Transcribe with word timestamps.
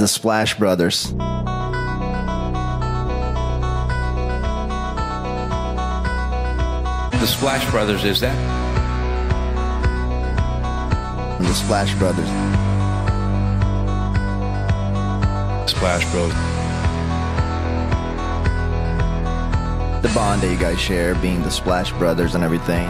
The 0.00 0.08
Splash 0.08 0.56
Brothers. 0.56 1.12
The 7.12 7.26
Splash 7.26 7.70
Brothers, 7.70 8.02
is 8.04 8.20
that? 8.20 8.34
The 11.38 11.52
Splash 11.52 11.94
Brothers. 11.96 12.28
Splash 15.70 16.10
Bros. 16.12 16.32
The 20.00 20.08
bond 20.14 20.40
that 20.40 20.50
you 20.50 20.56
guys 20.56 20.80
share 20.80 21.14
being 21.16 21.42
the 21.42 21.50
Splash 21.50 21.92
Brothers 21.92 22.34
and 22.34 22.42
everything. 22.42 22.88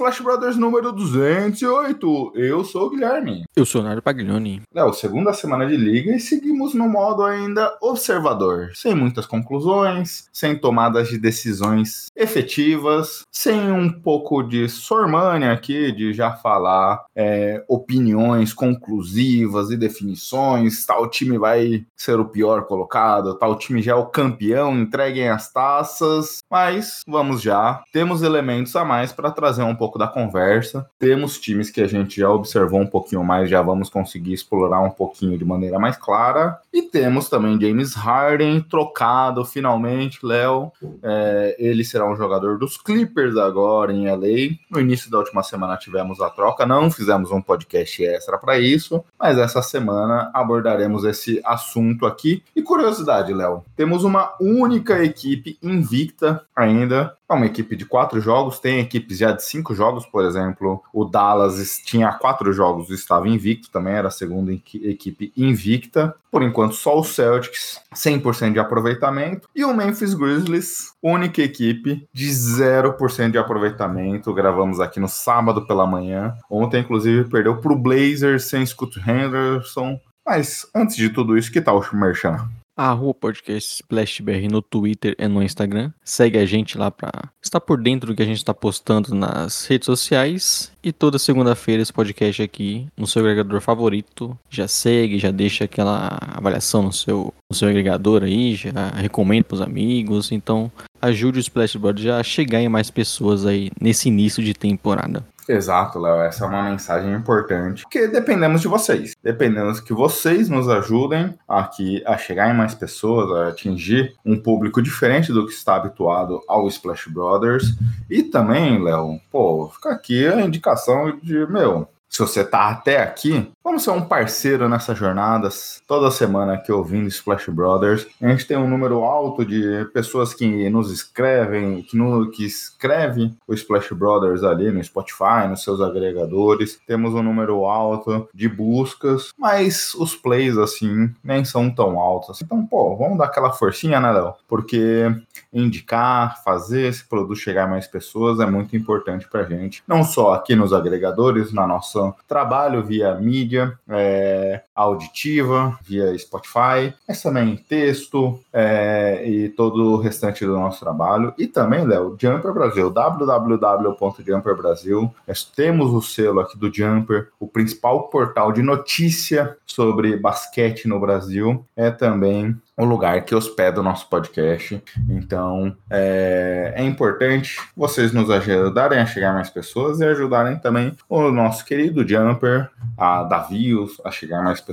Splash 0.00 0.22
Brothers 0.22 0.56
número 0.56 0.92
208. 0.92 2.32
Eu 2.34 2.64
sou 2.64 2.86
o 2.86 2.90
Guilherme. 2.90 3.44
Eu 3.54 3.66
sou 3.66 3.82
o 3.82 3.84
Nário 3.84 4.00
Paglioni. 4.00 4.62
Léo, 4.74 4.94
segunda 4.94 5.34
semana 5.34 5.66
de 5.66 5.76
liga 5.76 6.16
e 6.16 6.18
seguimos 6.18 6.72
no 6.72 6.88
modo 6.88 7.22
ainda 7.22 7.76
observador, 7.82 8.70
sem 8.74 8.94
muitas 8.94 9.26
conclusões, 9.26 10.24
sem 10.32 10.56
tomadas 10.56 11.08
de 11.10 11.18
decisões 11.18 12.06
efetivas, 12.16 13.26
sem 13.30 13.70
um 13.70 13.92
pouco 13.92 14.42
de 14.42 14.70
sormânia 14.70 15.52
aqui 15.52 15.92
de 15.92 16.14
já 16.14 16.32
falar 16.32 17.04
é, 17.14 17.62
opiniões 17.68 18.54
conclusivas 18.54 19.70
e 19.70 19.76
definições. 19.76 20.86
Tal 20.86 21.10
time 21.10 21.36
vai 21.36 21.84
ser 21.94 22.18
o 22.18 22.24
pior 22.24 22.64
colocado, 22.64 23.38
tal 23.38 23.54
time 23.58 23.82
já 23.82 23.92
é 23.92 23.96
o 23.96 24.06
campeão, 24.06 24.78
entreguem 24.80 25.28
as 25.28 25.52
taças. 25.52 26.38
Mas 26.50 27.02
vamos 27.06 27.42
já, 27.42 27.82
temos 27.92 28.22
elementos 28.22 28.74
a 28.74 28.82
mais 28.82 29.12
para 29.12 29.30
trazer 29.30 29.62
um 29.62 29.76
pouco 29.76 29.89
da 29.98 30.06
conversa. 30.06 30.86
Temos 30.98 31.38
times 31.38 31.70
que 31.70 31.80
a 31.80 31.86
gente 31.86 32.20
já 32.20 32.30
observou 32.30 32.80
um 32.80 32.86
pouquinho 32.86 33.24
mais, 33.24 33.50
já 33.50 33.62
vamos 33.62 33.88
conseguir 33.88 34.32
explorar 34.32 34.80
um 34.80 34.90
pouquinho 34.90 35.36
de 35.38 35.44
maneira 35.44 35.78
mais 35.78 35.96
clara. 35.96 36.58
E 36.72 36.82
temos 36.82 37.28
também 37.28 37.60
James 37.60 37.94
Harden 37.94 38.60
trocado 38.60 39.44
finalmente, 39.44 40.24
Léo. 40.24 40.72
É, 41.02 41.56
ele 41.58 41.84
será 41.84 42.10
um 42.10 42.16
jogador 42.16 42.58
dos 42.58 42.76
Clippers 42.76 43.36
agora 43.36 43.92
em 43.92 44.08
LA. 44.08 44.56
No 44.70 44.80
início 44.80 45.10
da 45.10 45.18
última 45.18 45.42
semana 45.42 45.76
tivemos 45.76 46.20
a 46.20 46.30
troca, 46.30 46.66
não 46.66 46.90
fizemos 46.90 47.30
um 47.30 47.40
podcast 47.40 48.04
extra 48.04 48.38
para 48.38 48.58
isso, 48.58 49.04
mas 49.18 49.38
essa 49.38 49.62
semana 49.62 50.30
abordaremos 50.34 51.04
esse 51.04 51.40
assunto 51.44 52.06
aqui. 52.06 52.42
E 52.54 52.62
curiosidade, 52.62 53.32
Léo, 53.32 53.64
temos 53.76 54.04
uma 54.04 54.34
única 54.40 55.02
equipe 55.04 55.58
invicta 55.62 56.42
ainda 56.54 57.16
é 57.30 57.36
uma 57.36 57.46
equipe 57.46 57.76
de 57.76 57.84
quatro 57.84 58.20
jogos, 58.20 58.58
tem 58.58 58.80
equipes 58.80 59.18
já 59.18 59.32
de 59.32 59.44
cinco 59.44 59.74
jogos, 59.74 60.04
por 60.06 60.24
exemplo. 60.24 60.82
O 60.92 61.04
Dallas 61.04 61.78
tinha 61.84 62.12
quatro 62.12 62.52
jogos 62.52 62.90
estava 62.90 63.28
invicto 63.28 63.70
também, 63.70 63.94
era 63.94 64.08
a 64.08 64.10
segunda 64.10 64.52
equipe 64.52 65.32
invicta. 65.36 66.14
Por 66.30 66.42
enquanto, 66.42 66.74
só 66.74 66.98
o 66.98 67.04
Celtics, 67.04 67.80
100% 67.94 68.52
de 68.52 68.58
aproveitamento. 68.58 69.48
E 69.54 69.64
o 69.64 69.74
Memphis 69.74 70.14
Grizzlies, 70.14 70.92
única 71.02 71.42
equipe 71.42 72.08
de 72.12 72.28
0% 72.28 73.30
de 73.32 73.38
aproveitamento. 73.38 74.32
Gravamos 74.32 74.80
aqui 74.80 75.00
no 75.00 75.08
sábado 75.08 75.66
pela 75.66 75.86
manhã. 75.86 76.34
Ontem, 76.48 76.80
inclusive, 76.80 77.28
perdeu 77.28 77.56
para 77.56 77.72
o 77.72 77.78
Blazers 77.78 78.44
sem 78.44 78.64
Scott 78.64 79.00
Henderson. 79.00 79.98
Mas 80.24 80.68
antes 80.74 80.96
de 80.96 81.08
tudo 81.08 81.36
isso, 81.36 81.50
que 81.50 81.60
tal 81.60 81.80
o 81.80 81.96
Merchan? 81.96 82.48
Arroba 82.82 83.12
podcast 83.12 83.74
SplashBR 83.74 84.48
no 84.50 84.62
Twitter 84.62 85.14
e 85.18 85.28
no 85.28 85.42
Instagram. 85.42 85.92
Segue 86.02 86.38
a 86.38 86.46
gente 86.46 86.78
lá 86.78 86.90
pra 86.90 87.10
estar 87.42 87.60
por 87.60 87.78
dentro 87.78 88.06
do 88.06 88.16
que 88.16 88.22
a 88.22 88.26
gente 88.26 88.38
está 88.38 88.54
postando 88.54 89.14
nas 89.14 89.66
redes 89.66 89.84
sociais. 89.84 90.72
E 90.82 90.90
toda 90.90 91.18
segunda-feira 91.18 91.82
esse 91.82 91.92
podcast 91.92 92.42
aqui 92.42 92.86
no 92.96 93.06
seu 93.06 93.20
agregador 93.20 93.60
favorito. 93.60 94.34
Já 94.48 94.66
segue, 94.66 95.18
já 95.18 95.30
deixa 95.30 95.64
aquela 95.64 96.18
avaliação 96.34 96.82
no 96.82 96.90
seu, 96.90 97.34
no 97.50 97.54
seu 97.54 97.68
agregador 97.68 98.22
aí, 98.22 98.54
já 98.54 98.88
recomenda 98.96 99.44
pros 99.44 99.60
amigos. 99.60 100.32
Então 100.32 100.72
ajude 101.02 101.38
o 101.38 101.40
Splashboard 101.40 102.10
a 102.10 102.22
chegar 102.22 102.62
em 102.62 102.68
mais 102.70 102.90
pessoas 102.90 103.44
aí 103.44 103.70
nesse 103.78 104.08
início 104.08 104.42
de 104.42 104.54
temporada. 104.54 105.22
Exato, 105.50 105.98
Léo. 105.98 106.22
Essa 106.22 106.44
é 106.44 106.48
uma 106.48 106.70
mensagem 106.70 107.12
importante. 107.12 107.82
Porque 107.82 108.06
dependemos 108.06 108.60
de 108.60 108.68
vocês. 108.68 109.16
Dependemos 109.20 109.80
que 109.80 109.92
vocês 109.92 110.48
nos 110.48 110.68
ajudem 110.68 111.36
aqui 111.48 112.02
a 112.06 112.16
chegar 112.16 112.48
em 112.54 112.56
mais 112.56 112.72
pessoas, 112.72 113.30
a 113.32 113.48
atingir 113.48 114.14
um 114.24 114.40
público 114.40 114.80
diferente 114.80 115.32
do 115.32 115.44
que 115.46 115.52
está 115.52 115.74
habituado 115.74 116.40
ao 116.46 116.68
Splash 116.68 117.08
Brothers. 117.08 117.74
E 118.08 118.22
também, 118.22 118.80
Léo, 118.80 119.20
pô, 119.28 119.68
fica 119.74 119.90
aqui 119.90 120.24
a 120.24 120.40
indicação 120.40 121.18
de, 121.20 121.44
meu, 121.48 121.88
se 122.10 122.18
você 122.18 122.44
tá 122.44 122.68
até 122.68 123.00
aqui, 123.00 123.48
vamos 123.62 123.84
ser 123.84 123.90
um 123.92 124.02
parceiro 124.02 124.68
nessa 124.68 124.96
jornada. 124.96 125.48
Toda 125.86 126.10
semana 126.10 126.54
aqui 126.54 126.72
ouvindo 126.72 127.06
Splash 127.06 127.48
Brothers. 127.48 128.04
A 128.20 128.28
gente 128.28 128.46
tem 128.46 128.56
um 128.56 128.68
número 128.68 129.04
alto 129.04 129.44
de 129.44 129.88
pessoas 129.94 130.34
que 130.34 130.68
nos 130.68 130.90
escrevem, 130.90 131.82
que, 131.82 131.96
no, 131.96 132.28
que 132.28 132.44
escreve 132.44 133.32
o 133.46 133.54
Splash 133.54 133.92
Brothers 133.92 134.42
ali 134.42 134.72
no 134.72 134.82
Spotify, 134.82 135.46
nos 135.48 135.62
seus 135.62 135.80
agregadores. 135.80 136.80
Temos 136.84 137.14
um 137.14 137.22
número 137.22 137.64
alto 137.64 138.28
de 138.34 138.48
buscas, 138.48 139.30
mas 139.38 139.94
os 139.94 140.16
plays, 140.16 140.58
assim, 140.58 141.14
nem 141.22 141.44
são 141.44 141.70
tão 141.70 142.00
altos. 142.00 142.42
Então, 142.42 142.66
pô, 142.66 142.96
vamos 142.96 143.18
dar 143.18 143.26
aquela 143.26 143.52
forcinha, 143.52 144.00
né, 144.00 144.10
Léo? 144.10 144.34
Porque 144.48 145.06
indicar, 145.52 146.42
fazer 146.42 146.88
esse 146.88 147.04
produto 147.04 147.36
chegar 147.36 147.64
a 147.64 147.68
mais 147.68 147.86
pessoas 147.86 148.40
é 148.40 148.46
muito 148.46 148.76
importante 148.76 149.28
pra 149.28 149.44
gente. 149.44 149.82
Não 149.86 150.02
só 150.02 150.34
aqui 150.34 150.56
nos 150.56 150.72
agregadores, 150.72 151.52
na 151.52 151.66
nossa 151.66 151.99
trabalho 152.26 152.82
via 152.82 153.14
mídia 153.14 153.78
é, 153.88 154.62
auditiva, 154.82 155.78
via 155.82 156.16
Spotify, 156.18 156.94
mas 157.06 157.22
também 157.22 157.56
texto 157.56 158.40
é, 158.52 159.22
e 159.26 159.48
todo 159.50 159.92
o 159.92 159.96
restante 159.96 160.44
do 160.44 160.54
nosso 160.54 160.80
trabalho. 160.80 161.34
E 161.38 161.46
também, 161.46 161.86
Léo, 161.86 162.16
Jumper 162.18 162.52
Brasil, 162.52 162.90
www.jumper 162.90 164.56
Brasil. 164.56 165.14
Nós 165.26 165.44
temos 165.44 165.92
o 165.92 166.00
selo 166.00 166.40
aqui 166.40 166.58
do 166.58 166.72
Jumper, 166.72 167.28
o 167.38 167.46
principal 167.46 168.08
portal 168.08 168.52
de 168.52 168.62
notícia 168.62 169.56
sobre 169.66 170.16
basquete 170.16 170.88
no 170.88 170.98
Brasil. 170.98 171.64
É 171.76 171.90
também 171.90 172.56
o 172.76 172.84
lugar 172.84 173.22
que 173.24 173.34
hospeda 173.34 173.80
o 173.80 173.84
nosso 173.84 174.08
podcast. 174.08 174.82
Então, 175.08 175.76
é, 175.90 176.72
é, 176.76 176.82
importante 176.82 177.56
vocês 177.76 178.10
nos 178.10 178.30
ajudarem 178.30 178.98
a 178.98 179.06
chegar 179.06 179.34
mais 179.34 179.50
pessoas 179.50 180.00
e 180.00 180.04
ajudarem 180.04 180.58
também 180.58 180.96
o 181.08 181.30
nosso 181.30 181.64
querido 181.64 182.08
Jumper, 182.08 182.70
a 182.96 183.22
Davios, 183.22 184.00
a 184.02 184.10
chegar 184.10 184.42
mais 184.42 184.60
pessoas 184.60 184.69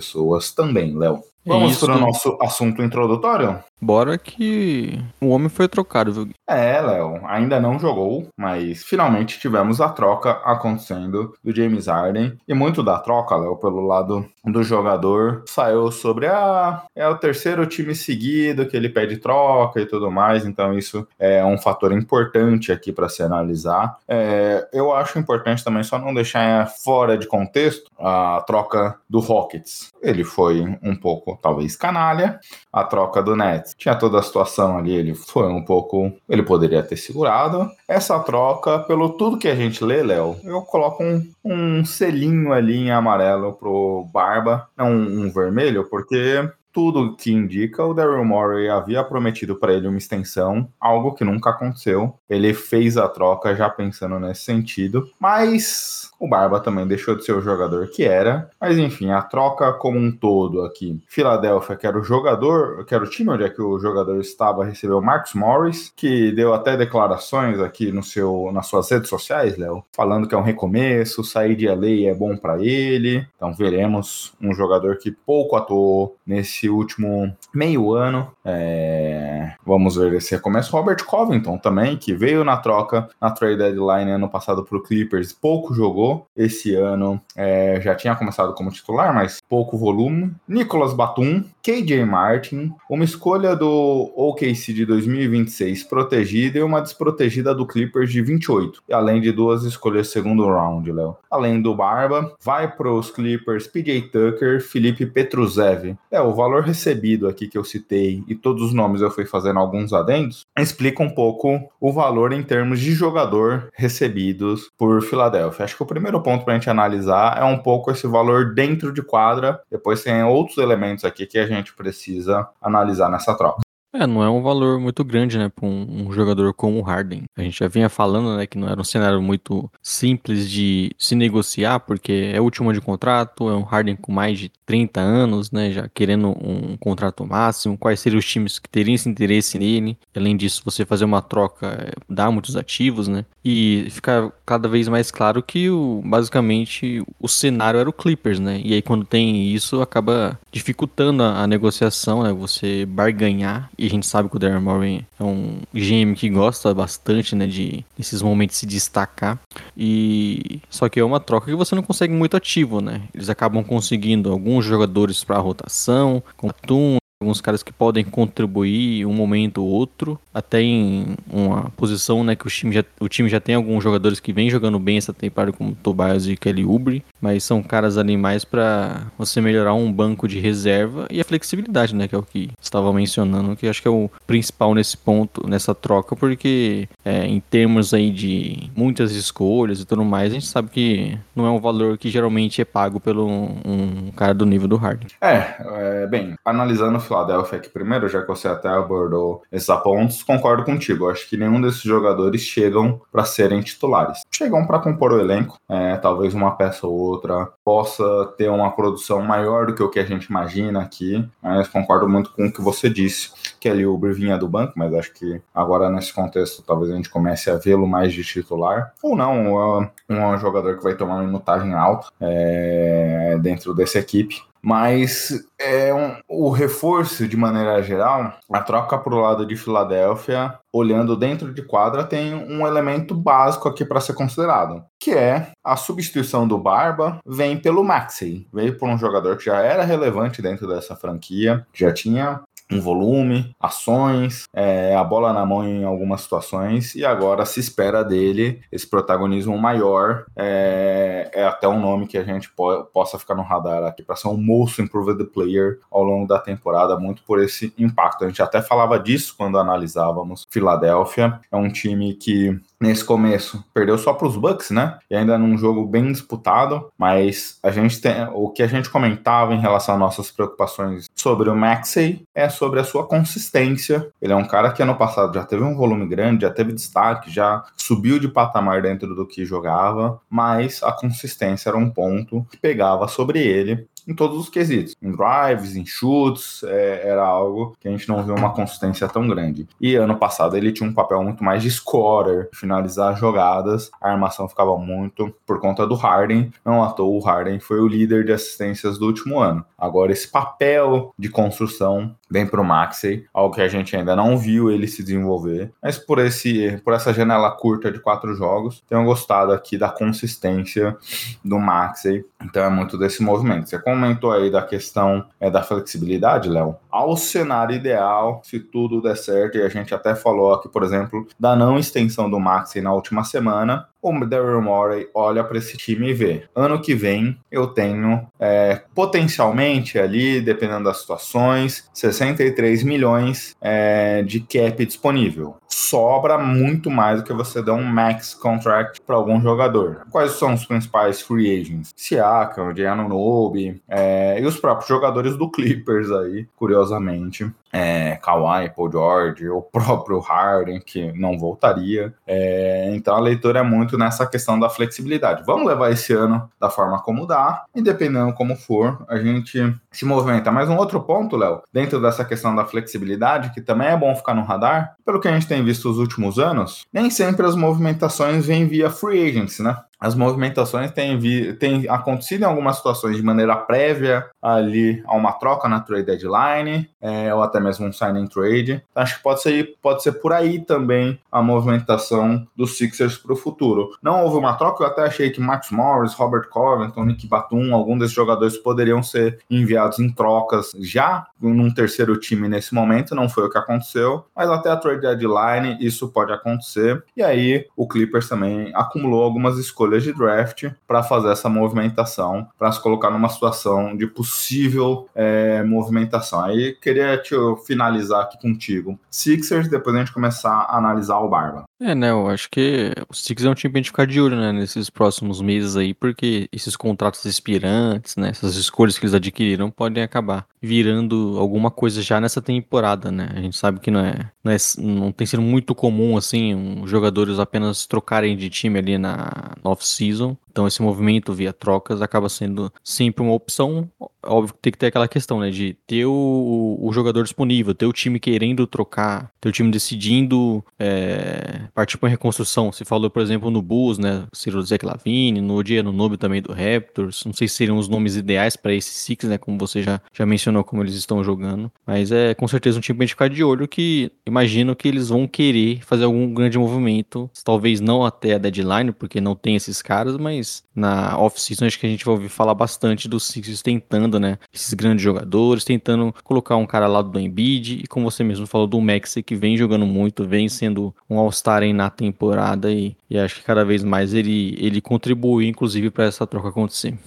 também, 0.56 0.97
Léo. 0.97 1.22
Vamos 1.46 1.74
Isso. 1.74 1.85
para 1.85 1.96
o 1.96 2.00
nosso 2.00 2.38
assunto 2.41 2.81
introdutório? 2.81 3.63
Bora 3.79 4.17
que 4.17 4.99
o 5.21 5.29
homem 5.29 5.49
foi 5.49 5.67
trocado, 5.67 6.11
viu? 6.11 6.29
É, 6.47 6.81
Léo, 6.81 7.21
ainda 7.25 7.59
não 7.59 7.77
jogou, 7.77 8.27
mas 8.35 8.83
finalmente 8.83 9.39
tivemos 9.39 9.79
a 9.79 9.89
troca 9.89 10.31
acontecendo 10.43 11.33
do 11.43 11.55
James 11.55 11.88
Harden. 11.88 12.38
E 12.47 12.53
muito 12.53 12.81
da 12.81 12.97
troca, 12.97 13.35
Léo, 13.35 13.55
pelo 13.57 13.85
lado 13.85 14.25
do 14.43 14.63
jogador, 14.63 15.43
saiu 15.45 15.91
sobre. 15.91 16.25
Ah, 16.27 16.83
é 16.95 17.07
o 17.07 17.17
terceiro 17.17 17.65
time 17.65 17.93
seguido 17.93 18.65
que 18.65 18.75
ele 18.75 18.89
pede 18.89 19.17
troca 19.17 19.79
e 19.79 19.85
tudo 19.85 20.09
mais, 20.09 20.45
então 20.45 20.73
isso 20.73 21.07
é 21.19 21.44
um 21.45 21.57
fator 21.57 21.91
importante 21.91 22.71
aqui 22.71 22.91
para 22.91 23.09
se 23.09 23.21
analisar. 23.21 23.97
É, 24.07 24.67
eu 24.73 24.94
acho 24.94 25.19
importante 25.19 25.63
também 25.63 25.83
só 25.83 25.99
não 25.99 26.13
deixar 26.13 26.67
fora 26.67 27.17
de 27.17 27.27
contexto 27.27 27.91
a 27.99 28.44
troca 28.47 28.95
do 29.09 29.19
Rockets. 29.19 29.91
Ele 30.01 30.23
foi 30.23 30.61
um 30.81 30.95
pouco, 30.95 31.38
talvez, 31.41 31.75
canalha. 31.75 32.39
A 32.71 32.83
troca 32.83 33.21
do 33.21 33.35
Nets 33.35 33.66
tinha 33.75 33.95
toda 33.95 34.19
a 34.19 34.23
situação 34.23 34.78
ali, 34.78 34.95
ele 34.95 35.13
foi 35.13 35.47
um 35.47 35.63
pouco. 35.63 36.13
Ele 36.29 36.44
poderia 36.44 36.83
ter 36.83 36.97
segurado. 36.97 37.69
Essa 37.88 38.19
troca, 38.19 38.79
pelo 38.79 39.09
tudo 39.09 39.38
que 39.38 39.47
a 39.47 39.55
gente 39.55 39.83
lê, 39.83 40.03
Léo, 40.03 40.38
eu 40.44 40.62
coloco 40.62 41.03
um, 41.03 41.31
um 41.44 41.86
selinho 41.86 42.53
ali 42.53 42.77
em 42.77 42.92
amarelo 42.92 43.53
pro 43.53 44.07
Barba, 44.13 44.68
não 44.77 44.92
um 44.92 45.31
vermelho, 45.31 45.88
porque 45.89 46.50
tudo 46.77 47.15
que 47.15 47.31
indica, 47.31 47.83
o 47.83 47.92
Daryl 47.92 48.24
Morey 48.24 48.69
havia 48.69 49.03
prometido 49.03 49.56
para 49.56 49.74
ele 49.74 49.88
uma 49.88 49.97
extensão, 49.97 50.69
algo 50.80 51.15
que 51.15 51.24
nunca 51.24 51.50
aconteceu. 51.50 52.13
Ele 52.30 52.53
fez 52.53 52.97
a 52.97 53.09
troca 53.09 53.56
já 53.56 53.68
pensando 53.68 54.19
nesse 54.19 54.44
sentido, 54.44 55.09
mas 55.19 56.06
o 56.19 56.28
Barba 56.28 56.60
também 56.60 56.88
deixou 56.88 57.16
de 57.16 57.24
ser 57.24 57.34
o 57.34 57.42
jogador 57.42 57.88
que 57.88 58.04
era. 58.04 58.50
Mas 58.60 58.78
enfim, 58.78 59.12
a 59.12 59.22
troca 59.22 59.72
como 59.74 59.98
um 59.98 60.12
todo 60.12 60.62
aqui. 60.62 61.00
Filadélfia, 61.08 61.75
que 61.75 61.88
era 61.88 61.98
o 61.98 62.04
jogador, 62.04 62.86
que 62.86 62.94
era 62.94 63.04
o 63.04 63.10
time 63.10 63.30
onde 63.30 63.44
é 63.44 63.50
que 63.50 63.62
o 63.62 63.80
jogador 63.80 64.19
estava, 64.19 64.66
recebeu 64.66 65.02
Marcus 65.02 65.34
Morris, 65.34 65.92
que 65.96 66.31
deu 66.31 66.54
até 66.54 66.75
declarações 66.75 67.60
aqui 67.60 67.92
no 67.92 68.04
seu, 68.04 68.50
nas 68.52 68.68
suas 68.68 68.90
redes 68.90 69.10
sociais, 69.10 69.58
Léo, 69.58 69.84
falando 69.96 70.28
que 70.28 70.36
é 70.36 70.38
um 70.38 70.44
recomeço, 70.44 71.24
sair 71.24 71.56
de 71.56 71.68
LA 71.68 72.10
é 72.10 72.14
bom 72.14 72.36
para 72.36 72.62
ele. 72.62 73.28
Então 73.36 73.54
veremos 73.54 74.34
um 74.42 74.54
jogador 74.54 74.98
que 74.98 75.12
pouco 75.12 75.56
atuou 75.56 76.16
nesse 76.25 76.69
último 76.69 77.34
meio 77.54 77.94
ano. 77.94 78.31
É... 78.44 79.54
Vamos 79.66 79.96
ver 79.96 80.14
esse 80.14 80.36
recomeço. 80.36 80.72
Robert 80.72 81.04
Covington 81.06 81.58
também, 81.58 81.98
que 81.98 82.14
veio 82.14 82.44
na 82.44 82.58
troca 82.58 83.10
na 83.19 83.31
trade 83.31 83.58
deadline 83.58 84.12
ano 84.12 84.30
passado 84.30 84.64
para 84.64 84.78
o 84.78 84.84
Clippers, 84.84 85.34
pouco 85.34 85.74
jogou. 85.74 86.06
Esse 86.36 86.75
ano 86.75 87.21
é, 87.36 87.80
já 87.81 87.95
tinha 87.95 88.15
começado 88.15 88.54
como 88.54 88.71
titular, 88.71 89.13
mas 89.13 89.39
pouco 89.48 89.77
volume. 89.77 90.33
Nicolas 90.48 90.94
Batum, 90.94 91.44
KJ 91.68 92.06
Martin, 92.06 92.74
uma 92.90 93.04
escolha 93.04 93.54
do 93.54 94.14
OKC 94.16 94.72
de 94.72 94.86
2026 94.86 95.84
protegida 95.84 96.60
e 96.60 96.64
uma 96.64 96.80
desprotegida 96.80 97.54
do 97.54 97.68
Clippers 97.68 98.10
de 98.10 98.22
28, 98.22 98.84
e 98.88 98.94
além 98.94 99.19
de 99.19 99.34
duas 99.34 99.66
escolhas 99.66 100.08
segundo 100.08 100.46
round, 100.46 100.90
Léo. 100.90 101.18
Além 101.30 101.62
do 101.62 101.75
Barba, 101.75 102.34
vai 102.42 102.74
para 102.74 102.90
os 102.90 103.12
Clippers 103.12 103.68
PJ 103.68 104.04
Tucker, 104.04 104.62
Felipe 104.62 105.06
Petruzev. 105.06 105.98
É, 106.10 106.22
o 106.22 106.34
valor 106.34 106.64
recebido 106.64 107.28
aqui 107.28 107.50
que 107.50 107.58
eu 107.58 107.66
citei 107.66 108.24
e 108.30 108.34
todos 108.34 108.64
os 108.64 108.74
nomes 108.74 109.02
eu 109.02 109.12
fui 109.12 109.25
fazendo 109.25 109.60
alguns 109.60 109.92
adendos, 109.92 110.46
explica 110.58 111.04
um 111.04 111.10
pouco 111.10 111.60
o 111.81 111.92
valor 111.92 112.31
em 112.31 112.44
termos 112.44 112.80
de 112.80 112.94
jogador 112.94 113.68
recebidos 113.74 114.72
por 114.78 115.02
Filadélfia. 115.02 115.66
Acho 115.66 115.75
que 115.75 115.84
o 115.84 115.86
primeiro 115.86 116.22
ponto 116.22 116.46
para 116.46 116.54
a 116.54 116.58
gente 116.58 116.69
analisar 116.69 117.38
é 117.38 117.44
um 117.44 117.58
pouco 117.58 117.92
esse 117.92 118.08
valor 118.08 118.54
dentro 118.54 118.94
de 118.94 119.02
quadra, 119.02 119.60
depois 119.69 120.02
tem 120.02 120.24
outros 120.24 120.60
elementos 120.60 121.04
aqui 121.04 121.25
que 121.25 121.38
a 121.38 121.46
gente 121.46 121.56
precisa 121.74 122.50
analisar 122.62 123.09
nessa 123.09 123.36
troca. 123.36 123.67
É, 123.99 124.05
não 124.05 124.23
é 124.23 124.29
um 124.29 124.44
valor 124.44 124.79
muito 124.79 125.03
grande, 125.03 125.39
né, 125.39 125.49
para 125.49 125.65
um, 125.65 126.05
um, 126.05 126.11
jogador 126.11 126.53
como 126.53 126.77
o 126.77 126.83
Harden. 126.83 127.23
A 127.35 127.41
gente 127.41 127.57
já 127.57 127.67
vinha 127.67 127.89
falando, 127.89 128.38
né, 128.38 128.45
que 128.45 128.55
não 128.55 128.69
era 128.69 128.79
um 128.79 128.83
cenário 128.83 129.19
muito 129.19 129.69
simples 129.81 130.47
de 130.47 130.91
se 130.99 131.15
negociar, 131.15 131.79
porque 131.79 132.31
é 132.31 132.39
o 132.39 132.44
último 132.44 132.71
de 132.71 132.79
contrato, 132.79 133.49
é 133.49 133.55
um 133.55 133.63
Harden 133.63 133.95
com 133.95 134.11
mais 134.11 134.38
de 134.38 134.51
30 134.67 135.01
anos, 135.01 135.51
né, 135.51 135.71
já 135.71 135.89
querendo 135.89 136.29
um 136.29 136.77
contrato 136.77 137.25
máximo, 137.25 137.75
quais 137.75 137.99
seriam 137.99 138.19
os 138.19 138.25
times 138.25 138.59
que 138.59 138.69
teriam 138.69 138.94
esse 138.94 139.09
interesse 139.09 139.57
nele. 139.57 139.97
Além 140.15 140.38
disso, 140.38 140.61
você 140.63 140.85
fazer 140.85 141.05
uma 141.05 141.21
troca 141.21 141.65
é, 141.67 141.91
dá 142.07 142.29
muitos 142.29 142.55
ativos, 142.55 143.07
né, 143.07 143.25
e 143.44 143.88
fica 143.89 144.31
cada 144.45 144.69
vez 144.69 144.88
mais 144.88 145.09
claro 145.09 145.41
que 145.41 145.71
o, 145.71 146.03
basicamente 146.05 147.03
o 147.19 147.27
cenário 147.27 147.79
era 147.79 147.89
o 147.89 147.94
Clippers, 147.94 148.39
né, 148.39 148.61
e 148.63 148.75
aí 148.75 148.81
quando 148.83 149.03
tem 149.05 149.47
isso 149.47 149.81
acaba 149.81 150.39
dificultando 150.51 151.23
a, 151.23 151.41
a 151.41 151.47
negociação, 151.47 152.21
né, 152.21 152.31
você 152.31 152.85
barganhar 152.85 153.71
e 153.75 153.87
a 153.88 153.89
gente 153.89 154.06
sabe 154.06 154.30
que 154.30 154.36
o 154.36 154.39
Darren 154.39 154.62
Morin 154.62 155.06
é 155.19 155.24
um 155.24 155.60
GM 155.74 156.13
que 156.16 156.30
gosta 156.30 156.74
bastante, 156.74 157.36
né, 157.36 157.48
de 157.48 157.84
nesses 157.98 158.22
momentos 158.22 158.57
se 158.57 158.66
destacar. 158.66 159.39
E 159.75 160.62
só 160.69 160.88
que 160.89 161.00
é 161.00 161.04
uma 161.04 161.19
troca 161.19 161.48
que 161.48 161.56
você 161.56 161.75
não 161.75 161.84
consegue 161.84 162.13
muito 162.13 162.38
ativo, 162.38 162.81
né? 162.81 163.04
Eles 163.13 163.30
acabam 163.30 163.63
conseguindo 163.63 164.31
alguns 164.31 164.66
jogadores 164.66 165.24
para 165.24 165.38
rotação, 165.38 166.22
com 166.36 166.50
Tum, 166.50 166.98
alguns 167.19 167.42
caras 167.42 167.64
que 167.64 167.74
podem 167.74 168.04
contribuir 168.04 169.06
um 169.06 169.14
momento 169.14 169.64
ou 169.64 169.68
outro, 169.68 170.19
até 170.34 170.62
em 170.62 171.16
uma 171.30 171.72
posição 171.72 172.24
né, 172.24 172.36
que 172.36 172.46
o 172.46 172.50
time, 172.50 172.74
já, 172.74 172.84
o 173.00 173.10
time 173.10 173.28
já 173.28 173.40
tem 173.40 173.56
alguns 173.56 173.84
jogadores 173.84 174.19
que 174.19 174.31
vem 174.31 174.50
jogando 174.50 174.78
bem 174.78 174.98
essa 174.98 175.12
temporada, 175.12 175.52
como 175.52 175.75
Tobias 175.75 176.28
e 176.28 176.38
Kelly 176.38 176.64
Oubre, 176.64 177.04
mas 177.19 177.44
são 177.44 177.64
caras 177.64 177.98
ali 177.98 178.16
mais 178.16 178.46
para 178.46 179.08
você 179.18 179.42
melhorar 179.42 179.74
um 179.74 179.92
banco 179.92 180.28
de 180.28 180.40
reserva 180.40 181.08
e 181.10 181.19
a 181.19 181.24
flexibilidade, 181.24 181.96
né, 181.96 182.08
que 182.08 182.14
é 182.14 182.18
o 182.18 182.24
que 182.24 182.52
estava 182.62 182.94
mencionando, 182.94 183.56
que 183.56 183.68
acho 183.68 183.81
que 183.81 183.88
é 183.88 183.92
o 183.92 184.12
principal 184.28 184.75
nesse 184.75 184.96
ponto, 184.96 185.48
nessa 185.48 185.74
troca, 185.74 186.16
porque 186.16 186.88
é, 187.04 187.25
em 187.25 187.40
termos 187.40 187.96
aí 187.96 188.12
de 188.12 188.69
muitas 188.75 189.12
escolhas 189.14 189.81
e 189.81 189.86
tudo 189.86 190.06
mais, 190.06 190.31
a 190.31 190.36
gente 190.36 190.48
sabe 190.48 190.69
que 190.69 191.18
não 191.36 191.48
é 191.48 191.50
um 191.50 191.60
valor 191.60 191.98
que 191.98 192.10
geralmente 192.10 192.62
é 192.62 192.66
pago 192.66 193.00
pelo 193.00 193.28
um, 193.28 193.60
um 193.66 194.12
cara 194.12 194.36
do 194.36 194.46
nível 194.46 194.68
do 194.68 194.75
Harden. 194.75 195.08
É, 195.19 195.56
é 196.04 196.08
bem, 196.08 196.36
analisando 196.46 197.00
Philadelphia 197.07 197.57
aqui 197.57 197.69
primeiro, 197.69 198.07
já 198.07 198.21
que 198.21 198.27
você 198.27 198.48
até 198.48 198.69
abordou 198.69 199.42
esses 199.51 199.68
pontos, 199.77 200.24
concordo 200.24 200.63
contigo. 200.63 201.06
Eu 201.06 201.12
acho 201.12 201.30
que 201.30 201.38
nenhum 201.38 201.62
desses 201.62 201.81
jogadores 201.81 202.42
chegam 202.42 203.01
para 203.12 203.25
serem 203.25 203.62
titulares. 203.62 204.21
Chegam 204.31 204.65
para 204.65 204.80
compor 204.80 205.13
o 205.13 205.19
elenco, 205.19 205.57
é, 205.69 205.98
talvez 205.98 206.33
uma 206.33 206.51
peça 206.51 206.86
ou 206.88 206.94
outra 206.94 207.50
possa 207.63 208.04
ter 208.38 208.50
uma 208.50 208.71
produção 208.71 209.21
maior 209.21 209.68
do 209.68 209.75
que 209.75 209.83
o 209.83 209.89
que 209.89 210.00
a 210.00 210.06
gente 210.06 210.25
imagina 210.25 210.81
aqui, 210.81 211.27
mas 211.42 211.68
concordo 211.68 212.07
muito 212.07 212.31
com 212.31 212.45
o 212.48 212.51
que 212.51 212.62
você 212.62 212.89
disse. 212.89 213.31
Kelly 213.59 213.86
Uber 213.86 214.13
vinha 214.13 214.38
do 214.38 214.48
banco, 214.48 214.74
mas 214.75 214.94
acho 214.94 215.13
que 215.13 215.42
agora 215.54 215.89
nesse 215.89 216.13
contexto 216.13 216.62
talvez 216.62 216.92
a 216.92 216.95
gente 216.95 217.09
comece 217.09 217.50
a 217.50 217.57
vê-lo 217.57 217.88
mais 217.88 218.13
de 218.13 218.24
titular, 218.24 218.94
ou 219.01 219.15
não, 219.15 219.56
um, 219.80 219.89
um 220.09 220.38
jogador 220.38 220.77
que 220.77 220.83
vai 220.83 220.95
tomar 220.95 221.15
uma 221.15 221.24
minutagem 221.24 221.74
alta 221.74 222.07
é, 222.19 223.38
dentro 223.42 223.74
dessa 223.74 224.00
equipe. 224.00 224.42
Mas 224.68 225.31
é 225.58 225.94
um, 225.94 226.18
o 226.28 226.50
reforço, 226.50 227.25
de 227.25 227.38
maneira 227.38 227.81
geral, 227.81 228.34
a 228.52 228.60
troca 228.60 228.98
para 228.98 229.16
o 229.16 229.22
lado 229.22 229.46
de 229.46 229.56
Filadélfia, 229.56 230.60
olhando 230.74 231.16
dentro 231.16 231.54
de 231.54 231.62
quadra, 231.62 232.04
tem 232.04 232.34
um 232.34 232.68
elemento 232.68 233.16
básico 233.16 233.69
aqui 233.69 233.86
para 233.86 234.02
ser 234.02 234.12
considerado, 234.12 234.84
que 235.00 235.12
é 235.12 235.54
a 235.64 235.78
substituição 235.78 236.46
do 236.46 236.58
Barba 236.58 237.19
vem 237.25 237.58
pelo 237.58 237.81
Maxey. 237.81 238.46
Veio 238.54 238.78
por 238.78 238.90
um 238.90 238.98
jogador 238.98 239.38
que 239.38 239.46
já 239.46 239.62
era 239.62 239.86
relevante 239.86 240.42
dentro 240.42 240.68
dessa 240.68 240.98
franquia, 240.98 241.66
já 241.74 241.94
tinha 241.94 242.42
um 242.72 242.81
volume, 242.81 243.56
ações, 243.60 244.44
é, 244.54 244.96
a 244.96 245.04
bola 245.04 245.31
na 245.31 245.46
mão 245.46 245.64
em 245.64 245.84
algumas 245.84 246.22
situações, 246.22 246.96
e 246.96 247.06
agora 247.06 247.46
se 247.46 247.60
espera 247.60 248.04
dele 248.04 248.62
esse 248.72 248.88
protagonismo 248.90 249.58
maior. 249.58 250.25
É, 250.36 251.31
é 251.34 251.46
até 251.46 251.68
um 251.68 251.80
nome 251.80 252.08
que 252.08 252.18
a 252.18 252.24
gente 252.24 252.50
po 252.52 252.84
possa 252.94 253.18
ficar 253.18 253.36
no 253.36 253.44
radar 253.44 253.84
aqui 253.84 254.04
para 254.04 254.16
ser 254.16 254.28
um 254.28 254.38
most 254.57 254.81
improved 254.81 255.24
player 255.25 255.80
ao 255.92 256.04
longo 256.04 256.27
da 256.27 256.39
temporada, 256.39 256.98
muito 256.98 257.21
por 257.24 257.42
esse 257.42 257.74
impacto. 257.77 258.24
A 258.24 258.27
gente 258.27 258.42
até 258.42 258.62
falava 258.62 259.00
disso 259.00 259.36
quando 259.38 259.57
analisávamos 259.57 260.45
Filadélfia. 260.50 261.39
É 261.51 261.56
um 261.56 261.69
time 261.69 262.13
que 262.13 262.59
nesse 262.80 263.04
começo 263.04 263.63
perdeu 263.74 263.98
só 263.98 264.13
para 264.13 264.27
os 264.27 264.38
Bucks, 264.38 264.69
né? 264.69 264.98
E 265.09 265.15
ainda 265.15 265.38
num 265.38 265.57
jogo 265.57 265.86
bem 265.86 266.12
disputado, 266.12 266.89
mas 266.98 267.57
a 267.63 267.71
gente 267.71 268.00
tem 268.00 268.27
o 268.33 268.50
que 268.50 268.62
a 268.62 268.68
gente 268.68 268.89
comentava 268.89 269.54
em 269.54 269.59
relação 269.59 269.95
às 269.95 270.00
nossas 270.00 270.31
preocupações 270.31 271.06
sobre 271.15 271.50
o 271.50 271.56
Maxey 271.56 272.24
é 272.36 272.50
sobre 272.50 272.80
a 272.80 272.83
sua 272.83 273.06
consistência. 273.06 274.09
Ele 274.21 274.33
é 274.33 274.36
um 274.36 274.48
cara 274.48 274.71
que 274.71 274.81
ano 274.81 274.95
passado 274.95 275.33
já 275.33 275.44
teve 275.44 275.63
um 275.63 275.75
volume 275.75 276.07
grande, 276.07 276.44
já 276.44 276.51
teve 276.51 276.71
destaque, 276.71 277.31
já 277.31 277.63
subiu 277.75 278.19
de 278.19 278.27
patamar 278.27 278.81
dentro 278.81 279.15
do 279.15 279.25
que 279.25 279.45
jogava, 279.45 280.19
mas 280.30 280.81
a 280.83 280.92
consistência 280.92 281.69
era 281.69 281.77
um 281.77 281.89
ponto 281.89 282.45
que 282.51 282.57
pegava 282.57 283.07
sobre 283.07 283.39
ele 283.39 283.88
em 284.07 284.15
todos 284.15 284.38
os 284.38 284.50
quesitos. 284.50 284.95
Em 285.01 285.12
drives, 285.12 285.75
em 285.75 285.86
chutes, 285.86 286.63
é, 286.63 287.07
era 287.07 287.25
algo 287.25 287.75
que 287.80 287.88
a 287.88 287.92
gente 287.92 288.07
não 288.07 288.24
viu 288.24 288.36
uma 288.36 288.54
consistência 288.54 289.07
tão 289.07 289.27
grande. 289.27 289.68
E 289.80 289.95
ano 289.95 290.18
passado 290.18 290.56
ele 290.56 290.71
tinha 290.71 290.89
um 290.89 290.94
papel 290.94 291.21
muito 291.24 291.44
mais 291.44 291.62
de 291.62 291.69
scorer, 291.69 292.50
finalizar 292.54 293.18
jogadas, 293.18 293.92
a 294.01 294.12
armação 294.12 294.48
ficava 294.48 294.77
muito 294.77 295.33
por 295.45 295.59
conta 295.59 295.85
do 295.85 295.95
Harden. 295.95 296.52
Não 296.64 296.83
à 296.83 296.92
toa 296.92 297.07
o 297.07 297.19
Harden 297.19 297.59
foi 297.59 297.80
o 297.80 297.87
líder 297.87 298.26
de 298.26 298.31
assistências 298.31 298.97
do 298.97 299.06
último 299.06 299.40
ano. 299.40 299.66
Agora 299.78 300.11
esse 300.11 300.30
papel 300.30 301.14
de 301.18 301.30
construção 301.30 302.16
vem 302.30 302.46
para 302.46 302.62
o 302.62 302.66
Maxey, 302.66 303.26
algo 303.34 303.56
que 303.56 303.62
a 303.62 303.68
gente 303.68 303.96
ainda 303.96 304.16
não 304.16 304.38
viu 304.38 304.69
ele 304.69 304.88
se 304.88 305.04
desenvolver, 305.04 305.72
mas 305.81 305.98
por 305.98 306.19
esse 306.19 306.80
por 306.84 306.94
essa 306.94 307.14
janela 307.14 307.52
curta 307.52 307.92
de 307.92 308.00
quatro 308.00 308.34
jogos, 308.36 308.84
tenho 308.88 309.04
gostado 309.04 309.52
aqui 309.52 309.78
da 309.78 309.90
consistência 309.90 310.98
do 311.44 311.60
Maxey. 311.60 312.26
Então 312.44 312.64
é 312.64 312.69
muito 312.69 312.98
desse 312.98 313.24
movimento. 313.24 313.69
Você 313.69 313.80
comentou 313.80 314.31
aí 314.31 314.52
da 314.52 314.62
questão 314.62 315.26
é, 315.40 315.50
da 315.50 315.64
flexibilidade, 315.64 316.50
Léo. 316.50 316.76
Ao 316.90 317.16
cenário 317.16 317.76
ideal, 317.76 318.42
se 318.44 318.60
tudo 318.60 319.02
der 319.02 319.18
certo, 319.18 319.57
e 319.57 319.62
a 319.62 319.69
gente 319.69 319.94
até 319.94 320.16
falou 320.16 320.54
aqui, 320.54 320.69
por 320.69 320.84
exemplo, 320.84 321.28
da 321.40 321.56
não 321.56 321.78
extensão 321.78 322.30
do 322.30 322.40
Maxi 322.40 322.81
na 322.81 322.94
última 322.94 323.24
semana, 323.24 323.88
o 324.09 324.26
Daryl 324.26 324.61
Morey 324.61 325.09
olha 325.14 325.44
para 325.44 325.57
esse 325.57 325.78
time 325.78 326.09
e 326.09 326.14
vê. 326.14 326.44
Ano 326.56 326.81
que 326.81 326.94
vem 326.94 327.37
eu 327.52 327.68
tenho 327.68 328.28
é, 328.40 328.81
potencialmente 328.94 329.99
ali, 329.99 330.42
dependendo 330.42 330.85
das 330.85 331.02
situações, 331.02 331.90
63 331.94 332.83
milhões 332.83 333.56
é, 333.61 334.21
de 334.23 334.40
cap 334.40 334.85
disponível. 334.85 335.56
Sobra 335.68 336.37
muito 336.37 336.90
mais 336.90 337.21
do 337.21 337.26
que 337.26 337.33
você 337.33 337.61
dar 337.61 337.73
um 337.73 337.83
max 337.83 338.33
contract 338.33 339.02
para 339.02 339.16
algum 339.16 339.40
jogador. 339.42 340.06
Quais 340.09 340.31
são 340.31 340.54
os 340.54 340.66
principais 340.66 341.21
free 341.21 341.59
agents? 341.59 341.94
Siakam, 341.95 342.76
Giannonobi 342.76 343.81
é, 343.87 344.40
e 344.40 344.45
os 344.45 344.59
próprios 344.59 344.87
jogadores 344.87 345.37
do 345.37 345.49
Clippers 345.49 346.11
aí, 346.11 346.47
curiosamente 346.56 347.52
é, 347.71 348.16
Kawhi, 348.18 348.69
Paul 348.76 348.92
George, 348.92 349.50
o 349.50 349.62
próprio 349.62 350.19
Harden, 350.19 350.80
que 350.80 351.12
não 351.14 351.38
voltaria. 351.38 352.14
É, 352.26 352.90
então 352.94 353.16
a 353.16 353.19
leitura 353.19 353.59
é 353.59 353.64
muito 353.64 353.97
nessa 353.97 354.26
questão 354.26 354.59
da 354.59 354.69
flexibilidade. 354.69 355.44
Vamos 355.45 355.68
levar 355.68 355.92
esse 355.92 356.14
ano 356.14 356.50
da 356.59 356.69
forma 356.69 357.02
como 357.02 357.26
dá, 357.26 357.64
e 357.76 357.81
dependendo 357.81 358.33
como 358.33 358.56
for, 358.56 359.06
a 359.07 359.18
gente 359.18 359.76
se 359.92 360.06
movimenta. 360.06 360.52
Mas 360.52 360.69
um 360.69 360.78
outro 360.78 361.02
ponto, 361.02 361.36
Léo, 361.36 361.62
dentro 361.71 362.02
dessa 362.02 362.24
questão 362.24 362.56
da 362.56 362.66
flexibilidade, 362.66 363.54
que 363.54 363.62
também 363.62 363.88
é 363.88 363.97
bom 363.97 364.16
ficar 364.16 364.33
no 364.33 364.44
radar, 364.44 364.95
pelo 365.06 365.19
que 365.19 365.28
a 365.28 365.31
gente 365.31 365.47
tem 365.47 365.64
visto 365.64 365.88
nos 365.88 365.97
últimos 365.97 366.40
anos, 366.40 366.86
nem 366.92 367.09
sempre 367.09 367.45
as 367.45 367.56
movimentações 367.56 368.45
vêm 368.45 368.68
via 368.68 368.90
free 368.90 369.28
agents, 369.28 369.59
né? 369.59 369.78
As 369.99 370.16
movimentações 370.16 370.92
têm, 370.92 371.18
vi, 371.18 371.54
têm 371.54 371.87
acontecido 371.89 372.44
em 372.44 372.45
algumas 372.45 372.77
situações 372.77 373.18
de 373.18 373.23
maneira 373.23 373.56
prévia 373.56 374.30
ali 374.42 375.04
a 375.06 375.16
uma 375.16 375.33
troca 375.33 375.68
na 375.68 375.80
trade 375.80 376.06
deadline, 376.06 376.89
é, 377.01 377.33
ou 377.33 377.42
até 377.42 377.59
mesmo 377.59 377.87
um 377.87 377.94
signing 377.94 378.27
trade. 378.27 378.83
Acho 378.95 379.18
que 379.18 379.23
pode 379.23 379.42
ser, 379.42 379.75
pode 379.81 380.04
ser 380.04 380.13
por 380.13 380.33
aí 380.33 380.59
também 380.59 381.19
a 381.31 381.42
movimentação 381.42 382.47
dos 382.56 382.77
Sixers 382.77 383.18
para 383.18 383.33
o 383.33 383.35
futuro. 383.35 383.92
Não 384.01 384.23
houve 384.23 384.37
uma 384.37 384.54
troca, 384.54 384.83
eu 384.83 384.87
até 384.87 385.04
achei 385.04 385.30
que 385.31 385.42
Max 385.42 385.71
Morris, 385.71 386.13
Robert 386.13 386.49
Covington, 386.49 387.06
Nick 387.06 387.27
Batum, 387.27 387.73
algum 387.73 387.97
desses 387.97 388.16
jogadores 388.16 388.57
poderiam 388.57 389.01
ser 389.01 389.39
enviados 389.49 389.99
em 389.99 390.09
trocas 390.09 390.71
já 390.80 391.27
num 391.42 391.71
terceiro 391.73 392.18
time 392.19 392.47
nesse 392.47 392.73
momento, 392.73 393.16
não 393.16 393.30
foi 393.30 393.45
o 393.45 393.49
que 393.49 393.57
aconteceu, 393.57 394.25
mas 394.35 394.49
até 394.49 394.69
a 394.69 394.77
trade 394.77 395.01
deadline 395.01 395.77
isso 395.80 396.09
pode 396.09 396.31
acontecer. 396.31 397.04
E 397.16 397.23
aí 397.23 397.66
o 397.75 397.87
Clippers 397.87 398.27
também 398.27 398.71
acumulou 398.73 399.23
algumas 399.23 399.57
escolhas 399.57 399.86
de 400.03 400.13
draft 400.13 400.69
para 400.87 401.03
fazer 401.03 401.29
essa 401.29 401.49
movimentação, 401.49 402.47
para 402.57 402.71
se 402.71 402.81
colocar 402.81 403.09
numa 403.09 403.29
situação 403.29 403.95
de 403.95 404.06
possível 404.06 405.07
é, 405.15 405.63
movimentação. 405.63 406.44
Aí 406.44 406.73
queria 406.73 407.17
te 407.17 407.35
finalizar 407.65 408.23
aqui 408.23 408.39
contigo. 408.39 408.99
Sixers, 409.09 409.67
depois 409.67 409.95
a 409.95 409.99
gente 409.99 410.13
começar 410.13 410.51
a 410.51 410.77
analisar 410.77 411.19
o 411.19 411.29
Barba. 411.29 411.63
É, 411.80 411.94
né? 411.94 412.10
Eu 412.10 412.28
acho 412.28 412.50
que 412.50 412.92
o 413.07 413.14
Sixers 413.14 413.46
é 413.46 413.50
um 413.52 413.54
time 413.54 413.72
pra 413.72 413.80
gente 413.80 413.90
ficar 413.92 414.07
de 414.07 414.19
olho, 414.19 414.36
né? 414.36 414.52
Nesses 414.52 414.90
próximos 414.90 415.40
meses 415.42 415.76
aí, 415.76 415.94
porque 415.94 416.50
esses 416.52 416.76
contratos 416.76 417.24
expirantes, 417.26 418.16
né? 418.16 418.30
Essas 418.30 418.56
escolhas 418.56 418.98
que 418.98 419.06
eles 419.06 419.14
adquiriram 419.14 419.69
podem 419.69 420.02
acabar 420.02 420.48
virando 420.60 421.36
alguma 421.38 421.69
coisa 421.69 422.02
já 422.02 422.19
nessa 422.19 422.42
temporada, 422.42 423.12
né? 423.12 423.30
A 423.31 423.40
gente 423.42 423.56
sabe 423.56 423.80
que 423.80 423.92
não 423.92 424.00
é, 424.00 424.31
não, 424.44 424.52
é, 424.52 424.57
não 424.80 425.12
tem 425.12 425.28
sido 425.28 425.42
muito 425.42 425.76
comum, 425.76 426.18
assim, 426.18 426.56
um, 426.56 426.88
jogadores 426.88 427.38
apenas 427.38 427.86
trocarem 427.86 428.36
de 428.36 428.50
time 428.50 428.80
ali 428.80 428.98
na 428.98 429.54
off-season. 429.64 430.36
Então 430.57 430.66
esse 430.66 430.81
movimento 430.81 431.31
via 431.33 431.54
trocas 431.54 432.02
acaba 432.02 432.28
sendo 432.28 432.73
sempre 432.83 433.21
uma 433.21 433.31
opção. 433.31 433.87
Óbvio 434.26 434.56
que 434.56 434.59
tem 434.59 434.71
que 434.71 434.80
ter 434.80 434.87
aquela 434.87 435.07
questão, 435.07 435.40
né? 435.40 435.52
De 435.52 435.78
ter 435.85 436.07
o, 436.07 436.80
o 436.81 436.92
jogador 436.92 437.21
disponível, 437.21 437.76
ter 437.76 437.85
o 437.85 437.94
time 437.94 438.19
querendo 438.19 438.66
trocar, 438.66 439.31
ter 439.40 439.49
o 439.49 439.52
time 439.52 439.69
decidindo 439.69 440.66
é, 440.80 441.61
partir 441.76 441.99
para 441.99 442.09
reconstrução. 442.09 442.71
Você 442.71 442.83
falou, 442.83 443.07
por 443.07 443.21
exemplo, 443.21 443.52
no 443.52 443.61
Bulls, 443.61 443.99
né? 443.99 444.26
Ciro 444.33 444.59
Zé 444.64 444.80
Lavine, 444.81 445.40
no 445.42 445.64
dia 445.64 445.83
no 445.83 445.92
nome 445.92 446.18
também 446.18 446.42
do 446.42 446.52
Raptors. 446.52 447.23
Não 447.23 447.33
sei 447.33 447.47
se 447.47 447.54
seriam 447.54 447.78
os 447.78 447.87
nomes 447.87 448.16
ideais 448.16 448.56
para 448.56 448.73
esse 448.73 448.90
Six, 448.90 449.26
né? 449.26 449.37
Como 449.37 449.59
você 449.59 449.83
já, 449.83 450.02
já 450.11 450.26
mencionou 450.26 450.64
como 450.64 450.81
eles 450.81 450.95
estão 450.95 451.23
jogando. 451.23 451.71
Mas 451.85 452.11
é 452.11 452.33
com 452.33 452.47
certeza 452.47 452.80
um 452.80 452.81
time 452.81 452.97
pra 452.97 453.06
gente 453.06 453.14
ficar 453.14 453.30
de 453.30 453.44
olho 453.44 453.68
que 453.68 454.11
imagino 454.26 454.76
que 454.76 454.87
eles 454.87 455.09
vão 455.09 455.28
querer 455.28 455.81
fazer 455.85 456.06
algum 456.06 456.33
grande 456.33 456.57
movimento. 456.57 457.30
Talvez 457.44 457.80
não 457.80 458.04
até 458.04 458.33
a 458.33 458.37
deadline, 458.40 458.92
porque 458.92 459.21
não 459.21 459.35
tem 459.35 459.56
esses 459.56 459.83
caras, 459.83 460.18
mas 460.18 460.46
na 460.75 461.18
off-season 461.18 461.66
acho 461.66 461.80
que 461.80 461.85
a 461.85 461.89
gente 461.89 462.06
vai 462.06 462.13
ouvir 462.13 462.30
falar 462.30 462.54
bastante 462.54 463.07
dos 463.07 463.27
Sixers 463.27 463.61
tentando, 463.61 464.19
né? 464.19 464.37
Esses 464.54 464.73
grandes 464.73 465.04
jogadores, 465.04 465.63
tentando 465.63 466.13
colocar 466.23 466.56
um 466.56 466.66
cara 466.66 466.87
lá 466.87 467.01
do 467.01 467.19
Embiid 467.19 467.81
e 467.83 467.87
como 467.87 468.09
você 468.09 468.23
mesmo 468.23 468.45
falou 468.45 468.68
do 468.68 468.80
Maxi 468.80 469.23
que 469.23 469.35
vem 469.35 469.57
jogando 469.57 469.85
muito, 469.85 470.27
vem 470.27 470.47
sendo 470.47 470.94
um 471.09 471.18
All-Star 471.18 471.57
na 471.73 471.89
temporada 471.89 472.71
e, 472.71 472.95
e 473.09 473.18
acho 473.18 473.35
que 473.35 473.44
cada 473.44 473.66
vez 473.66 473.83
mais 473.83 474.13
ele, 474.13 474.56
ele 474.59 474.80
contribui, 474.80 475.47
inclusive, 475.47 475.89
para 475.89 476.06
essa 476.06 476.27
troca 476.27 476.49
acontecer. 476.49 476.97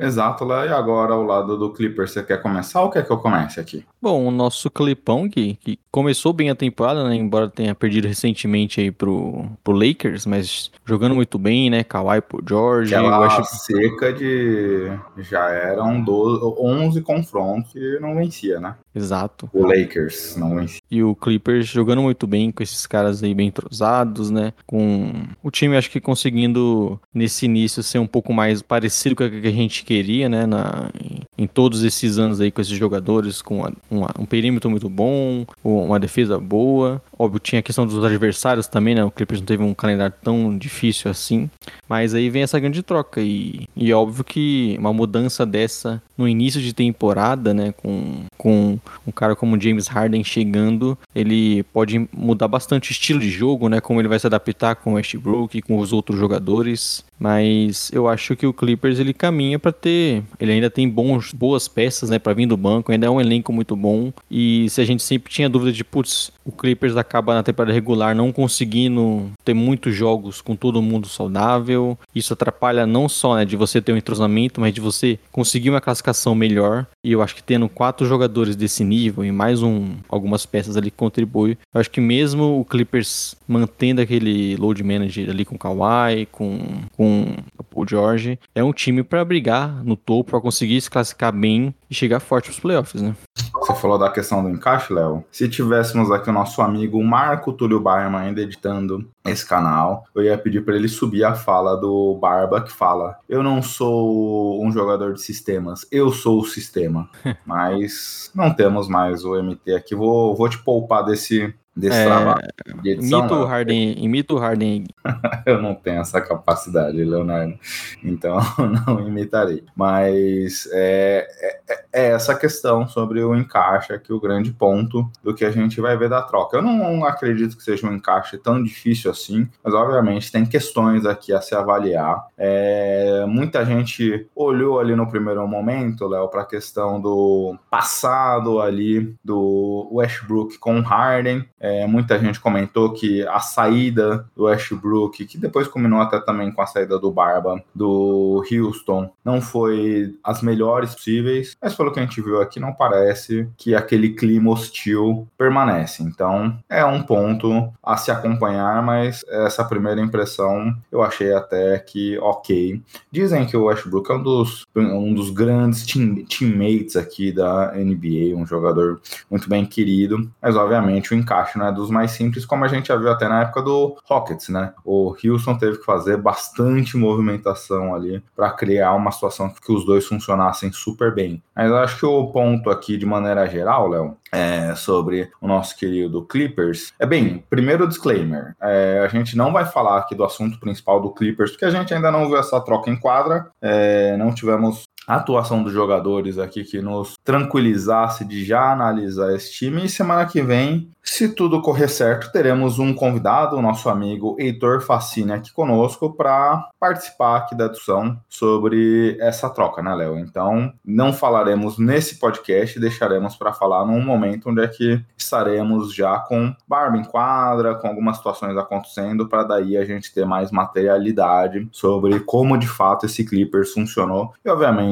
Exato, 0.00 0.44
lá 0.44 0.66
e 0.66 0.70
agora 0.70 1.12
ao 1.12 1.22
lado 1.22 1.58
do 1.58 1.70
Clipper, 1.70 2.08
você 2.08 2.22
quer 2.22 2.40
começar 2.40 2.82
ou 2.82 2.90
quer 2.90 3.06
que 3.06 3.12
eu 3.12 3.18
comece 3.18 3.60
aqui? 3.60 3.84
Bom, 4.00 4.26
o 4.26 4.30
nosso 4.30 4.70
Clipão, 4.70 5.28
que, 5.28 5.54
que 5.56 5.78
começou 5.90 6.32
bem 6.32 6.50
a 6.50 6.54
temporada, 6.54 7.04
né? 7.08 7.14
Embora 7.14 7.48
tenha 7.48 7.74
perdido 7.74 8.08
recentemente 8.08 8.80
aí 8.80 8.90
pro, 8.90 9.44
pro 9.62 9.72
Lakers, 9.72 10.26
mas 10.26 10.72
jogando 10.84 11.14
muito 11.14 11.38
bem, 11.38 11.70
né? 11.70 11.84
Kawhi 11.84 12.20
pro 12.20 12.42
George. 12.46 12.71
Aquela 12.80 13.26
acho... 13.26 13.44
seca 13.44 14.12
de. 14.12 14.90
Já 15.18 15.48
eram 15.50 16.02
12, 16.02 16.54
11 16.58 17.00
confrontos 17.02 17.74
e 17.74 17.98
não 18.00 18.14
vencia, 18.16 18.60
né? 18.60 18.76
Exato. 18.94 19.48
O 19.52 19.66
Lakers 19.66 20.36
não 20.36 20.56
vencia. 20.56 20.81
E 20.92 21.02
o 21.02 21.14
Clippers 21.14 21.68
jogando 21.68 22.02
muito 22.02 22.26
bem 22.26 22.52
com 22.52 22.62
esses 22.62 22.86
caras 22.86 23.22
aí 23.22 23.32
bem 23.32 23.48
entrosados, 23.48 24.30
né? 24.30 24.52
Com 24.66 25.10
o 25.42 25.50
time, 25.50 25.74
acho 25.74 25.90
que 25.90 25.98
conseguindo 25.98 27.00
nesse 27.14 27.46
início 27.46 27.82
ser 27.82 27.98
um 27.98 28.06
pouco 28.06 28.30
mais 28.30 28.60
parecido 28.60 29.16
com 29.16 29.24
o 29.24 29.30
que 29.30 29.48
a 29.48 29.50
gente 29.50 29.86
queria, 29.86 30.28
né? 30.28 30.44
Na, 30.44 30.90
em, 31.38 31.46
todos 31.46 31.82
esses 31.82 32.18
anos 32.18 32.42
aí 32.42 32.50
com 32.50 32.60
esses 32.60 32.76
jogadores, 32.76 33.40
com 33.40 33.60
uma, 33.60 33.72
uma, 33.90 34.10
um 34.18 34.26
perímetro 34.26 34.68
muito 34.68 34.86
bom, 34.90 35.46
uma 35.64 35.98
defesa 35.98 36.38
boa. 36.38 37.00
Óbvio, 37.18 37.40
tinha 37.40 37.60
a 37.60 37.62
questão 37.62 37.86
dos 37.86 38.04
adversários 38.04 38.66
também, 38.66 38.94
né? 38.94 39.02
O 39.02 39.10
Clippers 39.10 39.40
não 39.40 39.46
teve 39.46 39.62
um 39.62 39.72
calendário 39.72 40.14
tão 40.22 40.58
difícil 40.58 41.10
assim. 41.10 41.48
Mas 41.88 42.12
aí 42.12 42.28
vem 42.28 42.42
essa 42.42 42.60
grande 42.60 42.82
troca. 42.82 43.22
E, 43.22 43.66
e 43.74 43.94
óbvio 43.94 44.24
que 44.24 44.76
uma 44.78 44.92
mudança 44.92 45.46
dessa 45.46 46.02
no 46.22 46.28
início 46.28 46.60
de 46.60 46.72
temporada, 46.72 47.52
né? 47.52 47.72
Com, 47.72 48.24
com 48.38 48.78
um 49.06 49.10
cara 49.10 49.34
como 49.34 49.60
James 49.60 49.88
Harden 49.88 50.22
chegando, 50.22 50.96
ele 51.14 51.64
pode 51.64 52.08
mudar 52.12 52.46
bastante 52.46 52.90
o 52.90 52.92
estilo 52.92 53.18
de 53.18 53.30
jogo, 53.30 53.68
né? 53.68 53.80
Como 53.80 54.00
ele 54.00 54.08
vai 54.08 54.18
se 54.18 54.26
adaptar 54.26 54.76
com 54.76 54.92
o 54.92 54.94
Westbrook 54.94 55.58
e 55.58 55.62
com 55.62 55.78
os 55.78 55.92
outros 55.92 56.18
jogadores. 56.18 57.04
Mas 57.22 57.88
eu 57.92 58.08
acho 58.08 58.34
que 58.34 58.44
o 58.44 58.52
Clippers 58.52 58.98
ele 58.98 59.14
caminha 59.14 59.56
para 59.56 59.70
ter, 59.70 60.24
ele 60.40 60.50
ainda 60.50 60.68
tem 60.68 60.88
bons, 60.88 61.32
boas 61.32 61.68
peças, 61.68 62.10
né, 62.10 62.18
para 62.18 62.34
vir 62.34 62.46
do 62.46 62.56
banco, 62.56 62.90
ainda 62.90 63.06
é 63.06 63.10
um 63.10 63.20
elenco 63.20 63.52
muito 63.52 63.76
bom. 63.76 64.12
E 64.28 64.68
se 64.68 64.80
a 64.80 64.84
gente 64.84 65.04
sempre 65.04 65.32
tinha 65.32 65.48
dúvida 65.48 65.70
de, 65.70 65.84
putz, 65.84 66.32
o 66.44 66.50
Clippers 66.50 66.96
acaba 66.96 67.32
na 67.32 67.44
temporada 67.44 67.72
regular 67.72 68.12
não 68.12 68.32
conseguindo 68.32 69.30
ter 69.44 69.54
muitos 69.54 69.94
jogos 69.94 70.40
com 70.40 70.56
todo 70.56 70.82
mundo 70.82 71.06
saudável. 71.06 71.96
Isso 72.12 72.32
atrapalha 72.32 72.84
não 72.88 73.08
só, 73.08 73.36
né, 73.36 73.44
de 73.44 73.54
você 73.54 73.80
ter 73.80 73.92
um 73.92 73.96
entrosamento, 73.96 74.60
mas 74.60 74.74
de 74.74 74.80
você 74.80 75.16
conseguir 75.30 75.70
uma 75.70 75.80
classificação 75.80 76.11
melhor. 76.34 76.86
E 77.04 77.12
eu 77.12 77.22
acho 77.22 77.34
que 77.34 77.42
tendo 77.42 77.68
quatro 77.68 78.06
jogadores 78.06 78.56
desse 78.56 78.84
nível 78.84 79.24
e 79.24 79.32
mais 79.32 79.62
um 79.62 79.96
algumas 80.08 80.46
peças 80.46 80.76
ali 80.76 80.90
que 80.90 80.96
contribuem, 80.96 81.56
eu 81.74 81.80
acho 81.80 81.90
que 81.90 82.00
mesmo 82.00 82.60
o 82.60 82.64
Clippers 82.64 83.34
mantendo 83.46 84.00
aquele 84.00 84.56
load 84.56 84.82
manager 84.82 85.30
ali 85.30 85.44
com 85.44 85.56
o 85.56 85.58
Kawhi, 85.58 86.26
com, 86.30 86.58
com 86.96 87.34
o 87.74 87.86
George, 87.86 88.38
é 88.54 88.62
um 88.62 88.72
time 88.72 89.02
para 89.02 89.24
brigar 89.24 89.84
no 89.84 89.96
topo, 89.96 90.30
para 90.30 90.40
conseguir 90.40 90.80
se 90.80 90.90
classificar 90.90 91.32
bem 91.32 91.74
e 91.90 91.94
chegar 91.94 92.20
forte 92.20 92.48
nos 92.48 92.58
playoffs, 92.58 93.02
né? 93.02 93.14
Você 93.54 93.74
falou 93.74 93.98
da 93.98 94.10
questão 94.10 94.42
do 94.42 94.48
encaixe, 94.48 94.92
Léo. 94.92 95.24
Se 95.30 95.48
tivéssemos 95.48 96.10
aqui 96.10 96.30
o 96.30 96.32
nosso 96.32 96.62
amigo 96.62 97.02
Marco 97.02 97.52
Túlio 97.52 97.80
Barman 97.80 98.20
ainda 98.20 98.40
editando 98.40 99.08
esse 99.24 99.46
canal, 99.46 100.04
eu 100.14 100.22
ia 100.22 100.36
pedir 100.36 100.64
para 100.64 100.74
ele 100.74 100.88
subir 100.88 101.24
a 101.24 101.34
fala 101.34 101.76
do 101.76 102.18
Barba 102.20 102.60
que 102.60 102.72
fala: 102.72 103.16
Eu 103.28 103.42
não 103.42 103.62
sou 103.62 104.64
um 104.64 104.72
jogador 104.72 105.14
de 105.14 105.22
sistemas, 105.22 105.86
eu 105.92 106.10
sou 106.10 106.40
o 106.40 106.44
sistema. 106.44 107.08
Mas 107.44 108.30
não 108.34 108.52
temos 108.52 108.88
mais 108.88 109.24
o 109.24 109.36
MT 109.40 109.74
aqui. 109.74 109.94
Vou, 109.94 110.34
vou 110.34 110.48
te 110.48 110.58
poupar 110.58 111.04
desse, 111.04 111.54
desse 111.74 111.96
é, 111.96 112.04
trabalho 112.04 112.48
de 112.82 112.90
edição. 112.90 113.20
Imita 113.20 113.34
o 113.34 113.44
Harden, 113.44 114.04
imita 114.04 114.34
o 114.34 114.38
Harden. 114.38 114.84
eu 115.46 115.60
não 115.60 115.74
tenho 115.74 116.00
essa 116.00 116.20
capacidade, 116.20 117.02
Leonardo, 117.02 117.58
então 118.04 118.38
não 118.86 119.00
imitarei. 119.00 119.64
Mas 119.74 120.68
é, 120.72 121.26
é, 121.68 121.84
é, 121.92 122.06
essa 122.10 122.34
questão 122.34 122.86
sobre 122.86 123.22
o 123.22 123.34
encaixe 123.34 123.92
aqui, 123.92 124.12
o 124.12 124.20
grande 124.20 124.52
ponto 124.52 125.10
do 125.22 125.34
que 125.34 125.44
a 125.44 125.50
gente 125.50 125.80
vai 125.80 125.96
ver 125.96 126.08
da 126.08 126.22
troca. 126.22 126.56
Eu 126.56 126.62
não 126.62 127.04
acredito 127.04 127.56
que 127.56 127.62
seja 127.62 127.86
um 127.86 127.94
encaixe 127.94 128.36
tão 128.38 128.62
difícil 128.62 129.10
assim, 129.10 129.48
mas 129.64 129.72
obviamente 129.74 130.30
tem 130.30 130.44
questões 130.44 131.06
aqui 131.06 131.32
a 131.32 131.40
se 131.40 131.54
avaliar. 131.54 132.26
É, 132.36 133.24
muita 133.26 133.64
gente 133.64 134.26
olhou 134.36 134.78
ali 134.78 134.94
no 134.94 135.08
primeiro 135.08 135.46
momento, 135.48 136.06
Léo, 136.06 136.28
para 136.28 136.42
a 136.42 136.46
questão 136.46 137.00
do 137.00 137.56
passado 137.70 138.60
ali 138.60 139.14
do 139.24 139.88
Westbrook 139.92 140.58
com 140.58 140.80
Harden. 140.80 141.46
É, 141.62 141.86
muita 141.86 142.18
gente 142.18 142.40
comentou 142.40 142.92
que 142.92 143.24
a 143.28 143.38
saída 143.38 144.26
do 144.36 144.44
Westbrook, 144.44 145.24
que 145.24 145.38
depois 145.38 145.68
culminou 145.68 146.00
até 146.00 146.18
também 146.18 146.50
com 146.50 146.60
a 146.60 146.66
saída 146.66 146.98
do 146.98 147.12
Barba, 147.12 147.62
do 147.72 148.42
Houston, 148.50 149.12
não 149.24 149.40
foi 149.40 150.18
as 150.24 150.42
melhores 150.42 150.92
possíveis, 150.92 151.56
mas 151.62 151.72
pelo 151.72 151.92
que 151.92 152.00
a 152.00 152.02
gente 152.02 152.20
viu 152.20 152.40
aqui, 152.40 152.58
não 152.58 152.72
parece 152.72 153.48
que 153.56 153.76
aquele 153.76 154.10
clima 154.10 154.50
hostil 154.50 155.28
permanece. 155.38 156.02
Então, 156.02 156.58
é 156.68 156.84
um 156.84 157.00
ponto 157.00 157.72
a 157.80 157.96
se 157.96 158.10
acompanhar, 158.10 158.82
mas 158.82 159.24
essa 159.28 159.64
primeira 159.64 160.00
impressão 160.00 160.76
eu 160.90 161.00
achei 161.00 161.32
até 161.32 161.78
que 161.78 162.18
ok. 162.18 162.82
Dizem 163.10 163.46
que 163.46 163.56
o 163.56 163.66
Westbrook 163.66 164.10
é 164.10 164.14
um 164.14 164.22
dos, 164.22 164.66
um 164.74 165.14
dos 165.14 165.30
grandes 165.30 165.86
team, 165.86 166.24
teammates 166.24 166.96
aqui 166.96 167.30
da 167.30 167.72
NBA, 167.72 168.36
um 168.36 168.44
jogador 168.44 169.00
muito 169.30 169.48
bem 169.48 169.64
querido, 169.64 170.28
mas 170.40 170.56
obviamente 170.56 171.12
o 171.12 171.16
encaixe 171.16 171.51
acho, 171.52 171.58
né, 171.58 171.70
dos 171.70 171.90
mais 171.90 172.12
simples, 172.12 172.44
como 172.44 172.64
a 172.64 172.68
gente 172.68 172.88
já 172.88 172.96
viu 172.96 173.10
até 173.10 173.28
na 173.28 173.42
época 173.42 173.62
do 173.62 173.96
Rockets, 174.04 174.48
né? 174.48 174.72
O 174.84 175.14
Houston 175.24 175.56
teve 175.56 175.78
que 175.78 175.84
fazer 175.84 176.16
bastante 176.16 176.96
movimentação 176.96 177.94
ali 177.94 178.22
para 178.34 178.50
criar 178.50 178.94
uma 178.94 179.10
situação 179.10 179.50
que 179.50 179.72
os 179.72 179.84
dois 179.84 180.06
funcionassem 180.06 180.72
super 180.72 181.14
bem. 181.14 181.42
Mas 181.54 181.70
Mas 181.70 181.78
acho 181.78 181.98
que 181.98 182.06
o 182.06 182.26
ponto 182.28 182.70
aqui, 182.70 182.96
de 182.96 183.06
maneira 183.06 183.46
geral, 183.46 183.88
Léo, 183.88 184.16
é, 184.32 184.74
sobre 184.74 185.30
o 185.40 185.46
nosso 185.46 185.76
querido 185.76 186.24
Clippers. 186.24 186.92
É 186.98 187.04
bem, 187.04 187.44
primeiro 187.50 187.86
disclaimer: 187.86 188.56
é, 188.60 189.00
a 189.04 189.08
gente 189.08 189.36
não 189.36 189.52
vai 189.52 189.66
falar 189.66 189.98
aqui 189.98 190.14
do 190.14 190.24
assunto 190.24 190.58
principal 190.58 191.00
do 191.00 191.12
Clippers, 191.12 191.50
porque 191.50 191.66
a 191.66 191.70
gente 191.70 191.92
ainda 191.92 192.10
não 192.10 192.26
viu 192.26 192.38
essa 192.38 192.60
troca 192.60 192.90
em 192.90 192.96
quadra, 192.96 193.48
é, 193.60 194.16
não 194.16 194.34
tivemos 194.34 194.84
a 195.06 195.16
atuação 195.16 195.62
dos 195.62 195.72
jogadores 195.72 196.38
aqui 196.38 196.64
que 196.64 196.80
nos 196.80 197.16
tranquilizasse 197.24 198.24
de 198.24 198.44
já 198.44 198.72
analisar 198.72 199.34
esse 199.34 199.52
time. 199.52 199.84
E 199.84 199.88
semana 199.88 200.26
que 200.26 200.40
vem, 200.42 200.90
se 201.02 201.34
tudo 201.34 201.60
correr 201.60 201.88
certo, 201.88 202.30
teremos 202.30 202.78
um 202.78 202.94
convidado, 202.94 203.56
o 203.56 203.62
nosso 203.62 203.88
amigo 203.88 204.36
Heitor 204.38 204.80
Facine, 204.80 205.32
aqui 205.32 205.52
conosco 205.52 206.14
para 206.14 206.68
participar 206.78 207.38
aqui 207.38 207.56
da 207.56 207.66
discussão 207.66 208.16
sobre 208.28 209.16
essa 209.20 209.50
troca, 209.50 209.82
né, 209.82 209.94
Léo? 209.94 210.18
Então, 210.18 210.72
não 210.84 211.12
falaremos 211.12 211.78
nesse 211.78 212.18
podcast, 212.18 212.78
deixaremos 212.78 213.34
para 213.34 213.52
falar 213.52 213.84
num 213.84 214.00
momento 214.00 214.50
onde 214.50 214.62
é 214.62 214.68
que 214.68 215.04
estaremos 215.18 215.92
já 215.92 216.18
com 216.20 216.54
barba 216.68 216.96
em 216.96 217.04
quadra, 217.04 217.74
com 217.74 217.88
algumas 217.88 218.18
situações 218.18 218.56
acontecendo, 218.56 219.28
para 219.28 219.42
daí 219.42 219.76
a 219.76 219.84
gente 219.84 220.14
ter 220.14 220.24
mais 220.24 220.52
materialidade 220.52 221.68
sobre 221.72 222.20
como 222.20 222.56
de 222.56 222.68
fato 222.68 223.06
esse 223.06 223.24
Clippers 223.24 223.72
funcionou. 223.72 224.32
E, 224.44 224.48
obviamente, 224.48 224.91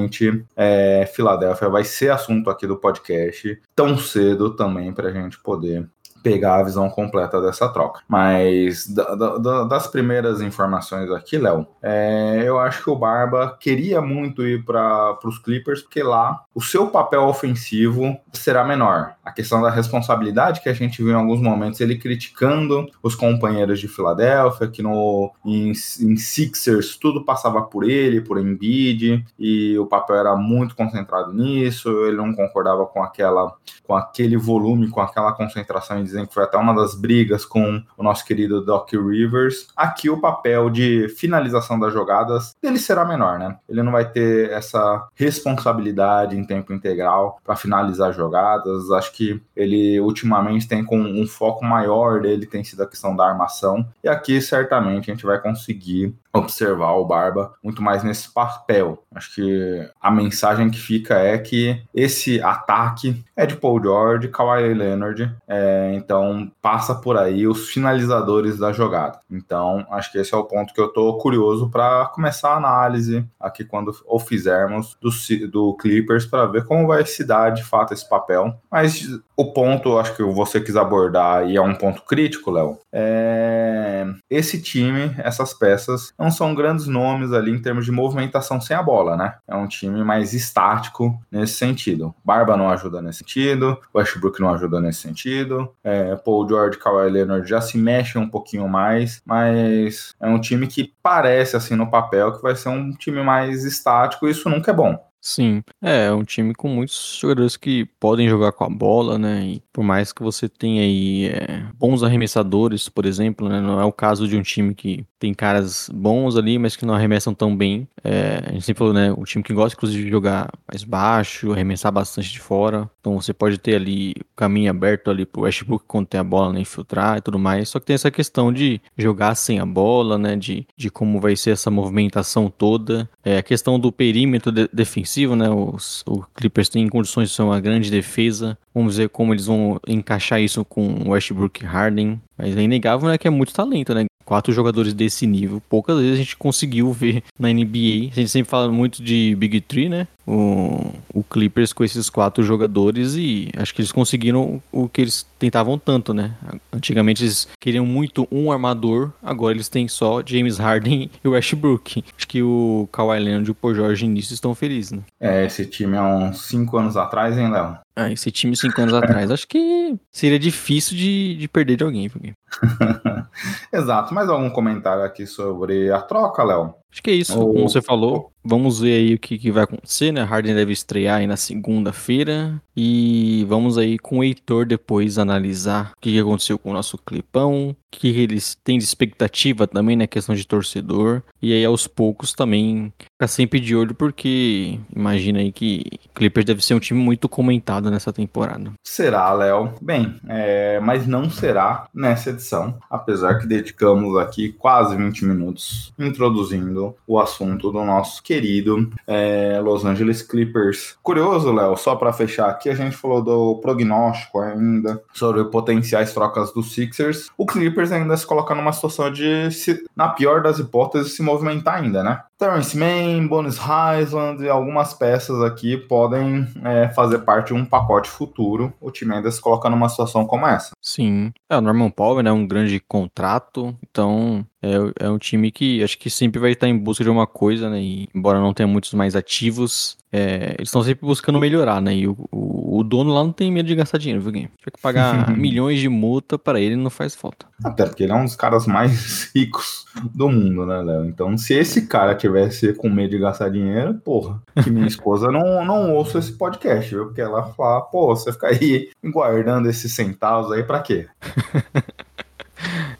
é, 0.57 1.11
Filadélfia 1.15 1.69
vai 1.69 1.85
ser 1.85 2.11
assunto 2.11 2.51
aqui 2.51 2.67
do 2.67 2.77
podcast 2.77 3.61
tão 3.75 3.99
cedo 3.99 4.55
também 4.55 4.93
para 4.93 5.09
a 5.09 5.13
gente 5.13 5.39
poder 5.41 5.89
pegar 6.23 6.57
a 6.57 6.63
visão 6.63 6.89
completa 6.89 7.41
dessa 7.41 7.69
troca. 7.69 8.01
Mas 8.09 8.87
da, 8.87 9.15
da, 9.15 9.65
das 9.65 9.87
primeiras 9.87 10.41
informações 10.41 11.11
aqui, 11.11 11.39
Léo, 11.39 11.67
é, 11.83 12.43
eu 12.45 12.59
acho 12.59 12.85
que 12.85 12.91
o 12.91 12.97
Barba 12.97 13.57
queria 13.59 14.01
muito 14.01 14.47
ir 14.47 14.65
para 14.65 15.19
os 15.25 15.39
Clippers, 15.39 15.83
porque 15.83 16.03
lá 16.03 16.43
o 16.55 16.61
seu 16.61 16.89
papel 16.89 17.23
ofensivo 17.23 18.19
será 18.33 18.65
menor. 18.65 19.15
A 19.25 19.33
questão 19.33 19.63
da 19.63 19.71
responsabilidade 19.71 20.61
que 20.61 20.69
a 20.69 20.73
gente 20.73 21.03
viu 21.03 21.13
em 21.13 21.17
alguns 21.17 21.41
momentos, 21.41 21.81
ele 21.81 21.99
criticando 21.99 22.87
os 23.03 23.15
companheiros 23.15 23.81
de 23.81 23.89
Filadélfia, 23.89 24.69
que 24.69 24.83
no, 24.83 25.33
em, 25.45 25.71
em 25.71 26.17
Sixers 26.17 26.97
tudo 26.97 27.25
passava 27.25 27.63
por 27.63 27.89
ele, 27.89 28.21
por 28.21 28.39
Embiid, 28.39 29.25
e 29.39 29.79
o 29.79 29.87
papel 29.87 30.17
era 30.17 30.37
muito 30.37 30.75
concentrado 30.75 31.33
nisso, 31.33 31.89
ele 32.07 32.17
não 32.17 32.35
concordava 32.35 32.87
com 32.87 33.03
aquela 33.03 33.55
com 33.87 33.97
aquele 33.97 34.37
volume, 34.37 34.89
com 34.89 35.01
aquela 35.01 35.33
concentração 35.33 35.99
em 35.99 36.05
dizem 36.11 36.27
que 36.27 36.35
foi 36.35 36.45
até 36.45 36.57
uma 36.57 36.75
das 36.75 36.95
brigas 36.95 37.45
com 37.45 37.83
o 37.97 38.03
nosso 38.03 38.25
querido 38.25 38.65
Doc 38.65 38.93
Rivers. 38.93 39.69
Aqui 39.77 40.11
o 40.11 40.21
papel 40.21 40.69
de 40.71 41.09
finalização 41.09 41.79
das 41.79 41.93
jogadas 41.93 42.55
dele 42.63 42.79
será 42.79 43.05
menor, 43.05 43.39
né? 43.39 43.57
Ele 43.69 43.83
não 43.83 43.93
vai 43.93 44.09
ter 44.11 44.51
essa 44.51 45.09
responsabilidade 45.15 46.37
em 46.37 46.45
tempo 46.45 46.73
integral 46.73 47.41
para 47.45 47.57
finalizar 47.57 48.13
jogadas. 48.13 48.91
Acho 48.91 49.13
que 49.13 49.43
ele 49.57 50.01
ultimamente 50.01 50.69
tem 50.69 50.85
com 50.85 51.01
um 51.01 51.27
foco 51.27 51.65
maior 51.65 52.21
dele 52.21 52.47
tem 52.51 52.65
sido 52.65 52.83
a 52.83 52.87
questão 52.87 53.15
da 53.15 53.27
armação. 53.27 53.87
E 54.03 54.09
aqui 54.09 54.41
certamente 54.41 55.11
a 55.11 55.15
gente 55.15 55.25
vai 55.25 55.41
conseguir 55.41 56.15
observar 56.33 56.93
o 56.93 57.05
Barba 57.05 57.53
muito 57.63 57.83
mais 57.83 58.03
nesse 58.03 58.33
papel. 58.33 59.03
Acho 59.15 59.35
que 59.35 59.91
a 60.01 60.11
mensagem 60.11 60.71
que 60.71 60.79
fica 60.79 61.19
é 61.19 61.37
que 61.39 61.83
esse 61.95 62.41
ataque 62.41 63.25
é 63.37 63.47
de 63.47 63.57
Paul 63.57 63.83
George, 63.83 64.29
Kawhi 64.29 64.75
Leonard, 64.75 65.35
é, 65.49 65.93
então 65.95 66.51
passa 66.63 66.95
por 66.95 67.17
aí 67.17 67.47
os 67.47 67.69
finalizadores 67.69 68.59
da 68.59 68.73
jogada. 68.73 69.19
Então 69.31 69.87
acho 69.91 70.13
que 70.13 70.19
esse 70.19 70.35
é 70.35 70.37
o 70.37 70.45
ponto 70.45 70.73
que 70.73 70.81
eu 70.81 70.89
tô 70.89 71.15
curioso 71.15 71.69
para 71.69 72.07
começar 72.07 72.51
a 72.51 72.57
análise 72.57 73.25
aqui 73.39 73.65
quando 73.65 73.93
o 74.07 74.19
fizermos 74.19 74.97
do, 75.01 75.11
do 75.49 75.77
Clippers 75.77 76.27
para 76.27 76.47
ver 76.47 76.65
como 76.65 76.87
vai 76.87 77.05
se 77.05 77.25
dar 77.25 77.51
de 77.51 77.65
fato 77.65 77.93
esse 77.93 78.09
papel. 78.09 78.55
Mas 78.71 79.09
o 79.37 79.53
ponto, 79.53 79.99
acho 79.99 80.15
que 80.15 80.23
você 80.23 80.61
quis 80.61 80.77
abordar 80.77 81.49
e 81.49 81.57
é 81.57 81.61
um 81.63 81.75
ponto 81.75 82.03
crítico, 82.03 82.51
Léo, 82.51 82.79
é 82.93 84.07
esse 84.29 84.61
time, 84.61 85.15
essas 85.19 85.53
peças 85.55 86.13
não 86.21 86.31
são 86.31 86.55
grandes 86.55 86.87
nomes 86.87 87.33
ali 87.33 87.51
em 87.51 87.59
termos 87.59 87.87
de 87.87 87.91
movimentação 87.91 88.61
sem 88.61 88.77
a 88.77 88.83
bola, 88.83 89.17
né? 89.17 89.37
É 89.49 89.57
um 89.57 89.67
time 89.67 90.05
mais 90.05 90.35
estático 90.35 91.19
nesse 91.33 91.55
sentido. 91.55 92.15
Barba 92.23 92.59
não 92.59 92.69
ajuda 92.69 93.01
nesse 93.01 93.21
sentido, 93.21 93.81
Westbrook 93.95 94.39
não 94.39 94.53
ajuda 94.53 94.81
nesse 94.81 95.01
sentido, 95.01 95.75
é, 95.83 96.15
Paul 96.17 96.47
George, 96.47 96.79
Kawhi 96.79 97.09
Leonard 97.09 97.49
já 97.49 97.61
se 97.63 97.79
mexem 97.79 98.21
um 98.21 98.29
pouquinho 98.29 98.69
mais, 98.69 99.23
mas 99.25 100.15
é 100.21 100.29
um 100.29 100.39
time 100.39 100.67
que 100.67 100.93
parece 101.03 101.57
assim 101.57 101.75
no 101.75 101.91
papel 101.91 102.33
que 102.33 102.43
vai 102.43 102.55
ser 102.55 102.69
um 102.69 102.93
time 102.93 103.23
mais 103.23 103.65
estático 103.65 104.29
e 104.29 104.31
isso 104.31 104.51
nunca 104.51 104.71
é 104.71 104.75
bom. 104.75 105.10
Sim, 105.23 105.63
é, 105.83 106.07
é 106.07 106.13
um 106.13 106.25
time 106.25 106.55
com 106.55 106.67
muitos 106.67 107.19
jogadores 107.21 107.55
que 107.55 107.85
podem 108.01 108.27
jogar 108.27 108.53
com 108.53 108.65
a 108.65 108.71
bola, 108.71 109.19
né? 109.19 109.45
E 109.45 109.63
por 109.71 109.85
mais 109.85 110.15
que 110.15 110.23
você 110.23 110.49
tenha 110.49 110.81
aí 110.81 111.27
é, 111.27 111.63
bons 111.75 112.03
arremessadores, 112.03 112.89
por 112.89 113.05
exemplo, 113.05 113.47
né? 113.47 113.61
Não 113.61 113.79
é 113.79 113.85
o 113.85 113.93
caso 113.93 114.27
de 114.27 114.35
um 114.35 114.41
time 114.41 114.75
que 114.75 115.05
tem 115.19 115.35
caras 115.35 115.91
bons 115.93 116.37
ali, 116.37 116.59
mas 116.59 116.75
que 116.75 116.87
não 116.87 116.95
arremessam 116.95 117.35
tão 117.35 117.55
bem. 117.55 117.87
É, 118.03 118.43
a 118.47 118.53
gente 118.53 118.65
sempre 118.65 118.79
falou, 118.79 118.95
né? 118.95 119.13
O 119.13 119.23
time 119.25 119.45
que 119.45 119.53
gosta, 119.53 119.77
inclusive, 119.77 120.05
de 120.05 120.11
jogar 120.11 120.51
mais 120.67 120.85
baixo, 120.85 121.53
arremessar 121.53 121.93
bastante 121.93 122.33
de 122.33 122.41
fora. 122.41 122.89
Então 123.01 123.21
você 123.21 123.35
pode 123.35 123.59
ter 123.59 123.75
ali 123.75 124.13
o 124.13 124.35
caminho 124.35 124.71
aberto 124.71 125.11
ali 125.11 125.27
pro 125.27 125.43
Westbrook 125.43 125.85
quando 125.87 126.07
tem 126.07 126.19
a 126.19 126.25
bola, 126.25 126.55
né? 126.55 126.61
Infiltrar 126.61 127.19
e 127.19 127.21
tudo 127.21 127.39
mais. 127.39 127.69
Só 127.69 127.79
que 127.79 127.85
tem 127.85 127.95
essa 127.95 128.11
questão 128.11 128.51
de 128.51 128.81
jogar 128.97 129.35
sem 129.35 129.61
a 129.61 129.67
bola, 129.67 130.17
né? 130.17 130.35
De, 130.35 130.67
de 130.79 130.89
como 130.89 131.21
vai 131.21 131.37
ser 131.37 131.51
essa 131.51 131.71
movimentação 131.71 132.49
toda. 132.49 133.07
É, 133.23 133.37
a 133.37 133.43
questão 133.43 133.79
do 133.79 133.93
perímetro 133.93 134.51
de 134.51 134.67
defensivo 134.73 135.10
defensivo, 135.11 135.35
né? 135.35 135.51
Os, 135.51 136.03
o 136.07 136.23
Clippers 136.35 136.69
tem 136.69 136.89
condições 136.89 137.29
de 137.29 137.35
ser 137.35 137.43
uma 137.43 137.61
grande 137.61 137.91
defesa. 137.91 138.57
Vamos 138.75 138.97
ver 138.97 139.09
como 139.09 139.35
eles 139.35 139.47
vão 139.47 139.81
encaixar 139.87 140.41
isso 140.41 140.65
com 140.65 141.11
Westbrook 141.11 141.63
e 141.63 141.67
Harden. 141.67 142.21
Mas 142.39 142.57
é 142.57 142.63
inegável 142.63 143.09
né, 143.09 143.19
que 143.19 143.27
é 143.27 143.31
muito 143.31 143.53
talento, 143.53 143.93
né? 143.93 144.07
Quatro 144.25 144.53
jogadores 144.53 144.95
desse 144.95 145.27
nível. 145.27 145.61
Poucas 145.69 145.99
vezes 145.99 146.13
a 146.13 146.17
gente 146.17 146.37
conseguiu 146.37 146.93
ver 146.93 147.23
na 147.39 147.53
NBA. 147.53 148.11
A 148.13 148.15
gente 148.15 148.29
sempre 148.29 148.49
fala 148.49 148.71
muito 148.71 149.03
de 149.03 149.35
Big 149.37 149.61
Three, 149.63 149.89
né? 149.89 150.07
O, 150.27 150.93
o 151.13 151.25
Clippers 151.25 151.73
com 151.73 151.83
esses 151.83 152.09
quatro 152.09 152.45
jogadores 152.45 153.17
e 153.17 153.51
acho 153.57 153.75
que 153.75 153.81
eles 153.81 153.91
conseguiram 153.91 154.63
o 154.71 154.89
que 154.89 155.01
eles 155.01 155.27
tentavam 155.41 155.79
tanto, 155.79 156.13
né? 156.13 156.37
Antigamente 156.73 157.25
eles 157.25 157.49
queriam 157.59 157.87
muito 157.87 158.29
um 158.31 158.53
armador, 158.53 159.11
agora 159.23 159.55
eles 159.55 159.69
têm 159.69 159.89
só 159.89 160.23
James 160.25 160.59
Harden 160.59 161.11
e 161.25 161.27
o 161.27 161.33
Westbrook. 161.33 162.05
Acho 162.17 162.29
que 162.29 162.43
o 162.43 162.89
Kawhi 162.93 163.19
Leonard 163.19 163.49
e 163.49 163.51
o 163.51 163.55
Paul 163.55 163.75
George 163.75 164.05
início 164.05 164.35
estão 164.35 164.55
felizes, 164.55 164.93
né? 164.93 165.03
É, 165.19 165.47
esse 165.47 165.67
time 165.67 165.97
há 165.97 166.05
uns 166.05 166.43
cinco 166.43 166.77
anos 166.77 166.97
atrás, 166.97 167.37
hein, 167.37 167.51
Léo? 167.51 167.79
Ah, 167.97 168.13
esse 168.13 168.31
time 168.31 168.57
cinco 168.57 168.81
anos 168.81 168.95
atrás, 168.95 169.31
acho 169.33 169.49
que 169.49 169.97
seria 170.13 170.39
difícil 170.39 170.97
de, 170.97 171.37
de 171.37 171.49
perder 171.49 171.77
de 171.77 171.85
alguém. 171.85 172.11
Exato. 173.73 174.15
Mais 174.15 174.29
algum 174.29 174.51
comentário 174.51 175.03
aqui 175.03 175.27
sobre 175.27 175.91
a 175.91 176.01
troca, 176.01 176.45
Léo? 176.45 176.75
Acho 176.93 177.03
que 177.03 177.11
é 177.11 177.15
isso, 177.15 177.35
como 177.35 177.69
você 177.69 177.81
falou. 177.81 178.33
Vamos 178.43 178.81
ver 178.81 178.95
aí 178.95 179.15
o 179.15 179.19
que, 179.19 179.39
que 179.39 179.51
vai 179.51 179.65
acontecer, 179.65 180.11
né? 180.11 180.23
Harden 180.23 180.55
deve 180.55 180.73
estrear 180.73 181.19
aí 181.19 181.27
na 181.27 181.37
segunda-feira. 181.37 182.61
E 182.77 183.45
vamos 183.49 183.79
aí 183.79 183.99
com 183.99 184.19
o 184.19 184.25
Heitor 184.25 184.67
depois 184.67 185.19
analisar 185.19 185.93
o 185.97 186.01
que, 186.01 186.13
que 186.13 186.19
aconteceu 186.19 186.59
com 186.59 186.71
o 186.71 186.73
nosso 186.73 186.99
clipão, 186.99 187.77
que, 187.91 188.09
eles 188.09 188.57
têm 188.63 188.79
de 188.79 188.85
expectativa 188.85 189.67
também, 189.67 189.97
né? 189.97 190.07
Questão 190.07 190.35
de 190.35 190.47
torcedor. 190.47 191.23
E 191.41 191.53
aí 191.53 191.65
aos 191.65 191.87
poucos 191.87 192.33
também 192.33 192.93
ficar 192.99 193.29
sempre 193.29 193.61
de 193.61 193.75
olho, 193.75 193.95
porque 193.95 194.79
imagina 194.95 195.39
aí 195.39 195.53
que 195.53 195.85
Clippers 196.15 196.47
deve 196.47 196.65
ser 196.65 196.75
um 196.75 196.81
time 196.81 197.01
muito 197.01 197.29
comentado 197.29 197.91
nessa 197.91 198.13
temporada. 198.13 198.73
Será, 198.85 199.33
Léo? 199.33 199.75
Bem, 199.81 200.21
é... 200.29 200.81
mas 200.81 201.07
não 201.07 201.31
será 201.31 201.87
nessa 201.95 202.31
edição. 202.31 202.79
Apesar 202.91 203.39
que 203.39 203.47
dedicamos 203.47 204.17
aqui 204.19 204.53
quase 204.53 204.97
20 204.97 205.25
minutos 205.25 205.93
introduzindo 205.99 206.95
o 207.07 207.19
assunto 207.19 207.71
do 207.71 207.85
nosso 207.85 208.23
querido 208.23 208.91
é, 209.07 209.61
Los 209.63 209.85
Angeles 209.85 210.23
Clippers. 210.23 210.97
Curioso, 211.03 211.53
Léo, 211.53 211.77
só 211.77 211.97
para 211.97 212.13
fechar 212.13 212.49
aqui, 212.49 212.69
a 212.69 212.75
gente 212.75 212.97
falou 212.97 213.23
do 213.23 213.57
prognóstico 213.57 214.41
ainda 214.41 215.03
sobre 215.13 215.45
potenciais 215.45 216.13
trocas 216.13 216.53
dos 216.53 216.73
Sixers. 216.73 217.31
O 217.37 217.47
Clippers 217.47 217.80
ainda 217.93 218.17
se 218.17 218.27
coloca 218.27 218.55
numa 218.55 218.73
situação 218.73 219.11
de, 219.11 219.51
se, 219.51 219.85
na 219.97 220.09
pior 220.09 220.43
das 220.43 220.59
hipóteses, 220.59 221.17
se 221.17 221.23
movimentar 221.23 221.77
ainda, 221.77 222.03
né? 222.03 222.23
Terrence 222.39 222.77
Mann, 222.77 223.27
Bonis 223.29 223.59
Highland 223.59 224.43
e 224.43 224.49
algumas 224.49 224.95
peças 224.95 225.43
aqui 225.43 225.77
podem 225.77 226.47
é, 226.65 226.89
fazer 226.91 227.19
parte 227.21 227.49
de 227.49 227.55
um 227.55 227.65
pacote 227.65 228.09
futuro. 228.09 228.73
O 228.81 228.91
time 228.91 229.15
ainda 229.15 229.31
se 229.31 229.41
coloca 229.41 229.69
numa 229.71 229.89
situação 229.89 230.27
como 230.27 230.47
essa. 230.47 230.73
Sim. 230.81 231.33
É, 231.51 231.57
o 231.57 231.61
Norman 231.61 231.91
Powell 231.91 232.25
é 232.25 232.33
um 232.33 232.47
grande 232.47 232.79
contrato, 232.79 233.77
então 233.83 234.47
é, 234.63 235.07
é 235.07 235.11
um 235.11 235.19
time 235.19 235.51
que 235.51 235.83
acho 235.83 235.99
que 235.99 236.11
sempre 236.11 236.39
vai 236.39 236.53
estar 236.53 236.69
em 236.69 236.79
busca 236.79 237.03
de 237.03 237.11
uma 237.11 237.27
coisa, 237.27 237.69
né? 237.69 237.81
E, 237.81 238.09
embora 238.15 238.39
não 238.39 238.55
tenha 238.55 238.67
muitos 238.67 238.95
mais 238.95 239.17
ativos, 239.17 239.97
é, 240.13 240.55
eles 240.59 240.69
estão 240.69 240.83
sempre 240.83 241.07
buscando 241.07 241.39
melhorar, 241.39 241.81
né? 241.81 241.95
E 241.95 242.07
o, 242.07 242.17
o, 242.31 242.79
o, 242.79 242.85
dono 242.85 243.15
lá 243.15 243.25
não 243.25 243.33
tem 243.33 243.51
medo 243.51 243.67
de 243.67 243.75
gastar 243.75 243.99
dinheiro, 243.99 244.23
viu, 244.23 244.33
Game? 244.33 244.51
Tiver 244.59 244.73
que 244.73 244.81
pagar 244.83 245.31
milhões 245.37 245.81
de 245.81 245.89
multa 245.89 246.39
para 246.39 246.61
ele 246.61 246.77
não 246.77 246.91
faz 246.91 247.15
falta. 247.15 247.47
Até 247.65 247.87
porque 247.87 248.03
ele 248.03 248.13
é 248.13 248.15
um 248.15 248.25
dos 248.25 248.37
caras 248.37 248.67
mais 248.67 249.31
ricos 249.35 249.87
do 250.15 250.29
mundo, 250.29 250.67
né, 250.67 250.83
Léo? 250.83 251.07
Então, 251.07 251.37
se 251.39 251.55
esse 251.55 251.87
cara 251.87 252.15
tivesse 252.15 252.75
com 252.75 252.91
medo 252.91 253.11
de 253.11 253.19
gastar 253.19 253.51
dinheiro, 253.51 253.95
porra, 253.95 254.43
que 254.63 254.71
minha 254.71 254.87
esposa 254.89 255.31
não, 255.31 255.65
não 255.65 255.95
ouça 255.95 256.19
esse 256.19 256.33
podcast, 256.33 256.91
viu? 256.91 257.07
Porque 257.07 257.21
ela 257.21 257.45
fala, 257.55 257.81
pô, 257.83 258.15
você 258.15 258.33
fica 258.33 258.49
aí 258.49 258.91
guardando 259.05 259.69
esses 259.69 259.95
centavos 259.95 260.53
aí 260.53 260.65
pra 260.65 260.81
quê? 260.81 261.07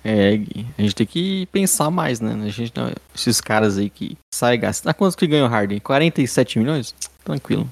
É, 0.03 0.41
a 0.79 0.83
gente 0.83 0.95
tem 0.95 1.07
que 1.07 1.47
pensar 1.53 1.91
mais, 1.91 2.21
né? 2.21 2.33
A 2.43 2.49
gente, 2.49 2.73
esses 3.15 3.41
caras 3.41 3.77
aí 3.77 3.91
que 3.91 4.17
saem 4.35 4.59
gastando. 4.59 4.91
Ah, 4.91 4.95
quantos 4.95 5.15
que 5.15 5.27
ganham 5.27 5.47
o 5.47 5.51
Harden? 5.51 5.79
47 5.79 6.59
milhões? 6.59 6.95
Tranquilo. 7.23 7.69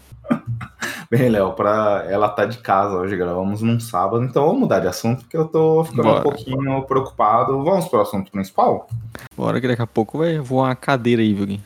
Bem, 1.10 1.30
Léo, 1.30 1.52
pra 1.54 2.04
ela 2.06 2.28
tá 2.28 2.44
de 2.44 2.58
casa 2.58 2.94
hoje, 2.94 3.16
gravamos 3.16 3.62
num 3.62 3.80
sábado, 3.80 4.22
então 4.22 4.44
vamos 4.44 4.60
mudar 4.60 4.80
de 4.80 4.86
assunto, 4.86 5.22
porque 5.22 5.38
eu 5.38 5.46
tô 5.46 5.84
ficando 5.84 6.02
Bora. 6.02 6.20
um 6.20 6.22
pouquinho 6.22 6.82
preocupado. 6.82 7.64
Vamos 7.64 7.88
pro 7.88 8.02
assunto 8.02 8.30
principal? 8.30 8.86
Bora 9.34 9.58
que 9.58 9.66
daqui 9.66 9.80
a 9.80 9.86
pouco 9.86 10.18
vai 10.18 10.38
voar 10.38 10.68
uma 10.68 10.76
cadeira 10.76 11.22
aí, 11.22 11.32
viu? 11.32 11.58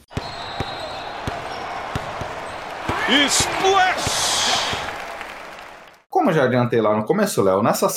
Splash! 3.29 3.62
Como 6.22 6.32
já 6.32 6.44
adiantei 6.44 6.80
lá 6.80 6.96
no 6.96 7.02
começo, 7.02 7.42
Léo, 7.42 7.64
nessa, 7.64 7.88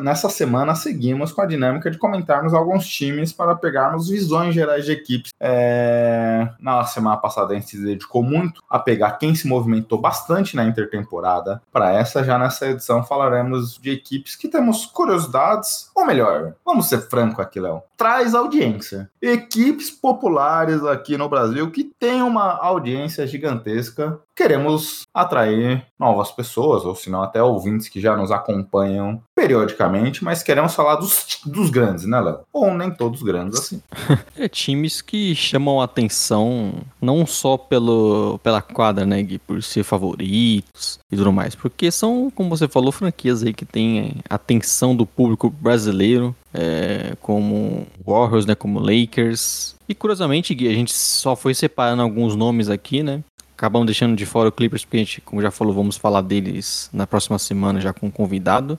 nessa 0.00 0.30
semana 0.30 0.74
seguimos 0.74 1.32
com 1.32 1.42
a 1.42 1.46
dinâmica 1.46 1.90
de 1.90 1.98
comentarmos 1.98 2.54
alguns 2.54 2.88
times 2.88 3.30
para 3.30 3.54
pegarmos 3.54 4.08
visões 4.08 4.54
gerais 4.54 4.86
de 4.86 4.92
equipes. 4.92 5.34
É... 5.38 6.48
Na 6.58 6.82
semana 6.84 7.18
passada 7.18 7.52
a 7.52 7.54
gente 7.54 7.68
se 7.68 7.84
dedicou 7.84 8.22
muito 8.22 8.62
a 8.70 8.78
pegar 8.78 9.18
quem 9.18 9.34
se 9.34 9.46
movimentou 9.46 10.00
bastante 10.00 10.56
na 10.56 10.64
intertemporada. 10.64 11.60
Para 11.70 11.92
essa, 11.92 12.24
já 12.24 12.38
nessa 12.38 12.70
edição, 12.70 13.04
falaremos 13.04 13.76
de 13.76 13.90
equipes 13.90 14.34
que 14.34 14.48
temos 14.48 14.86
curiosidades, 14.86 15.90
ou 15.94 16.06
melhor, 16.06 16.54
vamos 16.64 16.88
ser 16.88 17.02
franco 17.02 17.42
aqui, 17.42 17.60
Léo, 17.60 17.82
traz 17.98 18.34
audiência. 18.34 19.10
Equipes 19.20 19.90
populares 19.90 20.84
aqui 20.84 21.18
no 21.18 21.28
Brasil 21.28 21.70
que 21.70 21.84
têm 21.98 22.22
uma 22.22 22.56
audiência 22.62 23.26
gigantesca 23.26 24.20
queremos 24.38 25.04
atrair 25.12 25.84
novas 25.98 26.30
pessoas, 26.30 26.84
ou 26.84 26.94
se 26.94 27.10
não 27.10 27.24
até 27.24 27.42
ouvintes 27.42 27.88
que 27.88 28.00
já 28.00 28.16
nos 28.16 28.30
acompanham 28.30 29.20
periodicamente, 29.34 30.22
mas 30.22 30.44
queremos 30.44 30.76
falar 30.76 30.94
dos, 30.94 31.40
dos 31.44 31.70
grandes, 31.70 32.04
né, 32.04 32.20
Léo? 32.20 32.40
Ou 32.52 32.72
nem 32.72 32.88
todos 32.88 33.20
grandes 33.20 33.58
assim. 33.58 33.82
é 34.38 34.48
times 34.48 35.02
que 35.02 35.34
chamam 35.34 35.80
atenção 35.80 36.72
não 37.02 37.26
só 37.26 37.56
pelo, 37.56 38.38
pela 38.40 38.62
quadra, 38.62 39.04
né, 39.04 39.20
Gui, 39.20 39.40
por 39.40 39.60
ser 39.60 39.82
favoritos 39.82 41.00
e 41.10 41.16
tudo 41.16 41.32
mais, 41.32 41.56
porque 41.56 41.90
são, 41.90 42.30
como 42.32 42.50
você 42.50 42.68
falou, 42.68 42.92
franquias 42.92 43.42
aí 43.42 43.52
que 43.52 43.64
têm 43.64 44.18
atenção 44.30 44.94
do 44.94 45.04
público 45.04 45.50
brasileiro, 45.50 46.34
é, 46.58 47.14
como 47.20 47.86
Warriors, 48.04 48.44
né, 48.44 48.54
como 48.56 48.80
Lakers, 48.80 49.76
e 49.88 49.94
curiosamente, 49.94 50.54
Gui, 50.54 50.68
a 50.68 50.74
gente 50.74 50.92
só 50.92 51.36
foi 51.36 51.54
separando 51.54 52.02
alguns 52.02 52.34
nomes 52.34 52.68
aqui, 52.68 53.02
né? 53.02 53.22
Acabamos 53.56 53.86
deixando 53.86 54.14
de 54.14 54.26
fora 54.26 54.50
o 54.50 54.52
Clippers, 54.52 54.84
porque 54.84 54.98
a 54.98 55.00
gente, 55.00 55.20
como 55.20 55.40
já 55.40 55.50
falou, 55.50 55.72
vamos 55.72 55.96
falar 55.96 56.20
deles 56.20 56.90
na 56.92 57.06
próxima 57.06 57.38
semana 57.38 57.80
já 57.80 57.92
com 57.92 58.06
um 58.06 58.10
convidado. 58.10 58.78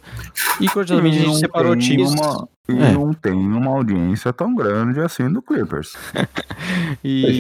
E 0.62 0.70
curiosamente 0.70 1.18
a 1.18 1.22
gente 1.22 1.40
separou 1.40 1.76
times. 1.76 2.12
Uma, 2.12 2.48
e 2.72 2.82
é. 2.82 2.92
não 2.92 3.14
tem 3.14 3.34
uma 3.34 3.72
audiência 3.72 4.32
tão 4.32 4.56
grande 4.56 5.00
assim 5.00 5.32
do 5.32 5.42
Clippers. 5.42 5.96
e, 7.04 7.40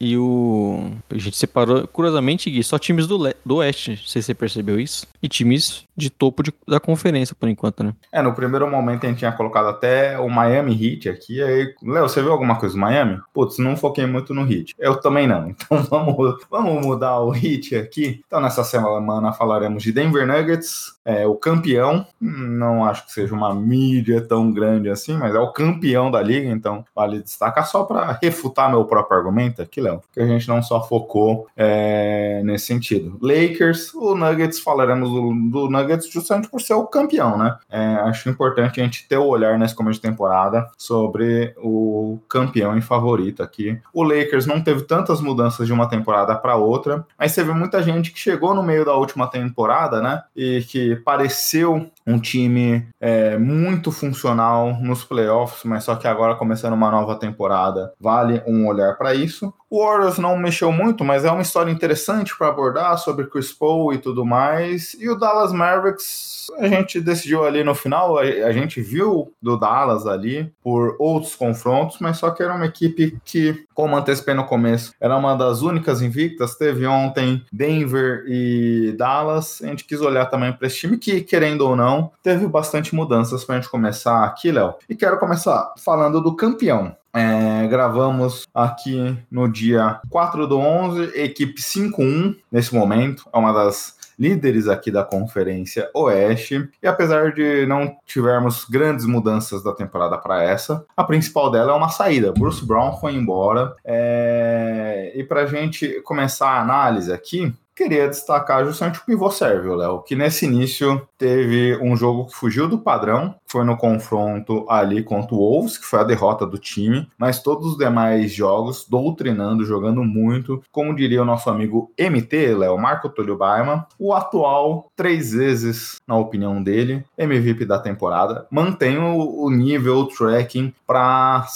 e 0.00 0.16
o. 0.16 0.90
A 1.10 1.18
gente 1.18 1.36
separou, 1.36 1.86
curiosamente, 1.86 2.50
Gui, 2.50 2.62
só 2.64 2.78
times 2.78 3.06
do, 3.06 3.22
le... 3.22 3.36
do 3.44 3.56
Oeste, 3.56 3.90
não 3.90 3.96
sei 3.98 4.22
se 4.22 4.26
você 4.26 4.34
percebeu 4.34 4.80
isso. 4.80 5.06
E 5.22 5.28
times 5.28 5.84
de 5.94 6.08
topo 6.08 6.42
de... 6.42 6.52
da 6.66 6.80
conferência, 6.80 7.36
por 7.38 7.48
enquanto, 7.48 7.84
né? 7.84 7.92
É, 8.10 8.22
no 8.22 8.32
primeiro 8.32 8.68
momento 8.68 9.04
a 9.04 9.08
gente 9.08 9.18
tinha 9.18 9.32
colocado 9.32 9.68
até 9.68 10.18
o 10.18 10.28
Miami 10.28 10.72
Heat 10.72 11.08
aqui. 11.08 11.42
Aí, 11.42 11.74
Léo, 11.82 12.08
você 12.08 12.22
viu 12.22 12.32
alguma 12.32 12.56
coisa 12.56 12.74
do 12.74 12.80
Miami? 12.80 13.20
Putz, 13.34 13.58
não 13.58 13.76
foquei 13.76 14.06
muito 14.06 14.32
no 14.32 14.50
Heat. 14.50 14.74
Eu 14.78 15.00
também 15.00 15.26
não. 15.26 15.54
Então 15.70 15.84
vamos, 15.84 16.44
vamos 16.50 16.84
mudar 16.84 17.20
o 17.20 17.34
Heat 17.34 17.76
aqui. 17.76 18.22
Então 18.26 18.40
nessa 18.40 18.64
semana 18.64 19.32
falaremos 19.32 19.82
de 19.82 19.92
Denver 19.92 20.26
Nuggets, 20.26 20.94
é, 21.04 21.26
o 21.26 21.34
campeão. 21.34 22.06
Não 22.20 22.84
acho 22.84 23.06
que 23.06 23.12
seja 23.12 23.34
uma 23.34 23.54
mídia 23.54 24.20
tão 24.20 24.49
grande 24.52 24.88
assim, 24.88 25.16
mas 25.16 25.34
é 25.34 25.38
o 25.38 25.52
campeão 25.52 26.10
da 26.10 26.20
liga, 26.20 26.48
então 26.48 26.84
vale 26.94 27.22
destacar 27.22 27.66
só 27.66 27.84
para 27.84 28.18
refutar 28.22 28.70
meu 28.70 28.84
próprio 28.84 29.18
argumento 29.18 29.62
aqui, 29.62 29.80
Léo, 29.80 30.02
que 30.12 30.20
a 30.20 30.26
gente 30.26 30.48
não 30.48 30.62
só 30.62 30.82
focou 30.82 31.46
é, 31.56 32.42
nesse 32.44 32.66
sentido. 32.66 33.18
Lakers, 33.20 33.94
o 33.94 34.14
Nuggets, 34.14 34.60
falaremos 34.60 35.10
do, 35.10 35.32
do, 35.50 35.70
Nuggets 35.70 36.08
justamente 36.10 36.48
por 36.48 36.60
ser 36.60 36.74
o 36.74 36.86
campeão, 36.86 37.36
né? 37.36 37.56
É, 37.68 37.78
acho 38.04 38.28
importante 38.28 38.80
a 38.80 38.84
gente 38.84 39.06
ter 39.06 39.18
o 39.18 39.26
olhar 39.26 39.58
nesse 39.58 39.74
começo 39.74 40.00
de 40.00 40.08
temporada 40.08 40.68
sobre 40.76 41.54
o 41.58 42.18
campeão 42.28 42.76
e 42.76 42.80
favorito 42.80 43.42
aqui. 43.42 43.78
O 43.92 44.02
Lakers 44.02 44.46
não 44.46 44.60
teve 44.60 44.82
tantas 44.82 45.20
mudanças 45.20 45.66
de 45.66 45.72
uma 45.72 45.88
temporada 45.88 46.34
para 46.34 46.56
outra, 46.56 47.06
mas 47.18 47.34
teve 47.34 47.52
muita 47.52 47.82
gente 47.82 48.10
que 48.10 48.18
chegou 48.18 48.54
no 48.54 48.62
meio 48.62 48.84
da 48.84 48.94
última 48.94 49.26
temporada, 49.26 50.00
né? 50.00 50.22
E 50.34 50.62
que 50.62 50.96
pareceu 50.96 51.90
um 52.10 52.18
time 52.20 52.88
é, 53.00 53.38
muito 53.38 53.92
funcional 53.92 54.80
nos 54.80 55.04
playoffs, 55.04 55.64
mas 55.64 55.84
só 55.84 55.96
que 55.96 56.08
agora 56.08 56.34
começando 56.34 56.72
uma 56.72 56.90
nova 56.90 57.16
temporada, 57.16 57.92
vale 58.00 58.42
um 58.46 58.66
olhar 58.66 58.96
para 58.96 59.14
isso. 59.14 59.52
O 59.70 59.84
Warriors 59.86 60.18
não 60.18 60.36
mexeu 60.36 60.72
muito, 60.72 61.04
mas 61.04 61.24
é 61.24 61.30
uma 61.30 61.42
história 61.42 61.70
interessante 61.70 62.36
para 62.36 62.48
abordar 62.48 62.98
sobre 62.98 63.26
Chris 63.26 63.52
Paul 63.52 63.94
e 63.94 63.98
tudo 63.98 64.26
mais. 64.26 64.96
E 64.98 65.08
o 65.08 65.14
Dallas 65.14 65.52
Mavericks, 65.52 66.50
a 66.58 66.66
gente 66.66 67.00
decidiu 67.00 67.44
ali 67.44 67.62
no 67.62 67.72
final, 67.72 68.18
a, 68.18 68.52
gente 68.52 68.80
viu 68.80 69.32
do 69.40 69.56
Dallas 69.56 70.08
ali 70.08 70.52
por 70.60 70.96
outros 70.98 71.36
confrontos, 71.36 71.98
mas 72.00 72.18
só 72.18 72.30
que 72.30 72.42
era 72.42 72.52
uma 72.52 72.66
equipe 72.66 73.16
que, 73.24 73.64
como 73.72 73.96
antecipei 73.96 74.34
no 74.34 74.44
começo, 74.44 74.92
era 75.00 75.16
uma 75.16 75.36
das 75.36 75.62
únicas 75.62 76.02
invictas. 76.02 76.56
Teve 76.56 76.84
ontem 76.88 77.44
Denver 77.52 78.24
e 78.26 78.92
Dallas. 78.98 79.62
A 79.62 79.68
gente 79.68 79.84
quis 79.84 80.00
olhar 80.00 80.26
também 80.26 80.52
para 80.52 80.66
esse 80.66 80.78
time 80.78 80.98
que, 80.98 81.20
querendo 81.20 81.60
ou 81.60 81.76
não, 81.76 82.10
teve 82.24 82.44
bastante 82.48 82.92
mudanças 82.92 83.44
para 83.44 83.54
a 83.54 83.60
gente 83.60 83.70
começar 83.70 84.24
aqui, 84.24 84.50
Léo. 84.50 84.74
E 84.88 84.96
quero 84.96 85.16
começar 85.20 85.74
falando 85.78 86.20
do 86.20 86.34
campeão. 86.34 86.96
É, 87.12 87.66
gravamos 87.66 88.46
aqui 88.54 89.16
no 89.30 89.50
dia 89.50 90.00
4 90.08 90.46
do 90.46 90.58
11, 90.58 91.18
equipe 91.18 91.60
5-1 91.60 92.36
nesse 92.50 92.74
momento, 92.74 93.28
é 93.32 93.36
uma 93.36 93.52
das 93.52 93.98
líderes 94.20 94.68
aqui 94.68 94.90
da 94.90 95.02
Conferência 95.02 95.90
Oeste. 95.94 96.68
E 96.82 96.86
apesar 96.86 97.32
de 97.32 97.64
não 97.64 97.96
tivermos 98.04 98.66
grandes 98.66 99.06
mudanças 99.06 99.62
da 99.62 99.72
temporada 99.72 100.18
para 100.18 100.42
essa, 100.42 100.84
a 100.94 101.02
principal 101.02 101.50
dela 101.50 101.72
é 101.72 101.74
uma 101.74 101.88
saída. 101.88 102.30
Bruce 102.30 102.64
Brown 102.64 102.98
foi 102.98 103.14
embora. 103.14 103.74
É... 103.82 105.12
E 105.14 105.24
para 105.24 105.42
a 105.42 105.46
gente 105.46 106.02
começar 106.02 106.50
a 106.50 106.60
análise 106.60 107.10
aqui, 107.10 107.50
queria 107.74 108.08
destacar 108.08 108.64
justamente 108.64 108.98
o 108.98 109.04
pivô 109.04 109.30
sérvio, 109.30 109.74
Léo, 109.74 110.02
que 110.02 110.14
nesse 110.14 110.44
início 110.46 111.06
teve 111.16 111.78
um 111.82 111.96
jogo 111.96 112.26
que 112.26 112.34
fugiu 112.34 112.68
do 112.68 112.78
padrão, 112.78 113.34
foi 113.46 113.64
no 113.64 113.76
confronto 113.76 114.66
ali 114.68 115.02
contra 115.02 115.34
o 115.34 115.38
Wolves, 115.38 115.78
que 115.78 115.84
foi 115.84 116.00
a 116.00 116.04
derrota 116.04 116.46
do 116.46 116.58
time, 116.58 117.08
mas 117.18 117.42
todos 117.42 117.72
os 117.72 117.78
demais 117.78 118.32
jogos 118.32 118.86
doutrinando, 118.88 119.64
jogando 119.64 120.02
muito, 120.04 120.62
como 120.70 120.94
diria 120.94 121.22
o 121.22 121.24
nosso 121.26 121.48
amigo 121.50 121.92
MT, 121.98 122.54
Léo, 122.54 122.78
Marco 122.78 123.08
Túlio 123.08 123.36
Baima, 123.36 123.86
o 123.98 124.12
atual, 124.12 124.90
três 124.94 125.32
vezes, 125.32 125.96
na 126.06 126.16
opinião 126.16 126.62
dele, 126.62 127.04
MVP 127.16 127.64
da 127.64 127.78
temporada, 127.78 128.46
mantém 128.50 128.98
o, 128.98 129.44
o 129.44 129.50
nível, 129.50 129.98
o 129.98 130.06
tracking 130.06 130.72
para 130.86 131.46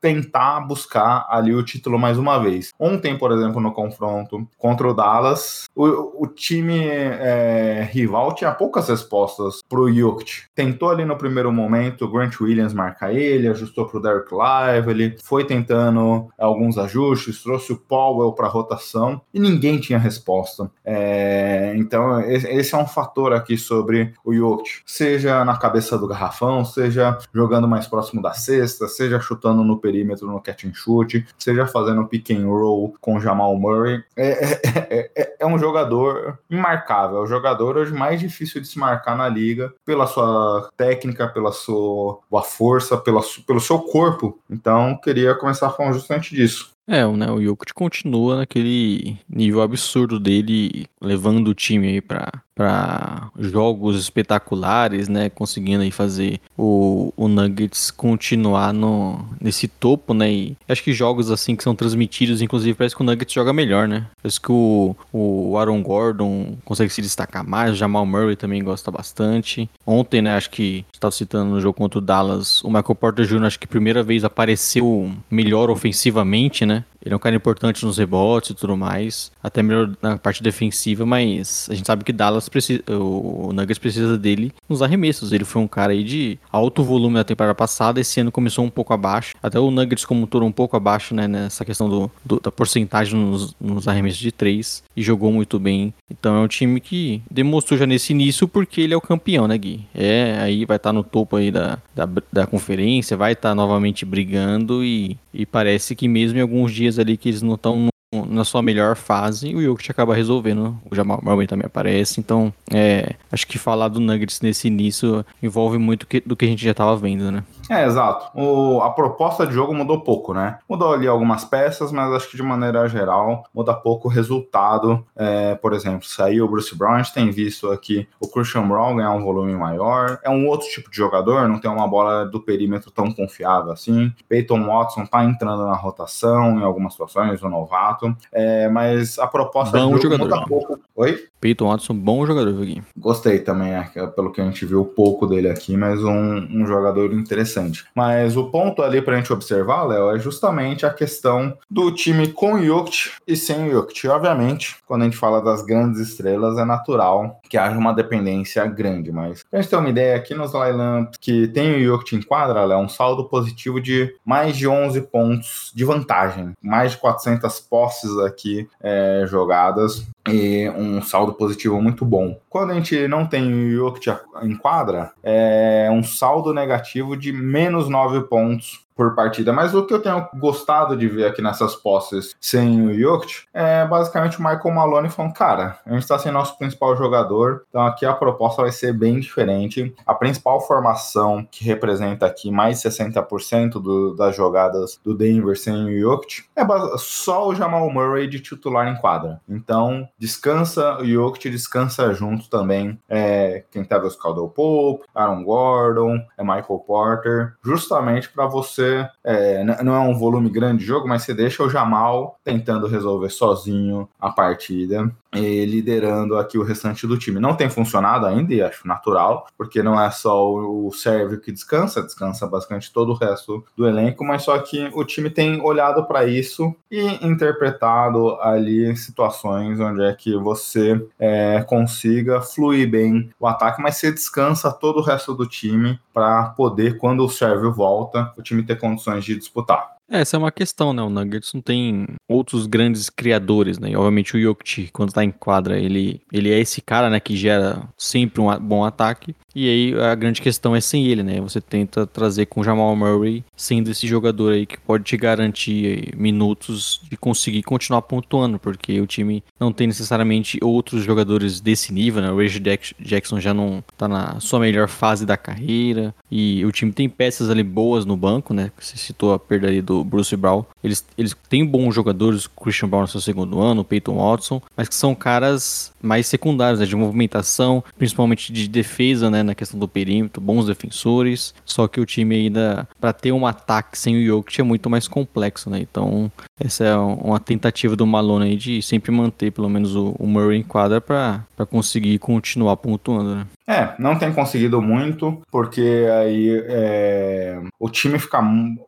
tentar 0.00 0.60
buscar 0.60 1.26
ali 1.28 1.54
o 1.54 1.62
título 1.62 1.98
mais 1.98 2.18
uma 2.18 2.38
vez. 2.38 2.72
Ontem, 2.78 3.16
por 3.16 3.32
exemplo, 3.32 3.60
no 3.60 3.72
confronto 3.72 4.48
contra 4.56 4.88
o 4.88 4.94
Dallas, 4.94 5.66
o, 5.74 6.24
o 6.24 6.26
time 6.26 6.86
é, 6.86 7.88
rival 7.90 8.34
tinha 8.34 8.52
poucas 8.52 8.88
respostas 8.88 9.62
pro 9.68 9.92
Jokic. 9.92 10.44
Tentou 10.54 10.90
ali 10.90 11.04
no 11.04 11.16
primeiro 11.16 11.52
momento 11.52 12.04
o 12.04 12.10
Grant 12.10 12.40
Williams 12.40 12.72
marcar 12.72 13.12
ele, 13.14 13.48
ajustou 13.48 13.86
pro 13.86 14.00
Derek 14.00 14.30
Lively, 14.32 15.16
foi 15.22 15.44
tentando 15.44 16.28
alguns 16.38 16.78
ajustes, 16.78 17.42
trouxe 17.42 17.72
o 17.72 17.76
Powell 17.76 18.32
para 18.32 18.48
rotação 18.48 19.20
e 19.32 19.40
ninguém 19.40 19.78
tinha 19.78 19.98
resposta. 19.98 20.70
É, 20.84 21.74
então, 21.76 22.20
esse 22.20 22.74
é 22.74 22.78
um 22.78 22.86
fator 22.86 23.32
aqui 23.32 23.56
sobre 23.56 24.14
o 24.24 24.34
Jokic, 24.34 24.82
seja 24.86 25.44
na 25.44 25.56
cabeça 25.56 25.98
do 25.98 26.08
garrafão, 26.08 26.64
seja 26.64 27.18
jogando 27.32 27.68
mais 27.68 27.86
próximo 27.86 28.22
da 28.22 28.32
cesta, 28.32 28.88
seja 28.88 29.20
chutando 29.20 29.64
no 29.64 29.78
perímetro 29.88 30.26
no 30.26 30.40
catch 30.40 30.64
and 30.64 30.74
shoot, 30.74 31.24
seja 31.38 31.66
fazendo 31.66 32.06
pick 32.06 32.30
and 32.30 32.46
roll 32.46 32.94
com 33.00 33.18
Jamal 33.18 33.56
Murray. 33.56 34.04
É, 34.14 34.44
é, 34.90 35.10
é, 35.16 35.36
é 35.40 35.46
um 35.46 35.58
jogador 35.58 36.38
imarcável, 36.50 37.18
é 37.18 37.22
o 37.22 37.26
jogador 37.26 37.78
hoje 37.78 37.92
mais 37.92 38.20
difícil 38.20 38.60
de 38.60 38.68
se 38.68 38.78
marcar 38.78 39.16
na 39.16 39.28
liga, 39.28 39.72
pela 39.84 40.06
sua 40.06 40.68
técnica, 40.76 41.28
pela 41.28 41.52
sua 41.52 42.20
força, 42.44 42.96
pela, 42.98 43.22
pelo 43.46 43.60
seu 43.60 43.78
corpo. 43.78 44.38
Então, 44.50 44.98
queria 45.02 45.34
começar 45.34 45.70
falando 45.70 45.94
justamente 45.94 46.34
disso. 46.34 46.70
É, 46.90 47.06
né, 47.06 47.30
o 47.30 47.42
Jokic 47.42 47.74
continua 47.74 48.36
naquele 48.36 49.18
nível 49.28 49.60
absurdo 49.60 50.18
dele, 50.18 50.86
levando 51.02 51.48
o 51.48 51.54
time 51.54 51.86
aí 51.86 52.00
pra, 52.00 52.32
pra 52.58 53.30
jogos 53.38 53.96
espetaculares, 53.96 55.08
né, 55.08 55.30
conseguindo 55.30 55.84
aí 55.84 55.92
fazer 55.92 56.40
o, 56.56 57.12
o 57.16 57.28
Nuggets 57.28 57.88
continuar 57.88 58.74
no, 58.74 59.24
nesse 59.40 59.68
topo, 59.68 60.12
né, 60.12 60.28
e 60.28 60.56
acho 60.68 60.82
que 60.82 60.92
jogos 60.92 61.30
assim 61.30 61.54
que 61.54 61.62
são 61.62 61.72
transmitidos, 61.72 62.42
inclusive 62.42 62.76
parece 62.76 62.96
que 62.96 63.02
o 63.02 63.04
Nuggets 63.04 63.32
joga 63.32 63.52
melhor, 63.52 63.86
né, 63.86 64.06
parece 64.20 64.40
que 64.40 64.50
o, 64.50 64.96
o 65.12 65.56
Aaron 65.56 65.80
Gordon 65.80 66.56
consegue 66.64 66.92
se 66.92 67.00
destacar 67.00 67.46
mais, 67.46 67.70
o 67.70 67.76
Jamal 67.76 68.04
Murray 68.04 68.34
também 68.34 68.64
gosta 68.64 68.90
bastante. 68.90 69.70
Ontem, 69.86 70.20
né, 70.20 70.34
acho 70.34 70.50
que 70.50 70.84
estava 70.92 71.12
citando 71.12 71.52
no 71.52 71.60
jogo 71.60 71.74
contra 71.74 72.00
o 72.00 72.02
Dallas, 72.02 72.60
o 72.64 72.66
Michael 72.66 72.94
Porter 72.96 73.24
Jr. 73.24 73.44
acho 73.44 73.60
que 73.60 73.68
primeira 73.68 74.02
vez 74.02 74.24
apareceu 74.24 75.12
melhor 75.30 75.70
ofensivamente, 75.70 76.66
né, 76.66 76.82
ele 77.08 77.14
é 77.14 77.16
um 77.16 77.20
cara 77.20 77.34
importante 77.34 77.86
nos 77.86 77.96
rebotes 77.96 78.50
e 78.50 78.54
tudo 78.54 78.76
mais, 78.76 79.32
até 79.42 79.62
melhor 79.62 79.90
na 80.02 80.18
parte 80.18 80.42
defensiva, 80.42 81.06
mas 81.06 81.66
a 81.70 81.74
gente 81.74 81.86
sabe 81.86 82.04
que 82.04 82.12
Dallas 82.12 82.50
precisa, 82.50 82.82
o 82.86 83.50
Nuggets 83.50 83.78
precisa 83.78 84.18
dele 84.18 84.52
nos 84.68 84.82
arremessos. 84.82 85.32
Ele 85.32 85.44
foi 85.44 85.62
um 85.62 85.66
cara 85.66 85.92
aí 85.92 86.04
de 86.04 86.38
alto 86.52 86.84
volume 86.84 87.14
na 87.14 87.24
temporada 87.24 87.54
passada, 87.54 87.98
esse 87.98 88.20
ano 88.20 88.30
começou 88.30 88.62
um 88.62 88.68
pouco 88.68 88.92
abaixo. 88.92 89.34
Até 89.42 89.58
o 89.58 89.70
Nuggets 89.70 90.04
como 90.04 90.24
um 90.24 90.26
todo 90.26 90.44
um 90.44 90.52
pouco 90.52 90.76
abaixo, 90.76 91.14
né, 91.14 91.26
nessa 91.26 91.64
questão 91.64 91.88
do, 91.88 92.10
do 92.22 92.38
da 92.40 92.52
porcentagem 92.52 93.18
nos, 93.18 93.56
nos, 93.58 93.88
arremessos 93.88 94.18
de 94.18 94.30
três 94.30 94.82
e 94.94 95.02
jogou 95.02 95.32
muito 95.32 95.58
bem. 95.58 95.94
Então 96.10 96.36
é 96.36 96.40
um 96.40 96.48
time 96.48 96.78
que 96.78 97.22
demonstrou 97.30 97.78
já 97.78 97.86
nesse 97.86 98.12
início 98.12 98.46
porque 98.46 98.82
ele 98.82 98.92
é 98.92 98.96
o 98.96 99.00
campeão, 99.00 99.48
né, 99.48 99.56
Gui? 99.56 99.86
É, 99.94 100.36
aí 100.40 100.66
vai 100.66 100.76
estar 100.76 100.90
tá 100.90 100.92
no 100.92 101.02
topo 101.02 101.36
aí 101.36 101.50
da, 101.50 101.78
da, 101.96 102.06
da 102.30 102.46
conferência, 102.46 103.16
vai 103.16 103.32
estar 103.32 103.50
tá 103.50 103.54
novamente 103.54 104.04
brigando 104.04 104.84
e, 104.84 105.16
e 105.32 105.46
parece 105.46 105.96
que 105.96 106.06
mesmo 106.06 106.38
em 106.38 106.42
alguns 106.42 106.70
dias 106.70 106.97
ali 106.98 107.16
que 107.16 107.28
eles 107.28 107.42
não 107.42 107.54
estão 107.54 107.88
na 108.10 108.42
sua 108.42 108.62
melhor 108.62 108.96
fase, 108.96 109.54
o 109.54 109.62
Jokic 109.62 109.90
acaba 109.90 110.14
resolvendo. 110.14 110.78
O 110.90 110.94
Jamal 110.94 111.20
Murray 111.22 111.46
também 111.46 111.66
aparece. 111.66 112.20
Então, 112.20 112.52
é, 112.72 113.14
acho 113.30 113.46
que 113.46 113.58
falar 113.58 113.88
do 113.88 114.00
Nuggets 114.00 114.40
nesse 114.40 114.66
início 114.66 115.24
envolve 115.42 115.76
muito 115.76 116.06
que, 116.06 116.20
do 116.20 116.34
que 116.34 116.46
a 116.46 116.48
gente 116.48 116.64
já 116.64 116.70
estava 116.70 116.96
vendo, 116.96 117.30
né? 117.30 117.44
É, 117.68 117.84
exato. 117.84 118.30
O, 118.34 118.80
a 118.80 118.90
proposta 118.90 119.46
de 119.46 119.52
jogo 119.52 119.74
mudou 119.74 120.00
pouco, 120.00 120.32
né? 120.32 120.58
Mudou 120.66 120.94
ali 120.94 121.06
algumas 121.06 121.44
peças, 121.44 121.92
mas 121.92 122.10
acho 122.12 122.30
que 122.30 122.36
de 122.36 122.42
maneira 122.42 122.88
geral 122.88 123.44
muda 123.54 123.74
pouco 123.74 124.08
o 124.08 124.10
resultado. 124.10 125.04
É, 125.14 125.54
por 125.56 125.74
exemplo, 125.74 126.06
saiu 126.06 126.46
o 126.46 126.48
Bruce 126.48 126.74
Brown, 126.74 126.94
a 126.94 127.02
gente 127.02 127.12
tem 127.12 127.30
visto 127.30 127.70
aqui 127.70 128.08
o 128.18 128.26
Christian 128.26 128.66
Brown 128.66 128.96
ganhar 128.96 129.12
um 129.12 129.22
volume 129.22 129.54
maior. 129.54 130.18
É 130.24 130.30
um 130.30 130.46
outro 130.46 130.66
tipo 130.68 130.90
de 130.90 130.96
jogador, 130.96 131.46
não 131.46 131.58
tem 131.58 131.70
uma 131.70 131.86
bola 131.86 132.24
do 132.24 132.40
perímetro 132.40 132.90
tão 132.90 133.12
confiável 133.12 133.72
assim. 133.72 134.10
Peyton 134.26 134.64
Watson 134.64 135.04
tá 135.04 135.22
entrando 135.22 135.66
na 135.66 135.76
rotação 135.76 136.58
em 136.58 136.62
algumas 136.62 136.94
situações, 136.94 137.42
o 137.42 137.50
novato. 137.50 137.97
É, 138.32 138.68
mas 138.68 139.18
a 139.18 139.26
proposta 139.26 139.78
Bom 139.78 139.96
de 139.96 140.02
jogo 140.02 140.16
jogador. 140.16 140.46
pouco. 140.46 140.80
Oi? 140.96 141.28
Peyton 141.40 141.68
Watson, 141.68 141.94
bom 141.94 142.26
jogador, 142.26 142.52
Gui. 142.64 142.82
Gostei 142.96 143.38
também, 143.38 143.72
é, 143.72 144.06
pelo 144.08 144.32
que 144.32 144.40
a 144.40 144.44
gente 144.44 144.66
viu 144.66 144.84
pouco 144.84 145.26
dele 145.26 145.48
aqui, 145.48 145.76
mas 145.76 146.02
um, 146.02 146.36
um 146.50 146.66
jogador 146.66 147.12
interessante. 147.12 147.84
Mas 147.94 148.36
o 148.36 148.50
ponto 148.50 148.82
ali 148.82 149.00
pra 149.00 149.16
gente 149.16 149.32
observar, 149.32 149.84
Léo, 149.84 150.14
é 150.14 150.18
justamente 150.18 150.84
a 150.84 150.90
questão 150.90 151.56
do 151.70 151.92
time 151.92 152.28
com 152.28 152.54
o 152.54 152.64
Jokic 152.64 153.12
e 153.26 153.36
sem 153.36 153.68
o 153.68 153.70
Jokic. 153.70 154.08
Obviamente, 154.08 154.76
quando 154.86 155.02
a 155.02 155.04
gente 155.04 155.16
fala 155.16 155.40
das 155.40 155.62
grandes 155.62 156.00
estrelas, 156.00 156.58
é 156.58 156.64
natural 156.64 157.40
que 157.48 157.56
haja 157.56 157.78
uma 157.78 157.92
dependência 157.92 158.66
grande, 158.66 159.12
mas 159.12 159.44
pra 159.48 159.60
gente 159.60 159.70
ter 159.70 159.76
uma 159.76 159.88
ideia, 159.88 160.16
aqui 160.16 160.34
nos 160.34 160.52
lineups 160.52 161.18
que 161.20 161.46
tem 161.48 161.76
o 161.76 161.84
Jokic 161.84 162.16
em 162.16 162.22
quadra, 162.22 162.64
Léo, 162.64 162.78
um 162.78 162.88
saldo 162.88 163.28
positivo 163.28 163.80
de 163.80 164.12
mais 164.24 164.56
de 164.56 164.66
11 164.66 165.00
pontos 165.02 165.72
de 165.74 165.84
vantagem, 165.84 166.52
mais 166.60 166.92
de 166.92 166.98
400 166.98 167.60
posses 167.88 168.18
aqui 168.18 168.68
é, 168.80 169.24
jogadas 169.26 170.06
e 170.28 170.68
um 170.70 171.02
saldo 171.02 171.32
positivo 171.32 171.80
muito 171.80 172.04
bom. 172.04 172.38
Quando 172.48 172.70
a 172.70 172.74
gente 172.74 173.08
não 173.08 173.26
tem 173.26 173.52
o 173.52 173.70
Jokic 173.70 174.10
em 174.42 174.56
quadra, 174.56 175.12
é 175.22 175.88
um 175.90 176.02
saldo 176.02 176.52
negativo 176.52 177.16
de 177.16 177.32
menos 177.32 177.88
9 177.88 178.22
pontos 178.22 178.88
por 178.98 179.14
partida. 179.14 179.52
Mas 179.52 179.72
o 179.72 179.86
que 179.86 179.94
eu 179.94 180.02
tenho 180.02 180.28
gostado 180.34 180.96
de 180.96 181.06
ver 181.06 181.26
aqui 181.26 181.40
nessas 181.40 181.76
posses 181.76 182.34
sem 182.40 182.84
o 182.84 182.92
Jokic 182.92 183.44
é 183.54 183.86
basicamente 183.86 184.40
o 184.40 184.42
Michael 184.42 184.74
Maloney 184.74 185.08
falando, 185.08 185.34
cara, 185.34 185.78
a 185.86 185.92
gente 185.92 186.02
está 186.02 186.18
sem 186.18 186.32
nosso 186.32 186.58
principal 186.58 186.96
jogador, 186.96 187.62
então 187.68 187.86
aqui 187.86 188.04
a 188.04 188.12
proposta 188.12 188.62
vai 188.62 188.72
ser 188.72 188.92
bem 188.92 189.20
diferente. 189.20 189.94
A 190.04 190.12
principal 190.12 190.60
formação 190.60 191.46
que 191.48 191.64
representa 191.64 192.26
aqui 192.26 192.50
mais 192.50 192.78
60% 192.82 193.80
do, 193.80 194.16
das 194.16 194.34
jogadas 194.34 195.00
do 195.04 195.14
Denver 195.14 195.56
sem 195.56 195.84
o 195.84 196.00
Jokic 196.00 196.42
é 196.56 196.66
só 196.96 197.46
o 197.46 197.54
Jamal 197.54 197.88
Murray 197.88 198.26
de 198.26 198.40
titular 198.40 198.88
em 198.88 198.96
quadra. 198.96 199.40
Então, 199.48 200.08
descansa 200.18 200.98
o 200.98 201.04
Jokic, 201.04 201.48
descansa 201.48 202.12
junto 202.12 202.48
também 202.48 202.98
é, 203.08 203.64
quem 203.70 203.84
tá 203.84 203.98
os 203.98 204.16
Caldwell 204.16 204.48
Pope, 204.48 205.06
Aaron 205.14 205.44
Gordon, 205.44 206.18
é 206.36 206.42
Michael 206.42 206.84
Porter, 206.86 207.54
justamente 207.62 208.28
para 208.28 208.46
você 208.46 209.08
é, 209.24 209.62
não 209.82 209.94
é 209.94 210.00
um 210.00 210.18
volume 210.18 210.50
grande 210.50 210.78
de 210.78 210.86
jogo, 210.86 211.08
mas 211.08 211.22
você 211.22 211.34
deixa 211.34 211.62
o 211.62 211.70
Jamal 211.70 212.38
tentando 212.44 212.86
resolver 212.86 213.30
sozinho 213.30 214.08
a 214.20 214.30
partida 214.30 215.10
liderando 215.34 216.36
aqui 216.36 216.58
o 216.58 216.62
restante 216.62 217.06
do 217.06 217.18
time. 217.18 217.40
Não 217.40 217.54
tem 217.54 217.68
funcionado 217.68 218.26
ainda, 218.26 218.54
e 218.54 218.62
acho 218.62 218.86
natural, 218.86 219.46
porque 219.56 219.82
não 219.82 220.00
é 220.00 220.10
só 220.10 220.48
o 220.50 220.90
Sérvio 220.92 221.40
que 221.40 221.52
descansa, 221.52 222.02
descansa 222.02 222.46
basicamente 222.46 222.92
todo 222.92 223.12
o 223.12 223.14
resto 223.14 223.64
do 223.76 223.86
elenco, 223.86 224.24
mas 224.24 224.42
só 224.42 224.58
que 224.58 224.90
o 224.94 225.04
time 225.04 225.30
tem 225.30 225.60
olhado 225.60 226.06
para 226.06 226.26
isso 226.26 226.74
e 226.90 227.26
interpretado 227.26 228.40
ali 228.40 228.96
situações 228.96 229.78
onde 229.80 230.02
é 230.02 230.12
que 230.14 230.36
você 230.36 231.06
é, 231.18 231.62
consiga 231.62 232.40
fluir 232.40 232.90
bem 232.90 233.30
o 233.38 233.46
ataque, 233.46 233.82
mas 233.82 233.96
você 233.96 234.12
descansa 234.12 234.72
todo 234.72 234.98
o 234.98 235.02
resto 235.02 235.34
do 235.34 235.46
time 235.46 236.00
para 236.12 236.44
poder, 236.50 236.98
quando 236.98 237.24
o 237.24 237.28
Sérvio 237.28 237.72
volta, 237.72 238.32
o 238.36 238.42
time 238.42 238.62
ter 238.62 238.76
condições 238.76 239.24
de 239.24 239.36
disputar. 239.36 239.96
Essa 240.10 240.36
é 240.36 240.38
uma 240.38 240.50
questão, 240.50 240.92
né? 240.92 241.02
O 241.02 241.10
Nuggets 241.10 241.52
não 241.52 241.60
tem 241.60 242.06
outros 242.28 242.66
grandes 242.66 243.08
criadores, 243.08 243.78
né? 243.78 243.90
E, 243.90 243.96
obviamente 243.96 244.36
o 244.36 244.40
Jokic, 244.40 244.90
quando 244.92 245.12
tá 245.12 245.24
em 245.24 245.30
quadra, 245.30 245.78
ele, 245.78 246.20
ele 246.32 246.52
é 246.52 246.58
esse 246.58 246.80
cara, 246.80 247.08
né? 247.08 247.18
Que 247.18 247.36
gera 247.36 247.82
sempre 247.96 248.40
um 248.40 248.54
bom 248.60 248.84
ataque. 248.84 249.34
E 249.54 249.68
aí 249.68 250.00
a 250.00 250.14
grande 250.14 250.40
questão 250.40 250.76
é 250.76 250.80
sem 250.80 251.06
ele, 251.06 251.22
né? 251.22 251.40
Você 251.40 251.60
tenta 251.60 252.06
trazer 252.06 252.46
com 252.46 252.60
o 252.60 252.64
Jamal 252.64 252.94
Murray, 252.94 253.42
sendo 253.56 253.90
esse 253.90 254.06
jogador 254.06 254.52
aí 254.52 254.66
que 254.66 254.78
pode 254.78 255.02
te 255.02 255.16
garantir 255.16 256.14
minutos 256.16 257.00
de 257.10 257.16
conseguir 257.16 257.62
continuar 257.62 258.02
pontuando, 258.02 258.58
porque 258.58 259.00
o 259.00 259.06
time 259.06 259.42
não 259.58 259.72
tem 259.72 259.86
necessariamente 259.86 260.58
outros 260.62 261.02
jogadores 261.02 261.60
desse 261.60 261.92
nível, 261.92 262.22
né? 262.22 262.30
O 262.30 262.38
Reggie 262.38 262.62
Jackson 263.00 263.40
já 263.40 263.52
não 263.52 263.82
tá 263.96 264.06
na 264.06 264.38
sua 264.38 264.60
melhor 264.60 264.86
fase 264.86 265.26
da 265.26 265.36
carreira. 265.36 266.14
E 266.30 266.64
o 266.64 266.70
time 266.70 266.92
tem 266.92 267.08
peças 267.08 267.50
ali 267.50 267.62
boas 267.62 268.04
no 268.04 268.16
banco, 268.16 268.54
né? 268.54 268.70
Você 268.78 268.96
citou 268.96 269.32
a 269.32 269.38
perda 269.38 269.66
ali 269.66 269.80
do 269.80 270.04
Bruce 270.04 270.36
Brown. 270.36 270.64
Eles, 270.84 271.04
eles 271.16 271.34
têm 271.48 271.66
bons 271.66 271.94
jogadores, 271.94 272.17
Christian 272.60 272.88
Brown 272.88 273.02
no 273.02 273.08
seu 273.08 273.20
segundo 273.20 273.60
ano, 273.60 273.84
Peyton 273.84 274.16
Watson, 274.16 274.60
mas 274.76 274.88
que 274.88 274.94
são 274.94 275.14
caras 275.14 275.92
mais 276.02 276.26
secundários, 276.26 276.80
né? 276.80 276.86
De 276.86 276.96
movimentação, 276.96 277.82
principalmente 277.96 278.52
de 278.52 278.68
defesa, 278.68 279.30
né? 279.30 279.42
Na 279.42 279.54
questão 279.54 279.78
do 279.78 279.88
perímetro, 279.88 280.40
bons 280.40 280.66
defensores. 280.66 281.54
Só 281.64 281.88
que 281.88 282.00
o 282.00 282.06
time 282.06 282.34
ainda, 282.34 282.88
para 283.00 283.12
ter 283.12 283.32
um 283.32 283.46
ataque 283.46 283.98
sem 283.98 284.16
o 284.16 284.26
Jokic, 284.26 284.60
é 284.60 284.64
muito 284.64 284.88
mais 284.88 285.08
complexo, 285.08 285.70
né? 285.70 285.80
Então, 285.80 286.30
essa 286.60 286.84
é 286.84 286.96
uma 286.96 287.38
tentativa 287.38 287.94
do 287.94 288.06
Malone 288.06 288.46
aí 288.46 288.56
de 288.56 288.82
sempre 288.82 289.10
manter 289.10 289.50
pelo 289.52 289.68
menos 289.68 289.94
o, 289.94 290.14
o 290.18 290.26
Murray 290.26 290.58
em 290.58 290.62
quadra 290.62 291.00
para 291.00 291.66
conseguir 291.70 292.18
continuar 292.18 292.76
pontuando, 292.76 293.36
né? 293.36 293.46
É, 293.68 293.94
não 293.98 294.18
tem 294.18 294.32
conseguido 294.32 294.80
muito, 294.80 295.42
porque 295.52 296.06
aí 296.18 296.64
é, 296.68 297.60
o 297.78 297.90
time 297.90 298.18
fica. 298.18 298.38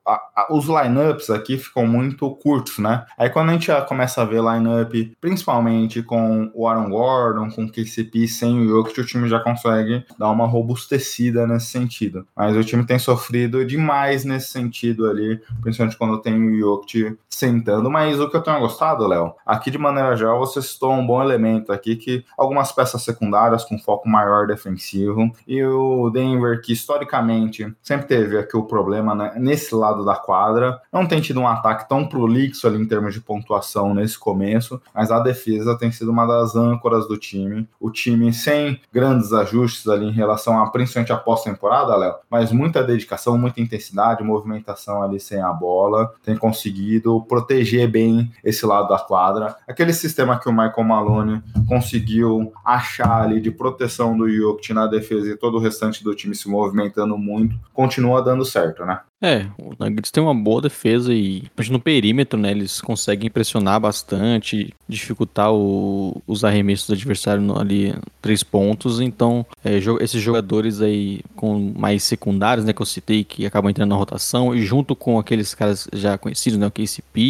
A, 0.06 0.12
a, 0.34 0.46
os 0.54 0.64
lineups 0.68 1.28
aqui 1.28 1.58
ficam 1.58 1.86
muito 1.86 2.30
curtos, 2.36 2.78
né? 2.78 3.04
Aí 3.18 3.28
quando 3.28 3.50
a 3.50 3.52
gente 3.52 3.66
já 3.66 3.82
começa 3.82 4.22
a 4.22 4.24
ver 4.24 4.40
lineup, 4.40 5.14
principalmente 5.20 6.02
com 6.02 6.50
o 6.54 6.66
Aaron 6.66 6.88
Gordon, 6.88 7.50
com 7.50 7.64
o 7.64 7.70
KCP 7.70 8.26
sem 8.26 8.58
o 8.58 8.68
Jokic, 8.68 8.98
o 8.98 9.04
time 9.04 9.28
já 9.28 9.38
consegue 9.38 10.02
dar 10.18 10.30
uma 10.30 10.46
robustecida 10.46 11.46
nesse 11.46 11.66
sentido. 11.66 12.26
Mas 12.34 12.56
o 12.56 12.64
time 12.64 12.82
tem 12.86 12.98
sofrido 12.98 13.66
demais 13.66 14.24
nesse 14.24 14.48
sentido 14.48 15.10
ali, 15.10 15.42
principalmente 15.60 15.98
quando 15.98 16.22
tem 16.22 16.34
o 16.34 16.58
Jokic 16.58 17.18
sem 17.28 17.59
mas 17.90 18.20
o 18.20 18.28
que 18.28 18.36
eu 18.36 18.42
tenho 18.42 18.60
gostado, 18.60 19.06
Léo, 19.06 19.34
aqui 19.44 19.70
de 19.70 19.78
maneira 19.78 20.16
geral 20.16 20.38
você 20.38 20.62
citou 20.62 20.92
um 20.92 21.06
bom 21.06 21.22
elemento 21.22 21.72
aqui 21.72 21.96
que 21.96 22.24
algumas 22.36 22.72
peças 22.72 23.02
secundárias 23.02 23.64
com 23.64 23.78
foco 23.78 24.08
maior 24.08 24.46
defensivo 24.46 25.30
e 25.46 25.62
o 25.64 26.10
Denver 26.10 26.60
que 26.60 26.72
historicamente 26.72 27.72
sempre 27.82 28.06
teve 28.06 28.38
aqui 28.38 28.56
o 28.56 28.64
problema 28.64 29.14
né, 29.14 29.32
nesse 29.36 29.74
lado 29.74 30.04
da 30.04 30.14
quadra, 30.14 30.80
não 30.92 31.06
tem 31.06 31.20
tido 31.20 31.40
um 31.40 31.48
ataque 31.48 31.88
tão 31.88 32.06
prolixo 32.06 32.66
ali 32.66 32.80
em 32.80 32.86
termos 32.86 33.14
de 33.14 33.20
pontuação 33.20 33.94
nesse 33.94 34.18
começo, 34.18 34.80
mas 34.94 35.10
a 35.10 35.20
defesa 35.20 35.76
tem 35.76 35.90
sido 35.90 36.10
uma 36.10 36.26
das 36.26 36.56
âncoras 36.56 37.06
do 37.06 37.16
time. 37.16 37.68
O 37.78 37.90
time 37.90 38.32
sem 38.32 38.80
grandes 38.92 39.32
ajustes 39.32 39.86
ali 39.88 40.06
em 40.06 40.12
relação 40.12 40.60
a 40.60 40.70
principalmente 40.70 41.12
a 41.12 41.16
pós-temporada, 41.16 41.96
Léo, 41.96 42.14
mas 42.30 42.52
muita 42.52 42.82
dedicação, 42.82 43.36
muita 43.36 43.60
intensidade, 43.60 44.24
movimentação 44.24 45.02
ali 45.02 45.20
sem 45.20 45.40
a 45.40 45.52
bola, 45.52 46.12
tem 46.22 46.36
conseguido 46.36 47.20
proteger 47.22 47.49
bem 47.90 48.30
esse 48.44 48.64
lado 48.64 48.88
da 48.88 48.98
quadra. 48.98 49.56
Aquele 49.68 49.92
sistema 49.92 50.38
que 50.38 50.48
o 50.48 50.52
Michael 50.52 50.84
Malone 50.84 51.42
conseguiu 51.68 52.52
achar 52.64 53.22
ali 53.22 53.40
de 53.40 53.50
proteção 53.50 54.16
do 54.16 54.28
Jokic 54.28 54.72
na 54.72 54.86
defesa 54.86 55.30
e 55.30 55.36
todo 55.36 55.56
o 55.56 55.60
restante 55.60 56.04
do 56.04 56.14
time 56.14 56.34
se 56.34 56.48
movimentando 56.48 57.16
muito, 57.18 57.58
continua 57.72 58.22
dando 58.22 58.44
certo, 58.44 58.84
né? 58.84 59.00
É, 59.22 59.46
o 59.58 59.74
Nuggets 59.78 60.10
tem 60.10 60.22
uma 60.22 60.34
boa 60.34 60.62
defesa 60.62 61.12
e 61.12 61.44
no 61.70 61.78
perímetro, 61.78 62.38
né, 62.40 62.52
eles 62.52 62.80
conseguem 62.80 63.30
pressionar 63.30 63.78
bastante, 63.78 64.72
dificultar 64.88 65.52
o, 65.52 66.22
os 66.26 66.42
arremessos 66.42 66.86
do 66.86 66.94
adversário 66.94 67.58
ali 67.58 67.94
três 68.22 68.42
pontos, 68.42 68.98
então 68.98 69.44
é, 69.62 69.76
esses 70.00 70.22
jogadores 70.22 70.80
aí 70.80 71.20
com 71.36 71.72
mais 71.76 72.02
secundários, 72.02 72.64
né, 72.64 72.72
que 72.72 72.80
eu 72.80 72.86
citei, 72.86 73.22
que 73.22 73.44
acabam 73.44 73.70
entrando 73.70 73.90
na 73.90 73.96
rotação, 73.96 74.54
e 74.54 74.62
junto 74.62 74.96
com 74.96 75.18
aqueles 75.18 75.54
caras 75.54 75.86
já 75.92 76.16
conhecidos, 76.16 76.58
né, 76.58 76.66
o 76.66 76.70
KCP, 76.70 77.20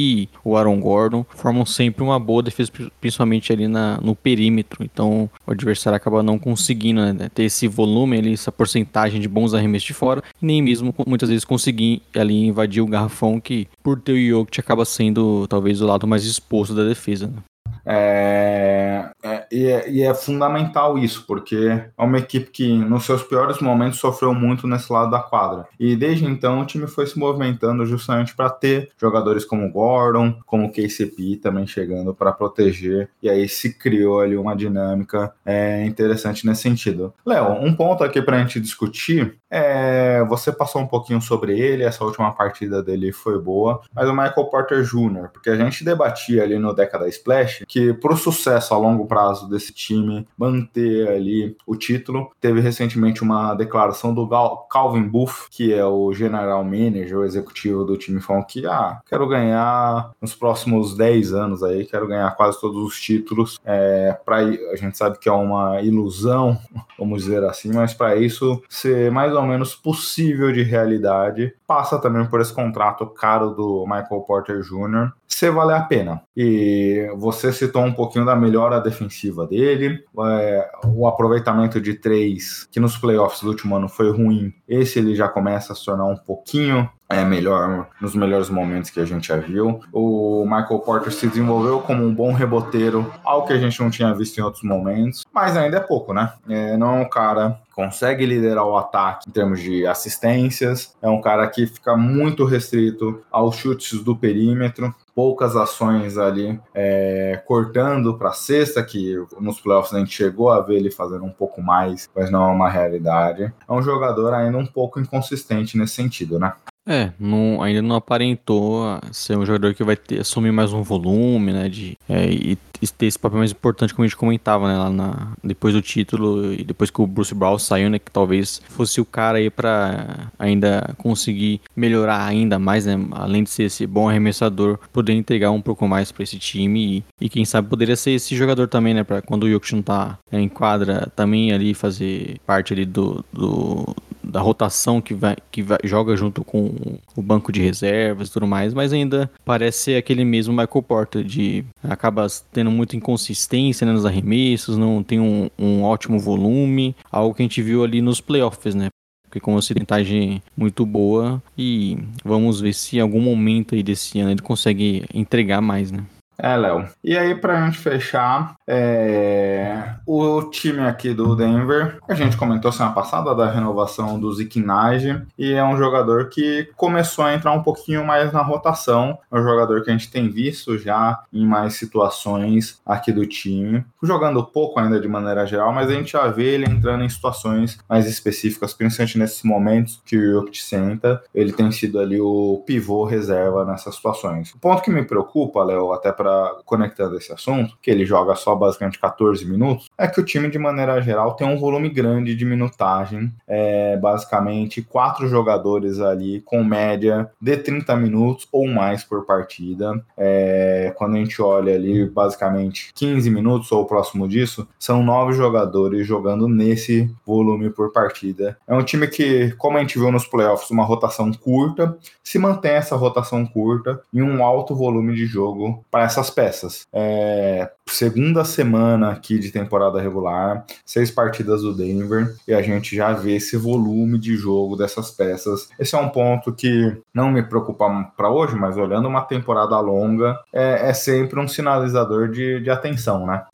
o 0.44 0.56
Aaron 0.56 0.80
Gordon, 0.80 1.24
formam 1.30 1.64
sempre 1.64 2.02
uma 2.02 2.18
boa 2.18 2.42
defesa, 2.42 2.70
principalmente 3.00 3.52
ali 3.52 3.68
na, 3.68 3.98
no 4.00 4.14
perímetro, 4.14 4.84
então 4.84 5.28
o 5.46 5.50
adversário 5.50 5.96
acaba 5.96 6.22
não 6.22 6.38
conseguindo 6.38 7.00
né, 7.12 7.30
ter 7.32 7.44
esse 7.44 7.66
volume 7.66 8.18
ali, 8.18 8.32
essa 8.32 8.52
porcentagem 8.52 9.20
de 9.20 9.28
bons 9.28 9.54
arremessos 9.54 9.86
de 9.86 9.94
fora, 9.94 10.22
nem 10.40 10.62
mesmo 10.62 10.94
muitas 11.06 11.28
vezes 11.28 11.44
conseguir 11.44 12.02
ali 12.14 12.46
invadir 12.46 12.82
o 12.82 12.86
garrafão 12.86 13.40
que, 13.40 13.68
por 13.82 14.00
ter 14.00 14.12
o 14.12 14.28
Jokic, 14.28 14.60
acaba 14.60 14.84
sendo 14.84 15.46
talvez 15.48 15.80
o 15.80 15.86
lado 15.86 16.06
mais 16.06 16.24
exposto 16.24 16.74
da 16.74 16.84
defesa. 16.84 17.26
Né? 17.26 17.42
É, 17.84 19.10
é, 19.22 19.46
e, 19.50 19.66
é, 19.66 19.90
e, 19.90 20.02
é, 20.02 20.14
fundamental 20.14 20.98
isso, 20.98 21.24
porque 21.26 21.56
é 21.56 22.02
uma 22.02 22.18
equipe 22.18 22.50
que 22.50 22.78
nos 22.78 23.04
seus 23.04 23.22
piores 23.22 23.60
momentos 23.60 23.98
sofreu 23.98 24.34
muito 24.34 24.66
nesse 24.66 24.92
lado 24.92 25.10
da 25.10 25.20
quadra. 25.20 25.66
E 25.78 25.96
desde 25.96 26.24
então 26.24 26.60
o 26.60 26.66
time 26.66 26.86
foi 26.86 27.06
se 27.06 27.18
movimentando 27.18 27.84
justamente 27.86 28.34
para 28.34 28.50
ter 28.50 28.90
jogadores 28.98 29.44
como 29.44 29.70
Gordon, 29.70 30.34
como 30.46 30.72
KCP 30.72 31.36
também 31.42 31.66
chegando 31.66 32.14
para 32.14 32.32
proteger. 32.32 33.08
E 33.22 33.28
aí 33.28 33.48
se 33.48 33.74
criou 33.78 34.20
ali 34.20 34.36
uma 34.36 34.56
dinâmica 34.56 35.32
é, 35.44 35.84
interessante 35.84 36.46
nesse 36.46 36.62
sentido. 36.62 37.12
Léo, 37.24 37.52
um 37.52 37.74
ponto 37.74 38.04
aqui 38.04 38.20
para 38.22 38.36
a 38.36 38.40
gente 38.40 38.60
discutir 38.60 39.38
é, 39.50 40.24
você 40.24 40.52
passou 40.52 40.80
um 40.80 40.86
pouquinho 40.86 41.20
sobre 41.20 41.58
ele, 41.58 41.82
essa 41.82 42.04
última 42.04 42.32
partida 42.32 42.80
dele 42.82 43.12
foi 43.12 43.38
boa, 43.38 43.80
mas 43.92 44.08
o 44.08 44.12
Michael 44.12 44.44
Porter 44.44 44.82
Jr., 44.84 45.28
porque 45.32 45.50
a 45.50 45.56
gente 45.56 45.84
debatia 45.84 46.44
ali 46.44 46.56
no 46.58 46.72
Década 46.72 47.08
Splash 47.08 47.64
que 47.66 47.79
para 48.00 48.14
o 48.14 48.16
sucesso 48.16 48.74
a 48.74 48.78
longo 48.78 49.06
prazo 49.06 49.48
desse 49.48 49.72
time 49.72 50.26
manter 50.36 51.08
ali 51.08 51.56
o 51.66 51.76
título, 51.76 52.30
teve 52.40 52.60
recentemente 52.60 53.22
uma 53.22 53.54
declaração 53.54 54.14
do 54.14 54.28
Calvin 54.70 55.08
Booth, 55.08 55.48
que 55.50 55.72
é 55.72 55.84
o 55.84 56.12
general 56.12 56.64
manager, 56.64 57.18
o 57.18 57.24
executivo 57.24 57.84
do 57.84 57.96
time, 57.96 58.20
falando 58.20 58.46
que 58.46 58.66
ah, 58.66 59.00
quero 59.06 59.26
ganhar 59.28 60.12
nos 60.20 60.34
próximos 60.34 60.96
10 60.96 61.32
anos 61.32 61.62
aí, 61.62 61.84
quero 61.84 62.06
ganhar 62.06 62.30
quase 62.36 62.60
todos 62.60 62.82
os 62.82 63.00
títulos. 63.00 63.58
É, 63.64 64.18
pra, 64.24 64.38
a 64.38 64.76
gente 64.76 64.96
sabe 64.96 65.18
que 65.18 65.28
é 65.28 65.32
uma 65.32 65.80
ilusão, 65.80 66.58
vamos 66.98 67.24
dizer 67.24 67.44
assim, 67.44 67.72
mas 67.72 67.94
para 67.94 68.16
isso 68.16 68.62
ser 68.68 69.10
mais 69.10 69.32
ou 69.34 69.42
menos 69.42 69.74
possível 69.74 70.52
de 70.52 70.62
realidade, 70.62 71.54
passa 71.66 71.98
também 71.98 72.24
por 72.26 72.40
esse 72.40 72.52
contrato 72.52 73.06
caro 73.06 73.50
do 73.50 73.84
Michael 73.86 74.22
Porter 74.22 74.60
Jr. 74.60 75.12
ser 75.34 75.50
valer 75.50 75.76
a 75.76 75.82
pena. 75.82 76.22
E 76.36 77.10
você 77.16 77.52
citou 77.52 77.82
um 77.82 77.92
pouquinho 77.92 78.24
da 78.24 78.36
melhora 78.36 78.80
defensiva 78.80 79.46
dele, 79.46 80.04
é, 80.26 80.70
o 80.86 81.06
aproveitamento 81.06 81.80
de 81.80 81.94
três, 81.94 82.68
que 82.70 82.80
nos 82.80 82.96
playoffs 82.96 83.42
do 83.42 83.48
último 83.48 83.76
ano 83.76 83.88
foi 83.88 84.10
ruim, 84.10 84.52
esse 84.68 84.98
ele 84.98 85.14
já 85.14 85.28
começa 85.28 85.72
a 85.72 85.76
se 85.76 85.84
tornar 85.84 86.06
um 86.06 86.16
pouquinho 86.16 86.88
é 87.10 87.24
melhor 87.24 87.88
nos 88.00 88.14
melhores 88.14 88.48
momentos 88.48 88.88
que 88.88 89.00
a 89.00 89.04
gente 89.04 89.26
já 89.26 89.36
viu. 89.36 89.80
O 89.92 90.44
Michael 90.44 90.78
Porter 90.78 91.12
se 91.12 91.26
desenvolveu 91.26 91.80
como 91.80 92.04
um 92.04 92.14
bom 92.14 92.32
reboteiro, 92.32 93.12
algo 93.24 93.48
que 93.48 93.52
a 93.52 93.58
gente 93.58 93.80
não 93.80 93.90
tinha 93.90 94.14
visto 94.14 94.38
em 94.38 94.42
outros 94.42 94.62
momentos, 94.62 95.24
mas 95.34 95.56
ainda 95.56 95.78
é 95.78 95.80
pouco, 95.80 96.14
né? 96.14 96.32
É, 96.48 96.76
não 96.76 96.98
é 96.98 97.00
um 97.00 97.08
cara 97.08 97.60
que 97.66 97.74
consegue 97.74 98.24
liderar 98.24 98.64
o 98.64 98.76
ataque 98.76 99.28
em 99.28 99.32
termos 99.32 99.60
de 99.60 99.84
assistências, 99.86 100.96
é 101.02 101.08
um 101.08 101.20
cara 101.20 101.48
que 101.48 101.66
fica 101.66 101.96
muito 101.96 102.44
restrito 102.44 103.20
aos 103.30 103.56
chutes 103.56 104.00
do 104.04 104.14
perímetro, 104.14 104.94
poucas 105.14 105.56
ações 105.56 106.16
ali 106.16 106.60
é, 106.74 107.42
cortando 107.46 108.16
para 108.16 108.32
cesta, 108.32 108.82
que 108.82 109.16
nos 109.40 109.60
playoffs 109.60 109.94
a 109.94 109.98
gente 109.98 110.12
chegou 110.12 110.50
a 110.50 110.60
ver 110.60 110.76
ele 110.76 110.90
fazendo 110.90 111.24
um 111.24 111.32
pouco 111.32 111.62
mais, 111.62 112.08
mas 112.14 112.30
não 112.30 112.48
é 112.48 112.52
uma 112.52 112.68
realidade. 112.68 113.52
É 113.68 113.72
um 113.72 113.82
jogador 113.82 114.32
ainda 114.34 114.58
um 114.58 114.66
pouco 114.66 115.00
inconsistente 115.00 115.76
nesse 115.76 115.94
sentido, 115.94 116.38
né? 116.38 116.52
É, 116.90 117.12
não, 117.20 117.62
ainda 117.62 117.80
não 117.80 117.94
aparentou 117.94 118.98
ser 119.12 119.38
um 119.38 119.46
jogador 119.46 119.72
que 119.74 119.84
vai 119.84 119.94
ter, 119.94 120.18
assumir 120.18 120.50
mais 120.50 120.72
um 120.72 120.82
volume, 120.82 121.52
né? 121.52 121.68
De, 121.68 121.96
é, 122.08 122.28
e, 122.28 122.58
e, 122.82 122.88
ter 122.88 123.06
esse 123.06 123.16
papel 123.16 123.38
mais 123.38 123.52
importante, 123.52 123.94
como 123.94 124.04
a 124.04 124.08
gente 124.08 124.16
comentava, 124.16 124.66
né? 124.66 124.76
Lá 124.76 124.90
na, 124.90 125.32
depois 125.44 125.72
do 125.72 125.80
título 125.80 126.52
e 126.52 126.64
depois 126.64 126.90
que 126.90 127.00
o 127.00 127.06
Bruce 127.06 127.32
Brown 127.32 127.60
saiu, 127.60 127.88
né? 127.88 128.00
Que 128.00 128.10
talvez 128.10 128.60
fosse 128.70 129.00
o 129.00 129.04
cara 129.04 129.38
aí 129.38 129.48
para 129.48 130.32
ainda 130.36 130.92
conseguir 130.98 131.60
melhorar 131.76 132.26
ainda 132.26 132.58
mais, 132.58 132.86
né? 132.86 132.98
Além 133.12 133.44
de 133.44 133.50
ser 133.50 133.64
esse 133.64 133.86
bom 133.86 134.08
arremessador, 134.08 134.76
poder 134.92 135.12
entregar 135.12 135.52
um 135.52 135.62
pouco 135.62 135.86
mais 135.86 136.10
para 136.10 136.24
esse 136.24 136.40
time 136.40 137.04
e, 137.20 137.26
e, 137.26 137.28
quem 137.28 137.44
sabe 137.44 137.68
poderia 137.68 137.94
ser 137.94 138.10
esse 138.10 138.34
jogador 138.34 138.66
também, 138.66 138.94
né? 138.94 139.04
Para 139.04 139.22
quando 139.22 139.44
o 139.44 139.48
Jokic 139.48 139.80
tá 139.82 140.18
é, 140.32 140.40
em 140.40 140.48
quadra, 140.48 141.08
também 141.14 141.52
ali 141.52 141.72
fazer 141.72 142.40
parte 142.44 142.72
ali 142.72 142.84
do, 142.84 143.24
do 143.32 143.94
da 144.22 144.40
rotação 144.40 145.00
que 145.00 145.14
vai 145.14 145.36
que 145.50 145.62
vai, 145.62 145.78
joga 145.84 146.16
junto 146.16 146.44
com 146.44 146.74
o 147.16 147.22
banco 147.22 147.52
de 147.52 147.60
reservas 147.60 148.28
e 148.28 148.32
tudo 148.32 148.46
mais, 148.46 148.74
mas 148.74 148.92
ainda 148.92 149.30
parece 149.44 149.78
ser 149.78 149.96
aquele 149.96 150.24
mesmo 150.24 150.52
Michael 150.52 150.82
Porter 150.82 151.24
de 151.24 151.64
acaba 151.82 152.26
tendo 152.52 152.70
muita 152.70 152.96
inconsistência 152.96 153.86
né, 153.86 153.92
nos 153.92 154.06
arremessos, 154.06 154.76
não 154.76 155.02
tem 155.02 155.20
um, 155.20 155.48
um 155.58 155.82
ótimo 155.82 156.18
volume, 156.18 156.94
algo 157.10 157.34
que 157.34 157.42
a 157.42 157.44
gente 157.44 157.62
viu 157.62 157.84
ali 157.84 158.00
nos 158.00 158.20
playoffs, 158.20 158.74
né? 158.74 158.88
porque 159.30 159.38
com 159.38 159.52
uma 159.52 159.60
acidentagem 159.60 160.42
muito 160.56 160.84
boa 160.84 161.40
e 161.56 161.96
vamos 162.24 162.60
ver 162.60 162.74
se 162.74 162.96
em 162.96 163.00
algum 163.00 163.20
momento 163.20 163.76
aí 163.76 163.82
desse 163.82 164.18
ano 164.18 164.32
ele 164.32 164.42
consegue 164.42 165.04
entregar 165.14 165.60
mais, 165.60 165.92
né? 165.92 166.04
É, 166.42 166.56
Léo. 166.56 166.88
E 167.04 167.16
aí, 167.16 167.34
pra 167.34 167.64
gente 167.64 167.78
fechar, 167.78 168.54
é... 168.66 169.94
o 170.06 170.42
time 170.44 170.80
aqui 170.80 171.12
do 171.12 171.36
Denver, 171.36 171.98
a 172.08 172.14
gente 172.14 172.36
comentou 172.36 172.72
semana 172.72 172.94
passada 172.94 173.34
da 173.34 173.50
renovação 173.50 174.18
do 174.18 174.32
Zikinage, 174.32 175.22
e 175.38 175.52
é 175.52 175.62
um 175.62 175.76
jogador 175.76 176.30
que 176.30 176.68
começou 176.76 177.24
a 177.24 177.34
entrar 177.34 177.52
um 177.52 177.62
pouquinho 177.62 178.06
mais 178.06 178.32
na 178.32 178.42
rotação. 178.42 179.18
É 179.30 179.38
um 179.38 179.42
jogador 179.42 179.82
que 179.82 179.90
a 179.90 179.92
gente 179.92 180.10
tem 180.10 180.30
visto 180.30 180.78
já 180.78 181.22
em 181.32 181.46
mais 181.46 181.74
situações 181.74 182.80
aqui 182.86 183.12
do 183.12 183.26
time, 183.26 183.84
jogando 184.02 184.42
pouco 184.42 184.80
ainda 184.80 184.98
de 184.98 185.08
maneira 185.08 185.46
geral, 185.46 185.72
mas 185.72 185.90
a 185.90 185.94
gente 185.94 186.12
já 186.12 186.26
vê 186.28 186.54
ele 186.54 186.64
entrando 186.64 187.04
em 187.04 187.08
situações 187.08 187.78
mais 187.88 188.06
específicas, 188.06 188.72
principalmente 188.72 189.18
nesses 189.18 189.42
momentos 189.42 190.00
que 190.04 190.16
o 190.16 190.32
Jokic 190.32 190.62
senta, 190.62 191.22
ele 191.34 191.52
tem 191.52 191.70
sido 191.70 191.98
ali 191.98 192.20
o 192.20 192.62
pivô 192.66 193.04
reserva 193.04 193.64
nessas 193.64 193.94
situações. 193.94 194.52
O 194.54 194.58
ponto 194.58 194.82
que 194.82 194.90
me 194.90 195.04
preocupa, 195.04 195.62
Léo, 195.62 195.92
até 195.92 196.10
para 196.10 196.29
conectando 196.64 197.16
esse 197.16 197.32
assunto, 197.32 197.76
que 197.80 197.90
ele 197.90 198.04
joga 198.04 198.34
só 198.34 198.54
basicamente 198.54 198.98
14 198.98 199.44
minutos, 199.44 199.88
é 199.96 200.06
que 200.06 200.20
o 200.20 200.24
time, 200.24 200.50
de 200.50 200.58
maneira 200.58 201.00
geral, 201.00 201.34
tem 201.34 201.46
um 201.46 201.58
volume 201.58 201.88
grande 201.88 202.34
de 202.34 202.44
minutagem. 202.44 203.32
É, 203.46 203.96
basicamente, 203.96 204.82
quatro 204.82 205.28
jogadores 205.28 206.00
ali 206.00 206.40
com 206.42 206.62
média 206.62 207.30
de 207.40 207.56
30 207.56 207.96
minutos 207.96 208.48
ou 208.52 208.66
mais 208.66 209.04
por 209.04 209.24
partida. 209.24 210.04
É, 210.16 210.92
quando 210.96 211.16
a 211.16 211.18
gente 211.18 211.40
olha 211.40 211.74
ali, 211.74 212.08
basicamente 212.08 212.92
15 212.94 213.30
minutos 213.30 213.70
ou 213.72 213.86
próximo 213.86 214.28
disso, 214.28 214.68
são 214.78 215.02
nove 215.02 215.32
jogadores 215.32 216.06
jogando 216.06 216.48
nesse 216.48 217.10
volume 217.26 217.70
por 217.70 217.92
partida. 217.92 218.56
É 218.66 218.74
um 218.74 218.82
time 218.82 219.06
que, 219.06 219.52
como 219.52 219.76
a 219.76 219.80
gente 219.80 219.98
viu 219.98 220.10
nos 220.10 220.26
playoffs, 220.26 220.70
uma 220.70 220.84
rotação 220.84 221.32
curta, 221.32 221.96
se 222.22 222.38
mantém 222.38 222.72
essa 222.72 222.96
rotação 222.96 223.44
curta 223.46 224.00
em 224.12 224.22
um 224.22 224.44
alto 224.44 224.74
volume 224.74 225.14
de 225.14 225.26
jogo 225.26 225.84
para 225.90 226.04
essa 226.04 226.19
essas 226.20 226.30
peças. 226.30 226.86
É, 226.92 227.70
segunda 227.86 228.44
semana 228.44 229.10
aqui 229.10 229.38
de 229.38 229.50
temporada 229.50 230.00
regular, 230.00 230.64
seis 230.84 231.10
partidas 231.10 231.62
do 231.62 231.74
Denver, 231.74 232.34
e 232.46 232.52
a 232.52 232.62
gente 232.62 232.94
já 232.94 233.12
vê 233.12 233.36
esse 233.36 233.56
volume 233.56 234.18
de 234.18 234.36
jogo 234.36 234.76
dessas 234.76 235.10
peças. 235.10 235.68
Esse 235.78 235.94
é 235.94 235.98
um 235.98 236.10
ponto 236.10 236.52
que 236.52 236.96
não 237.12 237.30
me 237.30 237.42
preocupa 237.42 238.12
para 238.16 238.30
hoje, 238.30 238.54
mas 238.54 238.76
olhando 238.76 239.08
uma 239.08 239.22
temporada 239.22 239.78
longa, 239.80 240.38
é, 240.52 240.90
é 240.90 240.92
sempre 240.92 241.40
um 241.40 241.48
sinalizador 241.48 242.28
de, 242.28 242.60
de 242.60 242.70
atenção, 242.70 243.26
né? 243.26 243.44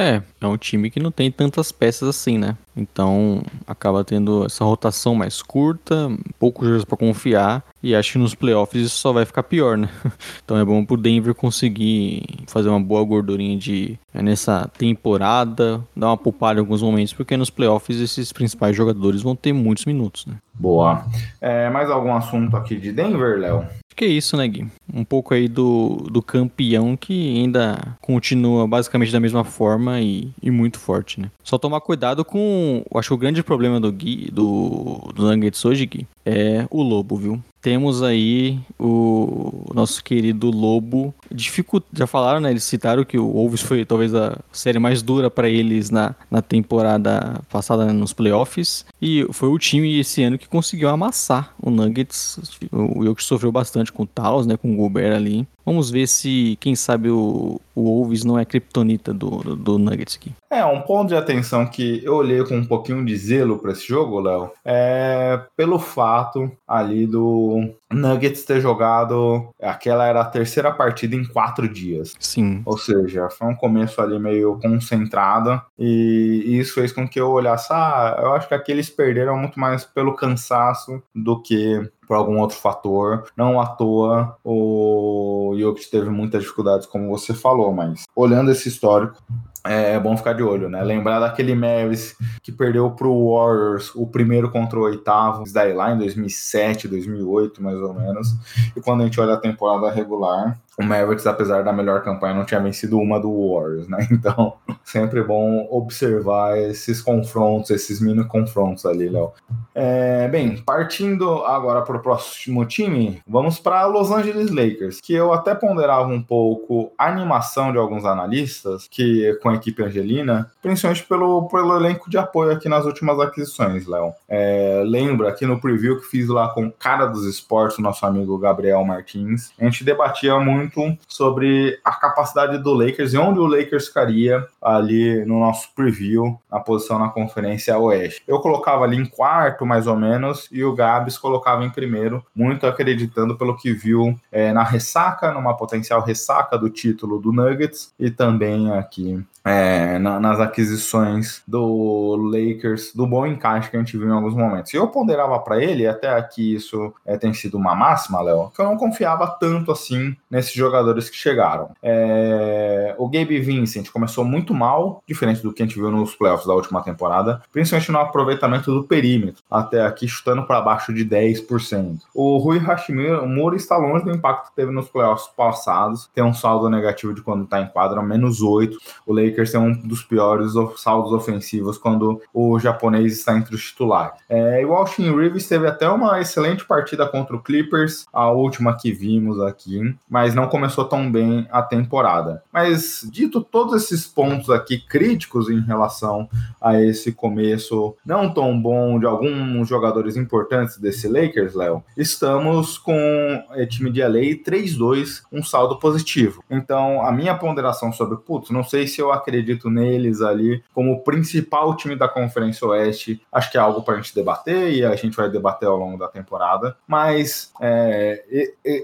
É, 0.00 0.22
é 0.40 0.46
um 0.46 0.56
time 0.56 0.90
que 0.90 0.98
não 0.98 1.10
tem 1.10 1.30
tantas 1.30 1.70
peças 1.70 2.08
assim, 2.08 2.38
né? 2.38 2.56
Então 2.74 3.42
acaba 3.66 4.02
tendo 4.02 4.46
essa 4.46 4.64
rotação 4.64 5.14
mais 5.14 5.42
curta, 5.42 6.10
poucos 6.38 6.66
jogos 6.66 6.84
para 6.86 6.96
confiar 6.96 7.62
e 7.82 7.94
acho 7.94 8.12
que 8.12 8.18
nos 8.18 8.34
playoffs 8.34 8.86
isso 8.86 8.96
só 8.96 9.12
vai 9.12 9.26
ficar 9.26 9.42
pior, 9.42 9.76
né? 9.76 9.90
Então 10.42 10.58
é 10.58 10.64
bom 10.64 10.84
pro 10.84 10.96
Denver 10.96 11.34
conseguir 11.34 12.24
fazer 12.46 12.70
uma 12.70 12.80
boa 12.80 13.04
gordurinha 13.04 13.58
de 13.58 13.98
é, 14.14 14.22
nessa 14.22 14.70
temporada, 14.78 15.84
dar 15.94 16.08
uma 16.08 16.16
poupada 16.16 16.58
em 16.58 16.62
alguns 16.62 16.82
momentos, 16.82 17.12
porque 17.12 17.36
nos 17.36 17.50
playoffs 17.50 18.00
esses 18.00 18.32
principais 18.32 18.74
jogadores 18.74 19.20
vão 19.20 19.36
ter 19.36 19.52
muitos 19.52 19.84
minutos, 19.84 20.24
né? 20.24 20.36
Boa. 20.54 21.04
É, 21.40 21.68
mais 21.68 21.90
algum 21.90 22.14
assunto 22.14 22.56
aqui 22.56 22.76
de 22.76 22.90
Denver, 22.90 23.38
Léo? 23.38 23.66
Que 24.00 24.04
é 24.06 24.08
isso, 24.08 24.34
né, 24.34 24.48
Gui? 24.48 24.66
Um 24.94 25.04
pouco 25.04 25.34
aí 25.34 25.46
do, 25.46 26.08
do 26.10 26.22
campeão 26.22 26.96
que 26.96 27.38
ainda 27.38 27.98
continua 28.00 28.66
basicamente 28.66 29.12
da 29.12 29.20
mesma 29.20 29.44
forma 29.44 30.00
e, 30.00 30.30
e 30.42 30.50
muito 30.50 30.78
forte, 30.78 31.20
né? 31.20 31.30
Só 31.44 31.58
tomar 31.58 31.82
cuidado 31.82 32.24
com. 32.24 32.82
Acho 32.94 33.08
que 33.08 33.14
o 33.14 33.18
grande 33.18 33.42
problema 33.42 33.78
do 33.78 33.92
Gui, 33.92 34.30
do, 34.32 35.12
do 35.14 35.24
Nuggets 35.24 35.62
hoje, 35.66 35.84
Gui, 35.84 36.06
é 36.24 36.66
o 36.70 36.82
Lobo, 36.82 37.14
viu? 37.14 37.42
Temos 37.62 38.02
aí 38.02 38.58
o 38.78 39.70
nosso 39.74 40.02
querido 40.02 40.50
Lobo. 40.50 41.14
Dificult... 41.30 41.84
Já 41.92 42.06
falaram, 42.06 42.40
né? 42.40 42.50
Eles 42.50 42.64
citaram 42.64 43.04
que 43.04 43.18
o 43.18 43.30
Wolves 43.30 43.60
foi 43.60 43.84
talvez 43.84 44.14
a 44.14 44.38
série 44.50 44.78
mais 44.78 45.02
dura 45.02 45.30
para 45.30 45.48
eles 45.48 45.90
na, 45.90 46.14
na 46.30 46.40
temporada 46.40 47.40
passada 47.50 47.84
né, 47.84 47.92
nos 47.92 48.12
playoffs. 48.12 48.86
E 49.00 49.26
foi 49.32 49.48
o 49.48 49.58
time 49.58 50.00
esse 50.00 50.22
ano 50.22 50.38
que 50.38 50.48
conseguiu 50.48 50.88
amassar 50.88 51.54
o 51.60 51.70
Nuggets. 51.70 52.38
O 52.72 53.04
Jokic 53.04 53.24
sofreu 53.24 53.52
bastante 53.52 53.92
com 53.92 54.04
o 54.04 54.06
Taos, 54.06 54.46
né? 54.46 54.56
Com 54.56 54.72
o 54.72 54.76
Gobert 54.76 55.14
ali. 55.14 55.46
Vamos 55.64 55.90
ver 55.90 56.08
se, 56.08 56.56
quem 56.58 56.74
sabe, 56.74 57.10
o, 57.10 57.60
o 57.74 57.82
Wolves 57.82 58.24
não 58.24 58.38
é 58.38 58.44
criptonita 58.44 59.12
do, 59.12 59.30
do, 59.38 59.56
do, 59.56 59.78
Nuggets 59.78 60.16
aqui. 60.16 60.32
É, 60.50 60.64
um 60.64 60.80
ponto 60.80 61.10
de 61.10 61.14
atenção 61.14 61.66
que 61.66 62.00
eu 62.04 62.16
olhei 62.16 62.42
com 62.44 62.56
um 62.56 62.64
pouquinho 62.64 63.04
de 63.04 63.16
zelo 63.16 63.58
para 63.58 63.72
esse 63.72 63.86
jogo, 63.86 64.20
Léo, 64.20 64.50
é 64.64 65.40
pelo 65.56 65.78
fato 65.78 66.50
ali 66.66 67.06
do 67.06 67.49
Valeu! 67.50 67.79
Nuggets 67.92 68.44
ter 68.44 68.60
jogado. 68.60 69.48
Aquela 69.60 70.06
era 70.06 70.20
a 70.20 70.24
terceira 70.24 70.72
partida 70.72 71.16
em 71.16 71.24
quatro 71.24 71.68
dias. 71.68 72.14
Sim. 72.18 72.62
Ou 72.64 72.78
seja, 72.78 73.28
foi 73.30 73.48
um 73.48 73.54
começo 73.54 74.00
ali 74.00 74.18
meio 74.18 74.58
concentrado. 74.60 75.60
E 75.78 76.58
isso 76.58 76.74
fez 76.74 76.92
com 76.92 77.08
que 77.08 77.20
eu 77.20 77.30
olhasse. 77.30 77.68
Ah, 77.70 78.16
eu 78.20 78.32
acho 78.34 78.48
que 78.48 78.54
aqueles 78.54 78.88
perderam 78.88 79.36
muito 79.36 79.58
mais 79.58 79.84
pelo 79.84 80.14
cansaço 80.14 81.02
do 81.14 81.40
que 81.40 81.90
por 82.06 82.16
algum 82.16 82.40
outro 82.40 82.56
fator. 82.56 83.24
Não 83.36 83.60
à 83.60 83.66
toa 83.66 84.36
o 84.44 85.54
Jokic 85.56 85.88
teve 85.90 86.10
muitas 86.10 86.42
dificuldades, 86.42 86.86
como 86.86 87.08
você 87.08 87.32
falou, 87.32 87.72
mas 87.72 88.04
olhando 88.16 88.50
esse 88.50 88.68
histórico, 88.68 89.22
é 89.64 89.98
bom 90.00 90.16
ficar 90.16 90.32
de 90.32 90.42
olho, 90.42 90.68
né? 90.68 90.82
Lembrar 90.82 91.20
daquele 91.20 91.54
Mavis 91.54 92.16
que 92.42 92.50
perdeu 92.50 92.90
pro 92.90 93.30
Warriors 93.30 93.94
o 93.94 94.06
primeiro 94.06 94.50
contra 94.50 94.78
o 94.78 94.82
oitavo, 94.82 95.44
daí 95.52 95.72
lá 95.72 95.92
em 95.92 95.98
2007, 95.98 96.88
2008, 96.88 97.62
mais 97.62 97.79
ou 97.82 97.94
menos. 97.94 98.34
E 98.76 98.80
quando 98.80 99.02
a 99.02 99.04
gente 99.04 99.20
olha 99.20 99.34
a 99.34 99.40
temporada 99.40 99.90
regular, 99.90 100.58
o 100.80 100.84
Mavericks, 100.84 101.26
apesar 101.26 101.62
da 101.62 101.72
melhor 101.72 102.02
campanha, 102.02 102.34
não 102.34 102.44
tinha 102.44 102.60
vencido 102.60 102.98
uma 102.98 103.18
do 103.20 103.54
Warriors, 103.54 103.88
né? 103.88 104.06
Então, 104.20 104.54
sempre 104.84 105.22
bom 105.22 105.66
observar 105.70 106.58
esses 106.58 107.00
confrontos, 107.00 107.70
esses 107.70 108.00
mini 108.00 108.22
confrontos 108.24 108.84
ali, 108.84 109.08
Léo. 109.08 109.32
É, 109.74 110.28
bem, 110.28 110.58
partindo 110.58 111.44
agora 111.44 111.80
para 111.80 111.96
o 111.96 112.02
próximo 112.02 112.66
time, 112.66 113.22
vamos 113.26 113.58
para 113.58 113.86
Los 113.86 114.10
Angeles 114.10 114.50
Lakers, 114.50 115.00
que 115.00 115.14
eu 115.14 115.32
até 115.32 115.54
ponderava 115.54 116.08
um 116.08 116.22
pouco 116.22 116.92
a 116.98 117.08
animação 117.08 117.72
de 117.72 117.78
alguns 117.78 118.04
analistas 118.04 118.86
que 118.90 119.32
com 119.42 119.48
a 119.48 119.54
equipe 119.54 119.82
angelina, 119.82 120.50
principalmente 120.60 121.04
pelo, 121.04 121.48
pelo 121.48 121.76
elenco 121.76 122.10
de 122.10 122.18
apoio 122.18 122.52
aqui 122.52 122.68
nas 122.68 122.84
últimas 122.84 123.18
aquisições, 123.18 123.86
Léo. 123.86 124.12
É, 124.28 124.82
lembra 124.84 125.30
aqui 125.30 125.46
no 125.46 125.60
preview 125.60 125.98
que 125.98 126.06
fiz 126.06 126.28
lá 126.28 126.48
com 126.48 126.66
o 126.66 126.72
cara 126.72 127.06
dos 127.06 127.24
esportes, 127.24 127.78
nosso 127.78 128.04
amigo 128.04 128.36
Gabriel 128.38 128.84
Martins, 128.84 129.50
a 129.58 129.64
gente 129.64 129.82
debatia 129.82 130.38
muito 130.38 130.69
muito 130.78 131.00
sobre 131.08 131.78
a 131.84 131.92
capacidade 131.92 132.58
do 132.58 132.72
Lakers 132.72 133.12
e 133.12 133.18
onde 133.18 133.38
o 133.38 133.46
Lakers 133.46 133.88
ficaria 133.88 134.46
ali 134.60 135.24
no 135.24 135.40
nosso 135.40 135.74
preview, 135.74 136.38
na 136.50 136.60
posição 136.60 136.98
na 136.98 137.08
Conferência 137.08 137.78
Oeste. 137.78 138.22
Eu 138.26 138.40
colocava 138.40 138.84
ali 138.84 138.96
em 138.96 139.06
quarto, 139.06 139.66
mais 139.66 139.86
ou 139.86 139.96
menos, 139.96 140.48
e 140.52 140.64
o 140.64 140.74
Gabs 140.74 141.18
colocava 141.18 141.64
em 141.64 141.70
primeiro, 141.70 142.24
muito 142.34 142.66
acreditando 142.66 143.36
pelo 143.36 143.56
que 143.56 143.72
viu 143.72 144.18
é, 144.30 144.52
na 144.52 144.62
ressaca, 144.62 145.32
numa 145.32 145.56
potencial 145.56 146.00
ressaca 146.02 146.58
do 146.58 146.70
título 146.70 147.18
do 147.18 147.32
Nuggets, 147.32 147.92
e 147.98 148.10
também 148.10 148.72
aqui 148.72 149.22
é, 149.44 149.98
na, 149.98 150.20
nas 150.20 150.40
aquisições 150.40 151.42
do 151.46 152.16
Lakers, 152.16 152.92
do 152.94 153.06
bom 153.06 153.26
encaixe 153.26 153.70
que 153.70 153.76
a 153.76 153.80
gente 153.80 153.96
viu 153.96 154.08
em 154.08 154.12
alguns 154.12 154.34
momentos. 154.34 154.72
E 154.72 154.76
eu 154.76 154.88
ponderava 154.88 155.38
para 155.38 155.62
ele, 155.62 155.86
até 155.86 156.08
aqui 156.08 156.54
isso 156.54 156.92
é, 157.04 157.16
tem 157.16 157.32
sido 157.32 157.56
uma 157.56 157.74
máxima, 157.74 158.20
Léo, 158.20 158.50
que 158.54 158.60
eu 158.60 158.66
não 158.66 158.76
confiava 158.76 159.26
tanto 159.26 159.72
assim 159.72 160.16
nesses 160.30 160.52
jogadores 160.52 161.08
que 161.08 161.16
chegaram. 161.16 161.70
É, 161.82 162.94
o 162.98 163.08
Gabe 163.08 163.40
Vincent 163.40 163.90
começou 163.90 164.24
muito 164.24 164.52
mal, 164.52 165.02
diferente 165.06 165.42
do 165.42 165.52
que 165.52 165.62
a 165.62 165.66
gente 165.66 165.78
viu 165.78 165.90
nos 165.90 166.14
playoffs 166.14 166.46
da 166.46 166.54
última 166.54 166.82
temporada, 166.82 167.42
principalmente 167.52 167.92
no 167.92 167.98
aproveitamento 167.98 168.72
do 168.72 168.84
perímetro, 168.84 169.42
até 169.50 169.82
aqui 169.82 170.06
chutando 170.06 170.44
para 170.44 170.60
baixo 170.60 170.92
de 170.92 171.04
10%. 171.04 172.00
O 172.14 172.38
Rui 172.38 172.58
Hashimura 172.58 173.56
está 173.56 173.76
longe 173.76 174.04
do 174.04 174.10
impacto 174.10 174.50
que 174.50 174.56
teve 174.56 174.70
nos 174.70 174.88
playoffs 174.88 175.28
passados, 175.36 176.10
tem 176.14 176.22
um 176.24 176.34
saldo 176.34 176.68
negativo 176.68 177.14
de 177.14 177.22
quando 177.22 177.44
está 177.44 177.60
em 177.60 177.68
quadra, 177.68 178.02
menos 178.02 178.42
8. 178.42 178.76
O 179.06 179.12
Lakers 179.12 179.29
tem 179.30 179.60
um 179.60 179.72
dos 179.72 180.02
piores 180.02 180.52
saldos 180.76 181.12
ofensivos 181.12 181.78
quando 181.78 182.20
o 182.32 182.58
japonês 182.58 183.12
está 183.18 183.36
entre 183.36 183.54
os 183.54 183.64
titulares. 183.64 184.20
É, 184.28 184.64
o 184.64 184.72
Austin 184.72 185.14
Reeves 185.14 185.48
teve 185.48 185.66
até 185.66 185.88
uma 185.88 186.20
excelente 186.20 186.64
partida 186.64 187.06
contra 187.06 187.34
o 187.34 187.42
Clippers, 187.42 188.06
a 188.12 188.30
última 188.30 188.76
que 188.76 188.92
vimos 188.92 189.40
aqui, 189.40 189.94
mas 190.08 190.34
não 190.34 190.46
começou 190.46 190.84
tão 190.84 191.10
bem 191.10 191.46
a 191.50 191.62
temporada. 191.62 192.42
Mas 192.52 193.06
dito 193.10 193.40
todos 193.40 193.74
esses 193.74 194.06
pontos 194.06 194.50
aqui 194.50 194.78
críticos 194.78 195.48
em 195.48 195.60
relação 195.60 196.28
a 196.60 196.80
esse 196.80 197.12
começo 197.12 197.94
não 198.04 198.32
tão 198.32 198.60
bom 198.60 198.98
de 198.98 199.06
alguns 199.06 199.68
jogadores 199.68 200.16
importantes 200.16 200.78
desse 200.78 201.08
Lakers, 201.08 201.54
Léo, 201.54 201.82
estamos 201.96 202.78
com 202.78 203.44
o 203.50 203.66
time 203.66 203.90
de 203.90 204.02
LA 204.02 204.42
3-2, 204.44 205.22
um 205.32 205.42
saldo 205.42 205.78
positivo. 205.78 206.44
Então, 206.50 207.02
a 207.04 207.12
minha 207.12 207.34
ponderação 207.34 207.92
sobre, 207.92 208.16
putz, 208.18 208.50
não 208.50 208.62
sei 208.62 208.86
se 208.86 209.00
eu 209.00 209.12
acredito 209.20 209.70
neles 209.70 210.20
ali 210.20 210.62
como 210.74 211.02
principal 211.02 211.76
time 211.76 211.96
da 211.96 212.08
Conferência 212.08 212.66
Oeste. 212.66 213.22
Acho 213.32 213.50
que 213.50 213.58
é 213.58 213.60
algo 213.60 213.82
para 213.82 213.94
a 213.94 213.96
gente 213.96 214.14
debater 214.14 214.72
e 214.72 214.84
a 214.84 214.94
gente 214.96 215.16
vai 215.16 215.30
debater 215.30 215.68
ao 215.68 215.76
longo 215.76 215.98
da 215.98 216.08
temporada. 216.08 216.76
Mas 216.86 217.52
é, 217.60 218.24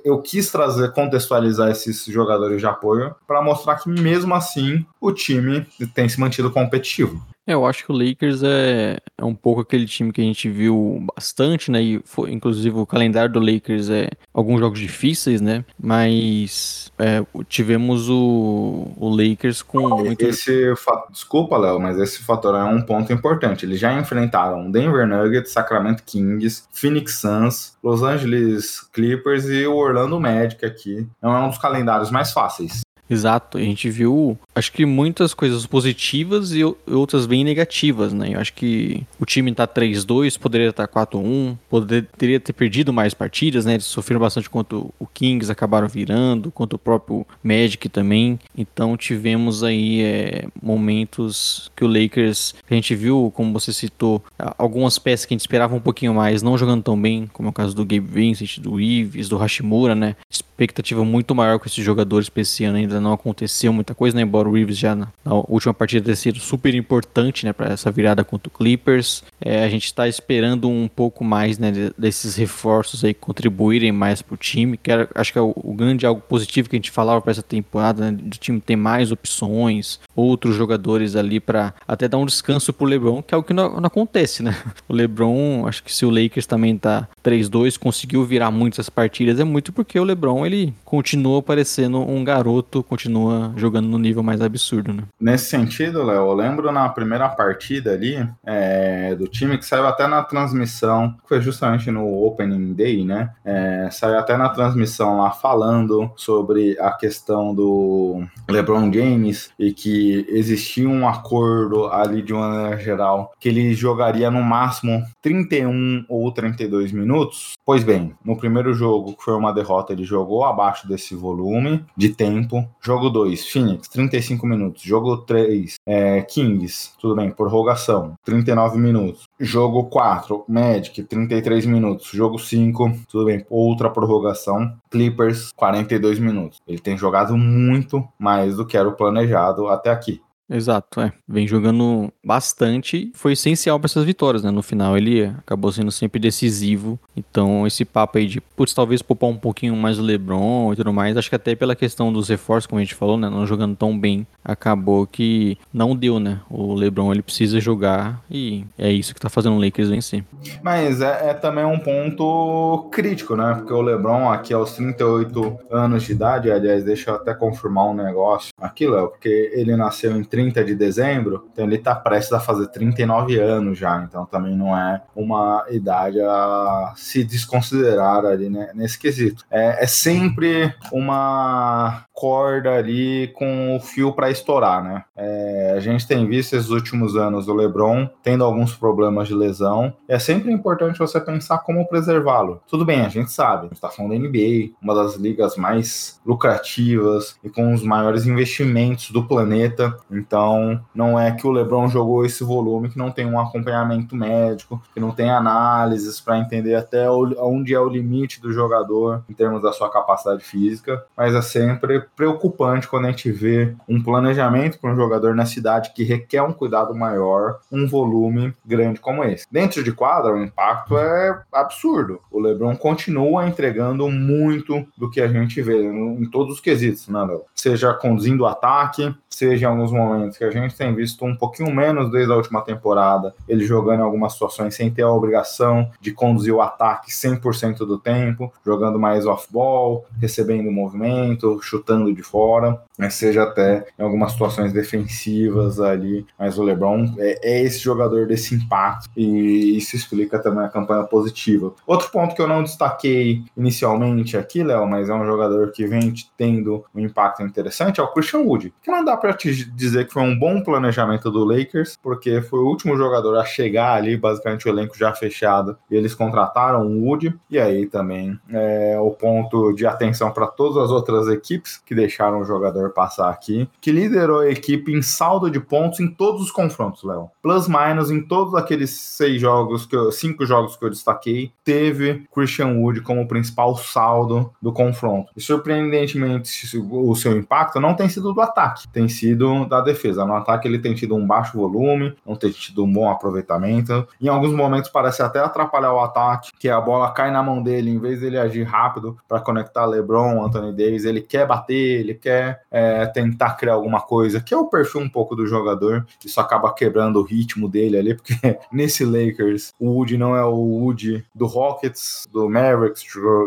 eu 0.05 0.21
quis 0.21 0.51
trazer, 0.51 0.93
contextualizar 0.93 1.71
esses 1.71 2.05
jogadores 2.07 2.61
de 2.61 2.67
apoio 2.67 3.15
para 3.27 3.43
mostrar 3.43 3.77
que 3.77 3.89
mesmo 3.89 4.35
assim 4.35 4.87
o 5.01 5.13
time 5.13 5.67
tem 5.95 6.09
se 6.09 6.21
mantido 6.21 6.51
competitivo. 6.51 7.25
É, 7.47 7.55
eu 7.55 7.65
acho 7.65 7.85
que 7.85 7.93
o 7.93 7.97
Lakers 7.97 8.43
é, 8.43 8.99
é 9.17 9.25
um 9.25 9.35
pouco 9.35 9.61
aquele 9.61 9.87
time 9.87 10.13
que 10.13 10.21
a 10.21 10.25
gente 10.25 10.49
viu 10.51 11.01
bastante, 11.15 11.71
né? 11.71 11.81
E 11.81 12.01
foi, 12.05 12.33
inclusive 12.33 12.77
o 12.77 12.85
calendário 12.85 13.33
do 13.33 13.39
Lakers 13.39 13.89
é 13.89 14.09
alguns 14.35 14.59
jogos 14.59 14.81
difíceis, 14.81 15.41
né? 15.41 15.65
Mas 15.79 16.91
é, 16.99 17.25
tivemos 17.49 18.11
o, 18.11 18.91
o 18.97 19.09
Lakers 19.09 19.63
com 19.63 19.89
muito. 19.89 20.23
Esse 20.23 20.75
Desculpa, 21.11 21.57
Léo, 21.57 21.79
mas 21.79 21.99
esse 21.99 22.23
fator 22.25 22.57
é 22.57 22.65
um 22.65 22.83
ponto 22.83 23.13
importante. 23.13 23.65
Eles 23.65 23.79
já 23.79 23.93
enfrentaram 23.97 24.69
Denver 24.69 25.07
Nuggets, 25.07 25.53
Sacramento 25.53 26.03
Kings, 26.03 26.65
Phoenix 26.73 27.21
Suns, 27.21 27.77
Los 27.83 28.03
Angeles 28.03 28.81
Clippers 28.93 29.45
e 29.49 29.67
o 29.67 29.77
Orlando 29.77 30.19
Magic 30.19 30.65
aqui. 30.67 31.07
Não 31.23 31.35
é 31.35 31.41
um 31.41 31.49
dos 31.49 31.59
calendários 31.59 32.11
mais 32.11 32.33
fáceis. 32.33 32.81
Exato, 33.09 33.57
a 33.57 33.61
gente 33.61 33.89
viu 33.89 34.37
acho 34.57 34.73
que 34.73 34.87
muitas 34.87 35.35
coisas 35.35 35.67
positivas 35.67 36.53
e 36.53 36.65
outras 36.91 37.27
bem 37.27 37.45
negativas, 37.45 38.15
né? 38.15 38.31
Eu 38.33 38.41
acho 38.41 38.55
que 38.55 39.07
o 39.21 39.27
time 39.27 39.53
tá 39.53 39.69
3-2, 39.69 40.39
poderia 40.39 40.71
estar 40.71 40.87
tá 40.87 41.07
4-1, 41.07 41.59
poderia 41.69 42.41
ter 42.41 42.55
perdido 42.55 42.91
mais 42.91 43.13
partidas, 43.13 43.67
né? 43.67 43.75
Eles 43.75 43.85
sofreram 43.85 44.19
bastante 44.19 44.49
contra 44.49 44.79
o 44.79 45.07
Kings, 45.13 45.53
acabaram 45.53 45.87
virando, 45.87 46.51
contra 46.51 46.75
o 46.75 46.79
próprio 46.79 47.27
Magic 47.45 47.87
também. 47.91 48.41
Então 48.57 48.97
tivemos 48.97 49.63
aí 49.63 50.01
é, 50.03 50.47
momentos 50.63 51.71
que 51.77 51.85
o 51.85 51.89
Lakers, 51.89 52.55
a 52.71 52.75
gente 52.75 52.95
viu, 52.95 53.31
como 53.37 53.53
você 53.53 53.75
citou, 53.75 54.25
algumas 54.57 54.99
peças 54.99 55.27
que 55.27 55.35
a 55.35 55.37
gente 55.37 55.43
esperava 55.43 55.77
um 55.77 55.81
pouquinho 55.81 56.15
mais, 56.15 56.43
não 56.43 56.57
jogando 56.57 56.83
tão 56.83 56.99
bem, 56.99 57.29
como 57.31 57.49
é 57.49 57.51
o 57.51 57.53
caso 57.53 57.77
do 57.77 57.85
Gabe 57.85 58.01
Vincent, 58.01 58.59
do 58.59 58.77
Reeves, 58.77 59.29
do 59.29 59.37
Hashimura, 59.37 59.95
né? 59.95 60.17
Expectativa 60.31 61.05
muito 61.05 61.35
maior 61.35 61.59
com 61.59 61.67
esses 61.67 61.85
jogadores 61.85 62.31
pra 62.31 62.41
esse 62.41 62.65
ano, 62.65 62.79
ainda 62.79 62.99
não 62.99 63.13
aconteceu 63.13 63.71
muita 63.71 63.95
coisa, 63.95 64.17
né? 64.17 64.23
Embora 64.23 64.46
o 64.49 64.53
Reeves 64.53 64.79
já 64.79 64.95
na, 64.95 65.09
na 65.25 65.35
última 65.35 65.75
partida 65.75 66.05
tenha 66.05 66.17
sido 66.17 66.39
super 66.39 66.75
importante, 66.75 67.45
né, 67.45 67.53
para 67.53 67.73
essa 67.73 67.91
virada 67.91 68.25
contra 68.25 68.49
o 68.49 68.57
Clippers. 68.57 69.23
É, 69.41 69.65
a 69.65 69.69
gente 69.69 69.87
está 69.87 70.09
esperando 70.09 70.69
um 70.69 70.89
pouco 70.89 71.25
mais, 71.25 71.59
né, 71.59 71.73
desses 71.97 72.37
reforços 72.37 73.05
aí 73.05 73.15
contribuírem 73.15 73.93
mais 73.93 74.23
pro 74.23 74.37
time, 74.37 74.77
que 74.77 74.91
era, 74.91 75.09
acho 75.15 75.33
que 75.33 75.39
é 75.39 75.43
o, 75.43 75.53
o, 75.57 75.75
grande 75.75 76.07
algo 76.07 76.21
positivo 76.21 76.69
que 76.69 76.77
a 76.77 76.79
gente 76.79 76.91
falava 76.91 77.21
para 77.21 77.31
essa 77.31 77.43
temporada, 77.43 78.11
né, 78.11 78.19
do 78.21 78.37
time 78.37 78.61
ter 78.61 78.77
mais 78.77 79.13
opções, 79.13 80.01
outros 80.15 80.55
jogadores 80.57 81.17
ali 81.17 81.41
para 81.41 81.75
até 81.87 82.09
dar 82.09 82.19
um 82.19 82.27
descanso 82.27 82.73
pro 82.73 82.87
LeBron, 82.87 83.23
que 83.23 83.35
é 83.35 83.37
o 83.37 83.43
que 83.43 83.53
não, 83.53 83.81
não 83.81 83.87
acontece, 83.87 84.43
né? 84.43 84.57
O 84.89 84.95
LeBron, 84.95 85.67
acho 85.67 85.83
que 85.83 85.93
se 85.93 86.07
o 86.07 86.11
Lakers 86.11 86.47
também 86.47 86.77
tá 86.77 87.09
3-2, 87.25 87.79
conseguiu 87.79 88.25
virar 88.25 88.51
muitas 88.51 88.89
partidas, 88.89 89.41
é 89.41 89.45
muito 89.45 89.73
porque 89.73 89.99
o 89.99 90.05
LeBron 90.05 90.47
ele 90.47 90.73
continua 90.85 91.43
parecendo 91.43 91.99
um 91.99 92.23
garoto, 92.23 92.83
continua 92.83 93.53
jogando 93.57 93.89
no 93.89 93.99
nível 93.99 94.23
mais 94.23 94.36
absurdo, 94.43 94.93
né? 94.93 95.03
Nesse 95.21 95.47
sentido, 95.47 96.03
Léo, 96.03 96.27
eu 96.27 96.35
lembro 96.35 96.71
na 96.73 96.89
primeira 96.89 97.29
partida 97.29 97.93
ali 97.93 98.27
é, 98.45 99.15
do 99.15 99.27
time 99.27 99.59
que 99.59 99.65
saiu 99.65 99.87
até 99.87 100.07
na 100.07 100.23
transmissão, 100.23 101.13
que 101.23 101.29
foi 101.29 101.41
justamente 101.41 101.91
no 101.91 102.25
Opening 102.25 102.75
Day, 102.75 103.05
né? 103.05 103.31
É, 103.45 103.89
saiu 103.91 104.19
até 104.19 104.37
na 104.37 104.49
transmissão 104.49 105.19
lá 105.19 105.31
falando 105.31 106.11
sobre 106.17 106.79
a 106.81 106.93
questão 106.93 107.55
do 107.55 108.25
LeBron 108.49 108.93
James 108.93 109.51
e 109.59 109.73
que 109.73 110.27
existia 110.29 110.89
um 110.89 111.09
acordo 111.09 111.87
ali 111.87 112.23
de 112.23 112.33
uma 112.33 112.49
maneira 112.49 112.79
geral 112.79 113.33
que 113.39 113.49
ele 113.49 113.75
jogaria 113.75 114.31
no 114.31 114.43
máximo 114.43 115.05
31 115.23 116.05
ou 116.09 116.31
32 116.33 116.93
minutos. 116.93 117.53
Pois 117.65 117.83
bem, 117.83 118.15
no 118.25 118.37
primeiro 118.37 118.73
jogo, 118.75 119.17
que 119.17 119.25
foi 119.25 119.35
uma 119.35 119.53
derrota, 119.53 119.93
ele 119.93 120.05
jogou 120.05 120.45
abaixo 120.45 120.89
desse 120.89 121.15
volume 121.15 121.85
de 121.97 122.11
tempo. 122.11 122.69
Jogo 122.81 123.11
2, 123.11 123.47
Phoenix, 123.49 123.89
35 123.89 124.26
minutos. 124.47 124.83
Jogo 124.83 125.19
3, 125.19 125.77
é, 125.87 126.23
Kings, 126.23 126.91
tudo 126.99 127.15
bem, 127.17 127.31
prorrogação, 127.31 128.15
39 128.25 128.79
minutos. 128.79 129.29
Jogo 129.39 129.85
4, 129.85 130.45
Magic, 130.49 131.03
33 131.03 131.67
minutos. 131.67 132.11
Jogo 132.11 132.39
5, 132.39 132.93
tudo 133.09 133.27
bem, 133.27 133.45
outra 133.49 133.91
prorrogação. 133.91 134.73
Clippers, 134.91 135.53
42 135.55 136.19
minutos. 136.19 136.59
Ele 136.67 136.79
tem 136.79 136.97
jogado 136.97 137.37
muito 137.37 138.07
mais 138.19 138.57
do 138.57 138.67
que 138.67 138.77
era 138.77 138.89
o 138.89 138.97
planejado 138.97 139.69
até 139.69 139.91
aqui. 139.91 140.21
Exato, 140.49 141.01
é. 141.01 141.13
Vem 141.27 141.47
jogando 141.47 142.13
bastante. 142.25 143.11
Foi 143.15 143.33
essencial 143.33 143.79
para 143.81 143.87
essas 143.87 144.05
vitórias, 144.05 144.45
né? 144.45 144.51
No 144.51 144.63
final 144.63 144.97
ele 144.97 145.25
acabou 145.25 145.73
sendo 145.73 145.91
sempre 145.91 146.21
decisivo. 146.21 146.99
Então 147.17 147.67
esse 147.67 147.85
papo 147.85 148.19
aí 148.19 148.27
de, 148.27 148.41
putz, 148.41 148.73
talvez 148.73 149.03
poupar 149.03 149.29
um 149.29 149.37
pouquinho 149.37 149.75
mais 149.75 149.99
o 149.99 150.03
LeBron 150.03 150.73
e 150.73 150.77
tudo 150.77 150.93
mais. 150.93 151.17
Acho 151.17 151.29
que 151.29 151.37
até 151.37 151.55
pela 151.55 151.75
questão 151.75 152.13
dos 152.13 152.29
reforços, 152.29 152.67
como 152.67 152.79
a 152.79 152.85
gente 152.85 152.95
falou, 152.95 153.17
né? 153.17 153.29
Não 153.29 153.47
jogando 153.47 153.75
tão 153.75 153.99
bem, 153.99 154.27
acabou 154.45 155.07
que 155.07 155.59
não 155.73 155.97
deu, 155.97 156.21
né? 156.21 156.41
O 156.49 156.75
LeBron 156.75 157.13
ele 157.13 157.23
precisa 157.23 157.59
jogar 157.59 158.23
e 158.31 158.65
é 158.79 158.93
isso 158.93 159.15
que 159.15 159.21
tá 159.21 159.29
fazendo 159.29 159.57
o 159.57 159.61
Lakers 159.61 159.89
vencer. 159.89 160.25
Mas 160.63 161.01
é, 161.01 161.31
é 161.31 161.35
também 161.35 161.65
um 161.65 161.79
ponto 161.79 162.89
crítico, 162.93 163.35
né? 163.35 163.55
Porque 163.55 163.73
o 163.73 163.83
LeBron 163.83 164.31
aqui 164.31 164.55
aos 164.55 164.75
38 164.75 165.59
anos 165.71 166.05
de 166.05 166.13
idade, 166.13 166.51
aliás, 166.51 166.85
deixa 166.85 167.11
eu 167.11 167.17
até 167.17 167.35
confirmar 167.35 167.87
um 167.87 167.95
negócio 167.95 168.51
aqui, 168.61 168.87
Léo, 168.87 169.09
porque 169.09 169.51
ele 169.55 169.75
nasceu 169.75 170.17
em 170.17 170.23
30 170.37 170.63
de 170.63 170.75
dezembro, 170.75 171.49
então 171.51 171.65
ele 171.65 171.77
está 171.77 171.95
prestes 171.95 172.35
a 172.35 172.39
fazer 172.39 172.67
39 172.67 173.39
anos 173.39 173.79
já, 173.79 174.05
então 174.07 174.27
também 174.27 174.55
não 174.55 174.77
é 174.77 175.01
uma 175.15 175.65
idade 175.71 176.21
a 176.21 176.93
se 176.95 177.25
desconsiderar 177.25 178.27
ali 178.27 178.51
né, 178.51 178.71
nesse 178.75 178.99
quesito. 178.99 179.47
É, 179.51 179.83
é 179.83 179.87
sempre 179.87 180.75
uma 180.93 182.05
corda 182.13 182.75
ali 182.75 183.29
com 183.35 183.77
o 183.77 183.81
fio 183.81 184.13
para 184.13 184.31
estourar, 184.31 184.83
né? 184.83 185.05
É, 185.15 185.75
a 185.77 185.81
gente 185.81 186.09
tem 186.09 186.27
visto 186.27 186.55
esses 186.55 186.71
últimos 186.71 187.15
anos 187.15 187.47
o 187.47 187.55
LeBron 187.55 188.09
tendo 188.23 188.43
alguns 188.43 188.75
problemas 188.75 189.29
de 189.29 189.35
lesão. 189.35 189.93
É 190.09 190.19
sempre 190.19 190.51
importante 190.51 190.99
você 190.99 191.21
pensar 191.21 191.59
como 191.59 191.87
preservá-lo. 191.87 192.63
Tudo 192.67 192.87
bem, 192.87 193.01
a 193.01 193.09
gente 193.11 193.31
sabe, 193.31 193.69
está 193.71 193.91
falando 193.91 194.13
da 194.13 194.19
NBA, 194.19 194.73
uma 194.83 194.95
das 194.95 195.17
ligas 195.17 195.57
mais 195.57 196.19
lucrativas 196.25 197.37
e 197.45 197.51
com 197.51 197.75
os 197.75 197.83
maiores 197.83 198.27
investimentos 198.27 199.11
do 199.11 199.23
planeta. 199.23 199.95
Então, 200.27 200.81
não 200.95 201.19
é 201.19 201.31
que 201.31 201.47
o 201.47 201.51
LeBron 201.51 201.89
jogou 201.89 202.25
esse 202.25 202.43
volume 202.43 202.89
que 202.89 202.99
não 202.99 203.11
tem 203.11 203.27
um 203.27 203.39
acompanhamento 203.39 204.17
médico, 204.17 204.83
que 204.93 205.01
não 205.01 205.13
tem 205.13 205.31
análises 205.31 206.21
para 206.21 206.39
entender 206.39 206.75
até 206.75 207.09
onde 207.11 207.75
é 207.75 207.81
o 207.81 207.89
limite 207.89 208.41
do 208.41 208.53
jogador 208.53 209.23
em 209.29 209.33
termos 209.35 209.63
da 209.63 209.73
sua 209.73 209.91
capacidade 209.91 210.43
física, 210.43 211.05
mas 211.17 211.35
é 211.35 211.43
sempre 211.43 212.01
preocupante 212.17 212.89
quando 212.89 213.07
a 213.07 213.11
gente 213.11 213.31
vê 213.31 213.75
um 213.89 214.03
planejamento 214.03 214.79
para 214.79 214.91
um 214.91 214.97
jogador 214.97 215.35
na 215.35 215.47
cidade 215.47 215.93
que 215.95 216.03
requer 216.03 216.43
um 216.43 216.53
cuidado 216.53 216.95
maior, 216.95 217.59
um 217.71 217.87
volume 217.87 218.55
grande 218.65 219.01
como 219.01 219.25
esse. 219.25 219.47
Dentro 219.51 219.85
de 219.85 219.93
quadra, 219.93 220.33
o 220.33 220.43
impacto 220.43 220.99
é 220.99 221.41
absurdo. 221.53 222.21
O 222.31 222.41
LeBron 222.41 222.77
continua 222.77 223.47
entregando 223.47 224.11
muito 224.11 224.87
do 224.97 225.11
que 225.11 225.21
a 225.21 225.29
gente 225.29 225.63
vê 225.63 225.83
em 225.85 226.29
todos 226.31 226.55
os 226.55 226.61
quesitos, 226.61 227.09
né? 227.09 227.17
Seja 227.55 227.93
conduzindo 227.95 228.45
o 228.45 228.47
ataque, 228.47 229.15
seja 229.37 229.67
em 229.67 229.71
alguns 229.71 229.93
momentos 229.93 230.39
que 230.39 230.45
a 230.45 230.51
gente 230.51 230.77
tem 230.77 230.95
visto 230.95 231.25
um 231.25 231.37
pouquinho 231.37 231.75
menos 231.75 232.11
desde 232.11 232.33
a 232.33 232.37
última 232.37 232.63
temporada, 232.63 233.35
ele 233.49 233.65
jogando 233.65 234.01
em 234.01 234.05
algumas 234.05 234.33
situações 234.33 234.75
sem 234.75 234.91
ter 234.91 235.03
a 235.03 235.11
obrigação 235.11 235.91
de 236.01 236.13
conduzir 236.13 236.55
o 236.55 236.61
ataque 236.61 237.11
100% 237.11 237.79
do 237.79 237.99
tempo, 237.99 238.53
jogando 238.65 238.99
mais 238.99 239.27
off-ball, 239.27 240.05
recebendo 240.21 240.71
movimento, 240.71 241.61
chutando 241.63 241.87
chutando 241.87 242.15
de 242.15 242.23
fora, 242.23 242.81
né, 242.99 243.11
seja 243.11 243.43
até 243.43 243.87
em 243.99 244.03
algumas 244.03 244.33
situações 244.33 244.73
defensivas 244.73 245.81
ali. 245.81 246.27
Mas 246.39 246.59
o 246.59 246.63
LeBron 246.63 247.15
é, 247.19 247.39
é, 247.43 247.63
esse 247.63 247.81
jogador 247.81 248.27
desse 248.27 248.55
impacto 248.55 249.11
e 249.17 249.77
isso 249.77 249.97
explica 249.97 250.39
também 250.39 250.65
a 250.65 250.69
campanha 250.69 251.05
positiva. 251.05 251.73
Outro 251.87 252.11
ponto 252.11 252.35
que 252.35 252.43
eu 252.43 252.49
não 252.49 252.63
destaquei 252.63 253.43
inicialmente 253.57 254.37
aqui, 254.37 254.63
Léo, 254.63 254.87
mas 254.87 255.09
é 255.09 255.15
um 255.15 255.27
jogador 255.27 255.71
que 255.73 255.87
vem 255.87 256.13
tendo 256.37 256.85
um 256.95 257.01
impacto 257.01 257.43
interessante, 257.43 258.01
é 258.01 258.03
o 258.03 258.13
Christian 258.13 258.41
Wood. 258.41 258.73
Que 258.83 258.91
não 258.91 259.05
dá 259.05 259.17
para 259.17 259.33
te 259.33 259.53
dizer 259.73 260.07
que 260.07 260.13
foi 260.13 260.23
um 260.23 260.39
bom 260.39 260.63
planejamento 260.63 261.31
do 261.31 261.45
Lakers, 261.45 261.99
porque 262.03 262.41
foi 262.43 262.61
o 262.61 262.67
último 262.67 262.97
jogador 262.97 263.37
a 263.37 263.45
chegar 263.45 263.95
ali, 263.95 264.17
basicamente 264.17 264.67
o 264.67 264.71
elenco 264.71 264.97
já 264.97 265.13
fechado, 265.13 265.77
e 265.91 265.97
eles 265.97 266.15
contrataram 266.15 266.87
o 266.87 267.05
Wood. 267.05 267.35
E 267.51 267.59
aí 267.59 267.87
também 267.87 268.39
é 268.51 268.99
o 268.99 269.11
ponto 269.11 269.73
de 269.73 269.87
atenção 269.87 270.31
para 270.31 270.47
todas 270.47 270.77
as 270.85 270.91
outras 270.91 271.29
equipes 271.29 271.79
que 271.79 271.95
deixaram 271.95 272.41
o 272.41 272.45
jogador 272.45 272.86
passar 272.91 273.31
aqui, 273.31 273.69
que 273.81 273.91
liderou 273.91 274.41
a 274.41 274.51
equipe 274.51 274.93
em 274.93 275.03
saldo 275.03 275.51
de 275.51 275.61
pontos 275.61 276.01
em 276.01 276.09
todos 276.09 276.43
os 276.43 276.51
confrontos, 276.51 277.03
Léo. 277.03 277.31
Plus 277.43 277.69
minus 277.69 278.11
em 278.11 278.21
todos 278.21 278.55
aqueles 278.55 278.91
seis 278.91 279.41
jogos, 279.41 279.87
que 279.87 279.97
eu, 279.97 280.11
cinco 280.13 280.45
jogos 280.45 280.77
que 280.77 280.85
eu 280.85 280.91
destaquei, 280.91 281.53
teve 281.65 282.27
Christian 282.33 282.79
Wood 282.79 283.01
como 283.03 283.27
principal 283.29 283.77
saldo 283.77 284.53
do 284.61 284.73
confronto. 284.73 285.31
E 285.37 285.41
surpreendentemente, 285.41 286.51
o 286.91 287.15
seu 287.15 287.37
impacto 287.37 287.81
não 287.81 287.95
tem 287.95 288.09
sido 288.09 288.33
do 288.33 288.41
ataque, 288.41 288.89
tem 288.89 289.09
sido 289.09 289.67
da 289.67 289.81
defesa. 289.81 290.25
No 290.25 290.35
ataque 290.35 290.69
ele 290.69 290.79
tem 290.79 290.95
tido 290.95 291.15
um 291.15 291.27
baixo 291.27 291.59
volume, 291.59 292.15
não 292.27 292.37
tem 292.37 292.51
tido 292.51 292.85
um 292.85 292.93
bom 292.93 293.09
aproveitamento. 293.09 294.07
Em 294.21 294.29
alguns 294.29 294.53
momentos 294.53 294.91
parece 294.91 295.23
até 295.23 295.41
atrapalhar 295.41 295.93
o 295.93 296.01
ataque, 296.01 296.51
que 296.59 296.69
a 296.69 296.81
bola 296.81 297.11
cai 297.11 297.31
na 297.31 297.43
mão 297.43 297.63
dele, 297.63 297.91
em 297.91 297.99
vez 297.99 298.21
dele 298.21 298.39
agir 298.39 298.65
rápido 298.65 299.17
para 299.29 299.41
conectar 299.41 299.87
LeBron, 299.87 300.45
Anthony 300.45 300.73
Davis, 300.73 301.05
ele 301.05 301.21
quer 301.21 301.47
bater 301.47 301.87
ele 301.87 302.15
quer 302.15 302.63
é, 302.77 303.07
tentar 303.07 303.55
criar 303.55 303.73
alguma 303.73 304.03
coisa, 304.03 304.39
que 304.39 304.53
é 304.53 304.57
o 304.57 304.67
perfil 304.67 305.01
um 305.01 305.09
pouco 305.09 305.35
do 305.35 305.47
jogador. 305.47 306.07
Isso 306.23 306.39
acaba 306.39 306.75
quebrando 306.75 307.19
o 307.19 307.23
ritmo 307.23 307.71
dele 307.71 307.97
ali, 307.97 308.15
porque 308.15 308.35
nesse 308.71 309.03
Lakers 309.03 309.73
o 309.81 309.93
Woody 309.93 310.19
não 310.19 310.37
é 310.37 310.45
o 310.45 310.55
Woody 310.55 311.25
do 311.35 311.47
Rockets, 311.47 312.27
do 312.31 312.51
Mavericks, 312.51 313.03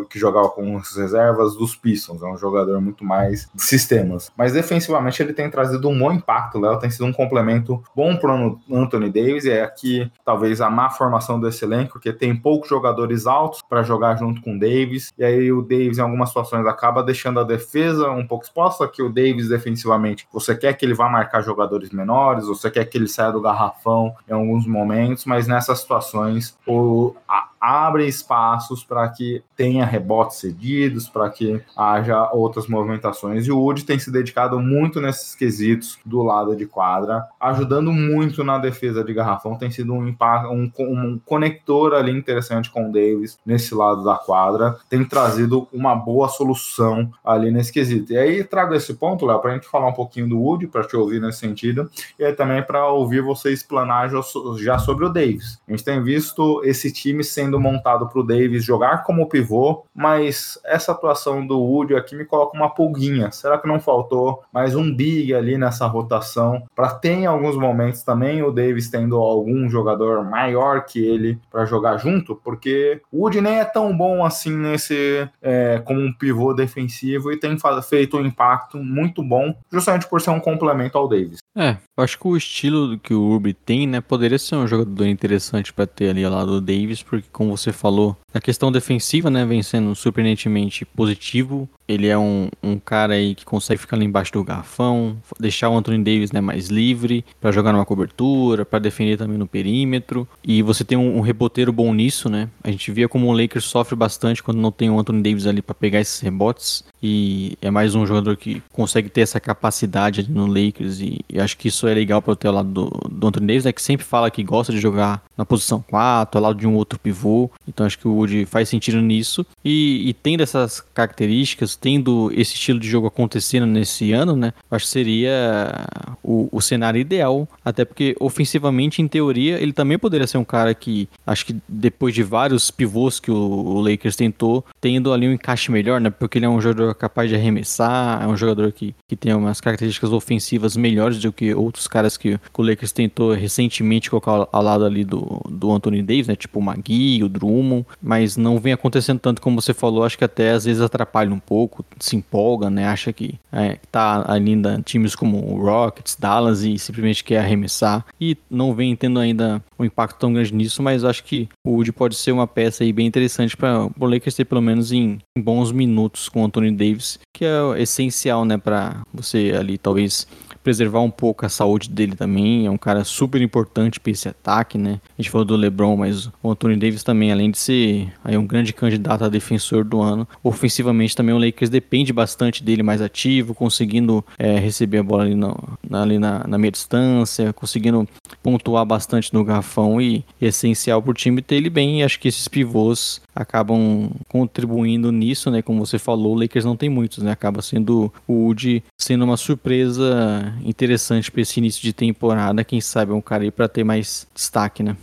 que 0.09 0.17
jogava 0.17 0.49
com 0.49 0.77
as 0.77 0.95
reservas, 0.95 1.55
dos 1.55 1.75
Pistons. 1.75 2.23
É 2.23 2.25
um 2.25 2.37
jogador 2.37 2.81
muito 2.81 3.05
mais 3.05 3.47
de 3.53 3.61
sistemas. 3.61 4.31
Mas 4.35 4.53
defensivamente 4.53 5.21
ele 5.21 5.33
tem 5.33 5.47
trazido 5.47 5.87
um 5.89 5.99
bom 5.99 6.11
impacto, 6.11 6.59
Léo, 6.59 6.79
tem 6.79 6.89
sido 6.89 7.05
um 7.05 7.13
complemento 7.13 7.83
bom 7.95 8.17
para 8.17 8.35
o 8.35 8.59
Anthony 8.71 9.11
Davis, 9.11 9.45
e 9.45 9.51
é 9.51 9.61
aqui 9.61 10.11
talvez 10.25 10.59
a 10.59 10.71
má 10.71 10.89
formação 10.89 11.39
desse 11.39 11.63
elenco, 11.63 11.93
porque 11.93 12.11
tem 12.11 12.35
poucos 12.35 12.67
jogadores 12.67 13.27
altos 13.27 13.61
para 13.61 13.83
jogar 13.83 14.15
junto 14.15 14.41
com 14.41 14.55
o 14.55 14.59
Davis, 14.59 15.11
e 15.15 15.23
aí 15.23 15.51
o 15.51 15.61
Davis 15.61 15.99
em 15.99 16.01
algumas 16.01 16.29
situações 16.29 16.65
acaba 16.65 17.03
deixando 17.03 17.39
a 17.39 17.43
defesa 17.43 18.09
um 18.09 18.25
pouco 18.25 18.45
exposta, 18.45 18.87
que 18.87 19.03
o 19.03 19.18
Davis 19.19 19.49
defensivamente, 19.49 20.27
você 20.31 20.55
quer 20.55 20.73
que 20.73 20.85
ele 20.85 20.93
vá 20.93 21.09
marcar 21.09 21.41
jogadores 21.41 21.89
menores, 21.89 22.47
você 22.47 22.69
quer 22.71 22.85
que 22.85 22.97
ele 22.97 23.07
saia 23.07 23.31
do 23.31 23.41
garrafão 23.41 24.15
em 24.27 24.33
alguns 24.33 24.65
momentos, 24.65 25.25
mas 25.25 25.47
nessas 25.47 25.79
situações 25.79 26.57
o, 26.65 27.15
a, 27.27 27.49
abre 27.59 28.07
espaços 28.07 28.83
para 28.83 29.07
que 29.09 29.43
tenha 29.55 29.85
rebotes 29.85 30.37
cedidos, 30.37 31.09
para 31.09 31.29
que 31.29 31.61
haja 31.75 32.29
outras 32.31 32.67
movimentações. 32.67 33.45
E 33.45 33.51
o 33.51 33.59
Wood 33.59 33.83
tem 33.85 33.99
se 33.99 34.11
dedicado 34.11 34.59
muito 34.59 35.01
nesses 35.01 35.35
quesitos 35.35 35.97
do 36.05 36.23
lado 36.23 36.55
de 36.55 36.65
quadra, 36.65 37.27
ajudando 37.39 37.91
muito 37.91 38.43
na 38.43 38.57
defesa 38.57 39.03
de 39.03 39.13
garrafão. 39.13 39.55
Tem 39.55 39.69
sido 39.69 39.93
um, 39.93 40.15
um, 40.49 40.71
um 40.79 41.19
conector 41.25 41.93
ali 41.93 42.11
interessante 42.11 42.69
com 42.69 42.89
o 42.89 42.91
Davis 42.91 43.37
nesse 43.45 43.75
lado 43.75 44.03
da 44.03 44.15
quadra. 44.15 44.77
Tem 44.89 45.03
trazido 45.03 45.67
uma 45.73 45.95
boa 45.95 46.29
solução 46.29 47.11
ali 47.23 47.51
nesse 47.51 47.73
quesito. 47.73 48.13
E 48.13 48.17
aí 48.17 48.43
trago 48.43 48.73
esse 48.73 48.93
ponto, 48.93 49.25
Léo, 49.25 49.39
para 49.39 49.51
a 49.51 49.53
gente 49.55 49.67
falar 49.67 49.87
um 49.87 49.93
pouquinho 49.93 50.29
do 50.29 50.39
Wood, 50.39 50.67
para 50.67 50.83
te 50.83 50.95
ouvir 50.95 51.19
nesse 51.19 51.39
sentido, 51.39 51.89
e 52.17 52.23
aí 52.23 52.33
também 52.33 52.61
para 52.63 52.87
ouvir 52.87 53.21
você 53.21 53.51
explanar 53.51 54.09
já 54.57 54.79
sobre 54.79 55.05
o 55.05 55.09
Davis. 55.09 55.59
A 55.67 55.71
gente 55.71 55.83
tem 55.83 56.01
visto 56.01 56.61
esse 56.63 56.91
time 56.91 57.23
sendo 57.23 57.48
sendo 57.49 57.59
montado 57.59 58.07
para 58.07 58.19
o 58.19 58.23
Davis 58.23 58.63
jogar 58.63 59.03
como 59.03 59.27
pivô, 59.27 59.83
mas 59.93 60.59
essa 60.63 60.91
atuação 60.91 61.45
do 61.45 61.59
Woody 61.59 61.95
aqui 61.95 62.15
me 62.15 62.25
coloca 62.25 62.55
uma 62.55 62.69
pulguinha. 62.69 63.31
Será 63.31 63.57
que 63.57 63.67
não 63.67 63.79
faltou 63.79 64.43
mais 64.53 64.75
um 64.75 64.95
big 64.95 65.33
ali 65.33 65.57
nessa 65.57 65.87
rotação 65.87 66.63
para 66.75 66.91
ter 66.91 67.13
em 67.13 67.25
alguns 67.25 67.57
momentos 67.57 68.03
também 68.03 68.43
o 68.43 68.51
Davis 68.51 68.89
tendo 68.89 69.17
algum 69.17 69.67
jogador 69.67 70.23
maior 70.23 70.85
que 70.85 71.03
ele 71.03 71.39
para 71.49 71.65
jogar 71.65 71.97
junto? 71.97 72.35
Porque 72.35 73.01
o 73.11 73.23
Woody 73.23 73.41
nem 73.41 73.59
é 73.59 73.65
tão 73.65 73.95
bom 73.97 74.23
assim 74.23 74.55
nesse 74.55 75.27
é, 75.41 75.81
como 75.83 75.99
um 75.99 76.13
pivô 76.13 76.53
defensivo 76.53 77.31
e 77.31 77.37
tem 77.37 77.57
feito 77.87 78.17
um 78.17 78.25
impacto 78.25 78.77
muito 78.77 79.23
bom, 79.23 79.55
justamente 79.71 80.07
por 80.07 80.21
ser 80.21 80.29
um 80.29 80.39
complemento 80.39 80.97
ao 80.97 81.07
Davis. 81.07 81.39
É, 81.57 81.77
acho 81.97 82.17
que 82.17 82.27
o 82.27 82.37
estilo 82.37 82.99
que 82.99 83.13
o 83.13 83.21
Urbi 83.21 83.53
tem, 83.53 83.87
né, 83.87 83.99
poderia 83.99 84.37
ser 84.37 84.55
um 84.55 84.67
jogador 84.67 85.05
interessante 85.07 85.73
para 85.73 85.87
ter 85.87 86.09
ali 86.09 86.23
ao 86.23 86.31
lado 86.31 86.51
do 86.51 86.61
Davis, 86.61 87.01
porque 87.01 87.27
como 87.31 87.57
você 87.57 87.73
falou, 87.73 88.15
a 88.33 88.39
questão 88.39 88.71
defensiva, 88.71 89.29
né, 89.29 89.45
vem 89.45 89.63
sendo 89.63 89.93
surpreendentemente 89.95 90.85
positivo. 90.85 91.67
Ele 91.89 92.05
é 92.05 92.15
um, 92.15 92.49
um 92.61 92.77
cara 92.77 93.15
aí 93.15 93.33
que 93.33 93.43
consegue 93.43 93.81
ficar 93.81 93.97
ali 93.97 94.05
embaixo 94.05 94.31
do 94.31 94.43
garrafão, 94.43 95.17
deixar 95.39 95.69
o 95.69 95.75
Anthony 95.75 96.03
Davis 96.03 96.31
né, 96.31 96.39
mais 96.39 96.67
livre 96.67 97.25
para 97.41 97.51
jogar 97.51 97.73
numa 97.73 97.83
cobertura, 97.83 98.63
para 98.63 98.77
defender 98.77 99.17
também 99.17 99.39
no 99.39 99.47
perímetro. 99.47 100.27
E 100.43 100.61
você 100.61 100.83
tem 100.83 100.95
um, 100.95 101.17
um, 101.17 101.21
reboteiro 101.21 101.73
bom 101.73 101.91
nisso, 101.91 102.29
né? 102.29 102.47
A 102.63 102.69
gente 102.69 102.91
via 102.91 103.09
como 103.09 103.25
o 103.25 103.31
Lakers 103.31 103.65
sofre 103.65 103.95
bastante 103.95 104.43
quando 104.43 104.59
não 104.59 104.71
tem 104.71 104.91
o 104.91 104.99
Anthony 104.99 105.23
Davis 105.23 105.47
ali 105.47 105.63
para 105.63 105.73
pegar 105.73 105.99
esses 105.99 106.19
rebotes. 106.19 106.83
E 107.01 107.57
é 107.59 107.71
mais 107.71 107.95
um 107.95 108.05
jogador 108.05 108.37
que 108.37 108.61
consegue 108.71 109.09
ter 109.09 109.21
essa 109.21 109.39
capacidade 109.39 110.29
no 110.29 110.45
Lakers. 110.45 110.99
E, 110.99 111.21
e 111.27 111.39
acho 111.39 111.57
que 111.57 111.69
isso 111.69 111.87
é 111.87 111.93
legal 111.95 112.21
para 112.21 112.33
o 112.33 112.35
teu 112.35 112.51
lado 112.51 112.69
do, 112.69 112.89
do 113.09 113.27
Anthony 113.27 113.47
Davis, 113.47 113.65
né? 113.65 113.71
Que 113.71 113.81
sempre 113.81 114.05
fala 114.05 114.29
que 114.29 114.43
gosta 114.43 114.71
de 114.71 114.79
jogar 114.79 115.23
na 115.35 115.43
posição 115.45 115.83
4, 115.89 116.37
ao 116.37 116.43
lado 116.43 116.59
de 116.59 116.67
um 116.67 116.75
outro 116.75 116.99
pivô. 116.99 117.49
Então 117.67 117.85
acho 117.85 117.97
que 117.97 118.07
o 118.07 118.13
Wood 118.13 118.45
faz 118.45 118.69
sentido 118.69 119.01
nisso. 119.01 119.43
E, 119.65 120.07
e 120.07 120.13
tendo 120.13 120.43
essas 120.43 120.81
características, 120.93 121.78
tendo 121.79 122.31
esse 122.33 122.53
estilo 122.53 122.79
de 122.79 122.87
jogo 122.87 123.07
acontecendo 123.07 123.65
nesse 123.65 124.11
ano, 124.11 124.35
né? 124.35 124.53
Acho 124.69 124.85
que 124.85 124.91
seria 124.91 125.85
o, 126.23 126.47
o 126.51 126.61
cenário 126.61 126.99
ideal. 126.99 127.47
Até 127.63 127.85
porque, 127.85 128.15
ofensivamente, 128.19 129.01
em 129.01 129.07
teoria, 129.07 129.61
ele 129.61 129.73
também 129.73 129.97
poderia 129.97 130.27
ser 130.27 130.37
um 130.37 130.43
cara 130.43 130.73
que, 130.73 131.07
acho 131.25 131.45
que 131.45 131.55
depois 131.67 132.13
de 132.13 132.23
vários 132.23 132.71
pivôs 132.71 133.19
que 133.19 133.31
o, 133.31 133.35
o 133.35 133.81
Lakers 133.81 134.15
tentou, 134.15 134.65
tendo 134.81 135.13
ali 135.13 135.27
um 135.27 135.33
encaixe 135.33 135.71
melhor, 135.71 135.99
né? 136.01 136.09
Porque 136.09 136.37
ele 136.37 136.45
é 136.45 136.49
um 136.49 136.61
jogador 136.61 136.93
capaz 136.95 137.29
de 137.29 137.35
arremessar, 137.35 138.23
é 138.23 138.27
um 138.27 138.37
jogador 138.37 138.71
que, 138.71 138.95
que 139.07 139.15
tem 139.15 139.33
umas 139.33 139.61
características 139.61 140.11
ofensivas 140.11 140.75
melhores 140.75 141.19
do 141.19 141.31
que 141.31 141.53
outros 141.53 141.87
caras 141.87 142.17
que, 142.17 142.37
que 142.37 142.61
o 142.61 142.63
Lakers 142.63 142.91
tentou 142.91 143.33
recentemente 143.33 144.09
colocar 144.09 144.47
ao 144.51 144.63
lado 144.63 144.85
ali 144.85 145.03
do, 145.03 145.41
do 145.49 145.71
Anthony 145.71 146.01
Davis, 146.01 146.27
né? 146.27 146.35
Tipo 146.35 146.59
o 146.59 146.61
Magui, 146.61 147.23
o 147.23 147.29
Drummond, 147.29 147.85
mas 148.01 148.37
não 148.37 148.59
vem 148.59 148.73
acontecendo 148.73 149.19
tanto 149.19 149.41
como 149.41 149.61
você 149.61 149.73
falou, 149.73 150.03
acho 150.03 150.17
que 150.17 150.23
até 150.23 150.51
às 150.51 150.65
vezes 150.65 150.81
atrapalha 150.81 151.33
um 151.33 151.39
pouco, 151.39 151.68
se 151.99 152.15
empolga, 152.15 152.69
né? 152.69 152.87
Acha 152.87 153.11
que 153.13 153.39
é, 153.51 153.77
tá 153.91 154.25
ainda 154.27 154.81
times 154.83 155.15
como 155.15 155.39
Rockets, 155.61 156.15
Dallas 156.19 156.63
e 156.63 156.77
simplesmente 156.77 157.23
quer 157.23 157.39
arremessar 157.39 158.05
e 158.19 158.37
não 158.49 158.73
vem 158.73 158.95
tendo 158.95 159.19
ainda 159.19 159.61
um 159.77 159.85
impacto 159.85 160.19
tão 160.19 160.33
grande 160.33 160.53
nisso, 160.53 160.81
mas 160.83 161.03
acho 161.03 161.23
que 161.23 161.47
o 161.65 161.71
Wood 161.71 161.91
pode 161.91 162.15
ser 162.15 162.31
uma 162.31 162.47
peça 162.47 162.83
aí 162.83 162.91
bem 162.91 163.07
interessante 163.07 163.55
para 163.55 163.87
o 163.99 164.05
Lakers 164.05 164.35
ter 164.35 164.45
pelo 164.45 164.61
menos 164.61 164.91
em, 164.91 165.19
em 165.37 165.41
bons 165.41 165.71
minutos 165.71 166.29
com 166.29 166.41
o 166.41 166.45
Anthony 166.45 166.71
Davis, 166.71 167.19
que 167.33 167.45
é 167.45 167.81
essencial, 167.81 168.45
né, 168.45 168.57
para 168.57 169.01
você 169.13 169.53
ali 169.57 169.77
talvez 169.77 170.27
preservar 170.63 171.01
um 171.01 171.09
pouco 171.09 171.45
a 171.45 171.49
saúde 171.49 171.89
dele 171.89 172.15
também. 172.15 172.65
É 172.65 172.71
um 172.71 172.77
cara 172.77 173.03
super 173.03 173.41
importante 173.41 173.99
para 173.99 174.11
esse 174.11 174.27
ataque, 174.27 174.77
né? 174.77 174.99
A 175.17 175.21
gente 175.21 175.31
falou 175.31 175.45
do 175.45 175.55
LeBron, 175.55 175.97
mas 175.97 176.27
o 176.41 176.51
Anthony 176.51 176.75
Davis 176.75 177.03
também, 177.03 177.31
além 177.31 177.51
de 177.51 177.57
ser 177.57 178.11
aí 178.23 178.37
um 178.37 178.45
grande 178.45 178.73
candidato 178.73 179.23
a 179.23 179.29
defensor 179.29 179.83
do 179.83 180.01
ano, 180.01 180.27
ofensivamente 180.43 181.15
também 181.15 181.33
o 181.33 181.37
Lakers 181.37 181.69
depende 181.69 182.11
bastante 182.13 182.63
dele 182.63 182.83
mais 182.83 183.01
ativo, 183.01 183.53
conseguindo 183.53 184.23
é, 184.37 184.57
receber 184.57 184.99
a 184.99 185.03
bola 185.03 185.23
ali, 185.23 185.35
no, 185.35 185.77
ali 185.91 186.19
na, 186.19 186.45
na, 186.47 186.57
meia 186.57 186.71
distância, 186.71 187.53
conseguindo 187.53 188.07
pontuar 188.41 188.85
bastante 188.85 189.33
no 189.33 189.43
garrafão 189.43 190.01
e, 190.01 190.25
e 190.39 190.45
é 190.45 190.49
essencial 190.49 191.01
para 191.01 191.11
o 191.11 191.13
time 191.13 191.41
ter 191.41 191.55
ele 191.55 191.69
bem. 191.69 191.99
E 191.99 192.03
acho 192.03 192.19
que 192.19 192.27
esses 192.27 192.47
pivôs 192.47 193.21
acabam 193.41 194.09
contribuindo 194.27 195.11
nisso, 195.11 195.49
né? 195.49 195.61
Como 195.61 195.85
você 195.85 195.99
falou, 195.99 196.35
o 196.35 196.39
Lakers 196.39 196.65
não 196.65 196.75
tem 196.75 196.89
muitos, 196.89 197.23
né? 197.23 197.31
Acaba 197.31 197.61
sendo 197.61 198.11
o 198.27 198.33
Wood 198.45 198.83
sendo 198.97 199.23
uma 199.23 199.37
surpresa 199.37 200.53
interessante 200.63 201.31
para 201.31 201.41
esse 201.41 201.59
início 201.59 201.81
de 201.81 201.93
temporada. 201.93 202.63
Quem 202.63 202.81
sabe 202.81 203.11
é 203.11 203.15
um 203.15 203.21
cara 203.21 203.43
aí 203.43 203.51
para 203.51 203.67
ter 203.67 203.83
mais 203.83 204.27
destaque, 204.33 204.83
né? 204.83 204.95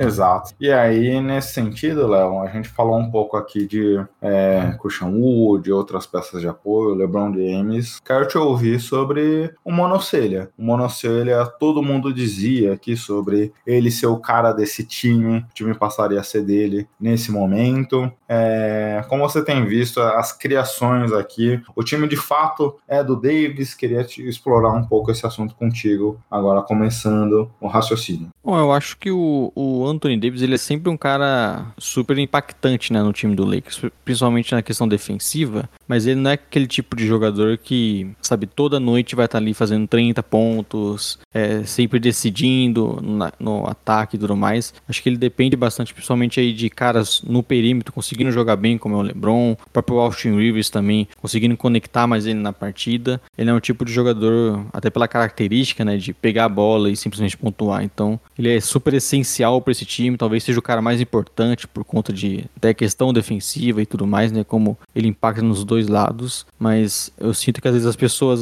Exato. 0.00 0.54
E 0.58 0.72
aí, 0.72 1.20
nesse 1.20 1.52
sentido, 1.52 2.06
Léo, 2.06 2.40
a 2.40 2.46
gente 2.48 2.68
falou 2.68 2.98
um 2.98 3.10
pouco 3.10 3.36
aqui 3.36 3.66
de 3.66 4.02
é, 4.22 4.74
Christian 4.80 5.08
Wood, 5.08 5.70
outras 5.70 6.06
peças 6.06 6.40
de 6.40 6.48
apoio, 6.48 6.94
LeBron 6.94 7.32
James. 7.34 8.00
Quero 8.00 8.26
te 8.26 8.38
ouvir 8.38 8.80
sobre 8.80 9.52
o 9.62 9.70
Monocelha. 9.70 10.48
O 10.56 10.62
Monocelha, 10.62 11.44
todo 11.44 11.82
mundo 11.82 12.14
dizia 12.14 12.72
aqui 12.72 12.96
sobre 12.96 13.52
ele 13.66 13.90
ser 13.90 14.06
o 14.06 14.16
cara 14.16 14.52
desse 14.52 14.84
time, 14.84 15.38
o 15.38 15.54
time 15.54 15.74
passaria 15.74 16.18
a 16.18 16.24
ser 16.24 16.42
dele 16.42 16.88
nesse 16.98 17.30
momento. 17.30 18.10
É, 18.26 19.04
como 19.08 19.28
você 19.28 19.44
tem 19.44 19.66
visto, 19.66 20.00
as 20.00 20.32
criações 20.32 21.12
aqui, 21.12 21.60
o 21.76 21.82
time 21.82 22.08
de 22.08 22.16
fato 22.16 22.76
é 22.88 23.04
do 23.04 23.16
Davis. 23.16 23.74
Queria 23.74 24.02
te 24.02 24.26
explorar 24.26 24.72
um 24.72 24.84
pouco 24.84 25.10
esse 25.10 25.26
assunto 25.26 25.54
contigo, 25.54 26.18
agora 26.30 26.62
começando 26.62 27.50
o 27.60 27.66
raciocínio. 27.66 28.28
Bom, 28.42 28.58
eu 28.58 28.72
acho 28.72 28.96
que 28.96 29.10
o, 29.10 29.52
o 29.54 29.89
Anthony 29.90 30.16
Davis 30.16 30.42
ele 30.42 30.54
é 30.54 30.58
sempre 30.58 30.90
um 30.90 30.96
cara 30.96 31.66
super 31.78 32.18
impactante 32.18 32.92
né, 32.92 33.02
no 33.02 33.12
time 33.12 33.34
do 33.34 33.44
Lakers, 33.44 33.82
principalmente 34.04 34.52
na 34.52 34.62
questão 34.62 34.88
defensiva, 34.88 35.68
mas 35.90 36.06
ele 36.06 36.20
não 36.20 36.30
é 36.30 36.34
aquele 36.34 36.68
tipo 36.68 36.94
de 36.94 37.04
jogador 37.04 37.58
que, 37.58 38.08
sabe, 38.22 38.46
toda 38.46 38.78
noite 38.78 39.16
vai 39.16 39.24
estar 39.24 39.38
ali 39.38 39.52
fazendo 39.52 39.88
30 39.88 40.22
pontos, 40.22 41.18
é, 41.34 41.64
sempre 41.64 41.98
decidindo 41.98 43.00
na, 43.02 43.32
no 43.40 43.66
ataque 43.68 44.14
e 44.14 44.18
tudo 44.20 44.36
mais. 44.36 44.72
Acho 44.88 45.02
que 45.02 45.08
ele 45.08 45.16
depende 45.16 45.56
bastante, 45.56 45.92
principalmente 45.92 46.38
aí 46.38 46.52
de 46.52 46.70
caras 46.70 47.20
no 47.26 47.42
perímetro 47.42 47.92
conseguindo 47.92 48.30
jogar 48.30 48.54
bem, 48.54 48.78
como 48.78 48.94
é 48.94 48.98
o 48.98 49.02
LeBron, 49.02 49.54
o 49.54 49.70
próprio 49.72 49.98
Austin 49.98 50.36
Rivers 50.36 50.70
também 50.70 51.08
conseguindo 51.20 51.56
conectar 51.56 52.06
mais 52.06 52.24
ele 52.24 52.38
na 52.38 52.52
partida. 52.52 53.20
Ele 53.36 53.50
é 53.50 53.52
um 53.52 53.58
tipo 53.58 53.84
de 53.84 53.92
jogador, 53.92 54.64
até 54.72 54.90
pela 54.90 55.08
característica, 55.08 55.84
né, 55.84 55.96
de 55.96 56.12
pegar 56.12 56.44
a 56.44 56.48
bola 56.48 56.88
e 56.88 56.96
simplesmente 56.96 57.36
pontuar. 57.36 57.82
Então, 57.82 58.20
ele 58.38 58.54
é 58.54 58.60
super 58.60 58.94
essencial 58.94 59.60
para 59.60 59.72
esse 59.72 59.84
time, 59.84 60.16
talvez 60.16 60.44
seja 60.44 60.60
o 60.60 60.62
cara 60.62 60.80
mais 60.80 61.00
importante 61.00 61.66
por 61.66 61.82
conta 61.82 62.12
de 62.12 62.44
até 62.56 62.72
questão 62.72 63.12
defensiva 63.12 63.82
e 63.82 63.86
tudo 63.86 64.06
mais, 64.06 64.30
né, 64.30 64.44
como 64.44 64.78
ele 64.94 65.08
impacta 65.08 65.42
nos 65.42 65.64
dois 65.64 65.79
lados, 65.88 66.46
mas 66.58 67.10
eu 67.18 67.32
sinto 67.32 67.60
que 67.60 67.68
às 67.68 67.74
vezes 67.74 67.86
as 67.86 67.96
pessoas 67.96 68.40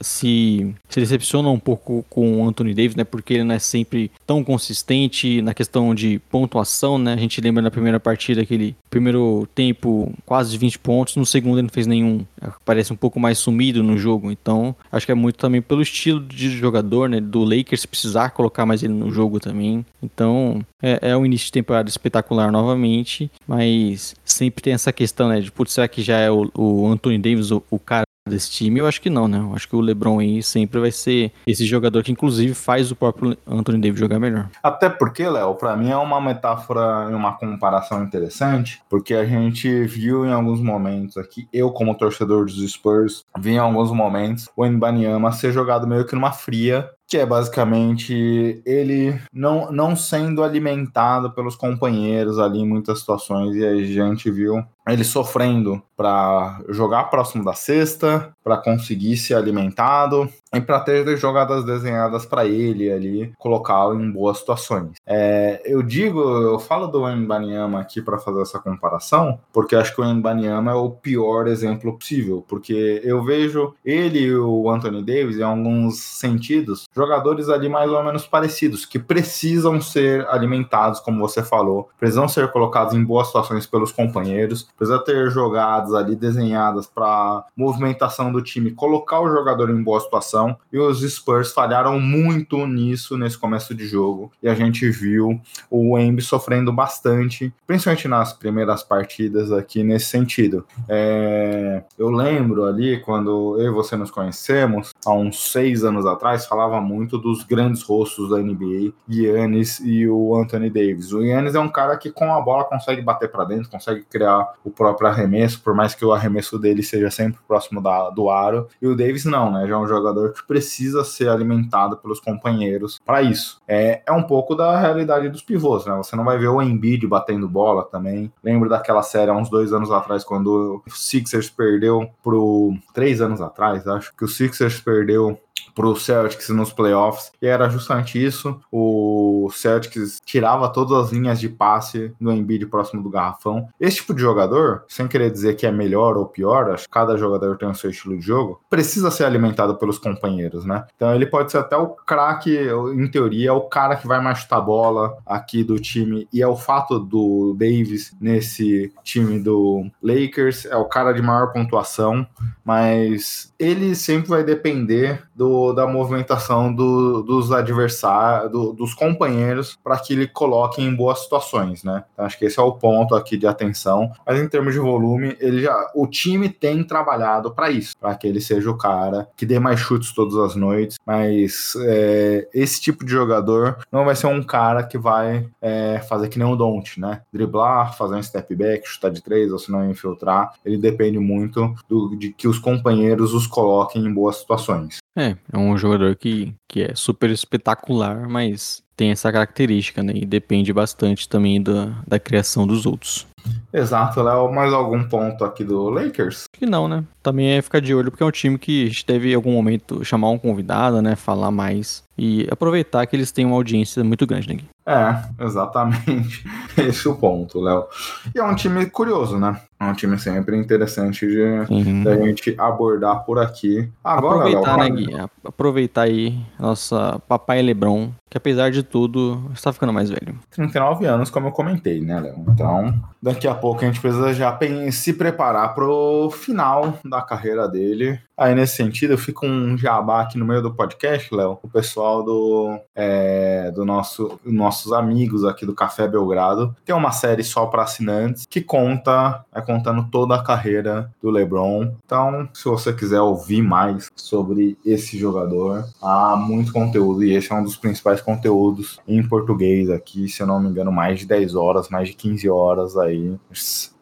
se, 0.00 0.74
se 0.88 1.00
decepcionam 1.00 1.52
um 1.52 1.58
pouco 1.58 2.04
com 2.08 2.40
o 2.40 2.48
Anthony 2.48 2.74
Davis, 2.74 2.96
né, 2.96 3.04
porque 3.04 3.34
ele 3.34 3.44
não 3.44 3.54
é 3.54 3.58
sempre 3.58 4.10
tão 4.26 4.42
consistente 4.42 5.42
na 5.42 5.54
questão 5.54 5.94
de 5.94 6.18
pontuação, 6.30 6.98
né? 6.98 7.12
A 7.12 7.16
gente 7.16 7.40
lembra 7.40 7.62
na 7.62 7.70
primeira 7.70 8.00
partida 8.00 8.42
aquele 8.42 8.74
primeiro 8.88 9.48
tempo 9.54 10.12
quase 10.26 10.56
20 10.56 10.78
pontos, 10.78 11.16
no 11.16 11.26
segundo 11.26 11.56
ele 11.56 11.62
não 11.62 11.70
fez 11.70 11.86
nenhum, 11.86 12.24
parece 12.64 12.92
um 12.92 12.96
pouco 12.96 13.20
mais 13.20 13.38
sumido 13.38 13.82
no 13.82 13.96
jogo, 13.96 14.30
então 14.30 14.74
acho 14.90 15.06
que 15.06 15.12
é 15.12 15.14
muito 15.14 15.36
também 15.36 15.62
pelo 15.62 15.82
estilo 15.82 16.20
de 16.20 16.50
jogador, 16.50 17.08
né, 17.08 17.20
do 17.20 17.44
Lakers 17.44 17.86
precisar 17.86 18.30
colocar 18.30 18.66
mais 18.66 18.82
ele 18.82 18.92
no 18.92 19.10
jogo 19.10 19.38
também. 19.38 19.84
Então, 20.02 20.64
é, 20.82 21.10
é 21.10 21.16
um 21.16 21.24
início 21.24 21.46
de 21.46 21.52
temporada 21.52 21.88
espetacular 21.88 22.50
novamente, 22.50 23.30
mas 23.46 24.14
sempre 24.24 24.62
tem 24.62 24.72
essa 24.72 24.92
questão, 24.92 25.28
né, 25.28 25.40
de 25.40 25.50
putz, 25.50 25.72
será 25.72 25.88
que 25.88 26.02
já 26.02 26.18
é 26.18 26.30
o, 26.30 26.50
o 26.54 26.79
Anthony 26.86 27.18
Davis 27.18 27.50
o, 27.50 27.62
o 27.70 27.78
cara 27.78 28.04
desse 28.28 28.50
time? 28.50 28.80
Eu 28.80 28.86
acho 28.86 29.00
que 29.00 29.10
não, 29.10 29.26
né? 29.28 29.38
Eu 29.38 29.54
acho 29.54 29.68
que 29.68 29.76
o 29.76 29.80
LeBron 29.80 30.20
aí 30.20 30.42
sempre 30.42 30.80
vai 30.80 30.90
ser 30.90 31.32
esse 31.46 31.64
jogador 31.64 32.02
que, 32.02 32.12
inclusive, 32.12 32.54
faz 32.54 32.90
o 32.90 32.96
próprio 32.96 33.36
Anthony 33.46 33.80
Davis 33.80 33.98
jogar 33.98 34.18
melhor. 34.18 34.48
Até 34.62 34.88
porque, 34.88 35.28
Léo, 35.28 35.54
para 35.54 35.76
mim 35.76 35.90
é 35.90 35.96
uma 35.96 36.20
metáfora 36.20 37.08
e 37.10 37.14
uma 37.14 37.32
comparação 37.32 38.02
interessante, 38.02 38.80
porque 38.88 39.14
a 39.14 39.24
gente 39.24 39.84
viu 39.84 40.24
em 40.24 40.32
alguns 40.32 40.60
momentos 40.60 41.16
aqui, 41.16 41.48
eu 41.52 41.70
como 41.70 41.96
torcedor 41.96 42.44
dos 42.44 42.70
Spurs, 42.70 43.24
vi 43.38 43.52
em 43.52 43.58
alguns 43.58 43.90
momentos 43.90 44.48
o 44.56 44.64
Mbanyama 44.64 45.32
ser 45.32 45.52
jogado 45.52 45.86
meio 45.86 46.06
que 46.06 46.14
numa 46.14 46.32
fria 46.32 46.88
que 47.10 47.18
é 47.18 47.26
basicamente 47.26 48.62
ele 48.64 49.20
não, 49.32 49.72
não 49.72 49.96
sendo 49.96 50.44
alimentado 50.44 51.32
pelos 51.32 51.56
companheiros 51.56 52.38
ali 52.38 52.60
em 52.60 52.68
muitas 52.68 53.00
situações 53.00 53.56
e 53.56 53.66
a 53.66 53.74
gente 53.82 54.30
viu 54.30 54.64
ele 54.86 55.02
sofrendo 55.02 55.82
para 55.96 56.62
jogar 56.68 57.04
próximo 57.04 57.44
da 57.44 57.52
cesta, 57.52 58.32
para 58.44 58.56
conseguir 58.56 59.16
ser 59.16 59.34
alimentado 59.34 60.30
e 60.52 60.60
para 60.60 60.80
ter 60.80 61.16
jogadas 61.16 61.64
desenhadas 61.64 62.26
para 62.26 62.44
ele 62.44 62.90
ali, 62.90 63.32
colocá-lo 63.38 64.00
em 64.00 64.10
boas 64.10 64.38
situações. 64.38 64.92
É, 65.06 65.62
eu 65.64 65.82
digo, 65.82 66.20
eu 66.20 66.58
falo 66.58 66.86
do 66.86 67.06
Mbanyama 67.06 67.80
aqui 67.80 68.02
para 68.02 68.18
fazer 68.18 68.42
essa 68.42 68.58
comparação, 68.58 69.38
porque 69.52 69.76
acho 69.76 69.94
que 69.94 70.00
o 70.00 70.14
Mbanyama 70.14 70.72
é 70.72 70.74
o 70.74 70.90
pior 70.90 71.46
exemplo 71.46 71.96
possível, 71.96 72.44
porque 72.48 73.00
eu 73.04 73.22
vejo 73.22 73.74
ele 73.84 74.20
e 74.20 74.36
o 74.36 74.68
Anthony 74.70 75.02
Davis 75.02 75.38
em 75.38 75.42
alguns 75.42 75.98
sentidos 76.00 76.88
jogadores 76.94 77.48
ali 77.48 77.68
mais 77.68 77.90
ou 77.90 78.02
menos 78.02 78.26
parecidos, 78.26 78.84
que 78.84 78.98
precisam 78.98 79.80
ser 79.80 80.26
alimentados, 80.28 81.00
como 81.00 81.20
você 81.20 81.42
falou, 81.42 81.88
precisam 81.98 82.28
ser 82.28 82.50
colocados 82.50 82.94
em 82.94 83.04
boas 83.04 83.28
situações 83.28 83.66
pelos 83.66 83.92
companheiros, 83.92 84.68
precisa 84.76 84.98
ter 84.98 85.30
jogadas 85.30 85.94
ali 85.94 86.16
desenhadas 86.16 86.86
para 86.86 87.44
movimentação 87.56 88.32
do 88.32 88.42
time, 88.42 88.72
colocar 88.72 89.20
o 89.20 89.30
jogador 89.30 89.70
em 89.70 89.82
boa 89.82 90.00
situação, 90.00 90.39
e 90.72 90.78
os 90.78 91.00
Spurs 91.00 91.52
falharam 91.52 92.00
muito 92.00 92.66
nisso 92.66 93.16
nesse 93.16 93.36
começo 93.36 93.74
de 93.74 93.86
jogo, 93.86 94.30
e 94.42 94.48
a 94.48 94.54
gente 94.54 94.88
viu 94.90 95.40
o 95.70 95.98
Embi 95.98 96.22
sofrendo 96.22 96.72
bastante, 96.72 97.52
principalmente 97.66 98.08
nas 98.08 98.32
primeiras 98.32 98.82
partidas 98.82 99.52
aqui 99.52 99.82
nesse 99.82 100.06
sentido. 100.06 100.64
É... 100.88 101.82
eu 101.98 102.10
lembro 102.10 102.64
ali, 102.64 103.00
quando 103.00 103.60
eu 103.60 103.66
e 103.66 103.74
você 103.74 103.96
nos 103.96 104.10
conhecemos, 104.10 104.90
há 105.04 105.12
uns 105.12 105.50
seis 105.50 105.84
anos 105.84 106.06
atrás, 106.06 106.46
falava 106.46 106.80
muito 106.80 107.18
dos 107.18 107.42
grandes 107.42 107.82
rostos 107.82 108.30
da 108.30 108.38
NBA, 108.38 108.92
Yannis 109.08 109.80
e 109.80 110.08
o 110.08 110.34
Anthony 110.36 110.70
Davis. 110.70 111.12
O 111.12 111.22
Yannis 111.22 111.54
é 111.54 111.60
um 111.60 111.68
cara 111.68 111.96
que 111.96 112.10
com 112.10 112.32
a 112.32 112.40
bola 112.40 112.64
consegue 112.64 113.02
bater 113.02 113.30
para 113.30 113.44
dentro, 113.44 113.70
consegue 113.70 114.02
criar 114.02 114.54
o 114.64 114.70
próprio 114.70 115.08
arremesso, 115.08 115.62
por 115.62 115.74
mais 115.74 115.94
que 115.94 116.04
o 116.04 116.12
arremesso 116.12 116.58
dele 116.58 116.82
seja 116.82 117.10
sempre 117.10 117.40
próximo 117.46 117.82
da, 117.82 118.10
do 118.10 118.30
aro. 118.30 118.68
E 118.80 118.86
o 118.86 118.96
Davis 118.96 119.24
não, 119.24 119.50
né? 119.50 119.66
Já 119.66 119.74
é 119.74 119.78
um 119.78 119.86
jogador 119.86 120.32
que 120.32 120.46
precisa 120.46 121.04
ser 121.04 121.28
alimentado 121.28 121.96
pelos 121.96 122.20
companheiros 122.20 123.00
para 123.04 123.22
isso. 123.22 123.60
É, 123.66 124.02
é 124.06 124.12
um 124.12 124.22
pouco 124.22 124.54
da 124.54 124.78
realidade 124.78 125.28
dos 125.28 125.42
pivôs, 125.42 125.86
né? 125.86 125.94
Você 125.96 126.16
não 126.16 126.24
vai 126.24 126.38
ver 126.38 126.48
o 126.48 126.62
Embiid 126.62 127.06
batendo 127.06 127.48
bola 127.48 127.84
também. 127.84 128.32
Lembro 128.42 128.68
daquela 128.68 129.02
série 129.02 129.30
há 129.30 129.34
uns 129.34 129.48
dois 129.48 129.72
anos 129.72 129.90
atrás, 129.90 130.24
quando 130.24 130.82
o 130.86 130.90
Sixers 130.90 131.50
perdeu 131.50 132.08
pro. 132.22 132.74
Três 132.92 133.20
anos 133.20 133.40
atrás, 133.40 133.86
acho 133.86 134.14
que 134.14 134.24
o 134.24 134.28
Sixers 134.28 134.80
perdeu 134.90 135.38
para 135.74 135.86
o 135.86 135.96
Celtics 135.96 136.48
nos 136.50 136.72
playoffs, 136.72 137.32
e 137.40 137.46
era 137.46 137.68
justamente 137.68 138.22
isso. 138.22 138.60
O 138.70 139.50
Celtics 139.52 140.20
tirava 140.24 140.68
todas 140.68 141.06
as 141.06 141.12
linhas 141.12 141.40
de 141.40 141.48
passe 141.48 142.12
do 142.20 142.32
Embiid 142.32 142.66
próximo 142.66 143.02
do 143.02 143.10
garrafão. 143.10 143.68
Esse 143.78 143.96
tipo 143.96 144.14
de 144.14 144.20
jogador, 144.20 144.84
sem 144.88 145.08
querer 145.08 145.30
dizer 145.30 145.54
que 145.54 145.66
é 145.66 145.72
melhor 145.72 146.16
ou 146.16 146.26
pior, 146.26 146.70
acho 146.70 146.84
que 146.84 146.90
cada 146.90 147.16
jogador 147.16 147.56
tem 147.56 147.68
o 147.68 147.74
seu 147.74 147.90
estilo 147.90 148.16
de 148.16 148.24
jogo, 148.24 148.60
precisa 148.68 149.10
ser 149.10 149.24
alimentado 149.24 149.76
pelos 149.76 149.98
companheiros, 149.98 150.64
né? 150.64 150.84
Então 150.96 151.14
ele 151.14 151.26
pode 151.26 151.50
ser 151.50 151.58
até 151.58 151.76
o 151.76 151.88
craque, 151.88 152.58
em 152.94 153.08
teoria, 153.08 153.50
é 153.50 153.52
o 153.52 153.62
cara 153.62 153.96
que 153.96 154.06
vai 154.06 154.20
mais 154.20 154.38
chutar 154.38 154.58
a 154.58 154.60
bola 154.60 155.16
aqui 155.26 155.64
do 155.64 155.78
time, 155.78 156.28
e 156.32 156.42
é 156.42 156.46
o 156.46 156.56
fato 156.56 156.98
do 156.98 157.54
Davis 157.58 158.14
nesse 158.20 158.92
time 159.02 159.38
do 159.38 159.86
Lakers, 160.02 160.66
é 160.66 160.76
o 160.76 160.84
cara 160.84 161.12
de 161.12 161.22
maior 161.22 161.52
pontuação, 161.52 162.26
mas 162.64 163.52
ele 163.58 163.94
sempre 163.94 164.28
vai 164.28 164.44
depender 164.44 165.22
do, 165.34 165.59
da 165.74 165.86
movimentação 165.86 166.72
do, 166.72 167.22
dos 167.22 167.52
adversários, 167.52 168.50
do, 168.50 168.72
dos 168.72 168.94
companheiros, 168.94 169.78
para 169.82 169.98
que 169.98 170.12
ele 170.12 170.26
coloque 170.26 170.82
em 170.82 170.94
boas 170.94 171.20
situações, 171.20 171.84
né? 171.84 172.04
Então, 172.12 172.24
acho 172.24 172.38
que 172.38 172.44
esse 172.44 172.58
é 172.58 172.62
o 172.62 172.72
ponto 172.72 173.14
aqui 173.14 173.36
de 173.36 173.46
atenção. 173.46 174.10
Mas 174.26 174.40
em 174.40 174.48
termos 174.48 174.72
de 174.72 174.80
volume, 174.80 175.36
ele 175.40 175.62
já, 175.62 175.90
o 175.94 176.06
time 176.06 176.48
tem 176.48 176.82
trabalhado 176.82 177.52
para 177.52 177.70
isso, 177.70 177.94
para 177.98 178.14
que 178.14 178.26
ele 178.26 178.40
seja 178.40 178.70
o 178.70 178.76
cara 178.76 179.28
que 179.36 179.46
dê 179.46 179.58
mais 179.58 179.78
chutes 179.78 180.12
todas 180.12 180.36
as 180.36 180.56
noites. 180.56 180.98
Mas 181.06 181.74
é, 181.86 182.48
esse 182.52 182.80
tipo 182.80 183.04
de 183.04 183.12
jogador 183.12 183.78
não 183.92 184.04
vai 184.04 184.16
ser 184.16 184.26
um 184.26 184.42
cara 184.42 184.82
que 184.82 184.98
vai 184.98 185.46
é, 185.60 186.00
fazer 186.08 186.28
que 186.28 186.38
nem 186.38 186.48
o 186.48 186.56
Don't, 186.56 186.98
né? 187.00 187.22
Driblar, 187.32 187.96
fazer 187.96 188.16
um 188.16 188.22
step 188.22 188.54
back, 188.54 188.88
chutar 188.88 189.10
de 189.10 189.22
três, 189.22 189.52
ou 189.52 189.58
se 189.58 189.70
não 189.70 189.88
infiltrar. 189.90 190.52
Ele 190.64 190.78
depende 190.78 191.18
muito 191.18 191.74
do, 191.88 192.16
de 192.16 192.32
que 192.32 192.48
os 192.48 192.58
companheiros 192.58 193.34
os 193.34 193.46
coloquem 193.46 194.04
em 194.04 194.12
boas 194.12 194.36
situações. 194.36 194.98
É, 195.16 195.36
é 195.52 195.58
um 195.58 195.76
jogador 195.76 196.14
que, 196.16 196.54
que 196.68 196.82
é 196.82 196.94
super 196.94 197.30
espetacular, 197.30 198.28
mas 198.28 198.82
tem 198.96 199.10
essa 199.10 199.32
característica, 199.32 200.02
né? 200.02 200.12
E 200.14 200.26
depende 200.26 200.72
bastante 200.72 201.28
também 201.28 201.62
da, 201.62 202.02
da 202.06 202.18
criação 202.18 202.66
dos 202.66 202.86
outros. 202.86 203.26
Exato, 203.72 204.22
Léo. 204.22 204.52
Mais 204.52 204.72
algum 204.72 205.02
ponto 205.04 205.44
aqui 205.44 205.64
do 205.64 205.88
Lakers? 205.88 206.44
Que 206.52 206.66
não, 206.66 206.86
né? 206.86 207.04
Também 207.22 207.52
é 207.52 207.62
ficar 207.62 207.80
de 207.80 207.94
olho, 207.94 208.10
porque 208.10 208.22
é 208.22 208.26
um 208.26 208.30
time 208.30 208.58
que 208.58 208.84
a 208.84 208.88
gente 208.88 209.06
deve 209.06 209.32
em 209.32 209.34
algum 209.34 209.52
momento 209.52 210.04
chamar 210.04 210.30
um 210.30 210.38
convidado, 210.38 211.00
né? 211.00 211.16
Falar 211.16 211.50
mais 211.50 212.04
e 212.18 212.46
aproveitar 212.50 213.06
que 213.06 213.16
eles 213.16 213.32
têm 213.32 213.46
uma 213.46 213.56
audiência 213.56 214.04
muito 214.04 214.26
grande, 214.26 214.54
né? 214.54 214.58
É, 214.86 215.44
exatamente. 215.44 216.44
Esse 216.76 217.08
é 217.08 217.10
o 217.10 217.14
ponto, 217.14 217.60
Léo. 217.60 217.86
E 218.34 218.38
é 218.38 218.44
um 218.44 218.54
time 218.54 218.84
curioso, 218.86 219.38
né? 219.38 219.58
É 219.80 219.84
um 219.86 219.94
time 219.94 220.18
sempre 220.18 220.54
interessante 220.58 221.26
de, 221.26 221.40
uhum. 221.40 222.02
de 222.02 222.08
a 222.10 222.16
gente 222.18 222.54
abordar 222.58 223.24
por 223.24 223.38
aqui. 223.38 223.90
Agora, 224.04 224.40
Aproveitar, 224.40 224.76
Léo, 224.76 224.94
né, 224.94 225.00
Gui? 225.00 225.28
Aproveitar 225.42 226.02
aí 226.02 226.38
nossa 226.58 227.18
papai 227.26 227.62
Lebron, 227.62 228.12
que 228.28 228.36
apesar 228.36 228.70
de 228.70 228.82
tudo, 228.82 229.50
está 229.54 229.72
ficando 229.72 229.92
mais 229.92 230.10
velho. 230.10 230.38
39 230.50 231.06
anos, 231.06 231.30
como 231.30 231.48
eu 231.48 231.52
comentei, 231.52 232.02
né, 232.02 232.20
Léo? 232.20 232.44
Então, 232.48 232.94
daqui 233.22 233.48
a 233.48 233.54
pouco 233.54 233.82
a 233.82 233.86
gente 233.86 234.00
precisa 234.00 234.34
já 234.34 234.56
se 234.92 235.14
preparar 235.14 235.74
pro 235.74 236.30
final 236.30 236.98
da 237.04 237.22
carreira 237.22 237.66
dele. 237.66 238.20
Aí, 238.36 238.54
nesse 238.54 238.76
sentido, 238.76 239.14
eu 239.14 239.18
fico 239.18 239.46
um 239.46 239.76
jabá 239.76 240.22
aqui 240.22 240.38
no 240.38 240.44
meio 240.44 240.62
do 240.62 240.74
podcast, 240.74 241.34
Léo, 241.34 241.58
o 241.62 241.68
pessoal 241.68 242.22
do, 242.22 242.78
é, 242.94 243.70
do 243.72 243.84
nosso, 243.84 244.38
nossos 244.44 244.92
amigos 244.92 245.44
aqui 245.44 245.64
do 245.66 245.74
Café 245.74 246.06
Belgrado. 246.06 246.74
Tem 246.84 246.94
uma 246.94 247.12
série 247.12 247.42
só 247.42 247.66
para 247.66 247.82
assinantes 247.82 248.46
que 248.48 248.60
conta, 248.60 249.44
é 249.52 249.60
contando 249.70 250.08
toda 250.10 250.34
a 250.34 250.42
carreira 250.42 251.12
do 251.22 251.30
LeBron. 251.30 251.92
Então, 252.04 252.48
se 252.52 252.64
você 252.64 252.92
quiser 252.92 253.20
ouvir 253.20 253.62
mais 253.62 254.10
sobre 254.16 254.76
esse 254.84 255.16
jogador, 255.16 255.84
há 256.02 256.36
muito 256.36 256.72
conteúdo 256.72 257.22
e 257.22 257.34
esse 257.34 257.52
é 257.52 257.54
um 257.54 257.62
dos 257.62 257.76
principais 257.76 258.20
conteúdos 258.20 258.98
em 259.06 259.22
português 259.22 259.88
aqui, 259.88 260.28
se 260.28 260.42
eu 260.42 260.46
não 260.46 260.60
me 260.60 260.68
engano, 260.68 260.90
mais 260.90 261.20
de 261.20 261.26
10 261.26 261.54
horas, 261.54 261.88
mais 261.88 262.08
de 262.08 262.14
15 262.14 262.48
horas 262.50 262.96
aí 262.96 263.38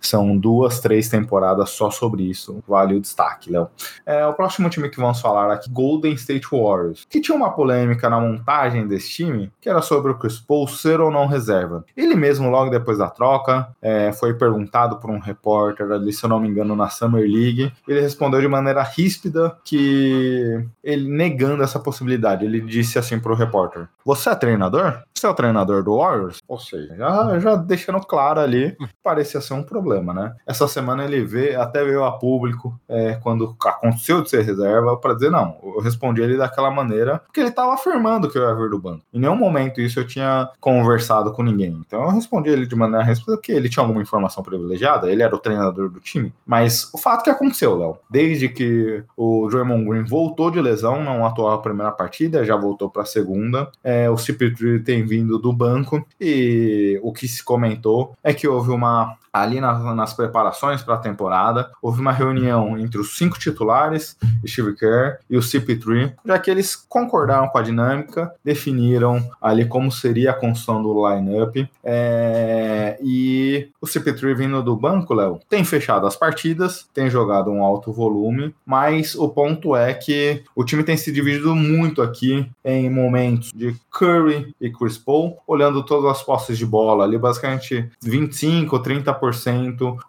são 0.00 0.36
duas, 0.36 0.80
três 0.80 1.08
temporadas 1.08 1.70
só 1.70 1.90
sobre 1.90 2.22
isso. 2.22 2.62
Vale 2.66 2.94
o 2.94 3.00
destaque, 3.00 3.50
Léo. 3.50 3.68
É, 4.06 4.24
o 4.26 4.34
próximo 4.34 4.70
time 4.70 4.88
que 4.88 5.00
vamos 5.00 5.20
falar 5.20 5.52
aqui, 5.52 5.68
Golden 5.70 6.14
State 6.14 6.46
Warriors, 6.50 7.06
que 7.08 7.20
tinha 7.20 7.36
uma 7.36 7.50
polêmica 7.50 8.08
na 8.08 8.20
montagem 8.20 8.86
desse 8.86 9.10
time, 9.10 9.52
que 9.60 9.68
era 9.68 9.82
sobre 9.82 10.12
o 10.12 10.18
Chris 10.18 10.38
Paul 10.38 10.68
ser 10.68 11.00
ou 11.00 11.10
não 11.10 11.26
reserva. 11.26 11.84
Ele 11.96 12.14
mesmo, 12.14 12.50
logo 12.50 12.70
depois 12.70 12.98
da 12.98 13.08
troca, 13.08 13.68
é, 13.82 14.12
foi 14.12 14.34
perguntado 14.34 14.98
por 14.98 15.10
um 15.10 15.18
repórter 15.18 15.90
ali, 15.90 16.12
se 16.12 16.24
eu 16.24 16.28
não 16.28 16.40
me 16.40 16.48
engano, 16.48 16.76
na 16.76 16.88
Summer 16.88 17.22
League. 17.22 17.72
Ele 17.86 18.00
respondeu 18.00 18.40
de 18.40 18.48
maneira 18.48 18.82
ríspida 18.82 19.56
que 19.64 20.64
ele 20.82 21.08
negando 21.08 21.62
essa 21.62 21.78
possibilidade. 21.78 22.44
Ele 22.44 22.60
disse 22.60 22.98
assim 22.98 23.18
pro 23.18 23.34
repórter: 23.34 23.88
Você 24.04 24.30
é 24.30 24.34
treinador? 24.34 25.02
Você 25.14 25.26
é 25.26 25.28
o 25.28 25.34
treinador 25.34 25.82
do 25.82 25.96
Warriors? 25.96 26.38
Ou 26.46 26.58
seja, 26.58 26.94
já, 26.96 27.38
já 27.38 27.56
deixando 27.56 28.00
claro 28.00 28.40
ali, 28.40 28.76
parecia 29.02 29.40
ser 29.40 29.54
um 29.54 29.62
problema 29.62 29.87
problema, 29.88 30.12
né? 30.12 30.34
Essa 30.46 30.68
semana 30.68 31.04
ele 31.04 31.24
vê, 31.24 31.54
até 31.56 31.82
veio 31.82 32.04
a 32.04 32.12
público, 32.12 32.78
é, 32.88 33.14
quando 33.14 33.56
aconteceu 33.64 34.20
de 34.20 34.28
ser 34.28 34.42
reserva, 34.42 34.96
para 34.96 35.14
dizer, 35.14 35.30
não, 35.30 35.56
eu 35.62 35.80
respondi 35.80 36.20
ele 36.20 36.36
daquela 36.36 36.70
maneira, 36.70 37.20
porque 37.20 37.40
ele 37.40 37.48
estava 37.48 37.72
afirmando 37.72 38.28
que 38.30 38.36
eu 38.36 38.42
ia 38.42 38.54
vir 38.54 38.68
do 38.68 38.78
banco. 38.78 39.02
Em 39.12 39.20
nenhum 39.20 39.36
momento 39.36 39.80
isso 39.80 39.98
eu 39.98 40.06
tinha 40.06 40.50
conversado 40.60 41.32
com 41.32 41.42
ninguém. 41.42 41.80
Então 41.86 42.02
eu 42.02 42.10
respondi 42.10 42.50
ele 42.50 42.66
de 42.66 42.76
maneira 42.76 43.04
resposta 43.04 43.36
porque 43.36 43.52
ele 43.52 43.68
tinha 43.68 43.82
alguma 43.82 44.02
informação 44.02 44.42
privilegiada, 44.42 45.10
ele 45.10 45.22
era 45.22 45.34
o 45.34 45.38
treinador 45.38 45.88
do 45.88 46.00
time. 46.00 46.32
Mas 46.46 46.90
o 46.92 46.98
fato 46.98 47.24
que 47.24 47.30
aconteceu, 47.30 47.76
Léo, 47.76 47.98
desde 48.10 48.48
que 48.48 49.02
o 49.16 49.48
Draymond 49.50 49.88
Green 49.88 50.04
voltou 50.04 50.50
de 50.50 50.60
lesão, 50.60 51.02
não 51.02 51.24
atuou 51.24 51.50
a 51.50 51.58
primeira 51.58 51.92
partida, 51.92 52.44
já 52.44 52.56
voltou 52.56 52.90
para 52.90 53.02
a 53.02 53.06
segunda, 53.06 53.70
é, 53.82 54.10
o 54.10 54.14
CP3 54.14 54.84
tem 54.84 55.06
vindo 55.06 55.38
do 55.38 55.52
banco 55.52 56.04
e 56.20 57.00
o 57.02 57.12
que 57.12 57.26
se 57.26 57.42
comentou 57.42 58.12
é 58.22 58.34
que 58.34 58.46
houve 58.46 58.70
uma 58.70 59.16
ali 59.42 59.60
nas, 59.60 59.82
nas 59.94 60.12
preparações 60.12 60.82
para 60.82 60.94
a 60.94 60.98
temporada, 60.98 61.70
houve 61.82 62.00
uma 62.00 62.12
reunião 62.12 62.78
entre 62.78 62.98
os 62.98 63.16
cinco 63.16 63.38
titulares, 63.38 64.16
Steve 64.46 64.74
Kerr 64.74 65.18
e 65.28 65.36
o 65.36 65.40
CP3, 65.40 66.14
já 66.24 66.38
que 66.38 66.50
eles 66.50 66.76
concordaram 66.76 67.48
com 67.48 67.58
a 67.58 67.62
dinâmica, 67.62 68.32
definiram 68.44 69.22
ali 69.40 69.64
como 69.64 69.90
seria 69.90 70.30
a 70.30 70.34
construção 70.34 70.82
do 70.82 71.08
lineup. 71.08 71.56
É, 71.82 72.98
e 73.02 73.68
o 73.80 73.86
CP3 73.86 74.34
vindo 74.34 74.62
do 74.62 74.76
banco, 74.76 75.14
Léo, 75.14 75.40
tem 75.48 75.64
fechado 75.64 76.06
as 76.06 76.16
partidas, 76.16 76.88
tem 76.92 77.10
jogado 77.10 77.50
um 77.50 77.62
alto 77.62 77.92
volume, 77.92 78.54
mas 78.64 79.14
o 79.14 79.28
ponto 79.28 79.74
é 79.74 79.94
que 79.94 80.42
o 80.54 80.64
time 80.64 80.82
tem 80.82 80.96
se 80.96 81.12
dividido 81.12 81.54
muito 81.54 82.02
aqui 82.02 82.48
em 82.64 82.90
momentos 82.90 83.52
de 83.52 83.74
Curry 83.90 84.54
e 84.60 84.70
Chris 84.70 84.98
Paul, 84.98 85.38
olhando 85.46 85.82
todas 85.82 86.10
as 86.10 86.22
posses 86.22 86.56
de 86.58 86.66
bola 86.66 87.04
ali, 87.04 87.18
basicamente 87.18 87.88
25, 88.02 88.78
30%, 88.80 89.27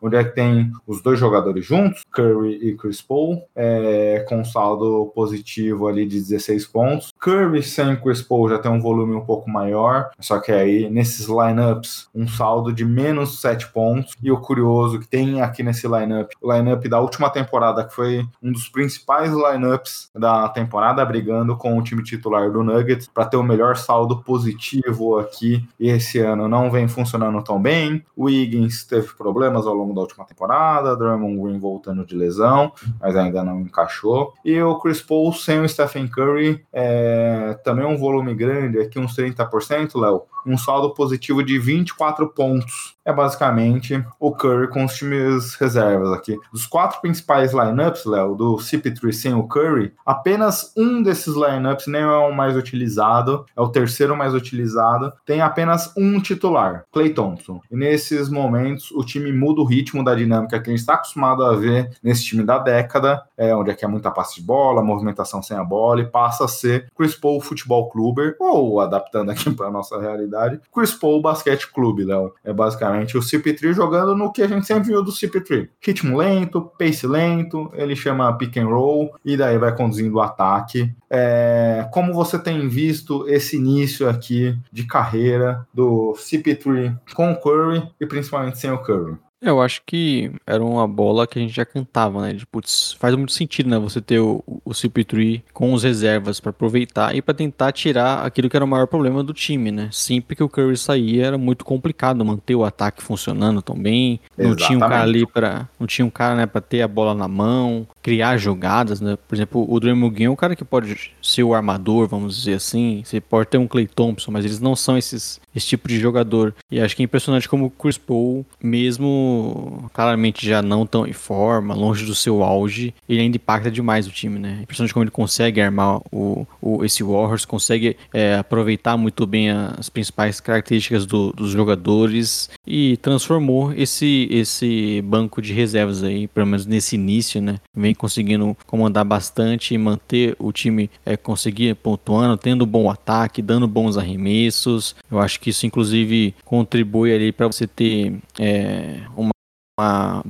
onde 0.02 0.16
é 0.16 0.24
que 0.24 0.36
tem 0.36 0.72
os 0.86 1.02
dois 1.02 1.20
jogadores 1.20 1.66
juntos, 1.66 2.04
Curry 2.12 2.60
e 2.62 2.76
Chris 2.76 3.02
Paul, 3.02 3.44
é, 3.56 4.26
com 4.28 4.44
saldo 4.44 5.12
positivo 5.14 5.88
ali 5.88 6.06
de 6.06 6.20
16 6.20 6.68
pontos. 6.68 7.14
Curry 7.20 7.64
sem 7.64 7.96
Chris 7.96 8.22
Paul 8.22 8.50
já 8.50 8.58
tem 8.58 8.72
um 8.72 8.80
volume 8.80 9.16
um 9.16 9.26
pouco 9.26 9.50
maior, 9.50 10.10
só 10.20 10.40
que 10.40 10.52
aí 10.52 10.90
nesses 10.90 11.28
lineups 11.28 12.10
um 12.14 12.28
saldo 12.28 12.72
de 12.72 12.86
menos 12.86 13.42
7 13.42 13.72
pontos. 13.72 14.14
E 14.22 14.32
o 14.32 14.40
curioso 14.40 15.00
que 15.00 15.08
tem 15.08 15.42
aqui 15.42 15.64
nesse 15.64 15.88
lineup, 15.88 16.32
o 16.42 16.54
lineup 16.54 16.86
da 16.88 17.00
última 17.00 17.30
temporada, 17.30 17.84
que 17.84 17.94
foi 17.94 18.26
um 18.42 18.52
dos 18.52 18.68
principais 18.70 19.32
lineups 19.32 20.10
da 20.16 20.48
temporada, 20.50 21.04
brigando 21.06 21.56
com 21.56 21.78
o 21.78 21.84
time 21.84 22.04
titular 22.04 22.52
do 22.52 22.64
Nuggets 22.64 23.08
para 23.14 23.26
ter 23.26 23.38
o 23.38 23.44
melhor 23.44 23.76
saldo 23.78 24.22
positivo 24.24 25.18
aqui. 25.18 25.66
E 25.80 25.90
esse 25.90 26.20
ano 26.20 26.48
não 26.48 26.70
vem 26.72 26.88
funcionando 26.88 27.42
tão 27.44 27.62
bem. 27.62 28.04
O 28.16 28.26
Wiggins 28.26 28.84
teve 28.86 28.99
problemas 29.02 29.66
ao 29.66 29.74
longo 29.74 29.94
da 29.94 30.02
última 30.02 30.26
temporada, 30.26 30.96
Drummond 30.96 31.42
Green 31.42 31.60
voltando 31.60 32.06
de 32.06 32.16
lesão, 32.16 32.72
mas 33.00 33.16
ainda 33.16 33.44
não 33.44 33.62
encaixou. 33.62 34.34
E 34.44 34.62
o 34.62 34.78
Chris 34.80 35.02
Paul 35.02 35.34
sem 35.34 35.60
o 35.60 35.70
Stephen 35.70 36.08
Curry, 36.08 36.66
é, 36.72 37.58
também 37.64 37.86
um 37.86 37.98
volume 37.98 38.34
grande, 38.34 38.80
aqui 38.80 39.00
uns 39.00 39.16
30%, 39.16 40.00
Léo, 40.00 40.24
um 40.46 40.58
saldo 40.58 40.94
positivo 40.94 41.44
de 41.44 41.58
24 41.60 42.28
pontos. 42.30 42.98
É 43.06 43.14
basicamente 43.14 44.04
o 44.20 44.32
Curry 44.32 44.70
com 44.70 44.86
os 44.86 44.96
times 44.96 45.56
reservas 45.56 46.12
aqui. 46.12 46.38
Dos 46.52 46.66
quatro 46.66 47.02
principais 47.02 47.54
lineups, 47.54 48.06
Léo, 48.06 48.36
do 48.36 48.58
CP3 48.58 49.12
sem 49.12 49.34
o 49.34 49.48
Curry, 49.48 49.94
apenas 50.06 50.72
um 50.78 51.02
desses 51.02 51.36
lineups 51.36 51.88
nem 51.88 52.02
é 52.02 52.08
o 52.08 52.32
mais 52.32 52.56
utilizado, 52.56 53.46
é 53.56 53.62
o 53.62 53.70
terceiro 53.70 54.16
mais 54.16 54.34
utilizado, 54.34 55.12
tem 55.26 55.42
apenas 55.42 55.92
um 55.98 56.20
titular, 56.20 56.86
Clay 56.92 57.10
Thompson. 57.10 57.62
E 57.72 57.76
nesses 57.76 58.30
momentos 58.30 58.89
o 58.94 59.04
time 59.04 59.32
muda 59.32 59.62
o 59.62 59.66
ritmo 59.66 60.04
da 60.04 60.16
dinâmica 60.16 60.60
que 60.60 60.70
a 60.70 60.72
gente 60.72 60.80
está 60.80 60.96
acostumado 60.96 61.44
a 61.44 61.56
ver 61.56 61.92
nesse 62.04 62.26
time 62.26 62.44
da 62.44 62.58
década, 62.58 63.24
é, 63.38 63.56
onde 63.56 63.72
aqui 63.72 63.86
é 63.86 63.88
muita 63.88 64.12
passe 64.12 64.36
de 64.36 64.42
bola, 64.42 64.84
movimentação 64.84 65.42
sem 65.42 65.58
a 65.58 65.64
bola, 65.64 66.02
e 66.02 66.06
passa 66.06 66.46
a 66.46 66.48
ser 66.48 66.88
Chris 66.96 67.16
Paul 67.16 67.42
Futebol 67.42 67.90
Clube, 67.90 68.36
ou 68.40 68.80
adaptando 68.80 69.32
aqui 69.32 69.50
para 69.54 69.70
nossa 69.70 70.00
realidade, 70.00 70.60
Chris 70.74 70.94
Paul 70.94 71.22
Basquete 71.22 71.72
Clube, 71.72 72.04
Léo. 72.04 72.34
É 72.44 72.54
basicamente 72.54 73.18
o 73.18 73.22
CP3 73.22 73.74
jogando 73.74 74.16
no 74.16 74.32
que 74.32 74.42
a 74.42 74.48
gente 74.48 74.66
sempre 74.66 74.90
viu 74.90 75.04
do 75.04 75.12
CP3. 75.12 75.70
Ritmo 75.82 76.18
lento, 76.18 76.72
pace 76.78 77.06
lento, 77.08 77.72
ele 77.74 77.96
chama 77.96 78.32
pick 78.38 78.58
and 78.58 78.68
roll, 78.68 79.14
e 79.24 79.36
daí 79.38 79.58
vai 79.58 79.76
conduzindo 79.76 80.16
o 80.18 80.22
ataque. 80.22 80.94
É, 81.10 81.88
como 81.92 82.14
você 82.14 82.38
tem 82.38 82.68
visto 82.68 83.28
esse 83.28 83.58
início 83.58 84.08
aqui 84.08 84.58
de 84.72 84.84
carreira 84.86 85.68
do 85.74 86.14
CP3 86.18 86.96
com 87.16 87.32
o 87.32 87.36
Curry 87.36 87.90
e 88.00 88.06
principalmente 88.06 88.60
sem 88.60 88.72
o 88.72 88.79
Curry? 88.84 89.18
Eu 89.42 89.62
acho 89.62 89.82
que 89.86 90.32
era 90.46 90.62
uma 90.62 90.86
bola 90.86 91.26
que 91.26 91.40
a 91.40 91.42
gente 91.42 91.56
já 91.56 91.64
cantava, 91.64 92.22
né? 92.22 92.34
De, 92.34 92.46
putz, 92.46 92.94
faz 93.00 93.16
muito 93.16 93.32
sentido, 93.32 93.70
né? 93.70 93.80
Você 93.80 94.02
ter 94.02 94.20
o, 94.20 94.44
o 94.46 94.72
CP3 94.72 95.44
com 95.54 95.72
os 95.74 95.84
reservas 95.84 96.42
para 96.42 96.50
aproveitar 96.50 97.16
e 97.16 97.22
para 97.22 97.34
tentar 97.34 97.72
tirar 97.72 98.26
aquilo 98.26 98.50
que 98.50 98.58
era 98.58 98.66
o 98.66 98.68
maior 98.68 98.86
problema 98.86 99.24
do 99.24 99.34
time, 99.34 99.72
né? 99.72 99.88
Sempre 99.94 100.36
que 100.36 100.44
o 100.44 100.50
Curry 100.50 100.76
saía 100.76 101.28
era 101.28 101.38
muito 101.38 101.64
complicado 101.64 102.24
manter 102.26 102.56
o 102.56 102.66
ataque 102.66 103.02
funcionando 103.02 103.62
tão 103.62 103.78
bem. 103.78 104.20
Não 104.38 104.58
tinha 104.58 104.78
um 104.78 104.82
cara 104.82 105.04
ali 105.04 105.26
para, 105.26 105.70
não 105.80 105.88
tinha 105.88 106.06
um 106.06 106.10
cara, 106.10 106.36
né, 106.36 106.46
para 106.46 106.60
ter 106.60 106.82
a 106.82 106.88
bola 106.88 107.14
na 107.14 107.28
mão, 107.28 107.88
criar 108.02 108.38
jogadas, 108.38 109.02
né? 109.02 109.18
Por 109.28 109.36
exemplo, 109.36 109.66
o 109.70 109.80
Draymond 109.80 110.14
Green 110.14 110.26
é 110.26 110.30
um 110.30 110.36
cara 110.36 110.56
que 110.56 110.66
pode 110.66 111.12
ser 111.22 111.44
o 111.44 111.54
armador, 111.54 112.08
vamos 112.08 112.38
dizer 112.38 112.56
assim. 112.56 113.02
Você 113.06 113.20
pode 113.20 113.50
ter 113.50 113.58
um 113.58 113.68
Clay 113.68 113.88
Thompson, 113.88 114.32
mas 114.32 114.46
eles 114.46 114.60
não 114.60 114.76
são 114.76 114.98
esses 114.98 115.40
esse 115.56 115.68
tipo 115.68 115.88
de 115.88 116.00
jogador. 116.00 116.54
E 116.72 116.80
acho 116.80 116.96
que 116.96 117.04
é 117.04 117.06
impressionante 117.06 117.48
como 117.48 117.66
o 117.66 117.70
Chris 117.70 117.98
Paul, 117.98 118.46
mesmo 118.62 119.90
claramente 119.94 120.48
já 120.48 120.62
não 120.62 120.86
tão 120.86 121.06
em 121.06 121.14
forma, 121.14 121.74
longe 121.74 122.06
do 122.06 122.16
seu 122.16 122.44
auge, 122.44 122.94
ele 123.08 123.22
ainda 123.22 123.38
impacta 123.38 123.70
demais 123.70 124.08
o 124.08 124.12
time, 124.12 124.40
né? 124.40 124.58
É 124.60 124.64
impressionante 124.64 124.94
como 124.94 125.04
ele 125.04 125.12
consegue 125.12 125.62
armar 125.62 126.02
o, 126.12 126.48
o 126.62 126.84
esse 126.84 127.04
Warriors, 127.04 127.46
consegue 127.46 127.98
é, 128.14 128.36
aproveitar 128.36 128.98
muito 128.98 129.26
bem 129.26 129.50
as 129.50 129.90
principais 129.90 130.40
características 130.40 131.06
do, 131.06 131.32
dos 131.34 131.52
jogadores 131.52 132.50
e 132.66 132.98
transformou 132.98 133.74
esse, 133.74 134.28
esse 134.32 135.02
banco 135.02 135.42
de 135.42 135.54
reservas 135.54 136.04
aí, 136.04 136.28
pelo 136.28 136.48
menos 136.48 136.66
nesse 136.66 136.96
início, 136.96 137.42
né? 137.42 137.58
Vem 137.76 137.89
conseguindo 137.94 138.56
comandar 138.66 139.06
bastante 139.06 139.74
e 139.74 139.78
manter 139.78 140.36
o 140.40 140.52
time 140.52 140.90
é, 141.06 141.18
conseguir 141.18 141.76
pontuando, 141.76 142.38
tendo 142.38 142.66
bom 142.66 142.90
ataque, 142.90 143.42
dando 143.42 143.68
bons 143.68 143.98
arremessos. 143.98 144.96
Eu 145.10 145.20
acho 145.20 145.40
que 145.40 145.50
isso, 145.50 145.66
inclusive, 145.66 146.36
contribui 146.46 147.14
ali 147.14 147.32
para 147.32 147.48
você 147.48 147.68
ter 147.68 148.18
é, 148.40 149.02
uma 149.16 149.32
uma 149.80 150.24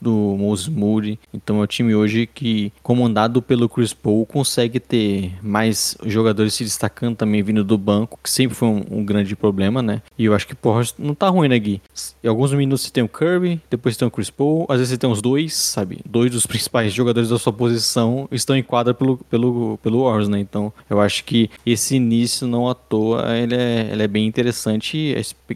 do 0.00 0.36
Moses 0.38 0.68
Moody. 0.68 1.18
Então 1.32 1.60
é 1.60 1.64
um 1.64 1.66
time 1.66 1.94
hoje 1.94 2.26
que, 2.26 2.72
comandado 2.82 3.42
pelo 3.42 3.68
Chris 3.68 3.92
Paul, 3.92 4.24
consegue 4.24 4.78
ter 4.78 5.32
mais 5.42 5.96
jogadores 6.04 6.54
se 6.54 6.64
destacando 6.64 7.16
também 7.16 7.42
vindo 7.42 7.64
do 7.64 7.76
banco, 7.76 8.18
que 8.22 8.30
sempre 8.30 8.56
foi 8.56 8.68
um, 8.68 8.84
um 8.90 9.04
grande 9.04 9.34
problema, 9.34 9.82
né? 9.82 10.00
E 10.16 10.24
eu 10.26 10.34
acho 10.34 10.46
que, 10.46 10.54
porra, 10.54 10.82
não 10.98 11.14
tá 11.14 11.28
ruim, 11.28 11.48
né, 11.48 11.58
Gui? 11.58 11.82
Em 12.22 12.28
alguns 12.28 12.52
minutos 12.52 12.82
você 12.82 12.90
tem 12.90 13.02
o 13.02 13.08
Kirby, 13.08 13.60
depois 13.70 13.94
você 13.94 14.00
tem 14.00 14.08
o 14.08 14.10
Chris 14.10 14.30
Paul, 14.30 14.66
às 14.68 14.78
vezes 14.78 14.90
você 14.90 14.98
tem 14.98 15.10
os 15.10 15.22
dois, 15.22 15.54
sabe? 15.54 16.00
Dois 16.04 16.30
dos 16.30 16.46
principais 16.46 16.92
jogadores 16.92 17.28
da 17.28 17.38
sua 17.38 17.52
posição 17.52 18.28
estão 18.30 18.56
em 18.56 18.62
quadra 18.62 18.92
pelo, 18.92 19.18
pelo, 19.18 19.78
pelo 19.78 20.04
Warriors, 20.04 20.28
né? 20.28 20.40
Então 20.40 20.72
eu 20.88 21.00
acho 21.00 21.24
que 21.24 21.50
esse 21.64 21.96
início, 21.96 22.46
não 22.46 22.68
à 22.68 22.74
toa, 22.74 23.36
ele 23.36 23.54
é, 23.54 23.88
ele 23.92 24.02
é 24.02 24.08
bem 24.08 24.26
interessante 24.26 24.96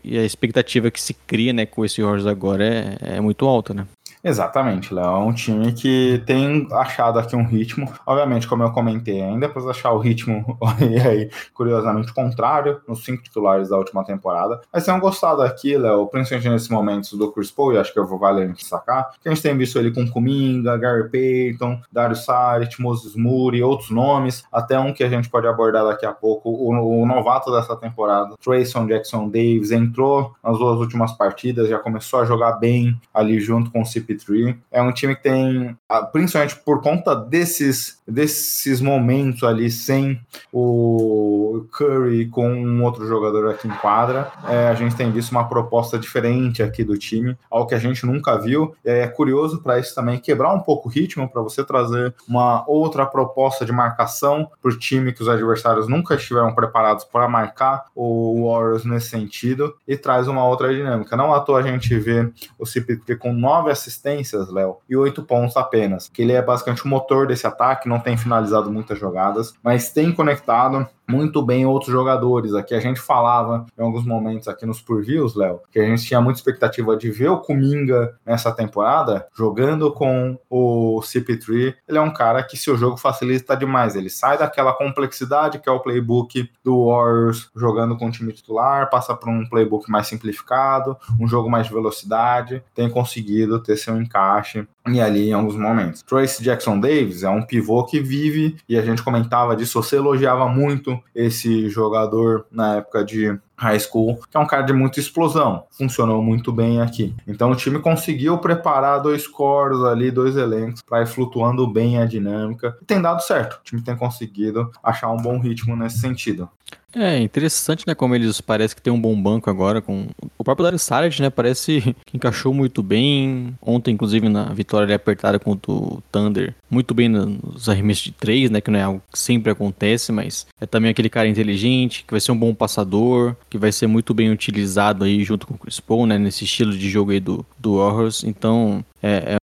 e 0.05 0.19
a 0.19 0.25
expectativa 0.25 0.91
que 0.91 1.01
se 1.01 1.15
cria, 1.15 1.53
né, 1.53 1.67
com 1.67 1.85
esse 1.85 2.03
Warriors 2.03 2.27
agora 2.27 2.65
é, 2.65 3.17
é 3.17 3.21
muito 3.21 3.47
alta, 3.47 3.75
né? 3.75 3.87
Exatamente, 4.23 4.93
Léo. 4.93 5.05
É 5.05 5.19
um 5.19 5.33
time 5.33 5.73
que 5.73 6.23
tem 6.27 6.67
achado 6.73 7.19
aqui 7.19 7.37
um 7.37 7.45
ritmo. 7.45 7.93
Obviamente, 8.07 8.49
como 8.49 8.63
eu 8.63 8.73
comentei, 8.73 9.23
ainda 9.23 9.49
para 9.49 9.63
achar 9.71 9.93
o 9.93 9.99
ritmo, 9.99 10.59
e 10.81 10.99
aí, 11.01 11.31
curiosamente, 11.55 12.13
contrário 12.13 12.81
nos 12.87 13.05
cinco 13.05 13.23
titulares 13.23 13.69
da 13.69 13.77
última 13.77 14.05
temporada. 14.05 14.61
Mas 14.73 14.85
tenham 14.85 15.01
gostado 15.01 15.43
aqui, 15.43 15.77
Léo, 15.77 16.07
principalmente 16.09 16.49
nesses 16.49 16.69
momentos 16.69 17.13
do 17.13 17.31
Chris 17.33 17.51
Paul, 17.51 17.75
e 17.75 17.79
acho 17.79 17.93
que 17.93 17.99
eu 17.99 18.07
vou 18.07 18.19
valer 18.19 18.53
destacar, 18.53 19.11
que 19.21 19.29
a 19.29 19.35
gente 19.35 19.43
tem 19.43 19.57
visto 19.57 19.79
ele 19.79 19.93
com 19.93 20.09
Kuminga, 20.09 20.77
Gary 20.77 21.09
Payton, 21.11 21.81
Dario 21.93 22.17
Saric, 22.17 22.81
Moses 22.81 23.15
Moody, 23.15 23.63
outros 23.63 23.91
nomes, 23.91 24.45
até 24.53 24.79
um 24.79 24.93
que 24.93 25.05
a 25.05 25.09
gente 25.09 25.29
pode 25.29 25.47
abordar 25.47 25.85
daqui 25.85 26.07
a 26.07 26.13
pouco, 26.13 26.51
o, 26.51 27.03
o 27.03 27.07
novato 27.07 27.51
dessa 27.53 27.77
temporada, 27.77 28.35
Trayson 28.43 28.87
Jackson 28.87 29.29
Davis, 29.29 29.71
entrou 29.71 30.35
nas 30.43 30.59
duas 30.59 30.79
últimas 30.79 31.13
partidas, 31.13 31.69
já 31.69 31.79
começou 31.79 32.21
a 32.21 32.25
jogar 32.25 32.53
bem 32.53 33.01
ali 33.13 33.41
junto 33.41 33.71
com 33.71 33.83
o 33.83 33.87
CP3. 34.19 34.57
É 34.71 34.83
um 34.83 34.93
time 34.93 35.15
que 35.15 35.23
tem, 35.23 35.77
principalmente 36.13 36.57
por 36.57 36.83
conta 36.83 37.15
desses, 37.15 38.01
desses 38.07 38.81
momentos 38.81 39.43
ali 39.43 39.71
sem 39.71 40.21
o 40.53 41.65
Curry 41.73 42.27
com 42.27 42.49
um 42.49 42.83
outro 42.85 43.07
jogador 43.07 43.51
aqui 43.51 43.69
em 43.69 43.71
quadra, 43.71 44.31
é, 44.47 44.69
a 44.69 44.75
gente 44.75 44.97
tem 44.97 45.11
visto 45.11 45.31
uma 45.31 45.49
proposta 45.49 45.99
diferente 45.99 46.63
aqui 46.63 46.85
do 46.85 46.97
time, 46.97 47.37
algo 47.51 47.69
que 47.69 47.75
a 47.75 47.79
gente 47.79 48.05
nunca 48.07 48.37
viu. 48.39 48.75
É 48.85 49.07
curioso 49.07 49.63
para 49.63 49.79
isso 49.79 49.95
também 49.95 50.19
quebrar 50.19 50.53
um 50.55 50.61
pouco 50.61 50.89
o 50.89 50.91
ritmo, 50.91 51.29
para 51.29 51.43
você 51.43 51.65
trazer 51.65 52.15
uma 52.29 52.65
outra 52.69 53.07
proposta 53.07 53.65
de 53.65 53.73
marcação 53.73 54.51
para 54.63 54.71
o 54.71 54.79
time 54.79 55.13
que 55.13 55.23
os 55.23 55.29
adversários 55.29 55.89
nunca 55.89 56.15
estiveram 56.15 56.55
preparados 56.55 57.05
para 57.05 57.29
marcar 57.29 57.87
o 57.95 58.49
Warriors 58.49 58.85
nesse 58.85 59.09
sentido 59.09 59.75
e 59.87 59.97
traz 59.97 60.29
uma 60.29 60.45
outra 60.47 60.73
dinâmica. 60.75 61.17
Não 61.17 61.35
à 61.35 61.41
toa 61.41 61.59
a 61.59 61.63
gente 61.63 61.97
vê 61.99 62.31
o 62.59 62.65
CP3 62.65 63.17
com 63.19 63.33
nove 63.33 63.71
assistências 63.71 63.98
assistências, 63.99 64.49
Léo, 64.49 64.79
e 64.89 64.97
oito 64.97 65.23
pontos 65.23 65.57
apenas. 65.57 66.09
Que 66.09 66.23
ele 66.23 66.33
é 66.33 66.41
basicamente 66.41 66.85
o 66.85 66.89
motor 66.89 67.27
desse 67.27 67.47
ataque, 67.47 67.89
não 67.89 67.99
tem 67.99 68.17
finalizado 68.17 68.71
muitas 68.71 68.99
jogadas, 68.99 69.53
mas 69.63 69.93
tem 69.93 70.13
conectado 70.13 70.89
muito 71.09 71.43
bem 71.43 71.65
outros 71.67 71.91
jogadores. 71.91 72.55
Aqui 72.55 72.75
a 72.75 72.81
gente 72.81 73.01
falava 73.01 73.67
em 73.77 73.83
alguns 73.83 74.05
momentos 74.05 74.47
aqui 74.47 74.67
nos 74.67 74.81
previews, 74.81 75.35
Léo, 75.35 75.61
que 75.73 75.79
a 75.79 75.87
gente 75.87 76.05
tinha 76.05 76.21
muita 76.21 76.39
expectativa 76.39 76.97
de 76.97 77.11
ver 77.11 77.29
o 77.29 77.39
Kuminga 77.39 78.15
nessa 78.25 78.53
temporada 78.53 79.27
jogando 79.35 79.93
com 79.93 80.39
o 80.51 81.01
CP3. 81.03 81.75
Ele 81.89 81.99
é 81.99 82.01
um 82.01 82.13
cara 82.13 82.43
que 82.43 82.57
seu 82.57 82.77
jogo 82.77 82.97
facilita 82.97 83.57
demais. 83.57 83.97
Ele 83.97 84.11
sai 84.11 84.37
daquela 84.37 84.73
complexidade 84.73 85.59
que 85.59 85.69
é 85.69 85.73
o 85.73 85.81
playbook 85.81 86.51
do 86.63 86.87
Warriors 86.87 87.51
jogando 87.57 87.97
com 87.97 88.07
o 88.07 88.11
time 88.11 88.33
titular, 88.33 88.91
passa 88.91 89.15
para 89.15 89.31
um 89.31 89.49
playbook 89.49 89.91
mais 89.91 90.07
simplificado, 90.07 90.97
um 91.19 91.27
jogo 91.27 91.51
mais 91.51 91.67
de 91.67 91.73
velocidade, 91.73 92.63
tem 92.75 92.91
conseguido 92.91 93.61
ter 93.63 93.77
seu 93.77 93.97
encaixe 94.01 94.67
e 94.95 95.01
ali 95.01 95.31
em 95.31 95.33
alguns 95.33 95.57
momentos. 95.57 96.03
Trace 96.03 96.43
Jackson 96.43 96.79
Davis 96.79 97.23
é 97.23 97.29
um 97.29 97.43
pivô 97.43 97.85
que 97.85 98.01
vive, 98.01 98.57
e 98.69 98.77
a 98.79 98.83
gente 98.83 99.03
comentava 99.03 99.57
disso, 99.57 99.83
você 99.83 99.97
elogiava 99.97 100.49
muito 100.49 100.99
esse 101.15 101.69
jogador 101.69 102.47
na 102.51 102.77
época 102.77 103.05
de 103.05 103.39
high 103.59 103.79
school, 103.81 104.21
que 104.31 104.37
é 104.37 104.41
um 104.41 104.47
cara 104.47 104.63
de 104.63 104.73
muita 104.73 105.01
explosão. 105.01 105.65
Funcionou 105.71 106.23
muito 106.23 106.53
bem 106.53 106.81
aqui. 106.81 107.15
Então 107.27 107.51
o 107.51 107.57
time 107.57 107.81
conseguiu 107.81 108.39
preparar 108.39 109.03
dois 109.03 109.27
cores 109.27 109.81
ali, 109.81 110.11
dois 110.11 110.37
elencos, 110.37 110.81
para 110.81 111.03
ir 111.03 111.07
flutuando 111.07 111.67
bem 111.67 112.01
a 112.01 112.07
dinâmica. 112.07 112.77
E 112.81 112.85
tem 112.85 113.03
dado 113.03 113.21
certo. 113.21 113.55
O 113.55 113.65
time 113.65 113.83
tem 113.83 113.97
conseguido 113.97 114.71
achar 114.83 115.11
um 115.11 115.17
bom 115.17 115.39
ritmo 115.39 115.77
nesse 115.77 115.99
sentido. 115.99 116.49
É 116.95 117.19
interessante, 117.19 117.87
né? 117.87 117.95
Como 117.95 118.15
eles 118.15 118.41
parece 118.41 118.75
que 118.75 118.81
tem 118.81 118.93
um 118.93 119.01
bom 119.01 119.21
banco 119.21 119.51
agora 119.51 119.83
com 119.83 120.07
o 120.39 120.45
próprio 120.45 120.65
Darius 120.65 120.83
Saric, 120.83 121.21
né? 121.21 121.29
Parece 121.29 121.95
que 122.07 122.17
encaixou 122.17 122.55
muito 122.55 122.83
bem. 122.83 123.55
Ontem, 123.61 123.93
inclusive, 123.93 124.29
na 124.29 124.45
vitória 124.45 124.97
apertada 124.97 125.39
contra 125.39 125.71
o 125.71 126.03
Thunder, 126.11 126.55
muito 126.71 126.95
bem 126.95 127.09
nos 127.09 127.69
arremessos 127.69 128.05
de 128.05 128.13
três, 128.13 128.51
né? 128.51 128.61
Que 128.61 128.71
não 128.71 128.79
é 128.79 128.83
algo 128.83 129.03
que 129.13 129.19
sempre 129.19 129.53
acontece, 129.53 130.11
mas 130.13 130.47
é 130.61 130.65
também 130.65 130.91
aquele 130.91 131.11
cara 131.11 131.29
inteligente, 131.29 132.05
que 132.07 132.13
vai 132.13 132.21
ser 132.21 132.33
um 132.33 132.39
bom 132.39 132.55
passador, 132.55 133.37
que 133.51 133.59
vai 133.59 133.71
ser 133.71 133.87
muito 133.87 134.15
bem 134.15 134.31
utilizado 134.31 135.05
aí 135.05 135.23
junto 135.23 135.47
com 135.47 135.55
o 135.55 135.59
Chris 135.59 135.81
Paul, 135.81 136.07
né? 136.07 136.17
Nesse 136.17 136.45
estilo 136.45 136.73
de 136.73 136.89
jogo 136.89 137.11
aí 137.11 137.21
do, 137.21 137.45
do 137.59 137.77
Warriors. 137.77 138.25
Então, 138.25 138.83
é, 139.03 139.35
é 139.35 139.38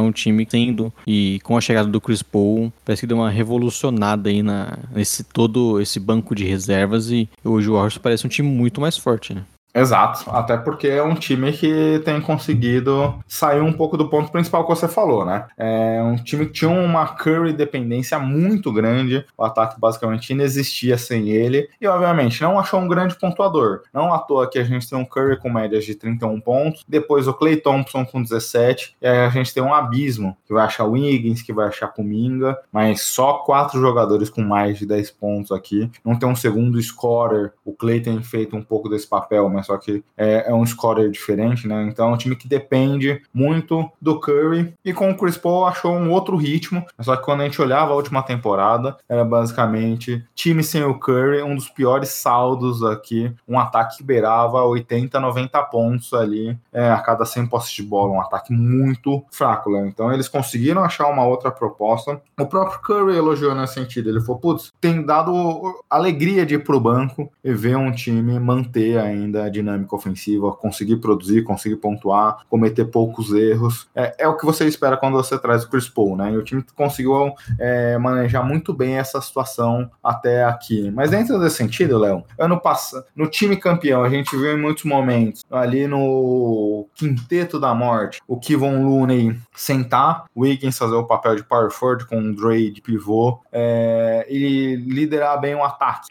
é 0.00 0.02
um 0.02 0.12
time 0.12 0.44
tendo 0.44 0.92
e 1.06 1.38
com 1.42 1.56
a 1.56 1.60
chegada 1.60 1.88
do 1.88 2.00
Chris 2.00 2.22
Paul 2.22 2.72
parece 2.84 3.02
que 3.02 3.06
deu 3.06 3.16
uma 3.16 3.30
revolucionada 3.30 4.28
aí 4.28 4.42
na, 4.42 4.78
nesse 4.92 5.24
todo 5.24 5.80
esse 5.80 6.00
banco 6.00 6.34
de 6.34 6.44
reservas 6.44 7.10
e 7.10 7.28
hoje 7.44 7.68
o 7.68 7.74
Warriors 7.74 7.98
parece 7.98 8.26
um 8.26 8.30
time 8.30 8.48
muito 8.48 8.80
mais 8.80 8.96
forte, 8.96 9.34
né? 9.34 9.44
Exato, 9.72 10.28
até 10.30 10.56
porque 10.56 10.88
é 10.88 11.02
um 11.02 11.14
time 11.14 11.52
que 11.52 12.00
tem 12.04 12.20
conseguido 12.20 13.14
sair 13.26 13.60
um 13.60 13.72
pouco 13.72 13.96
do 13.96 14.08
ponto 14.08 14.30
principal 14.32 14.64
que 14.64 14.74
você 14.74 14.88
falou, 14.88 15.24
né? 15.24 15.46
É 15.56 16.02
um 16.02 16.16
time 16.16 16.46
que 16.46 16.52
tinha 16.52 16.70
uma 16.70 17.06
Curry 17.06 17.52
dependência 17.52 18.18
muito 18.18 18.72
grande, 18.72 19.24
o 19.38 19.44
ataque 19.44 19.78
basicamente 19.78 20.30
inexistia 20.30 20.98
sem 20.98 21.28
ele, 21.28 21.68
e 21.80 21.86
obviamente 21.86 22.42
não 22.42 22.58
achou 22.58 22.80
um 22.80 22.88
grande 22.88 23.14
pontuador. 23.14 23.82
Não 23.94 24.12
à 24.12 24.18
toa 24.18 24.50
que 24.50 24.58
a 24.58 24.64
gente 24.64 24.88
tem 24.88 24.98
um 24.98 25.04
Curry 25.04 25.38
com 25.38 25.48
médias 25.48 25.84
de 25.84 25.94
31 25.94 26.40
pontos, 26.40 26.84
depois 26.88 27.28
o 27.28 27.34
Clay 27.34 27.56
Thompson 27.56 28.04
com 28.04 28.22
17, 28.22 28.96
e 29.00 29.06
aí 29.06 29.18
a 29.20 29.28
gente 29.28 29.54
tem 29.54 29.62
um 29.62 29.72
abismo, 29.72 30.36
que 30.46 30.52
vai 30.52 30.64
achar 30.64 30.84
o 30.84 30.92
Wiggins, 30.92 31.42
que 31.42 31.52
vai 31.52 31.68
achar 31.68 31.88
Kuminga, 31.88 32.58
mas 32.72 33.02
só 33.02 33.34
quatro 33.34 33.80
jogadores 33.80 34.28
com 34.28 34.42
mais 34.42 34.78
de 34.78 34.86
10 34.86 35.12
pontos 35.12 35.52
aqui. 35.52 35.88
Não 36.04 36.18
tem 36.18 36.28
um 36.28 36.36
segundo 36.36 36.80
scorer, 36.82 37.52
o 37.64 37.72
Clay 37.72 38.00
tem 38.00 38.20
feito 38.22 38.56
um 38.56 38.62
pouco 38.62 38.88
desse 38.88 39.08
papel, 39.08 39.48
mas 39.48 39.59
só 39.62 39.76
que 39.76 40.02
é, 40.16 40.50
é, 40.50 40.54
um 40.54 40.64
scorer 40.64 41.10
diferente, 41.10 41.66
né? 41.66 41.82
Então 41.84 42.10
é 42.10 42.12
um 42.12 42.16
time 42.16 42.36
que 42.36 42.48
depende 42.48 43.22
muito 43.32 43.90
do 44.00 44.18
Curry 44.20 44.74
e 44.84 44.92
com 44.92 45.10
o 45.10 45.16
Chris 45.16 45.36
Paul 45.36 45.66
achou 45.66 45.92
um 45.92 46.10
outro 46.10 46.36
ritmo, 46.36 46.84
só 47.00 47.16
que 47.16 47.24
quando 47.24 47.40
a 47.42 47.44
gente 47.44 47.60
olhava 47.60 47.92
a 47.92 47.96
última 47.96 48.22
temporada, 48.22 48.96
era 49.08 49.24
basicamente 49.24 50.24
time 50.34 50.62
sem 50.62 50.82
o 50.84 50.98
Curry, 50.98 51.42
um 51.42 51.54
dos 51.54 51.68
piores 51.68 52.10
saldos 52.10 52.82
aqui, 52.82 53.32
um 53.46 53.58
ataque 53.58 53.98
que 53.98 54.02
beirava 54.02 54.62
80, 54.64 55.18
90 55.18 55.62
pontos 55.64 56.12
ali 56.12 56.58
é, 56.72 56.90
a 56.90 56.98
cada 56.98 57.24
100 57.24 57.46
posses 57.46 57.72
de 57.72 57.82
bola, 57.82 58.12
um 58.12 58.20
ataque 58.20 58.52
muito 58.52 59.24
fraco, 59.30 59.70
né? 59.70 59.86
Então 59.86 60.12
eles 60.12 60.28
conseguiram 60.28 60.82
achar 60.82 61.06
uma 61.08 61.24
outra 61.24 61.50
proposta. 61.50 62.20
O 62.38 62.46
próprio 62.46 62.80
Curry 62.80 63.16
elogiou 63.16 63.54
nesse 63.54 63.74
sentido, 63.74 64.10
ele 64.10 64.20
falou, 64.20 64.38
putz, 64.38 64.72
tem 64.80 65.04
dado 65.04 65.82
alegria 65.88 66.46
de 66.46 66.54
ir 66.54 66.64
pro 66.64 66.80
banco 66.80 67.30
e 67.42 67.52
ver 67.52 67.76
um 67.76 67.92
time 67.92 68.38
manter 68.38 68.98
ainda 68.98 69.49
dinâmica 69.50 69.94
ofensiva, 69.94 70.52
conseguir 70.52 70.96
produzir, 70.96 71.42
conseguir 71.42 71.76
pontuar, 71.76 72.44
cometer 72.48 72.84
poucos 72.86 73.32
erros. 73.32 73.88
É, 73.94 74.14
é 74.20 74.28
o 74.28 74.36
que 74.36 74.46
você 74.46 74.66
espera 74.66 74.96
quando 74.96 75.14
você 75.14 75.38
traz 75.38 75.64
o 75.64 75.70
Chris 75.70 75.88
Paul, 75.88 76.16
né? 76.16 76.32
E 76.32 76.36
o 76.36 76.42
time 76.42 76.64
conseguiu 76.74 77.32
é, 77.58 77.98
manejar 77.98 78.44
muito 78.44 78.72
bem 78.72 78.96
essa 78.96 79.20
situação 79.20 79.90
até 80.02 80.44
aqui. 80.44 80.90
Mas 80.90 81.10
dentro 81.10 81.38
desse 81.38 81.56
sentido, 81.56 81.98
Léo, 81.98 82.24
ano 82.38 82.60
passado, 82.60 83.04
no 83.14 83.26
time 83.26 83.56
campeão, 83.56 84.02
a 84.02 84.08
gente 84.08 84.36
viu 84.36 84.52
em 84.52 84.60
muitos 84.60 84.84
momentos, 84.84 85.42
ali 85.50 85.86
no 85.86 86.86
quinteto 86.94 87.58
da 87.58 87.74
morte, 87.74 88.20
o 88.26 88.38
Kivon 88.38 88.84
Looney 88.84 89.36
sentar, 89.54 90.24
o 90.34 90.42
Wiggins 90.42 90.78
fazer 90.78 90.94
o 90.94 91.04
papel 91.04 91.36
de 91.36 91.44
power 91.44 91.70
forward 91.70 92.06
com 92.06 92.18
o 92.18 92.34
Dre 92.34 92.70
de 92.70 92.80
pivô 92.80 93.40
é, 93.52 94.26
e 94.28 94.76
liderar 94.76 95.40
bem 95.40 95.54
o 95.54 95.64
ataque. 95.64 96.08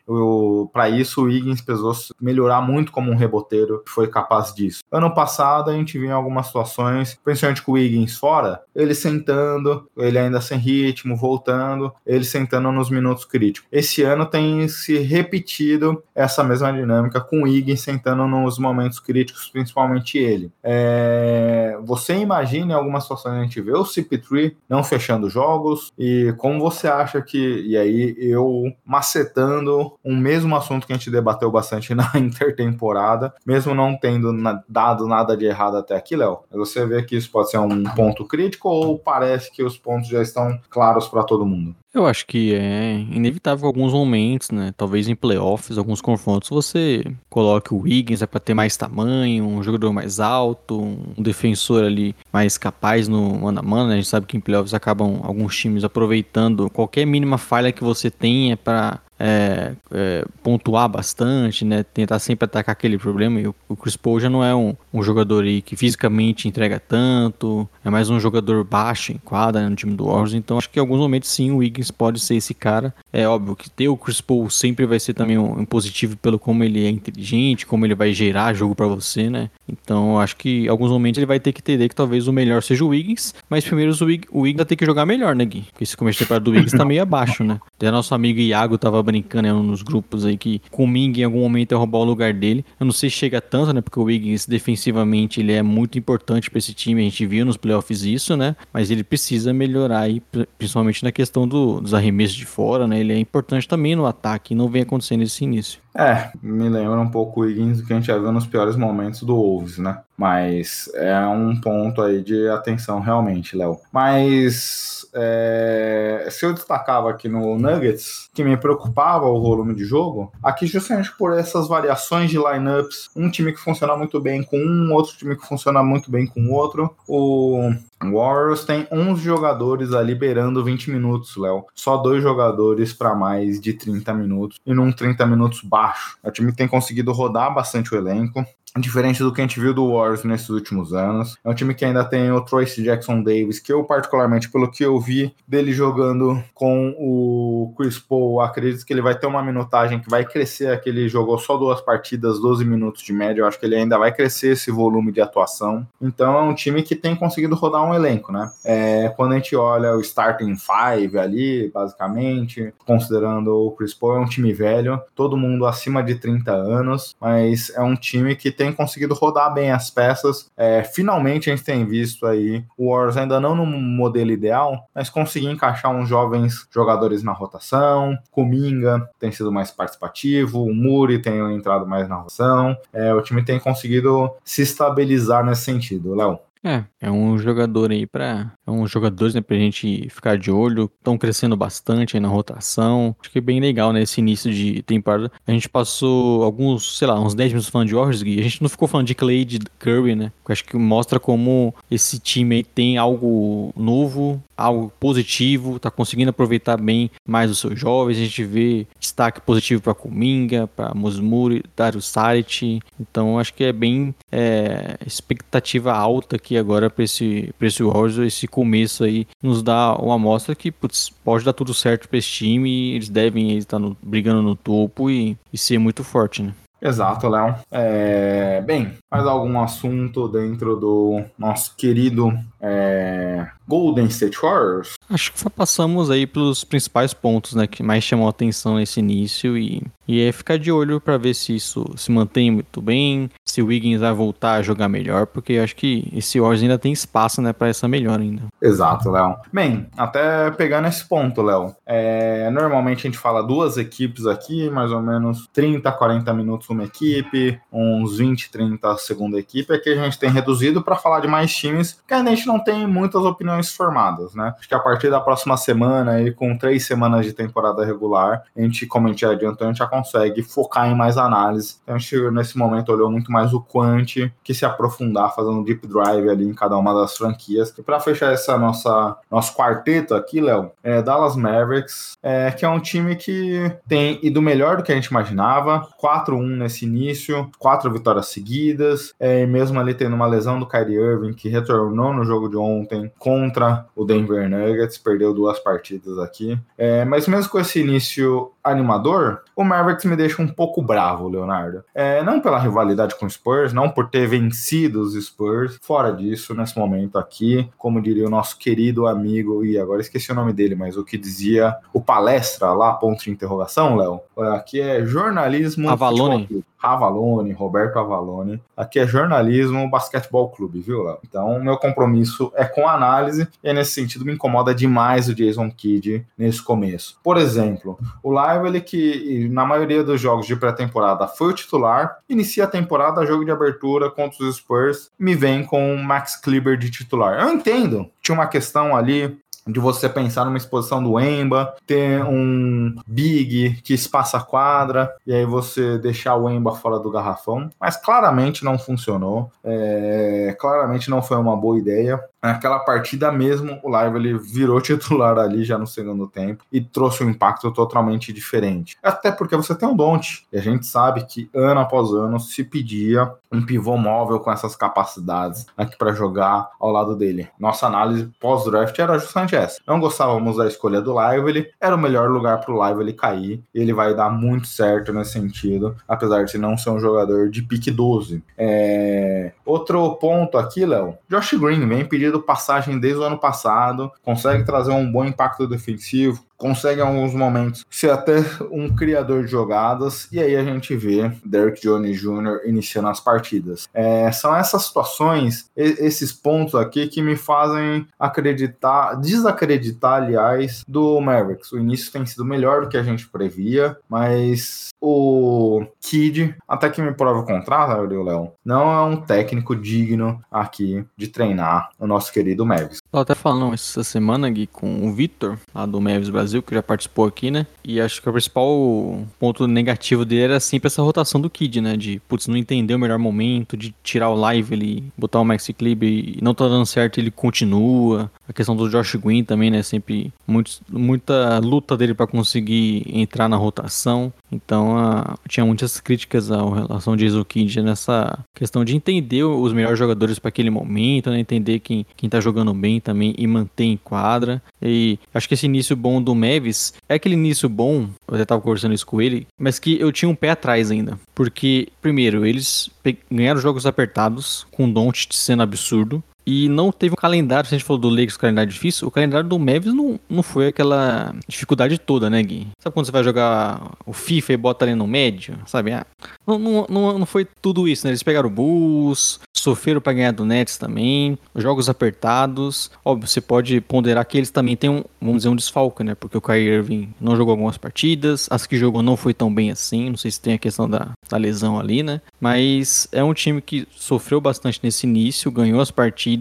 Para 0.72 0.90
isso, 0.90 1.22
o 1.22 1.26
Wiggins 1.26 1.62
precisou 1.62 1.94
melhorar 2.22 2.62
muito 2.62 2.92
como 2.92 3.12
um 3.12 3.16
reboteiro 3.30 3.84
foi 3.86 4.08
capaz 4.08 4.54
disso. 4.54 4.84
Ano 4.92 5.14
passado 5.14 5.70
a 5.70 5.74
gente 5.74 5.98
viu 5.98 6.10
em 6.10 6.14
algumas 6.14 6.48
situações, 6.48 7.20
principalmente 7.24 7.62
com 7.62 7.72
o 7.74 7.76
Wiggins 7.76 8.18
fora, 8.18 8.62
ele 8.76 8.96
sentando, 8.96 9.88
ele 9.96 10.18
ainda 10.18 10.42
sem 10.42 10.58
ritmo, 10.58 11.16
voltando, 11.16 11.94
ele 12.06 12.24
sentando 12.24 12.72
nos 12.72 12.90
minutos 12.90 13.26
críticos. 13.26 13.70
Esse 13.72 14.04
ano 14.04 14.26
tem 14.26 14.68
se 14.68 14.98
repetido 14.98 16.04
essa 16.16 16.44
mesma 16.44 16.74
dinâmica 16.74 17.22
com 17.22 17.42
o 17.42 17.44
Wiggins 17.44 17.82
sentando 17.82 18.28
nos 18.28 18.58
momentos 18.58 19.00
críticos, 19.00 19.50
principalmente 19.50 20.18
ele. 20.18 20.52
É... 20.64 21.78
Você 21.84 22.16
imagina 22.16 22.74
em 22.74 22.76
algumas 22.76 23.04
situações 23.04 23.40
a 23.40 23.44
gente 23.44 23.62
vê 23.62 23.72
o 23.72 23.84
CP3 23.84 24.56
não 24.68 24.84
fechando 24.84 25.30
jogos 25.30 25.92
e 25.98 26.34
como 26.38 26.60
você 26.60 26.88
acha 26.88 27.22
que, 27.22 27.38
e 27.38 27.78
aí 27.78 28.16
eu 28.20 28.74
macetando 28.86 29.94
um 30.04 30.16
mesmo 30.16 30.56
assunto 30.56 30.88
que 30.88 30.94
a 30.94 30.96
gente 30.96 31.12
debateu 31.12 31.52
bastante 31.52 31.94
na 31.96 32.12
intertemporada, 32.16 33.19
mesmo 33.46 33.74
não 33.74 33.96
tendo 33.96 34.32
na, 34.32 34.62
dado 34.68 35.08
nada 35.08 35.36
de 35.36 35.46
errado 35.46 35.78
até 35.78 35.96
aqui, 35.96 36.16
Léo. 36.16 36.40
Você 36.52 36.86
vê 36.86 37.04
que 37.04 37.16
isso 37.16 37.30
pode 37.32 37.50
ser 37.50 37.60
um 37.60 37.84
ponto 37.96 38.26
crítico 38.26 38.70
ou 38.70 38.98
parece 38.98 39.52
que 39.52 39.64
os 39.64 39.78
pontos 39.78 40.10
já 40.10 40.22
estão 40.22 40.60
claros 40.70 41.08
para 41.08 41.24
todo 41.24 41.46
mundo? 41.46 41.76
Eu 41.92 42.06
acho 42.06 42.28
que 42.28 42.54
é 42.54 43.00
inevitável 43.12 43.66
alguns 43.66 43.94
momentos, 43.94 44.52
né? 44.52 44.72
Talvez 44.78 45.08
em 45.08 45.16
playoffs, 45.16 45.76
alguns 45.76 46.02
confrontos, 46.02 46.48
você 46.48 47.04
coloque 47.32 47.74
o 47.74 47.80
Wiggins 47.80 48.22
é 48.22 48.28
para 48.28 48.40
ter 48.40 48.54
mais 48.54 48.78
tamanho, 48.78 49.48
um 49.48 49.64
jogador 49.64 49.92
mais 49.92 50.20
alto, 50.20 50.80
um 50.80 51.22
defensor 51.22 51.84
ali 51.84 52.16
mais 52.32 52.60
capaz 52.60 53.08
no 53.08 53.40
mano 53.40 53.60
a 53.60 53.64
mano. 53.64 53.88
Né? 53.88 53.94
A 53.94 53.98
gente 53.98 54.08
sabe 54.08 54.28
que 54.28 54.38
em 54.38 54.40
playoffs 54.40 54.76
acabam 54.76 55.20
alguns 55.24 55.58
times 55.58 55.84
aproveitando 55.84 56.70
qualquer 56.70 57.06
mínima 57.06 57.40
falha 57.40 57.72
que 57.72 57.84
você 57.84 58.12
tenha 58.12 58.56
para 58.56 59.00
é, 59.20 59.74
é, 59.92 60.26
pontuar 60.42 60.88
bastante, 60.88 61.66
né? 61.66 61.84
Tentar 61.84 62.20
sempre 62.20 62.46
atacar 62.46 62.72
aquele 62.72 62.98
problema. 62.98 63.42
E 63.42 63.48
o, 63.48 63.56
o 63.68 63.76
Chris 63.76 63.98
Paul 63.98 64.20
já 64.20 64.30
não 64.30 64.44
é 64.44 64.56
um, 64.56 64.76
um 64.94 65.04
jogador 65.04 65.44
que 65.64 65.76
fisicamente 65.76 66.48
entrega 66.48 66.80
tanto, 66.80 67.68
é 67.84 67.90
mais 67.90 68.10
um 68.10 68.20
jogador 68.20 68.64
baixo 68.64 69.12
em 69.12 69.18
quadra 69.18 69.62
né, 69.62 69.70
no 69.70 69.76
time 69.76 69.94
do 69.94 70.06
Warriors. 70.06 70.34
Então 70.34 70.58
acho 70.58 70.70
que 70.70 70.80
em 70.80 70.82
alguns 70.82 71.00
momentos 71.00 71.30
sim 71.30 71.52
o 71.52 71.58
Wiggins 71.58 71.92
pode 71.92 72.20
ser 72.20 72.36
esse 72.36 72.54
cara. 72.54 72.94
É 73.12 73.28
óbvio 73.28 73.56
que 73.56 73.70
ter 73.70 73.90
o 73.90 73.98
Chris 73.98 74.22
Paul 74.22 74.50
sempre 74.50 74.86
vai 74.86 75.00
ser 75.00 75.14
também 75.14 75.38
um, 75.38 75.60
um 75.60 75.66
positivo 75.66 76.16
pelo 76.18 76.40
como 76.40 76.64
ele 76.64 76.86
é 76.86 76.90
inteligente, 76.90 77.66
como 77.66 77.86
ele 77.86 77.96
vai 77.96 78.14
gerar 78.14 78.54
jogo 78.54 78.76
para 78.76 78.88
você, 78.88 79.30
né? 79.30 79.50
Então 79.68 80.20
acho 80.20 80.38
que 80.38 80.66
em 80.66 80.68
alguns 80.68 80.92
momentos 80.92 81.18
ele 81.18 81.26
vai 81.26 81.40
ter 81.40 81.52
que 81.52 81.62
entender 81.62 81.90
que 81.90 81.96
talvez 81.96 82.28
o 82.28 82.34
melhor 82.34 82.64
seja 82.64 82.86
o 82.86 82.90
Wiggins, 82.90 83.34
mas 83.50 83.66
primeiro 83.66 83.92
o 83.92 84.06
Wiggins, 84.06 84.30
o 84.32 84.40
Wiggins 84.42 84.58
vai 84.58 84.66
ter 84.66 84.76
que 84.76 84.86
jogar 84.86 85.06
melhor, 85.06 85.36
né, 85.36 85.46
Gui? 85.46 85.66
Porque 85.72 85.84
esse 85.84 85.98
começo 85.98 86.20
de 86.20 86.26
temporada 86.26 86.44
do 86.44 86.52
Wiggins 86.52 86.72
tá 86.72 86.86
meio 86.86 87.02
abaixo, 87.02 87.44
né? 87.44 87.60
Até 87.76 87.92
nosso 87.92 88.14
amigo 88.14 88.40
Iago 88.40 88.78
tava 88.78 89.02
brincando 89.10 89.48
né, 89.48 89.54
nos 89.54 89.82
grupos 89.82 90.26
aí 90.26 90.38
que 90.38 90.62
o 90.72 90.88
Ming 90.88 91.20
em 91.20 91.24
algum 91.24 91.42
momento 91.42 91.72
ia 91.72 91.78
roubar 91.78 92.00
o 92.00 92.04
lugar 92.04 92.34
dele. 92.34 92.64
Eu 92.80 92.86
não 92.86 92.94
sei 92.94 93.10
se 93.10 93.16
chega 93.16 93.42
tanto, 93.42 93.74
né? 93.74 93.82
Porque 93.82 94.00
o 94.00 94.04
Wiggins 94.04 94.46
defensivamente 94.46 95.40
ele 95.40 95.52
é 95.52 95.64
muito 95.64 95.98
importante 95.98 96.50
para 96.50 96.60
esse 96.60 96.74
time. 96.74 97.02
A 97.02 97.04
gente 97.04 97.26
viu 97.26 97.46
nos 97.46 97.58
playoffs 97.58 98.04
isso, 98.04 98.38
né? 98.38 98.56
Mas 98.72 98.92
ele 98.92 99.04
precisa 99.04 99.54
melhorar 99.54 100.02
aí, 100.02 100.22
principalmente 100.58 101.04
na 101.04 101.12
questão 101.12 101.48
do, 101.48 101.82
dos 101.82 101.94
arremessos 101.94 102.36
de 102.36 102.46
fora, 102.46 102.88
né? 102.88 103.00
Ele 103.00 103.14
é 103.14 103.20
importante 103.20 103.68
também 103.68 103.96
no 103.96 104.06
ataque 104.06 104.54
e 104.54 104.58
não 104.58 104.70
vem 104.70 104.84
acontecendo 104.84 105.24
esse 105.24 105.44
início. 105.44 105.80
É, 105.96 106.32
me 106.42 106.70
lembra 106.70 107.00
um 107.00 107.10
pouco 107.10 107.42
o 107.42 107.44
Wiggins 107.44 107.82
que 107.82 107.92
a 107.92 107.96
gente 107.96 108.08
já 108.08 108.18
viu 108.18 108.32
nos 108.32 108.46
piores 108.46 108.76
momentos 108.76 109.24
do 109.24 109.36
Wolves, 109.36 109.78
né? 109.78 110.02
Mas 110.16 110.90
é 110.94 111.20
um 111.28 111.60
ponto 111.60 112.02
aí 112.02 112.22
de 112.22 112.48
atenção 112.50 113.00
realmente, 113.00 113.56
Léo. 113.56 113.80
Mas 113.92 115.08
é, 115.14 116.28
se 116.30 116.46
eu 116.46 116.54
destacava 116.54 117.10
aqui 117.10 117.28
no 117.28 117.58
Nuggets, 117.58 118.30
que 118.34 118.44
me 118.44 118.56
preocupava 118.58 119.26
o 119.26 119.42
volume 119.42 119.74
de 119.74 119.86
jogo, 119.86 120.32
aqui 120.44 120.68
justamente 120.68 121.16
por 121.18 121.38
essas 121.38 121.68
variações 121.68 122.30
de 122.30 122.38
lineups, 122.38 123.10
um 123.16 123.30
time 123.30 123.52
que 123.52 123.60
funciona 123.60 123.96
muito 123.96 124.20
bem 124.20 124.44
com 124.44 124.58
um, 124.58 124.94
outro 124.94 125.18
time 125.18 125.36
que 125.36 125.48
funciona 125.48 125.82
muito 125.84 126.12
bem 126.12 126.28
com 126.28 126.52
outro. 126.52 126.96
O 127.08 127.74
Warriors 128.02 128.64
tem 128.64 128.88
11 128.92 129.22
jogadores 129.22 129.94
ali 129.94 130.10
liberando 130.20 130.64
20 130.64 130.92
minutos, 130.92 131.38
Léo. 131.38 131.66
Só 131.74 131.98
dois 131.98 132.22
jogadores 132.22 132.92
para 132.94 133.16
mais 133.16 133.60
de 133.62 133.74
30 133.74 134.14
minutos 134.14 134.60
e 134.66 134.74
num 134.74 134.92
30 134.92 135.26
minutos 135.26 135.62
baixo. 135.62 136.18
O 136.24 136.32
time 136.32 136.52
tem 136.52 136.68
conseguido 136.68 137.12
rodar 137.12 137.54
bastante 137.54 137.94
o 137.94 137.98
elenco. 137.98 138.46
Diferente 138.78 139.24
do 139.24 139.34
que 139.34 139.42
a 139.42 139.44
gente 139.44 139.60
viu 139.60 139.74
do 139.74 139.94
Warriors 139.94 140.24
nesses 140.24 140.50
últimos 140.50 140.94
anos. 140.94 141.36
É 141.44 141.50
um 141.50 141.54
time 141.54 141.74
que 141.74 141.84
ainda 141.84 142.04
tem 142.04 142.32
o 142.32 142.42
Tracy 142.42 142.84
Jackson 142.84 143.24
Davis, 143.24 143.60
que 143.60 143.74
eu, 143.74 143.84
particularmente, 143.84 144.50
pelo 144.50 144.70
que 144.70 144.84
eu 144.84 145.00
vi 145.00 145.34
dele 145.48 145.72
jogando 145.72 146.42
com 146.54 146.96
o 146.98 147.74
Chris 147.76 147.98
Paul, 147.98 148.42
acredito 148.42 148.86
que 148.86 148.94
ele 148.94 149.02
vai 149.02 149.18
ter 149.18 149.28
uma 149.28 149.42
minutagem 149.42 150.00
que 150.00 150.10
vai 150.10 150.24
crescer. 150.24 150.68
Aquele 150.68 151.10
jogou 151.10 151.38
só 151.40 151.58
duas 151.58 151.82
partidas, 151.82 152.40
12 152.40 152.64
minutos 152.64 153.02
de 153.02 153.12
média. 153.12 153.42
Eu 153.42 153.48
acho 153.48 153.60
que 153.60 153.66
ele 153.66 153.76
ainda 153.76 153.98
vai 153.98 154.14
crescer 154.14 154.54
esse 154.54 154.72
volume 154.72 155.12
de 155.12 155.22
atuação. 155.22 155.88
Então 156.02 156.38
é 156.38 156.42
um 156.42 156.54
time 156.54 156.84
que 156.84 156.96
tem 156.96 157.16
conseguido 157.16 157.56
rodar 157.56 157.84
um 157.84 157.94
elenco, 157.94 158.32
né? 158.32 158.52
É, 158.64 159.10
quando 159.10 159.34
a 159.34 159.36
gente 159.36 159.56
olha 159.56 159.96
o 159.96 160.02
starting 160.02 160.56
five 160.56 161.18
ali, 161.18 161.70
basicamente, 161.74 162.74
considerando 162.86 163.54
o 163.54 163.72
Chris 163.72 163.94
Paul, 163.94 164.18
é 164.18 164.20
um 164.20 164.26
time 164.26 164.54
velho, 164.54 165.02
todo 165.16 165.38
mundo 165.38 165.66
acima 165.66 166.04
de 166.04 166.16
30 166.16 166.52
anos, 166.52 167.16
mas 167.20 167.72
é 167.72 167.82
um 167.82 167.96
time 167.96 168.36
que 168.36 168.52
tem 168.60 168.74
conseguido 168.74 169.14
rodar 169.14 169.54
bem 169.54 169.72
as 169.72 169.90
peças. 169.90 170.52
É, 170.58 170.84
finalmente 170.84 171.50
a 171.50 171.56
gente 171.56 171.66
tem 171.66 171.86
visto 171.86 172.28
aí 172.28 172.66
o 172.78 172.92
Warriors 172.92 173.16
ainda 173.16 173.40
não 173.40 173.56
no 173.56 173.66
modelo 173.66 174.32
ideal, 174.32 174.86
mas 174.94 175.10
conseguir 175.10 175.48
encaixar 175.48 175.96
uns 175.96 176.10
jovens 176.10 176.68
jogadores 176.70 177.24
na 177.24 177.32
rotação. 177.32 178.18
Kuminga 178.30 179.10
tem 179.18 179.32
sido 179.32 179.50
mais 179.50 179.72
participativo, 179.72 180.62
o 180.62 180.74
Muri 180.74 181.20
tem 181.20 181.40
entrado 181.56 181.88
mais 181.88 182.10
na 182.10 182.18
rotação. 182.18 182.76
É, 182.92 183.14
o 183.14 183.22
time 183.22 183.42
tem 183.42 183.58
conseguido 183.62 184.30
se 184.44 184.62
estabilizar 184.62 185.46
nesse 185.46 185.62
sentido, 185.62 186.14
Léo. 186.14 186.38
É, 186.64 186.84
é 187.00 187.10
um 187.10 187.38
jogador 187.38 187.90
aí 187.92 188.06
para 188.06 188.52
É 188.68 188.72
um 188.72 188.86
jogador, 188.86 189.34
né, 189.34 189.40
pra 189.40 189.56
gente 189.56 190.10
ficar 190.10 190.38
de 190.38 190.52
olho. 190.52 190.92
Estão 190.98 191.18
crescendo 191.18 191.56
bastante 191.56 192.18
aí 192.18 192.20
na 192.22 192.28
rotação. 192.28 193.16
Acho 193.20 193.32
que 193.32 193.38
é 193.38 193.42
bem 193.42 193.62
legal, 193.62 193.94
né? 193.94 194.02
Esse 194.02 194.20
início 194.20 194.54
de 194.54 194.82
temporada. 194.84 195.32
A 195.48 195.52
gente 195.52 195.70
passou 195.70 196.44
alguns, 196.44 196.98
sei 196.98 197.08
lá, 197.08 197.20
uns 197.20 197.34
10 197.34 197.54
minutos 197.54 197.70
falando 197.70 197.88
de 197.88 197.96
Warriors 197.96 198.22
e 198.22 198.40
a 198.40 198.44
gente 198.44 198.62
não 198.62 198.70
ficou 198.70 198.88
falando 198.88 199.08
de 199.08 199.16
Clay 199.16 199.46
de 199.46 199.60
Curry, 199.80 200.16
né? 200.16 200.32
Acho 200.48 200.66
que 200.66 200.76
mostra 200.76 201.20
como 201.20 201.74
esse 201.90 202.20
time 202.20 202.56
aí 202.56 202.64
tem 202.64 202.98
algo 202.98 203.72
novo, 203.78 204.42
algo 204.58 204.92
positivo, 205.00 205.80
tá 205.80 205.90
conseguindo 205.92 206.32
aproveitar 206.32 206.76
bem 206.78 207.10
mais 207.26 207.52
os 207.52 207.60
seus 207.60 207.80
jovens. 207.80 208.18
A 208.18 208.22
gente 208.22 208.44
vê 208.44 208.88
destaque 209.00 209.40
positivo 209.42 209.82
para 209.82 209.94
Kuminga, 209.94 210.68
para 210.68 210.94
Musmuri, 210.94 211.64
Dario 211.76 212.02
Saric. 212.02 212.82
Então 213.00 213.40
acho 213.40 213.54
que 213.54 213.64
é 213.64 213.72
bem 213.72 214.14
é, 214.32 214.98
expectativa 215.06 215.94
alta 215.94 216.36
aqui 216.36 216.49
agora 216.58 216.90
para 216.90 217.04
esse, 217.04 217.54
pra 217.58 217.68
esse 217.68 217.84
Warriors. 217.84 218.18
Esse 218.18 218.48
começo 218.48 219.04
aí 219.04 219.28
nos 219.42 219.62
dá 219.62 219.96
uma 219.96 220.16
amostra 220.16 220.56
que 220.56 220.72
putz, 220.72 221.10
pode 221.24 221.46
dar 221.46 221.54
tudo 221.54 221.74
certo 221.74 222.08
para 222.08 222.18
esse 222.18 222.30
time. 222.30 222.94
Eles 222.94 223.10
devem 223.10 223.58
estar 223.58 223.80
no, 223.80 223.96
brigando 224.02 224.42
no 224.42 224.56
topo 224.56 225.10
e, 225.10 225.38
e 225.52 225.58
ser 225.58 225.78
muito 225.78 226.04
forte, 226.04 226.44
né? 226.44 226.54
Exato, 226.82 227.28
Léo. 227.28 227.56
É, 227.70 228.62
bem, 228.62 228.94
mais 229.12 229.26
algum 229.26 229.60
assunto 229.60 230.28
dentro 230.30 230.78
do 230.78 231.22
nosso 231.38 231.76
querido 231.76 232.32
é, 232.62 233.48
Golden 233.68 234.06
State 234.06 234.38
Warriors? 234.42 234.94
Acho 235.10 235.34
que 235.34 235.50
passamos 235.50 236.10
aí 236.10 236.26
pelos 236.26 236.64
principais 236.64 237.14
pontos, 237.14 237.54
né, 237.54 237.68
que 237.68 237.84
mais 237.84 238.04
chamou 238.04 238.28
a 238.28 238.30
atenção 238.30 238.76
nesse 238.76 239.00
início 239.00 239.58
e, 239.58 239.82
e 240.08 240.22
é 240.22 240.32
ficar 240.32 240.58
de 240.58 240.72
olho 240.72 241.02
para 241.02 241.18
ver 241.18 241.34
se 241.34 241.56
isso 241.56 241.86
se 241.98 242.12
mantém 242.12 242.50
muito 242.50 242.82
bem, 242.82 243.30
se 243.50 243.62
o 243.62 243.68
Wiggins 243.68 244.02
vai 244.02 244.14
voltar 244.14 244.54
a 244.54 244.62
jogar 244.62 244.88
melhor, 244.88 245.28
porque 245.28 245.58
acho 245.58 245.76
que 245.76 246.10
esse 246.14 246.40
Warriors 246.40 246.62
ainda 246.62 246.78
tem 246.78 246.92
espaço, 246.92 247.42
né, 247.42 247.54
para 247.54 247.68
essa 247.68 247.88
melhora 247.88 248.22
ainda. 248.22 248.44
Exato, 248.62 249.10
Léo. 249.10 249.36
Bem, 249.52 249.88
até 249.98 250.52
pegar 250.52 250.82
nesse 250.82 251.08
ponto, 251.08 251.42
Léo. 251.42 251.76
É, 251.86 252.50
normalmente 252.50 253.00
a 253.00 253.10
gente 253.10 253.18
fala 253.18 253.42
duas 253.42 253.78
equipes 253.78 254.26
aqui, 254.26 254.70
mais 254.70 254.92
ou 254.92 255.02
menos 255.02 255.48
30, 255.54 255.92
40 255.92 256.34
minutos 256.34 256.70
uma 256.70 256.84
equipe, 256.84 257.60
uns 257.72 258.18
20, 258.18 258.52
30 258.52 258.92
a 258.92 258.98
segunda 258.98 259.40
equipe. 259.40 259.74
Aqui 259.74 259.90
a 259.90 260.04
gente 260.04 260.20
tem 260.20 260.30
reduzido 260.30 260.82
para 260.82 260.96
falar 260.96 261.20
de 261.20 261.28
mais 261.28 261.54
times, 261.54 261.94
porque 261.94 262.14
a 262.14 262.24
gente 262.24 262.46
não 262.46 262.60
tem 262.60 262.86
muitas 262.86 263.24
opiniões 263.24 263.72
formadas, 263.72 264.34
né? 264.34 264.54
Acho 264.58 264.68
que 264.68 264.76
a 264.76 264.80
partir 264.80 265.10
da 265.10 265.20
próxima 265.20 265.58
semana, 265.58 266.12
aí, 266.12 266.32
com 266.32 266.58
três 266.58 266.86
semanas 266.86 267.26
de 267.26 267.34
temporada 267.34 267.86
regular, 267.86 268.44
a 268.56 268.62
gente, 268.62 268.86
como 268.86 269.08
a 269.08 269.12
gente 269.12 269.22
já 269.22 269.32
adiantou, 269.32 269.66
a 269.66 269.70
gente 269.70 269.80
já 269.80 269.88
consegue 269.88 270.44
focar 270.44 270.90
em 270.90 270.96
mais 270.96 271.18
análise. 271.18 271.78
Então 271.84 271.96
a 271.96 271.98
gente, 271.98 272.32
nesse 272.32 272.58
momento, 272.58 272.92
olhou 272.92 273.10
muito 273.10 273.32
mais 273.32 273.39
o 273.54 273.62
quant 273.62 274.32
que 274.44 274.54
se 274.54 274.66
aprofundar, 274.66 275.34
fazendo 275.36 275.64
deep 275.64 275.88
drive 275.88 276.30
ali 276.30 276.46
em 276.46 276.54
cada 276.54 276.78
uma 276.78 276.94
das 276.94 277.18
franquias. 277.18 277.74
E 277.78 277.82
para 277.82 278.00
fechar 278.00 278.34
essa 278.34 278.58
nossa 278.58 279.18
nosso 279.30 279.56
quarteto 279.56 280.14
aqui, 280.14 280.42
Léo, 280.42 280.72
é 280.84 281.02
Dallas 281.02 281.36
Mavericks, 281.36 282.18
é, 282.22 282.52
que 282.52 282.66
é 282.66 282.70
um 282.70 282.80
time 282.80 283.16
que 283.16 283.72
tem 283.88 284.20
ido 284.22 284.42
melhor 284.42 284.78
do 284.78 284.84
que 284.84 284.92
a 284.92 284.96
gente 284.96 285.08
imaginava. 285.08 285.88
4-1 286.02 286.58
nesse 286.58 286.86
início, 286.86 287.50
quatro 287.58 287.92
vitórias 287.92 288.28
seguidas, 288.28 289.14
é, 289.20 289.46
mesmo 289.46 289.80
ali 289.80 289.94
tendo 289.94 290.16
uma 290.16 290.28
lesão 290.28 290.60
do 290.60 290.68
Kyrie 290.68 290.98
Irving, 290.98 291.34
que 291.34 291.50
retornou 291.50 292.14
no 292.14 292.24
jogo 292.24 292.50
de 292.50 292.58
ontem 292.58 293.12
contra 293.18 293.86
o 293.96 294.06
Denver 294.06 294.50
Nuggets, 294.50 294.98
perdeu 294.98 295.34
duas 295.34 295.60
partidas 295.60 296.18
aqui. 296.20 296.58
É, 296.78 297.06
mas 297.06 297.28
mesmo 297.28 297.52
com 297.52 297.60
esse 297.60 297.80
início 297.80 298.52
animador, 298.64 299.42
o 299.56 299.64
Mavericks 299.64 300.06
me 300.06 300.16
deixa 300.16 300.42
um 300.42 300.48
pouco 300.48 300.82
bravo, 300.82 301.28
Leonardo. 301.28 301.84
É, 301.94 302.24
não 302.24 302.40
pela 302.40 302.60
rivalidade 302.60 303.16
com 303.18 303.26
o 303.26 303.30
Spurs, 303.30 303.74
não 303.74 303.90
por 303.90 304.10
ter 304.10 304.28
vencido 304.28 305.02
os 305.02 305.14
Spurs, 305.14 305.78
fora 305.82 306.12
disso, 306.12 306.54
nesse 306.54 306.78
momento 306.78 307.18
aqui, 307.18 307.70
como 307.78 308.02
diria 308.02 308.28
o 308.28 308.30
nosso 308.30 308.58
querido 308.58 309.08
amigo, 309.08 309.66
e 309.66 309.78
agora 309.78 310.02
esqueci 310.02 310.32
o 310.32 310.36
nome 310.36 310.54
dele, 310.54 310.76
mas 310.76 310.98
o 310.98 311.04
que 311.04 311.18
dizia 311.18 311.76
o 311.94 312.02
palestra 312.02 312.72
lá, 312.72 312.94
ponto 312.94 313.24
de 313.24 313.32
interrogação, 313.32 313.96
Léo, 313.96 314.22
aqui 314.54 314.80
é 314.80 315.06
jornalismo. 315.06 315.90
Avalone. 315.90 316.64
Avalone, 316.82 317.52
Roberto 317.52 318.00
Avalone. 318.00 318.62
Aqui 318.76 319.00
é 319.00 319.08
jornalismo 319.08 319.90
basquetebol 319.90 320.50
clube, 320.50 320.80
viu, 320.80 321.04
Léo? 321.04 321.20
Então, 321.28 321.60
meu 321.62 321.78
compromisso 321.78 322.52
é 322.56 322.66
com 322.66 322.88
análise 322.88 323.48
e 323.64 323.74
nesse 323.74 323.92
sentido 323.92 324.26
me 324.26 324.34
incomoda 324.34 324.74
demais 324.74 325.28
o 325.28 325.36
Jason 325.36 325.70
Kidd 325.70 326.26
nesse 326.38 326.62
começo. 326.62 327.20
Por 327.24 327.38
exemplo, 327.38 327.98
o 328.24 328.32
Lively, 328.32 328.82
que 328.82 329.50
na 329.50 329.66
maioria 329.66 330.04
dos 330.04 330.20
jogos 330.20 330.46
de 330.46 330.56
pré-temporada 330.56 331.28
foi 331.28 331.50
o 331.50 331.54
titular, 331.54 332.18
inicia 332.30 332.64
a 332.64 332.68
temporada, 332.68 333.26
jogo 333.26 333.46
de 333.46 333.52
abertura 333.52 334.10
contra 334.10 334.44
os 334.44 334.56
Spurs, 334.56 335.12
me 335.20 335.36
vem 335.36 335.64
com 335.64 335.94
o 335.94 336.04
Max 336.04 336.36
Kleber 336.36 336.78
de 336.78 336.90
titular. 336.90 337.40
Eu 337.42 337.50
entendo, 337.50 338.10
tinha 338.22 338.36
uma 338.36 338.48
questão 338.48 338.96
ali 338.96 339.38
de 339.68 339.80
você 339.80 340.10
pensar 340.10 340.46
numa 340.46 340.58
exposição 340.58 341.04
do 341.04 341.20
Emba, 341.20 341.76
ter 341.86 342.24
um 342.24 342.96
Big 343.08 343.82
que 343.84 343.94
espaça 343.94 344.38
a 344.38 344.42
quadra, 344.42 345.14
e 345.26 345.34
aí 345.34 345.46
você 345.46 345.98
deixar 345.98 346.36
o 346.36 346.50
Emba 346.50 346.74
fora 346.74 347.00
do 347.00 347.12
garrafão. 347.12 347.70
Mas 347.80 347.98
claramente 347.98 348.64
não 348.64 348.78
funcionou. 348.78 349.52
É, 349.64 350.56
claramente 350.60 351.10
não 351.10 351.22
foi 351.22 351.38
uma 351.38 351.56
boa 351.56 351.78
ideia. 351.78 352.20
Naquela 352.42 352.80
partida 352.80 353.32
mesmo, 353.32 353.80
o 353.84 353.90
Live 353.90 354.16
ele 354.16 354.38
virou 354.38 354.80
titular 354.82 355.38
ali 355.38 355.64
já 355.64 355.78
no 355.78 355.86
segundo 355.86 356.28
tempo 356.28 356.64
e 356.72 356.80
trouxe 356.82 357.24
um 357.24 357.30
impacto 357.30 357.72
totalmente 357.72 358.32
diferente. 358.32 358.98
Até 359.04 359.32
porque 359.32 359.56
você 359.56 359.76
tem 359.76 359.88
um 359.88 359.96
Don't, 359.96 360.48
e 360.52 360.58
a 360.58 360.62
gente 360.62 360.86
sabe 360.86 361.26
que 361.26 361.50
ano 361.54 361.82
após 361.82 362.12
ano 362.12 362.40
se 362.40 362.64
pedia 362.64 363.30
um 363.52 363.66
pivô 363.66 363.98
móvel 363.98 364.40
com 364.40 364.52
essas 364.52 364.76
capacidades 364.76 365.66
aqui 365.76 365.98
para 365.98 366.14
jogar 366.14 366.70
ao 366.80 366.92
lado 366.92 367.16
dele. 367.16 367.50
Nossa 367.60 367.88
análise 367.88 368.32
pós-draft 368.40 368.98
era 368.98 369.18
justamente 369.18 369.49
essa. 369.56 369.80
Não 369.86 370.00
gostávamos 370.00 370.58
da 370.58 370.68
escolha 370.68 371.02
do 371.02 371.16
Lively, 371.20 371.70
era 371.80 371.96
o 371.96 372.00
melhor 372.00 372.30
lugar 372.30 372.60
para 372.60 372.74
o 372.74 372.88
Lively 372.88 373.14
cair, 373.14 373.64
ele 373.74 373.94
vai 373.94 374.16
dar 374.16 374.30
muito 374.30 374.68
certo 374.68 375.14
nesse 375.14 375.34
sentido, 375.34 375.96
apesar 376.08 376.44
de 376.46 376.58
não 376.58 376.78
ser 376.78 376.90
um 376.92 377.00
jogador 377.00 377.50
de 377.50 377.62
pique 377.62 377.92
12. 377.92 378.44
É... 378.58 379.52
Outro 379.66 380.16
ponto 380.16 380.58
aqui, 380.58 380.86
Léo, 380.86 381.18
Josh 381.30 381.54
Green 381.54 381.88
vem 381.88 382.06
pedindo 382.06 382.42
passagem 382.42 383.00
desde 383.00 383.20
o 383.20 383.24
ano 383.24 383.38
passado, 383.38 384.12
consegue 384.24 384.64
trazer 384.64 384.92
um 384.92 385.10
bom 385.12 385.26
impacto 385.26 385.68
defensivo, 385.68 386.44
consegue 386.60 387.00
em 387.00 387.04
alguns 387.04 387.34
momentos 387.34 387.86
ser 387.90 388.12
até 388.12 388.44
um 388.70 388.94
criador 388.94 389.46
de 389.46 389.52
jogadas, 389.52 390.28
e 390.32 390.40
aí 390.40 390.56
a 390.56 390.64
gente 390.64 390.96
vê 390.96 391.32
Derrick 391.44 391.82
Jones 391.82 392.20
Jr. 392.20 392.62
iniciando 392.66 393.08
as 393.08 393.20
partidas. 393.20 393.88
É, 393.94 394.32
são 394.32 394.56
essas 394.56 394.84
situações, 394.84 395.72
esses 395.76 396.32
pontos 396.32 396.76
aqui 396.76 397.08
que 397.08 397.22
me 397.22 397.36
fazem 397.36 398.06
acreditar, 398.20 399.16
desacreditar, 399.16 400.24
aliás, 400.24 400.84
do 400.88 401.20
Mavericks. 401.22 401.72
O 401.72 401.80
início 401.80 402.12
tem 402.12 402.26
sido 402.26 402.44
melhor 402.44 402.82
do 402.82 402.90
que 402.90 402.98
a 402.98 403.04
gente 403.04 403.28
previa, 403.28 403.98
mas 404.10 404.90
o 405.02 405.86
Kid, 406.02 406.56
até 406.68 406.90
que 406.90 407.02
me 407.02 407.14
prova 407.14 407.40
o 407.40 407.46
contrário, 407.46 408.24
Léo, 408.24 408.52
não 408.66 408.92
é 408.92 409.04
um 409.04 409.16
técnico 409.16 409.76
digno 409.76 410.44
aqui 410.52 411.06
de 411.16 411.28
treinar 411.28 411.90
o 411.98 412.06
nosso 412.06 412.34
querido 412.34 412.66
Mavis. 412.66 412.99
Tava 413.12 413.24
até 413.24 413.34
falando 413.34 413.74
essa 413.74 414.04
semana, 414.04 414.48
Gui, 414.52 414.68
com 414.68 415.08
o 415.08 415.12
Vitor, 415.12 415.58
lá 415.74 415.84
do 415.84 416.00
Mavis 416.00 416.30
Brasil, 416.30 416.62
que 416.62 416.76
já 416.76 416.84
participou 416.84 417.26
aqui, 417.26 417.50
né? 417.50 417.66
E 417.84 418.00
acho 418.00 418.22
que 418.22 418.30
o 418.30 418.32
principal 418.32 419.26
ponto 419.40 419.66
negativo 419.66 420.24
dele 420.24 420.44
era 420.44 420.60
sempre 420.60 420.88
essa 420.88 421.02
rotação 421.02 421.42
do 421.42 421.50
Kid, 421.50 421.82
né? 421.82 421.98
De, 421.98 422.22
putz, 422.28 422.46
não 422.46 422.56
entender 422.56 422.94
o 422.94 423.00
melhor 423.00 423.18
momento, 423.18 423.76
de 423.76 423.96
tirar 424.04 424.30
o 424.30 424.36
live, 424.36 424.76
ele 424.76 425.04
botar 425.18 425.40
o 425.40 425.46
Maxi 425.46 425.74
Clip 425.74 426.06
e 426.06 426.38
não 426.40 426.54
tá 426.54 426.68
dando 426.68 426.86
certo, 426.86 427.20
ele 427.20 427.32
continua. 427.32 428.32
A 428.48 428.54
questão 428.54 428.76
do 428.76 428.88
Josh 428.88 429.16
Green 429.16 429.44
também, 429.44 429.72
né? 429.72 429.82
Sempre 429.82 430.32
muito, 430.46 430.74
muita 430.88 431.58
luta 431.58 431.98
dele 431.98 432.14
para 432.14 432.28
conseguir 432.28 433.06
entrar 433.12 433.50
na 433.50 433.58
rotação. 433.58 434.32
Então, 434.52 434.96
a, 434.96 435.36
tinha 435.48 435.66
muitas 435.66 436.00
críticas 436.00 436.52
à 436.52 436.58
relação 436.58 437.18
de 437.18 437.26
Jason 437.26 437.44
Kidd 437.44 437.82
nessa 437.82 438.38
questão 438.54 438.86
de 438.86 438.96
entender 438.96 439.44
os 439.44 439.74
melhores 439.74 439.98
jogadores 439.98 440.38
para 440.38 440.50
aquele 440.50 440.70
momento, 440.70 441.32
né? 441.32 441.40
Entender 441.40 441.80
quem, 441.80 442.06
quem 442.16 442.30
tá 442.30 442.40
jogando 442.40 442.72
bem 442.72 442.99
também 443.00 443.34
e 443.38 443.48
manter 443.48 443.86
em 443.86 443.98
quadra. 443.98 444.62
E 444.82 445.20
acho 445.34 445.48
que 445.48 445.54
esse 445.54 445.66
início 445.66 445.96
bom 445.96 446.22
do 446.22 446.36
Mavis 446.36 446.94
é 447.08 447.16
aquele 447.16 447.36
início 447.36 447.68
bom, 447.68 448.10
eu 448.28 448.36
até 448.36 448.46
tava 448.46 448.62
conversando 448.62 448.94
isso 448.94 449.06
com 449.06 449.22
ele, 449.22 449.48
mas 449.58 449.80
que 449.80 450.00
eu 450.00 450.12
tinha 450.12 450.30
um 450.30 450.36
pé 450.36 450.52
atrás 450.52 450.92
ainda. 450.92 451.20
Porque, 451.34 451.90
primeiro, 452.02 452.46
eles 452.46 452.90
ganharam 453.32 453.60
jogos 453.60 453.86
apertados, 453.86 454.66
com 454.72 454.86
o 454.86 454.92
Don't 454.92 455.28
sendo 455.32 455.64
absurdo. 455.64 456.24
E 456.52 456.68
não 456.68 456.92
teve 456.92 457.14
um 457.14 457.16
calendário, 457.16 457.70
se 457.70 457.76
a 457.76 457.78
gente 457.78 457.86
falou 457.86 458.02
do 458.02 458.10
Lakers, 458.10 458.36
calendário 458.36 458.72
difícil, 458.72 459.08
o 459.08 459.12
calendário 459.12 459.48
do 459.48 459.60
Mavis 459.60 459.94
não, 459.94 460.20
não 460.28 460.42
foi 460.42 460.70
aquela 460.70 461.32
dificuldade 461.48 462.00
toda, 462.00 462.28
né, 462.28 462.42
Gui? 462.42 462.68
Sabe 462.80 462.92
quando 462.92 463.06
você 463.06 463.12
vai 463.12 463.24
jogar 463.24 463.92
o 464.04 464.12
FIFA 464.12 464.54
e 464.54 464.58
bota 464.58 464.84
ali 464.84 464.96
no 464.96 465.06
médio, 465.06 465.56
sabe? 465.68 465.92
Ah, 465.92 466.08
não, 466.48 466.58
não, 466.58 466.88
não, 466.90 467.20
não 467.20 467.26
foi 467.28 467.48
tudo 467.62 467.88
isso, 467.88 468.08
né? 468.08 468.10
Eles 468.10 468.24
pegaram 468.24 468.50
o 468.50 468.52
Bulls, 468.52 469.40
sofreram 469.56 470.02
para 470.02 470.14
ganhar 470.14 470.32
do 470.32 470.44
Nets 470.44 470.78
também, 470.78 471.38
jogos 471.56 471.88
apertados. 471.88 472.90
Óbvio, 473.06 473.28
você 473.28 473.42
pode 473.42 473.80
ponderar 473.82 474.26
que 474.26 474.38
eles 474.38 474.50
também 474.50 474.76
têm 474.76 474.90
um, 474.90 475.04
vamos 475.22 475.38
dizer, 475.38 475.50
um 475.50 475.56
desfalque, 475.56 476.04
né? 476.04 476.16
Porque 476.16 476.38
o 476.38 476.42
Kyrie 476.42 476.68
Irving 476.68 477.14
não 477.22 477.36
jogou 477.36 477.52
algumas 477.52 477.78
partidas, 477.78 478.48
as 478.50 478.66
que 478.66 478.78
jogou 478.78 479.04
não 479.04 479.16
foi 479.16 479.36
tão 479.36 479.54
bem 479.54 479.70
assim, 479.70 480.10
não 480.10 480.18
sei 480.18 480.32
se 480.32 480.42
tem 480.42 480.56
a 480.56 480.58
questão 480.58 480.90
da, 480.90 481.12
da 481.30 481.38
lesão 481.38 481.80
ali, 481.80 482.02
né? 482.02 482.22
Mas 482.40 483.08
é 483.12 483.24
um 483.24 483.34
time 483.34 483.62
que 483.62 483.88
sofreu 483.92 484.42
bastante 484.42 484.80
nesse 484.82 485.06
início, 485.06 485.52
ganhou 485.52 485.80
as 485.80 485.92
partidas, 485.92 486.39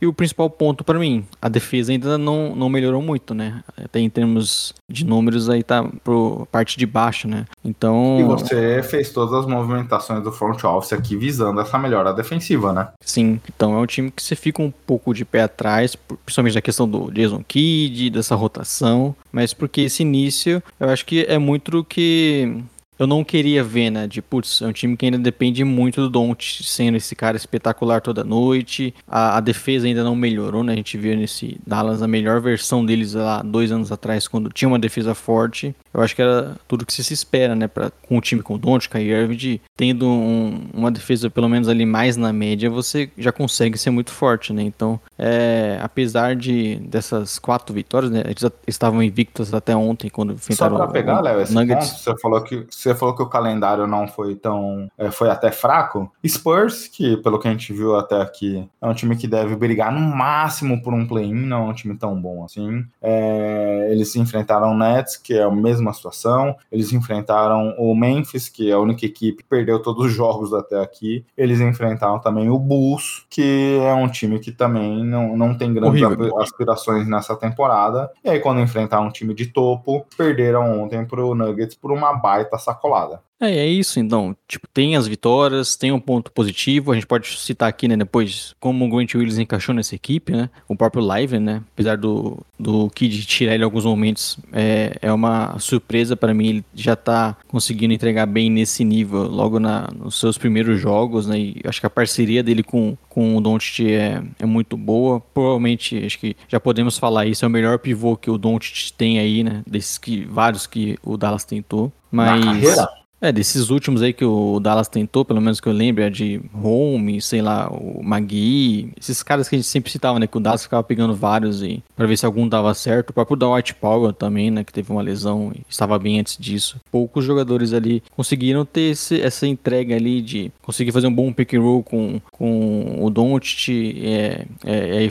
e 0.00 0.06
o 0.06 0.12
principal 0.12 0.48
ponto 0.48 0.84
para 0.84 0.98
mim, 0.98 1.24
a 1.40 1.48
defesa 1.48 1.92
ainda 1.92 2.16
não, 2.16 2.54
não 2.54 2.68
melhorou 2.68 3.02
muito, 3.02 3.34
né? 3.34 3.62
Até 3.76 4.00
em 4.00 4.10
termos 4.10 4.74
de 4.88 5.04
números 5.04 5.48
aí 5.48 5.62
tá 5.62 5.84
pro 6.04 6.46
parte 6.50 6.78
de 6.78 6.86
baixo, 6.86 7.28
né? 7.28 7.46
Então... 7.64 8.18
E 8.18 8.24
você 8.24 8.82
fez 8.82 9.10
todas 9.10 9.34
as 9.34 9.46
movimentações 9.46 10.22
do 10.22 10.32
front 10.32 10.62
office 10.64 10.92
aqui 10.92 11.16
visando 11.16 11.60
essa 11.60 11.78
melhora 11.78 12.12
defensiva, 12.12 12.72
né? 12.72 12.88
Sim, 13.00 13.40
então 13.52 13.74
é 13.74 13.78
um 13.78 13.86
time 13.86 14.10
que 14.10 14.22
você 14.22 14.36
fica 14.36 14.62
um 14.62 14.70
pouco 14.70 15.14
de 15.14 15.24
pé 15.24 15.42
atrás, 15.42 15.96
principalmente 16.24 16.54
na 16.54 16.60
questão 16.60 16.88
do 16.88 17.10
Jason 17.10 17.42
Kidd, 17.46 18.10
dessa 18.10 18.34
rotação, 18.34 19.14
mas 19.32 19.52
porque 19.52 19.82
esse 19.82 20.02
início, 20.02 20.62
eu 20.78 20.88
acho 20.88 21.04
que 21.04 21.24
é 21.28 21.38
muito 21.38 21.84
que 21.84 22.62
eu 23.00 23.06
não 23.06 23.24
queria 23.24 23.64
ver, 23.64 23.88
né? 23.88 24.06
De, 24.06 24.20
putz, 24.20 24.60
é 24.60 24.66
um 24.66 24.72
time 24.72 24.94
que 24.94 25.06
ainda 25.06 25.16
depende 25.16 25.64
muito 25.64 26.02
do 26.02 26.10
Don't 26.10 26.62
sendo 26.62 26.98
esse 26.98 27.16
cara 27.16 27.34
espetacular 27.34 28.02
toda 28.02 28.22
noite. 28.22 28.94
A, 29.08 29.38
a, 29.38 29.40
defesa 29.40 29.86
ainda 29.86 30.04
não 30.04 30.14
melhorou, 30.14 30.62
né? 30.62 30.74
A 30.74 30.76
gente 30.76 30.98
viu 30.98 31.16
nesse 31.16 31.58
Dallas 31.66 32.02
a 32.02 32.06
melhor 32.06 32.42
versão 32.42 32.84
deles 32.84 33.14
lá 33.14 33.40
dois 33.40 33.72
anos 33.72 33.90
atrás, 33.90 34.28
quando 34.28 34.50
tinha 34.50 34.68
uma 34.68 34.78
defesa 34.78 35.14
forte. 35.14 35.74
Eu 35.94 36.02
acho 36.02 36.14
que 36.14 36.20
era 36.20 36.56
tudo 36.68 36.84
que 36.84 36.92
se 36.92 37.12
espera, 37.12 37.56
né? 37.56 37.66
Pra, 37.66 37.90
com 37.90 38.18
um 38.18 38.20
time 38.20 38.42
com 38.42 38.54
o 38.54 38.58
Don't, 38.58 38.86
Kai 38.86 39.04
Irving, 39.04 39.60
tendo 39.74 40.06
um, 40.06 40.68
uma 40.74 40.90
defesa 40.90 41.30
pelo 41.30 41.48
menos 41.48 41.68
ali 41.68 41.86
mais 41.86 42.18
na 42.18 42.34
média, 42.34 42.68
você 42.68 43.10
já 43.16 43.32
consegue 43.32 43.78
ser 43.78 43.88
muito 43.88 44.10
forte, 44.12 44.52
né? 44.52 44.62
Então, 44.62 45.00
é, 45.18 45.78
apesar 45.82 46.36
de 46.36 46.76
dessas 46.76 47.38
quatro 47.38 47.74
vitórias, 47.74 48.12
né? 48.12 48.22
Eles 48.26 48.44
estavam 48.66 49.02
invictos 49.02 49.54
até 49.54 49.74
ontem, 49.74 50.10
quando 50.10 50.34
enfrentaram 50.34 50.76
Só 50.76 50.84
pra 50.84 50.92
pegar, 50.92 51.20
Léo, 51.20 51.40
esse 51.40 51.54
Nuggets. 51.54 51.90
ponto, 51.90 52.00
você 52.02 52.18
falou 52.18 52.42
que 52.42 52.66
você 52.70 52.89
você 52.90 52.94
falou 52.94 53.14
que 53.14 53.22
o 53.22 53.28
calendário 53.28 53.86
não 53.86 54.08
foi 54.08 54.34
tão. 54.34 54.90
É, 54.98 55.10
foi 55.10 55.30
até 55.30 55.50
fraco. 55.50 56.10
Spurs, 56.26 56.88
que 56.88 57.16
pelo 57.18 57.38
que 57.38 57.48
a 57.48 57.50
gente 57.50 57.72
viu 57.72 57.96
até 57.96 58.20
aqui, 58.20 58.68
é 58.80 58.86
um 58.86 58.94
time 58.94 59.16
que 59.16 59.28
deve 59.28 59.54
brigar 59.54 59.92
no 59.92 60.00
máximo 60.00 60.82
por 60.82 60.92
um 60.92 61.06
play-in, 61.06 61.34
não 61.34 61.66
é 61.66 61.70
um 61.70 61.74
time 61.74 61.96
tão 61.96 62.20
bom 62.20 62.44
assim. 62.44 62.84
É, 63.00 63.88
eles 63.90 64.14
enfrentaram 64.16 64.72
o 64.72 64.76
Nets, 64.76 65.16
que 65.16 65.34
é 65.34 65.42
a 65.42 65.50
mesma 65.50 65.92
situação. 65.92 66.56
Eles 66.70 66.92
enfrentaram 66.92 67.74
o 67.78 67.94
Memphis, 67.94 68.48
que 68.48 68.70
é 68.70 68.74
a 68.74 68.78
única 68.78 69.06
equipe 69.06 69.42
que 69.42 69.48
perdeu 69.48 69.80
todos 69.80 70.06
os 70.06 70.12
jogos 70.12 70.52
até 70.52 70.80
aqui. 70.80 71.24
Eles 71.36 71.60
enfrentaram 71.60 72.18
também 72.18 72.48
o 72.48 72.58
Bulls, 72.58 73.24
que 73.30 73.78
é 73.82 73.94
um 73.94 74.08
time 74.08 74.38
que 74.38 74.50
também 74.50 75.04
não, 75.04 75.36
não 75.36 75.56
tem 75.56 75.72
grandes 75.72 76.02
Horrível. 76.02 76.40
aspirações 76.40 77.06
nessa 77.06 77.36
temporada. 77.36 78.10
E 78.24 78.30
aí, 78.30 78.40
quando 78.40 78.60
enfrentaram 78.60 79.06
um 79.06 79.10
time 79.10 79.34
de 79.34 79.46
topo, 79.46 80.06
perderam 80.16 80.82
ontem 80.82 81.04
pro 81.04 81.34
Nuggets 81.34 81.76
por 81.76 81.92
uma 81.92 82.12
baita 82.12 82.58
sacanagem 82.58 82.79
sacolada. 82.80 83.22
É, 83.40 83.50
é 83.50 83.66
isso 83.66 83.98
então. 83.98 84.36
Tipo, 84.46 84.68
tem 84.68 84.96
as 84.96 85.06
vitórias, 85.06 85.74
tem 85.74 85.90
um 85.90 85.98
ponto 85.98 86.30
positivo. 86.30 86.92
A 86.92 86.94
gente 86.94 87.06
pode 87.06 87.26
citar 87.38 87.68
aqui, 87.68 87.88
né, 87.88 87.96
depois, 87.96 88.54
como 88.60 88.84
o 88.84 88.88
Grant 88.88 89.14
Williams 89.14 89.38
encaixou 89.38 89.74
nessa 89.74 89.94
equipe, 89.94 90.32
né? 90.32 90.50
O 90.68 90.76
próprio 90.76 91.02
Live, 91.02 91.38
né? 91.38 91.62
Apesar 91.72 91.96
do, 91.96 92.38
do 92.58 92.90
Kid 92.90 93.24
tirar 93.24 93.54
ele 93.54 93.64
alguns 93.64 93.86
momentos, 93.86 94.38
é, 94.52 94.96
é 95.00 95.12
uma 95.12 95.58
surpresa 95.58 96.14
para 96.14 96.34
mim. 96.34 96.48
Ele 96.48 96.64
já 96.74 96.94
tá 96.94 97.36
conseguindo 97.48 97.94
entregar 97.94 98.26
bem 98.26 98.50
nesse 98.50 98.84
nível 98.84 99.22
logo 99.22 99.58
na, 99.58 99.88
nos 99.96 100.20
seus 100.20 100.36
primeiros 100.36 100.78
jogos, 100.78 101.26
né? 101.26 101.38
E 101.38 101.62
acho 101.64 101.80
que 101.80 101.86
a 101.86 101.90
parceria 101.90 102.42
dele 102.42 102.62
com, 102.62 102.96
com 103.08 103.36
o 103.36 103.40
Doncic 103.40 103.86
é, 103.86 104.22
é 104.38 104.44
muito 104.44 104.76
boa. 104.76 105.20
Provavelmente, 105.32 105.96
acho 106.04 106.18
que 106.18 106.36
já 106.46 106.60
podemos 106.60 106.98
falar 106.98 107.24
isso, 107.24 107.44
é 107.44 107.48
o 107.48 107.50
melhor 107.50 107.78
pivô 107.78 108.16
que 108.16 108.30
o 108.30 108.36
Doncic 108.36 108.92
tem 108.92 109.18
aí, 109.18 109.42
né? 109.42 109.62
Desses 109.66 109.96
que, 109.96 110.26
vários 110.26 110.66
que 110.66 110.98
o 111.02 111.16
Dallas 111.16 111.44
tentou. 111.44 111.90
Mas... 112.10 112.44
Na 112.44 112.52
carreira? 112.52 112.99
É, 113.20 113.30
desses 113.30 113.68
últimos 113.68 114.00
aí 114.00 114.14
que 114.14 114.24
o 114.24 114.58
Dallas 114.60 114.88
tentou, 114.88 115.26
pelo 115.26 115.42
menos 115.42 115.60
que 115.60 115.68
eu 115.68 115.72
lembro, 115.72 116.02
é 116.02 116.08
de 116.08 116.40
Home, 116.54 117.20
sei 117.20 117.42
lá, 117.42 117.68
o 117.68 118.02
Magui, 118.02 118.92
esses 118.98 119.22
caras 119.22 119.46
que 119.46 119.56
a 119.56 119.58
gente 119.58 119.68
sempre 119.68 119.90
citava, 119.90 120.18
né, 120.18 120.26
que 120.26 120.38
o 120.38 120.40
Dallas 120.40 120.62
ficava 120.62 120.82
pegando 120.82 121.14
vários 121.14 121.62
e 121.62 121.82
para 121.94 122.06
ver 122.06 122.16
se 122.16 122.24
algum 122.24 122.48
dava 122.48 122.72
certo. 122.72 123.10
O 123.10 123.12
próprio 123.12 123.36
Dwight 123.36 123.74
Powell 123.74 124.14
também, 124.14 124.50
né, 124.50 124.64
que 124.64 124.72
teve 124.72 124.90
uma 124.90 125.02
lesão 125.02 125.52
e 125.54 125.60
estava 125.68 125.98
bem 125.98 126.18
antes 126.18 126.38
disso. 126.38 126.80
Poucos 126.90 127.22
jogadores 127.22 127.74
ali 127.74 128.02
conseguiram 128.16 128.64
ter 128.64 128.92
esse, 128.92 129.20
essa 129.20 129.46
entrega 129.46 129.94
ali 129.94 130.22
de 130.22 130.50
conseguir 130.62 130.92
fazer 130.92 131.06
um 131.06 131.14
bom 131.14 131.30
pick 131.30 131.52
and 131.52 131.60
roll 131.60 131.82
com, 131.82 132.20
com 132.32 133.04
o 133.04 133.10
Doncic, 133.10 133.68
é, 134.02 134.46
é, 134.64 135.04
é, 135.04 135.04
é, 135.04 135.10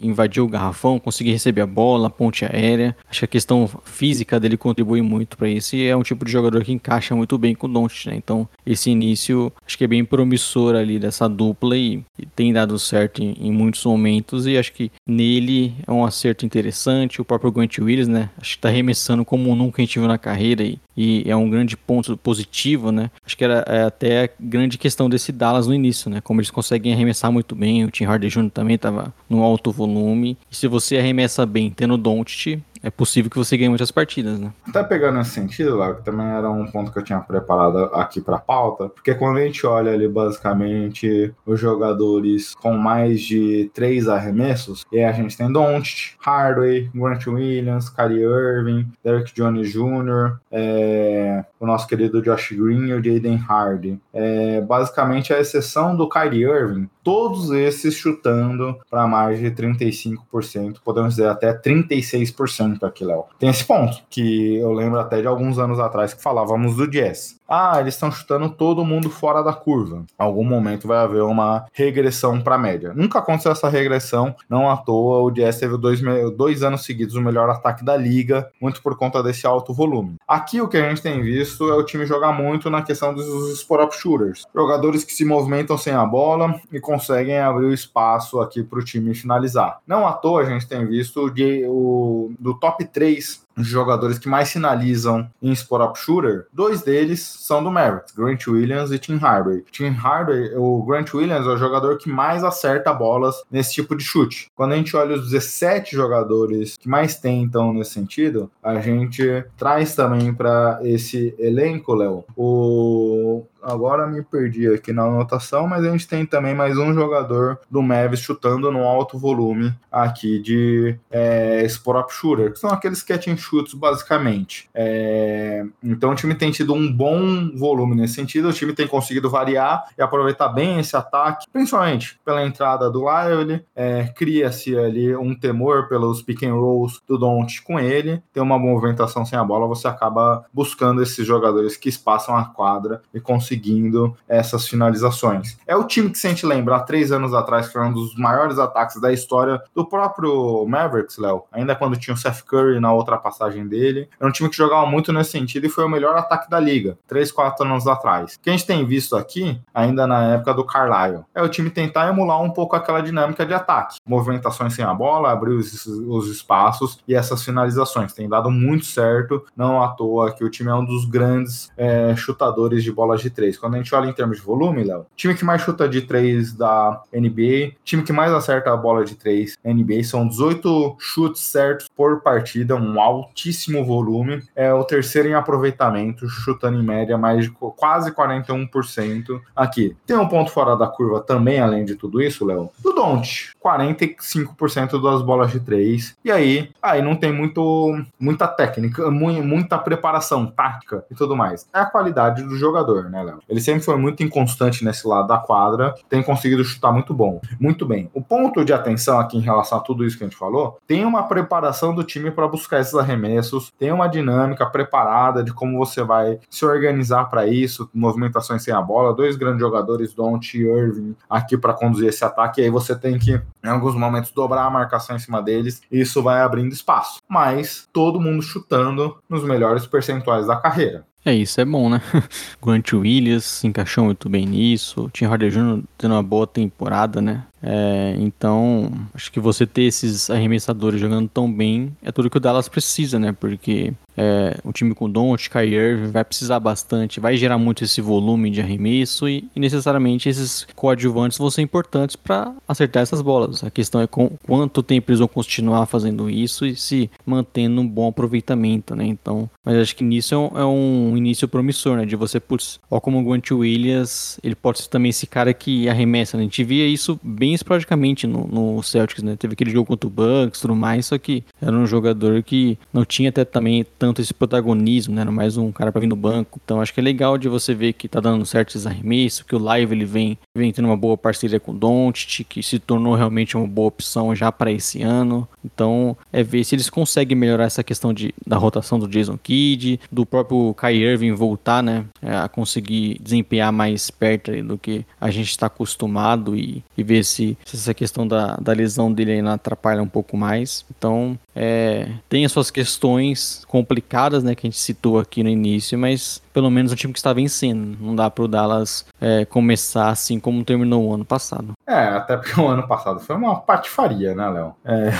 invadir 0.00 0.42
o 0.42 0.48
garrafão, 0.48 0.98
conseguir 0.98 1.32
receber 1.32 1.60
a 1.60 1.66
bola, 1.66 2.06
a 2.06 2.10
ponte 2.10 2.46
aérea. 2.46 2.96
Acho 3.10 3.20
que 3.20 3.24
a 3.26 3.28
questão 3.28 3.68
física 3.84 4.40
dele 4.40 4.56
contribui 4.56 5.02
muito 5.02 5.36
para 5.36 5.50
isso 5.50 5.76
e 5.76 5.86
é 5.86 5.94
um 5.94 6.02
tipo 6.02 6.24
de 6.24 6.32
jogador 6.32 6.64
que 6.64 6.72
encaixa 6.72 7.14
muito 7.14 7.25
muito 7.26 7.38
bem 7.38 7.54
com 7.54 7.66
o 7.66 7.72
Doncic, 7.72 8.06
né? 8.06 8.16
Então, 8.16 8.48
esse 8.64 8.88
início 8.88 9.52
acho 9.66 9.76
que 9.76 9.82
é 9.82 9.86
bem 9.88 10.04
promissor 10.04 10.76
ali 10.76 10.98
dessa 10.98 11.28
dupla 11.28 11.76
e, 11.76 12.02
e 12.16 12.24
tem 12.24 12.52
dado 12.52 12.78
certo 12.78 13.20
em, 13.20 13.36
em, 13.40 13.50
muitos 13.50 13.84
momentos 13.84 14.46
e 14.46 14.56
acho 14.56 14.72
que 14.72 14.92
nele 15.06 15.74
é 15.84 15.90
um 15.90 16.04
acerto 16.04 16.46
interessante. 16.46 17.20
O 17.20 17.24
próprio 17.24 17.50
Grant 17.50 17.78
Williams, 17.78 18.08
né? 18.08 18.30
Acho 18.40 18.54
que 18.54 18.60
tá 18.60 18.68
arremessando 18.68 19.24
como 19.24 19.54
nunca 19.56 19.82
a 19.82 19.84
gente 19.84 19.98
viu 19.98 20.06
na 20.06 20.18
carreira 20.18 20.62
e, 20.62 20.78
e 20.96 21.24
é 21.26 21.34
um 21.34 21.50
grande 21.50 21.76
ponto 21.76 22.16
positivo, 22.16 22.92
né? 22.92 23.10
Acho 23.24 23.36
que 23.36 23.44
era 23.44 23.64
é, 23.66 23.82
até 23.82 24.24
a 24.24 24.30
grande 24.38 24.78
questão 24.78 25.10
desse 25.10 25.32
Dallas 25.32 25.66
no 25.66 25.74
início, 25.74 26.08
né? 26.08 26.20
Como 26.20 26.40
eles 26.40 26.50
conseguem 26.50 26.92
arremessar 26.92 27.32
muito 27.32 27.56
bem. 27.56 27.84
O 27.84 27.90
Tim 27.90 28.04
Harden 28.04 28.30
Jr. 28.30 28.50
também 28.50 28.76
estava 28.76 29.12
no 29.28 29.42
alto 29.42 29.72
volume. 29.72 30.36
E 30.50 30.54
se 30.54 30.68
você 30.68 30.96
arremessa 30.96 31.44
bem 31.44 31.70
tendo 31.70 31.96
Doncic, 31.96 32.62
é 32.82 32.90
possível 32.90 33.30
que 33.30 33.36
você 33.36 33.56
ganhe 33.56 33.68
muitas 33.68 33.90
partidas, 33.90 34.38
né? 34.38 34.52
Até 34.68 34.82
pegando 34.82 35.18
nesse 35.18 35.30
sentido, 35.30 35.76
lá, 35.76 35.94
que 35.94 36.04
também 36.04 36.26
era 36.26 36.50
um 36.50 36.66
ponto 36.66 36.92
que 36.92 36.98
eu 36.98 37.02
tinha 37.02 37.20
preparado 37.20 37.78
aqui 37.94 38.20
para 38.20 38.38
pauta, 38.38 38.88
porque 38.88 39.14
quando 39.14 39.38
a 39.38 39.44
gente 39.44 39.66
olha 39.66 39.92
ali 39.92 40.08
basicamente 40.08 41.32
os 41.44 41.60
jogadores 41.60 42.54
com 42.54 42.76
mais 42.76 43.20
de 43.20 43.70
três 43.74 44.08
arremessos, 44.08 44.84
e 44.92 45.02
a 45.02 45.12
gente 45.12 45.36
tem 45.36 45.50
Doncic, 45.50 46.14
Hardway, 46.20 46.90
Grant 46.94 47.26
Williams, 47.26 47.88
Kyrie 47.88 48.22
Irving, 48.22 48.88
Derek 49.04 49.32
Jones 49.34 49.70
Jr., 49.70 50.38
é, 50.50 51.44
o 51.60 51.66
nosso 51.66 51.86
querido 51.86 52.22
Josh 52.22 52.52
Green 52.52 52.88
e 52.88 52.94
o 52.94 53.02
Jaden 53.02 53.36
Hardy. 53.48 54.00
É, 54.12 54.60
basicamente, 54.60 55.32
a 55.32 55.40
exceção 55.40 55.96
do 55.96 56.08
Kyrie 56.08 56.44
Irving, 56.44 56.88
todos 57.02 57.50
esses 57.50 57.94
chutando 57.94 58.78
para 58.90 59.06
mais 59.06 59.38
de 59.38 59.50
35%, 59.50 60.78
podemos 60.84 61.14
dizer 61.14 61.28
até 61.28 61.52
36% 61.52 62.65
aqui, 62.84 63.04
Léo. 63.04 63.24
Tem 63.38 63.48
esse 63.48 63.64
ponto, 63.64 64.02
que 64.10 64.56
eu 64.56 64.72
lembro 64.72 64.98
até 64.98 65.20
de 65.20 65.26
alguns 65.26 65.58
anos 65.58 65.78
atrás 65.78 66.12
que 66.14 66.22
falávamos 66.22 66.76
do 66.76 66.88
Jazz. 66.90 67.38
Ah, 67.48 67.80
eles 67.80 67.94
estão 67.94 68.10
chutando 68.10 68.48
todo 68.50 68.84
mundo 68.84 69.08
fora 69.08 69.42
da 69.42 69.52
curva. 69.52 70.04
Algum 70.18 70.44
momento 70.44 70.88
vai 70.88 70.98
haver 70.98 71.22
uma 71.22 71.66
regressão 71.72 72.40
para 72.40 72.56
a 72.56 72.58
média. 72.58 72.92
Nunca 72.94 73.18
aconteceu 73.18 73.52
essa 73.52 73.68
regressão, 73.68 74.34
não 74.48 74.70
à 74.70 74.76
toa 74.76 75.22
o 75.22 75.30
Jazz 75.30 75.58
teve 75.58 75.76
dois, 75.78 76.00
dois 76.36 76.62
anos 76.62 76.84
seguidos 76.84 77.14
o 77.14 77.22
melhor 77.22 77.48
ataque 77.48 77.84
da 77.84 77.96
liga, 77.96 78.50
muito 78.60 78.82
por 78.82 78.96
conta 78.96 79.22
desse 79.22 79.46
alto 79.46 79.72
volume. 79.72 80.16
Aqui 80.26 80.60
o 80.60 80.68
que 80.68 80.76
a 80.76 80.88
gente 80.88 81.02
tem 81.02 81.22
visto 81.22 81.68
é 81.70 81.74
o 81.74 81.84
time 81.84 82.04
jogar 82.04 82.32
muito 82.32 82.68
na 82.68 82.82
questão 82.82 83.14
dos 83.14 83.52
spot-up 83.52 83.94
shooters. 83.96 84.44
Jogadores 84.54 85.04
que 85.04 85.12
se 85.12 85.24
movimentam 85.24 85.78
sem 85.78 85.92
a 85.92 86.04
bola 86.04 86.60
e 86.72 86.80
conseguem 86.80 87.38
abrir 87.38 87.66
o 87.66 87.74
espaço 87.74 88.40
aqui 88.40 88.62
para 88.62 88.78
o 88.78 88.84
time 88.84 89.14
finalizar. 89.14 89.80
Não 89.86 90.06
à 90.06 90.12
toa 90.12 90.42
a 90.42 90.44
gente 90.44 90.66
tem 90.66 90.84
visto 90.86 91.20
o, 91.20 91.68
o 91.68 92.32
do 92.38 92.54
top 92.54 92.84
3 92.84 93.45
jogadores 93.58 94.18
que 94.18 94.28
mais 94.28 94.48
sinalizam 94.48 95.28
em 95.40 95.52
spot-up 95.52 95.98
shooter, 95.98 96.46
dois 96.52 96.82
deles 96.82 97.20
são 97.20 97.62
do 97.62 97.70
Mavericks, 97.70 98.14
Grant 98.14 98.46
Williams 98.46 98.90
e 98.90 98.98
Tim 98.98 99.16
Hardaway. 99.16 99.64
Tim 99.70 99.90
Hardaway, 99.90 100.54
o 100.56 100.82
Grant 100.82 101.12
Williams 101.14 101.46
é 101.46 101.50
o 101.50 101.56
jogador 101.56 101.98
que 101.98 102.08
mais 102.08 102.44
acerta 102.44 102.92
bolas 102.92 103.34
nesse 103.50 103.72
tipo 103.72 103.96
de 103.96 104.04
chute. 104.04 104.50
Quando 104.54 104.72
a 104.72 104.76
gente 104.76 104.96
olha 104.96 105.16
os 105.16 105.30
17 105.30 105.94
jogadores 105.94 106.76
que 106.76 106.88
mais 106.88 107.16
tentam 107.16 107.72
nesse 107.72 107.92
sentido, 107.92 108.50
a 108.62 108.80
gente 108.80 109.44
traz 109.56 109.94
também 109.94 110.32
para 110.32 110.78
esse 110.82 111.34
elenco, 111.38 111.94
Léo, 111.94 112.24
o 112.36 113.44
agora 113.66 114.06
me 114.06 114.22
perdi 114.22 114.72
aqui 114.72 114.92
na 114.92 115.02
anotação, 115.02 115.66
mas 115.66 115.84
a 115.84 115.90
gente 115.90 116.06
tem 116.06 116.24
também 116.24 116.54
mais 116.54 116.78
um 116.78 116.94
jogador 116.94 117.58
do 117.68 117.82
Mavis 117.82 118.20
chutando 118.20 118.70
no 118.70 118.84
alto 118.84 119.18
volume 119.18 119.74
aqui 119.90 120.38
de 120.38 120.96
é, 121.10 121.64
spot-up 121.66 122.12
shooter, 122.12 122.52
que 122.52 122.58
são 122.58 122.70
aqueles 122.70 123.02
catch 123.02 123.26
and 123.26 123.36
shoots 123.36 123.74
basicamente. 123.74 124.70
É, 124.72 125.64
então 125.82 126.12
o 126.12 126.14
time 126.14 126.34
tem 126.34 126.50
tido 126.52 126.72
um 126.72 126.90
bom 126.90 127.50
volume 127.56 127.96
nesse 127.96 128.14
sentido, 128.14 128.48
o 128.48 128.52
time 128.52 128.72
tem 128.72 128.86
conseguido 128.86 129.28
variar 129.28 129.84
e 129.98 130.02
aproveitar 130.02 130.48
bem 130.48 130.78
esse 130.78 130.96
ataque, 130.96 131.46
principalmente 131.52 132.20
pela 132.24 132.44
entrada 132.44 132.88
do 132.88 133.04
Lively, 133.06 133.64
é, 133.74 134.04
cria-se 134.14 134.78
ali 134.78 135.16
um 135.16 135.34
temor 135.34 135.88
pelos 135.88 136.22
pick 136.22 136.44
and 136.44 136.54
rolls 136.54 137.00
do 137.08 137.18
Don't 137.18 137.62
com 137.62 137.80
ele, 137.80 138.22
tem 138.32 138.42
uma 138.42 138.58
movimentação 138.58 139.24
sem 139.24 139.38
a 139.38 139.44
bola, 139.44 139.66
você 139.66 139.88
acaba 139.88 140.44
buscando 140.52 141.02
esses 141.02 141.26
jogadores 141.26 141.76
que 141.76 141.88
espaçam 141.88 142.36
a 142.36 142.44
quadra 142.44 143.02
e 143.12 143.20
conseguem 143.20 143.55
conseguindo 143.56 144.16
essas 144.28 144.68
finalizações. 144.68 145.56
É 145.66 145.76
o 145.76 145.84
time 145.84 146.10
que, 146.10 146.18
se 146.18 146.26
a 146.26 146.30
gente 146.30 146.44
lembrar, 146.46 146.80
três 146.80 147.10
anos 147.10 147.32
atrás, 147.32 147.72
foi 147.72 147.82
um 147.82 147.92
dos 147.92 148.14
maiores 148.16 148.58
ataques 148.58 149.00
da 149.00 149.12
história 149.12 149.60
do 149.74 149.86
próprio 149.86 150.66
Mavericks, 150.66 151.18
Léo, 151.18 151.44
ainda 151.50 151.74
quando 151.74 151.96
tinha 151.96 152.14
o 152.14 152.16
Seth 152.16 152.42
Curry 152.42 152.80
na 152.80 152.92
outra 152.92 153.16
passagem 153.16 153.66
dele. 153.66 154.08
Era 154.18 154.28
um 154.28 154.32
time 154.32 154.48
que 154.48 154.56
jogava 154.56 154.86
muito 154.86 155.12
nesse 155.12 155.30
sentido 155.30 155.66
e 155.66 155.70
foi 155.70 155.84
o 155.84 155.88
melhor 155.88 156.16
ataque 156.16 156.50
da 156.50 156.60
liga, 156.60 156.98
três, 157.06 157.32
quatro 157.32 157.64
anos 157.64 157.86
atrás. 157.86 158.34
O 158.34 158.40
que 158.40 158.50
a 158.50 158.52
gente 158.52 158.66
tem 158.66 158.84
visto 158.84 159.16
aqui, 159.16 159.60
ainda 159.74 160.06
na 160.06 160.34
época 160.34 160.54
do 160.54 160.64
Carlisle, 160.64 161.24
é 161.34 161.42
o 161.42 161.48
time 161.48 161.70
tentar 161.70 162.08
emular 162.08 162.42
um 162.42 162.50
pouco 162.50 162.76
aquela 162.76 163.00
dinâmica 163.00 163.44
de 163.46 163.54
ataque. 163.54 163.96
Movimentações 164.06 164.74
sem 164.74 164.84
a 164.84 164.92
bola, 164.92 165.32
abrir 165.32 165.54
os, 165.54 165.86
os 165.86 166.28
espaços 166.28 166.98
e 167.06 167.14
essas 167.14 167.42
finalizações. 167.42 168.12
Tem 168.12 168.28
dado 168.28 168.50
muito 168.50 168.84
certo, 168.84 169.44
não 169.56 169.82
à 169.82 169.88
toa 169.88 170.32
que 170.32 170.44
o 170.44 170.50
time 170.50 170.70
é 170.70 170.74
um 170.74 170.84
dos 170.84 171.04
grandes 171.04 171.70
é, 171.76 172.14
chutadores 172.16 172.82
de 172.82 172.92
bolas 172.92 173.20
de 173.20 173.30
três 173.30 173.45
três. 173.46 173.58
Quando 173.58 173.74
a 173.74 173.78
gente 173.78 173.94
olha 173.94 174.08
em 174.08 174.12
termos 174.12 174.38
de 174.38 174.42
volume, 174.42 174.84
Léo, 174.84 175.06
time 175.14 175.34
que 175.34 175.44
mais 175.44 175.62
chuta 175.62 175.88
de 175.88 176.02
três 176.02 176.52
da 176.52 177.02
NBA, 177.12 177.72
time 177.84 178.02
que 178.02 178.12
mais 178.12 178.32
acerta 178.32 178.72
a 178.72 178.76
bola 178.76 179.04
de 179.04 179.14
três 179.14 179.56
NBA, 179.64 180.04
são 180.04 180.26
18 180.26 180.96
chutes 180.98 181.42
certos 181.42 181.88
por 181.94 182.20
partida, 182.20 182.74
um 182.74 183.00
altíssimo 183.00 183.84
volume. 183.84 184.42
É 184.54 184.72
o 184.72 184.84
terceiro 184.84 185.28
em 185.28 185.34
aproveitamento, 185.34 186.28
chutando 186.28 186.78
em 186.78 186.84
média 186.84 187.16
mais 187.16 187.44
de 187.44 187.50
quase 187.50 188.12
41% 188.12 189.40
aqui. 189.54 189.96
Tem 190.06 190.16
um 190.16 190.28
ponto 190.28 190.50
fora 190.50 190.76
da 190.76 190.86
curva 190.86 191.20
também, 191.20 191.60
além 191.60 191.84
de 191.84 191.94
tudo 191.94 192.20
isso, 192.20 192.44
Léo, 192.44 192.70
do 192.82 192.92
Don't, 192.92 193.52
45% 193.62 195.02
das 195.02 195.22
bolas 195.22 195.52
de 195.52 195.60
três. 195.60 196.16
E 196.24 196.30
aí, 196.30 196.70
aí 196.82 197.02
não 197.02 197.16
tem 197.16 197.32
muito, 197.32 197.96
muita 198.18 198.48
técnica, 198.48 199.10
muita 199.10 199.78
preparação 199.78 200.46
tática 200.46 201.04
e 201.10 201.14
tudo 201.14 201.36
mais. 201.36 201.68
É 201.72 201.80
a 201.80 201.86
qualidade 201.86 202.42
do 202.42 202.56
jogador, 202.56 203.08
né, 203.10 203.22
Léo? 203.22 203.35
Ele 203.48 203.60
sempre 203.60 203.82
foi 203.82 203.96
muito 203.96 204.22
inconstante 204.22 204.84
nesse 204.84 205.06
lado 205.06 205.28
da 205.28 205.38
quadra, 205.38 205.94
tem 206.08 206.22
conseguido 206.22 206.64
chutar 206.64 206.92
muito 206.92 207.14
bom, 207.14 207.40
muito 207.60 207.86
bem. 207.86 208.10
O 208.14 208.22
ponto 208.22 208.64
de 208.64 208.72
atenção 208.72 209.18
aqui 209.18 209.36
em 209.36 209.40
relação 209.40 209.78
a 209.78 209.80
tudo 209.80 210.04
isso 210.04 210.16
que 210.16 210.24
a 210.24 210.26
gente 210.26 210.38
falou, 210.38 210.78
tem 210.86 211.04
uma 211.04 211.22
preparação 211.24 211.94
do 211.94 212.04
time 212.04 212.30
para 212.30 212.48
buscar 212.48 212.80
esses 212.80 212.94
arremessos, 212.94 213.72
tem 213.78 213.92
uma 213.92 214.08
dinâmica 214.08 214.66
preparada 214.66 215.42
de 215.42 215.52
como 215.52 215.78
você 215.78 216.02
vai 216.02 216.38
se 216.50 216.64
organizar 216.64 217.26
para 217.26 217.46
isso, 217.46 217.88
movimentações 217.92 218.62
sem 218.62 218.72
a 218.72 218.80
bola, 218.80 219.14
dois 219.14 219.36
grandes 219.36 219.60
jogadores, 219.60 220.14
Don't 220.14 220.56
e 220.56 220.62
Irving, 220.62 221.16
aqui 221.28 221.56
para 221.56 221.72
conduzir 221.72 222.08
esse 222.08 222.24
ataque, 222.24 222.60
e 222.60 222.64
aí 222.64 222.70
você 222.70 222.94
tem 222.94 223.18
que, 223.18 223.40
em 223.64 223.68
alguns 223.68 223.94
momentos, 223.94 224.30
dobrar 224.30 224.64
a 224.64 224.70
marcação 224.70 225.16
em 225.16 225.18
cima 225.20 225.42
deles, 225.42 225.82
e 225.90 226.00
isso 226.00 226.22
vai 226.22 226.40
abrindo 226.40 226.72
espaço. 226.72 227.20
Mas 227.28 227.88
todo 227.92 228.20
mundo 228.20 228.42
chutando 228.42 229.16
nos 229.28 229.44
melhores 229.44 229.86
percentuais 229.86 230.46
da 230.46 230.56
carreira. 230.56 231.04
É, 231.28 231.34
isso 231.34 231.60
é 231.60 231.64
bom, 231.64 231.90
né? 231.90 232.00
Grant 232.64 232.92
Williams 232.92 233.44
se 233.44 233.66
encaixou 233.66 234.04
muito 234.04 234.28
bem 234.28 234.46
nisso. 234.46 235.10
Tim 235.12 235.24
Harder 235.24 235.50
Jr. 235.50 235.82
tendo 235.98 236.14
uma 236.14 236.22
boa 236.22 236.46
temporada, 236.46 237.20
né? 237.20 237.44
É, 237.62 238.14
então, 238.18 238.92
acho 239.14 239.32
que 239.32 239.40
você 239.40 239.66
ter 239.66 239.82
esses 239.82 240.30
arremessadores 240.30 241.00
jogando 241.00 241.28
tão 241.28 241.50
bem 241.50 241.96
é 242.02 242.12
tudo 242.12 242.30
que 242.30 242.36
o 242.36 242.40
Dallas 242.40 242.68
precisa, 242.68 243.18
né? 243.18 243.32
Porque 243.32 243.92
é, 244.16 244.56
o 244.64 244.72
time 244.72 244.94
com 244.94 245.10
Don't, 245.10 245.50
Kyrie 245.50 245.74
Irving 245.74 246.10
vai 246.10 246.24
precisar 246.24 246.58
bastante, 246.60 247.20
vai 247.20 247.36
gerar 247.36 247.58
muito 247.58 247.84
esse 247.84 248.00
volume 248.00 248.50
de 248.50 248.60
arremesso 248.60 249.28
e, 249.28 249.48
e 249.54 249.60
necessariamente 249.60 250.28
esses 250.28 250.66
coadjuvantes 250.74 251.38
vão 251.38 251.50
ser 251.50 251.62
importantes 251.62 252.16
para 252.16 252.54
acertar 252.66 253.02
essas 253.02 253.20
bolas. 253.20 253.62
A 253.62 253.70
questão 253.70 254.00
é 254.00 254.06
com 254.06 254.30
quanto 254.46 254.82
tempo 254.82 255.10
eles 255.10 255.18
vão 255.18 255.28
continuar 255.28 255.86
fazendo 255.86 256.30
isso 256.30 256.64
e 256.66 256.74
se 256.74 257.10
mantendo 257.24 257.80
um 257.80 257.88
bom 257.88 258.08
aproveitamento, 258.08 258.94
né? 258.94 259.06
Então, 259.06 259.48
mas 259.64 259.76
acho 259.76 259.96
que 259.96 260.04
nisso 260.04 260.34
é 260.34 260.38
um, 260.38 260.58
é 260.58 260.64
um 260.64 261.16
início 261.16 261.48
promissor, 261.48 261.96
né? 261.96 262.06
De 262.06 262.16
você, 262.16 262.40
putz, 262.40 262.80
ó 262.90 263.00
como 263.00 263.20
o 263.20 263.24
Grant 263.24 263.50
Williams, 263.50 264.38
ele 264.42 264.54
pode 264.54 264.80
ser 264.80 264.88
também 264.88 265.10
esse 265.10 265.26
cara 265.26 265.52
que 265.52 265.88
arremessa, 265.88 266.36
né? 266.36 266.42
A 266.42 266.44
gente 266.44 266.64
via 266.64 266.86
isso 266.86 267.18
bem 267.22 267.45
esporadicamente 267.54 268.26
no, 268.26 268.46
no 268.46 268.82
Celtics, 268.82 269.22
né? 269.22 269.36
Teve 269.36 269.54
aquele 269.54 269.70
jogo 269.70 269.86
contra 269.86 270.06
o 270.06 270.10
Bucks 270.10 270.60
tudo 270.60 270.74
mais, 270.74 271.06
só 271.06 271.18
que 271.18 271.44
era 271.60 271.76
um 271.76 271.86
jogador 271.86 272.42
que 272.42 272.78
não 272.92 273.04
tinha 273.04 273.28
até 273.28 273.44
também 273.44 273.84
tanto 273.98 274.20
esse 274.20 274.32
protagonismo, 274.32 275.14
né? 275.14 275.22
Era 275.22 275.30
mais 275.30 275.56
um 275.56 275.72
cara 275.72 275.90
para 275.92 276.00
vir 276.00 276.06
no 276.06 276.16
banco. 276.16 276.60
Então 276.64 276.80
acho 276.80 276.92
que 276.92 277.00
é 277.00 277.02
legal 277.02 277.36
de 277.38 277.48
você 277.48 277.74
ver 277.74 277.92
que 277.92 278.08
tá 278.08 278.20
dando 278.20 278.44
certos 278.46 278.86
arremessos, 278.86 279.42
que 279.42 279.54
o 279.54 279.58
Live 279.58 279.94
ele 279.94 280.04
vem, 280.04 280.38
vem 280.56 280.72
tendo 280.72 280.86
uma 280.86 280.96
boa 280.96 281.16
parceria 281.16 281.60
com 281.60 281.72
o 281.72 281.74
Doncic, 281.74 282.44
que 282.44 282.62
se 282.62 282.78
tornou 282.78 283.14
realmente 283.14 283.56
uma 283.56 283.66
boa 283.66 283.88
opção 283.88 284.34
já 284.34 284.50
para 284.50 284.70
esse 284.70 285.02
ano. 285.02 285.46
Então 285.64 286.16
é 286.32 286.42
ver 286.42 286.64
se 286.64 286.74
eles 286.74 286.90
conseguem 286.90 287.36
melhorar 287.36 287.64
essa 287.64 287.82
questão 287.82 288.12
de, 288.12 288.34
da 288.46 288.56
rotação 288.56 288.98
do 288.98 289.08
Jason 289.08 289.38
Kidd, 289.38 290.00
do 290.10 290.24
próprio 290.24 290.74
Kai 290.74 290.96
Irving 290.96 291.32
voltar, 291.32 291.82
né? 291.82 292.04
É, 292.22 292.36
a 292.36 292.48
conseguir 292.48 293.18
desempenhar 293.20 293.72
mais 293.72 294.10
perto 294.10 294.50
do 294.62 294.78
que 294.78 295.04
a 295.20 295.30
gente 295.30 295.50
está 295.50 295.66
acostumado 295.66 296.56
e, 296.56 296.82
e 296.96 297.02
ver 297.02 297.24
se, 297.24 297.56
se, 297.64 297.76
essa 297.76 297.94
questão 297.94 298.26
da, 298.26 298.56
da 298.56 298.72
lesão 298.72 299.12
dele 299.12 299.32
ainda 299.32 299.54
atrapalha 299.54 300.02
um 300.02 300.08
pouco 300.08 300.36
mais. 300.36 300.84
Então 300.96 301.38
é, 301.54 302.08
tem 302.28 302.44
as 302.44 302.52
suas 302.52 302.70
questões 302.70 303.62
complicadas, 303.66 304.42
né? 304.42 304.54
Que 304.54 304.66
a 304.66 304.70
gente 304.70 304.78
citou 304.78 305.18
aqui 305.18 305.42
no 305.42 305.48
início, 305.48 305.98
mas 305.98 306.42
pelo 306.56 306.70
menos 306.70 306.90
um 306.90 306.94
time 306.94 307.12
que 307.12 307.18
está 307.18 307.34
vencendo. 307.34 307.98
Não 308.00 308.16
dá 308.16 308.30
para 308.30 308.42
o 308.42 308.48
Dallas 308.48 309.04
é, 309.20 309.44
começar 309.44 310.08
assim 310.08 310.40
como 310.40 310.64
terminou 310.64 311.04
o 311.04 311.12
ano 311.12 311.22
passado. 311.22 311.74
É, 311.86 312.08
até 312.08 312.34
porque 312.34 312.58
o 312.58 312.66
ano 312.66 312.88
passado 312.88 313.20
foi 313.20 313.36
uma 313.36 313.60
patifaria, 313.60 314.34
né, 314.34 314.48
Léo? 314.48 314.74
É, 314.82 315.10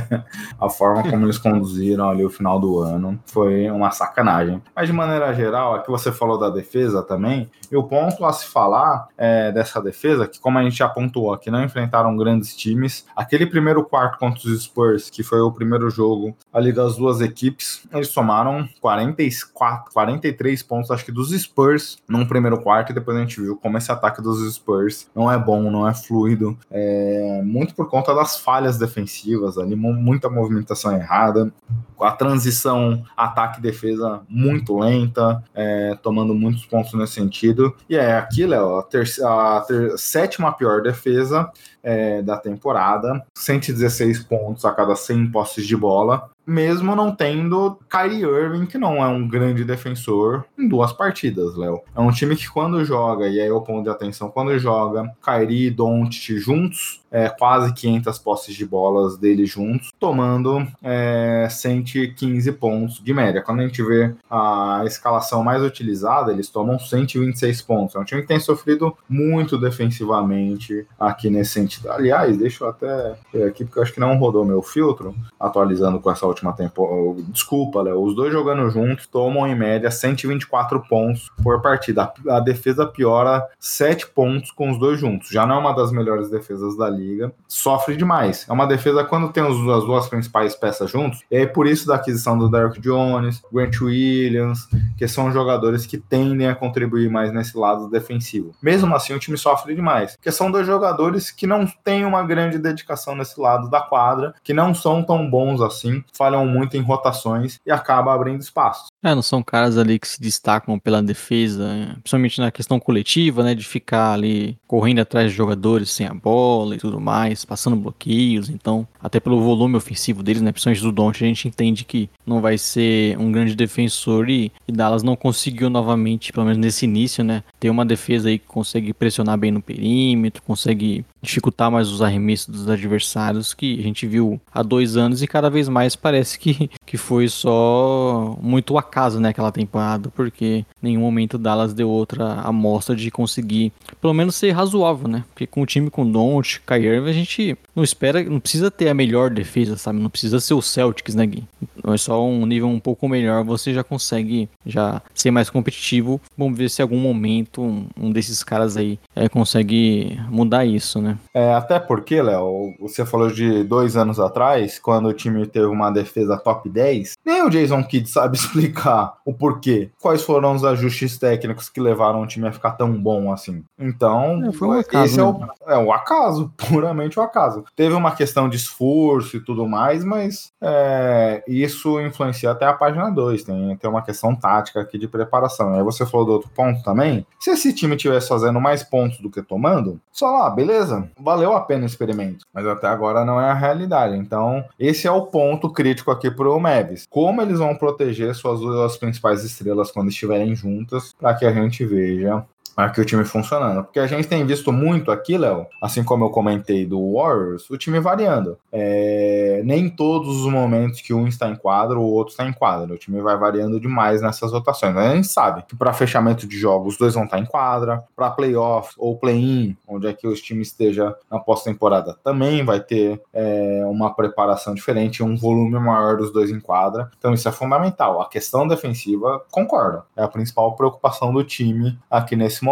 a 0.58 0.70
forma 0.70 1.02
como 1.02 1.26
eles 1.26 1.36
conduziram 1.36 2.08
ali 2.08 2.24
o 2.24 2.30
final 2.30 2.58
do 2.58 2.80
ano 2.80 3.20
foi 3.26 3.70
uma 3.70 3.90
sacanagem. 3.90 4.62
Mas 4.74 4.86
de 4.86 4.94
maneira 4.94 5.34
geral, 5.34 5.74
aqui 5.74 5.90
você 5.90 6.10
falou 6.10 6.38
da 6.38 6.48
defesa 6.48 7.02
também, 7.02 7.50
e 7.70 7.76
o 7.76 7.84
ponto 7.84 8.24
a 8.24 8.32
se 8.32 8.46
falar 8.46 9.08
é, 9.18 9.52
dessa 9.52 9.82
defesa, 9.82 10.26
que 10.26 10.40
como 10.40 10.58
a 10.58 10.62
gente 10.62 10.78
já 10.78 10.88
pontuou 10.88 11.34
aqui, 11.34 11.50
não 11.50 11.62
enfrentaram 11.62 12.16
grandes 12.16 12.56
times. 12.56 13.04
Aquele 13.14 13.44
primeiro 13.44 13.84
quarto 13.84 14.18
contra 14.18 14.48
os 14.48 14.62
Spurs, 14.64 15.10
que 15.10 15.22
foi 15.22 15.40
o 15.40 15.52
primeiro 15.52 15.90
jogo 15.90 16.34
ali 16.50 16.72
das 16.72 16.96
duas 16.96 17.20
equipes, 17.20 17.86
eles 17.92 18.08
somaram 18.08 18.66
44, 18.80 19.92
43 19.92 20.62
pontos 20.62 20.77
pontos, 20.78 20.90
acho 20.90 21.04
que 21.04 21.12
dos 21.12 21.30
Spurs 21.30 21.98
num 22.08 22.26
primeiro 22.26 22.60
quarto, 22.60 22.90
e 22.90 22.94
depois 22.94 23.16
a 23.16 23.20
gente 23.20 23.40
viu 23.40 23.56
como 23.56 23.76
esse 23.76 23.90
ataque 23.90 24.22
dos 24.22 24.38
Spurs 24.54 25.08
não 25.14 25.30
é 25.30 25.36
bom, 25.36 25.70
não 25.70 25.88
é 25.88 25.94
fluido, 25.94 26.56
é, 26.70 27.42
muito 27.44 27.74
por 27.74 27.88
conta 27.88 28.14
das 28.14 28.38
falhas 28.38 28.78
defensivas 28.78 29.58
ali, 29.58 29.74
muita 29.74 30.30
movimentação 30.30 30.94
errada, 30.94 31.52
a 32.00 32.12
transição 32.12 33.04
ataque-defesa 33.16 34.20
muito 34.28 34.78
lenta, 34.78 35.42
é, 35.54 35.96
tomando 36.00 36.32
muitos 36.34 36.64
pontos 36.64 36.94
nesse 36.94 37.14
sentido. 37.14 37.74
E 37.88 37.96
é 37.96 38.16
aqui, 38.16 38.46
Léo, 38.46 38.78
a, 38.78 39.56
a 39.56 39.60
ter 39.62 39.98
sétima 39.98 40.52
pior 40.52 40.80
defesa 40.80 41.50
é, 41.82 42.22
da 42.22 42.36
temporada, 42.36 43.24
116 43.34 44.20
pontos 44.20 44.64
a 44.64 44.70
cada 44.70 44.94
100 44.94 45.30
posses 45.32 45.66
de 45.66 45.76
bola 45.76 46.30
mesmo 46.48 46.96
não 46.96 47.14
tendo 47.14 47.78
Kyrie 47.90 48.22
Irving, 48.22 48.64
que 48.64 48.78
não 48.78 49.04
é 49.04 49.06
um 49.06 49.28
grande 49.28 49.64
defensor, 49.64 50.44
em 50.58 50.66
duas 50.66 50.92
partidas, 50.92 51.54
Léo. 51.56 51.82
É 51.94 52.00
um 52.00 52.10
time 52.10 52.34
que 52.34 52.48
quando 52.48 52.82
joga, 52.84 53.28
e 53.28 53.38
aí 53.38 53.46
eu 53.46 53.60
ponto 53.60 53.84
de 53.84 53.90
atenção, 53.90 54.30
quando 54.30 54.58
joga 54.58 55.12
Kyrie 55.22 55.66
e 55.66 55.70
Doncic 55.70 56.38
juntos, 56.38 57.02
é, 57.10 57.28
quase 57.28 57.72
500 57.74 58.18
posses 58.18 58.54
de 58.54 58.64
bolas 58.64 59.18
dele 59.18 59.44
juntos, 59.44 59.92
tomando 59.98 60.66
é, 60.82 61.46
115 61.50 62.52
pontos 62.52 63.02
de 63.02 63.12
média. 63.12 63.42
Quando 63.42 63.60
a 63.60 63.66
gente 63.66 63.82
vê 63.82 64.14
a 64.30 64.82
escalação 64.86 65.42
mais 65.42 65.62
utilizada, 65.62 66.32
eles 66.32 66.48
tomam 66.48 66.78
126 66.78 67.62
pontos. 67.62 67.94
É 67.94 67.98
um 67.98 68.04
time 68.04 68.22
que 68.22 68.28
tem 68.28 68.40
sofrido 68.40 68.96
muito 69.08 69.58
defensivamente 69.58 70.86
aqui 70.98 71.28
nesse 71.28 71.52
sentido. 71.52 71.90
Aliás, 71.90 72.36
deixa 72.38 72.64
eu 72.64 72.68
até 72.68 73.16
ver 73.32 73.48
aqui, 73.48 73.64
porque 73.64 73.78
eu 73.78 73.82
acho 73.82 73.92
que 73.92 74.00
não 74.00 74.16
rodou 74.16 74.44
meu 74.44 74.62
filtro, 74.62 75.14
atualizando 75.38 76.00
com 76.00 76.10
essa 76.10 76.26
última 76.26 76.37
temporada. 76.52 77.22
Desculpa, 77.28 77.82
Léo, 77.82 78.02
os 78.02 78.14
dois 78.14 78.32
jogando 78.32 78.68
juntos 78.70 79.06
tomam 79.06 79.46
em 79.46 79.54
média 79.54 79.90
124 79.90 80.80
pontos 80.88 81.30
por 81.42 81.60
partida. 81.60 82.12
A 82.28 82.40
defesa 82.40 82.86
piora 82.86 83.46
7 83.58 84.08
pontos 84.08 84.50
com 84.50 84.70
os 84.70 84.78
dois 84.78 84.98
juntos. 84.98 85.28
Já 85.28 85.46
não 85.46 85.56
é 85.56 85.58
uma 85.58 85.72
das 85.72 85.92
melhores 85.92 86.30
defesas 86.30 86.76
da 86.76 86.88
liga, 86.88 87.32
sofre 87.46 87.96
demais. 87.96 88.46
É 88.48 88.52
uma 88.52 88.66
defesa 88.66 89.04
quando 89.04 89.32
tem 89.32 89.42
as 89.42 89.56
duas 89.56 90.08
principais 90.08 90.54
peças 90.54 90.90
juntos, 90.90 91.22
e 91.30 91.36
aí 91.36 91.46
por 91.46 91.66
isso 91.66 91.86
da 91.86 91.96
aquisição 91.96 92.38
do 92.38 92.48
Derrick 92.48 92.80
Jones, 92.80 93.42
Grant 93.52 93.80
Williams, 93.80 94.68
que 94.96 95.06
são 95.08 95.32
jogadores 95.32 95.86
que 95.86 95.98
tendem 95.98 96.48
a 96.48 96.54
contribuir 96.54 97.10
mais 97.10 97.32
nesse 97.32 97.56
lado 97.56 97.88
defensivo. 97.88 98.54
Mesmo 98.62 98.94
assim, 98.94 99.14
o 99.14 99.18
time 99.18 99.36
sofre 99.36 99.74
demais, 99.74 100.16
porque 100.16 100.32
são 100.32 100.50
dois 100.50 100.66
jogadores 100.66 101.30
que 101.30 101.46
não 101.46 101.66
têm 101.84 102.04
uma 102.04 102.22
grande 102.22 102.58
dedicação 102.58 103.14
nesse 103.14 103.40
lado 103.40 103.68
da 103.70 103.80
quadra, 103.80 104.34
que 104.42 104.52
não 104.52 104.74
são 104.74 105.02
tão 105.02 105.28
bons 105.28 105.60
assim, 105.60 106.02
falham 106.28 106.46
muito 106.46 106.76
em 106.76 106.82
rotações 106.82 107.58
e 107.64 107.70
acaba 107.70 108.12
abrindo 108.12 108.42
espaços. 108.42 108.87
É, 109.02 109.14
não 109.14 109.22
são 109.22 109.44
caras 109.44 109.78
ali 109.78 109.96
que 109.96 110.08
se 110.08 110.20
destacam 110.20 110.76
pela 110.76 111.00
defesa, 111.00 111.68
né? 111.72 111.96
principalmente 112.00 112.40
na 112.40 112.50
questão 112.50 112.80
coletiva, 112.80 113.44
né, 113.44 113.54
de 113.54 113.64
ficar 113.64 114.12
ali 114.12 114.58
correndo 114.66 114.98
atrás 114.98 115.30
de 115.30 115.36
jogadores 115.36 115.90
sem 115.90 116.04
a 116.04 116.12
bola 116.12 116.74
e 116.74 116.78
tudo 116.78 117.00
mais, 117.00 117.44
passando 117.44 117.76
bloqueios, 117.76 118.48
então, 118.48 118.86
até 119.00 119.20
pelo 119.20 119.40
volume 119.40 119.76
ofensivo 119.76 120.20
deles, 120.20 120.42
né, 120.42 120.50
principalmente 120.50 120.82
do 120.82 120.90
Don't, 120.90 121.22
a 121.22 121.26
gente 121.26 121.46
entende 121.46 121.84
que 121.84 122.10
não 122.26 122.40
vai 122.40 122.58
ser 122.58 123.16
um 123.18 123.30
grande 123.30 123.54
defensor 123.54 124.28
e, 124.28 124.50
e 124.66 124.72
Dallas 124.72 125.04
não 125.04 125.14
conseguiu 125.14 125.70
novamente, 125.70 126.32
pelo 126.32 126.46
menos 126.46 126.58
nesse 126.58 126.84
início, 126.84 127.22
né, 127.22 127.44
ter 127.60 127.70
uma 127.70 127.86
defesa 127.86 128.28
aí 128.28 128.38
que 128.38 128.46
consegue 128.46 128.92
pressionar 128.92 129.38
bem 129.38 129.52
no 129.52 129.62
perímetro, 129.62 130.42
consegue 130.42 131.04
dificultar 131.22 131.70
mais 131.70 131.88
os 131.88 132.02
arremessos 132.02 132.48
dos 132.48 132.68
adversários 132.68 133.54
que 133.54 133.78
a 133.78 133.82
gente 133.82 134.06
viu 134.06 134.40
há 134.52 134.62
dois 134.62 134.96
anos 134.96 135.22
e 135.22 135.26
cada 135.26 135.50
vez 135.50 135.68
mais 135.68 135.96
parece 135.96 136.38
que, 136.38 136.70
que 136.86 136.96
foi 136.96 137.28
só 137.28 138.36
muito 138.40 138.74
acaso 138.88 139.20
né, 139.20 139.28
aquela 139.28 139.52
temporada, 139.52 140.10
porque 140.14 140.64
em 140.82 140.86
nenhum 140.88 141.02
momento 141.02 141.38
Dallas 141.38 141.72
deu 141.72 141.88
outra 141.88 142.40
amostra 142.40 142.96
de 142.96 143.10
conseguir 143.10 143.72
pelo 144.00 144.14
menos 144.14 144.34
ser 144.34 144.50
razoável, 144.50 145.08
né? 145.08 145.24
Porque 145.28 145.46
com 145.46 145.62
o 145.62 145.66
time 145.66 145.90
com 145.90 146.10
Don't, 146.10 146.60
Kyrie, 146.66 146.98
a 146.98 147.12
gente 147.12 147.56
não 147.74 147.84
espera, 147.84 148.22
não 148.22 148.40
precisa 148.40 148.70
ter 148.70 148.88
a 148.88 148.94
melhor 148.94 149.30
defesa, 149.30 149.76
sabe? 149.76 149.98
Não 149.98 150.10
precisa 150.10 150.40
ser 150.40 150.54
o 150.54 150.62
Celtics, 150.62 151.14
né, 151.14 151.26
Gui? 151.26 151.44
É 151.86 151.96
só 151.96 152.24
um 152.24 152.44
nível 152.44 152.68
um 152.68 152.80
pouco 152.80 153.08
melhor, 153.08 153.44
você 153.44 153.72
já 153.72 153.84
consegue 153.84 154.48
já 154.66 155.00
ser 155.14 155.30
mais 155.30 155.48
competitivo. 155.50 156.20
Vamos 156.36 156.58
ver 156.58 156.68
se 156.68 156.80
em 156.80 156.84
algum 156.84 156.98
momento 156.98 157.62
um, 157.62 157.86
um 157.96 158.10
desses 158.10 158.42
caras 158.42 158.76
aí 158.76 158.98
é, 159.14 159.28
consegue 159.28 160.18
mudar 160.28 160.64
isso, 160.64 161.00
né? 161.00 161.18
É, 161.34 161.54
até 161.54 161.78
porque, 161.78 162.20
Léo, 162.20 162.74
você 162.80 163.04
falou 163.04 163.30
de 163.30 163.64
dois 163.64 163.96
anos 163.96 164.18
atrás, 164.20 164.78
quando 164.78 165.08
o 165.08 165.14
time 165.14 165.46
teve 165.46 165.66
uma 165.66 165.90
defesa 165.90 166.36
top 166.36 166.68
10, 166.68 167.14
nem 167.24 167.42
o 167.42 167.50
Jason 167.50 167.82
Kidd 167.84 168.08
sabe 168.08 168.36
explicar 168.38 168.77
o 169.24 169.32
porquê. 169.32 169.90
Quais 170.00 170.22
foram 170.22 170.54
os 170.54 170.64
ajustes 170.64 171.18
técnicos 171.18 171.68
que 171.68 171.80
levaram 171.80 172.22
o 172.22 172.26
time 172.26 172.48
a 172.48 172.52
ficar 172.52 172.72
tão 172.72 172.92
bom 172.92 173.32
assim. 173.32 173.64
Então, 173.78 174.44
é, 174.44 174.52
foi 174.52 174.68
um 174.68 174.72
acaso, 174.72 175.04
esse 175.04 175.16
né? 175.18 175.22
é, 175.22 175.26
o, 175.26 175.72
é 175.72 175.78
o 175.78 175.92
acaso, 175.92 176.52
puramente 176.68 177.18
o 177.18 177.22
acaso. 177.22 177.64
Teve 177.76 177.94
uma 177.94 178.12
questão 178.12 178.48
de 178.48 178.56
esforço 178.56 179.36
e 179.36 179.40
tudo 179.40 179.66
mais, 179.66 180.04
mas 180.04 180.52
é, 180.60 181.42
isso 181.46 182.00
influencia 182.00 182.50
até 182.50 182.66
a 182.66 182.72
página 182.72 183.10
2. 183.10 183.44
Tem, 183.44 183.76
tem 183.76 183.90
uma 183.90 184.02
questão 184.02 184.34
tática 184.34 184.80
aqui 184.80 184.98
de 184.98 185.08
preparação. 185.08 185.74
Aí 185.74 185.82
você 185.82 186.04
falou 186.06 186.26
do 186.26 186.32
outro 186.32 186.50
ponto 186.50 186.82
também. 186.82 187.26
Se 187.38 187.50
esse 187.50 187.72
time 187.72 187.96
tivesse 187.96 188.28
fazendo 188.28 188.60
mais 188.60 188.82
pontos 188.82 189.18
do 189.20 189.30
que 189.30 189.42
tomando, 189.42 190.00
só 190.12 190.30
lá, 190.30 190.50
beleza, 190.50 191.08
valeu 191.18 191.54
a 191.54 191.60
pena 191.60 191.84
o 191.84 191.86
experimento. 191.86 192.46
Mas 192.52 192.66
até 192.66 192.88
agora 192.88 193.24
não 193.24 193.40
é 193.40 193.50
a 193.50 193.54
realidade. 193.54 194.16
Então, 194.16 194.64
esse 194.78 195.06
é 195.06 195.10
o 195.10 195.26
ponto 195.26 195.70
crítico 195.70 196.10
aqui 196.10 196.30
pro 196.30 196.58
Mavis. 196.58 197.06
Como 197.08 197.40
eles 197.40 197.58
vão 197.58 197.74
proteger 197.74 198.34
suas 198.34 198.60
duas 198.68 198.96
principais 198.96 199.44
estrelas 199.44 199.90
quando 199.90 200.08
estiverem 200.08 200.54
juntas, 200.54 201.14
para 201.18 201.34
que 201.34 201.44
a 201.44 201.52
gente 201.52 201.84
veja 201.84 202.46
aqui 202.84 203.00
o 203.00 203.04
time 203.04 203.24
funcionando. 203.24 203.84
Porque 203.84 203.98
a 203.98 204.06
gente 204.06 204.28
tem 204.28 204.44
visto 204.46 204.72
muito 204.72 205.10
aqui, 205.10 205.36
Léo, 205.36 205.66
assim 205.82 206.04
como 206.04 206.24
eu 206.24 206.30
comentei 206.30 206.86
do 206.86 207.14
Warriors, 207.14 207.68
o 207.68 207.76
time 207.76 207.98
variando. 207.98 208.56
É, 208.72 209.62
nem 209.64 209.88
todos 209.88 210.44
os 210.44 210.50
momentos 210.50 211.00
que 211.00 211.12
um 211.12 211.26
está 211.26 211.48
em 211.48 211.56
quadro, 211.56 212.00
o 212.00 212.10
outro 212.10 212.32
está 212.32 212.46
em 212.46 212.52
quadro. 212.52 212.94
O 212.94 212.98
time 212.98 213.20
vai 213.20 213.36
variando 213.36 213.80
demais 213.80 214.22
nessas 214.22 214.52
rotações. 214.52 214.96
A 214.96 215.14
gente 215.14 215.28
sabe 215.28 215.64
que 215.66 215.76
para 215.76 215.92
fechamento 215.92 216.46
de 216.46 216.56
jogos, 216.56 216.94
os 216.94 216.98
dois 216.98 217.14
vão 217.14 217.24
estar 217.24 217.38
em 217.38 217.44
quadra. 217.44 218.04
Para 218.14 218.30
playoff 218.30 218.94
ou 218.96 219.16
play-in, 219.18 219.76
onde 219.86 220.06
é 220.06 220.12
que 220.12 220.26
o 220.26 220.34
time 220.34 220.62
esteja 220.62 221.14
na 221.30 221.38
pós-temporada, 221.38 222.16
também 222.22 222.64
vai 222.64 222.80
ter 222.80 223.20
é, 223.32 223.82
uma 223.86 224.14
preparação 224.14 224.74
diferente, 224.74 225.22
um 225.22 225.36
volume 225.36 225.78
maior 225.78 226.16
dos 226.16 226.32
dois 226.32 226.50
em 226.50 226.60
quadra. 226.60 227.10
Então 227.18 227.34
isso 227.34 227.48
é 227.48 227.52
fundamental. 227.52 228.20
A 228.20 228.28
questão 228.28 228.66
defensiva, 228.68 229.42
concordo, 229.50 230.02
é 230.16 230.22
a 230.22 230.28
principal 230.28 230.74
preocupação 230.76 231.32
do 231.32 231.42
time 231.42 231.98
aqui 232.10 232.36
nesse 232.36 232.64
momento. 232.64 232.67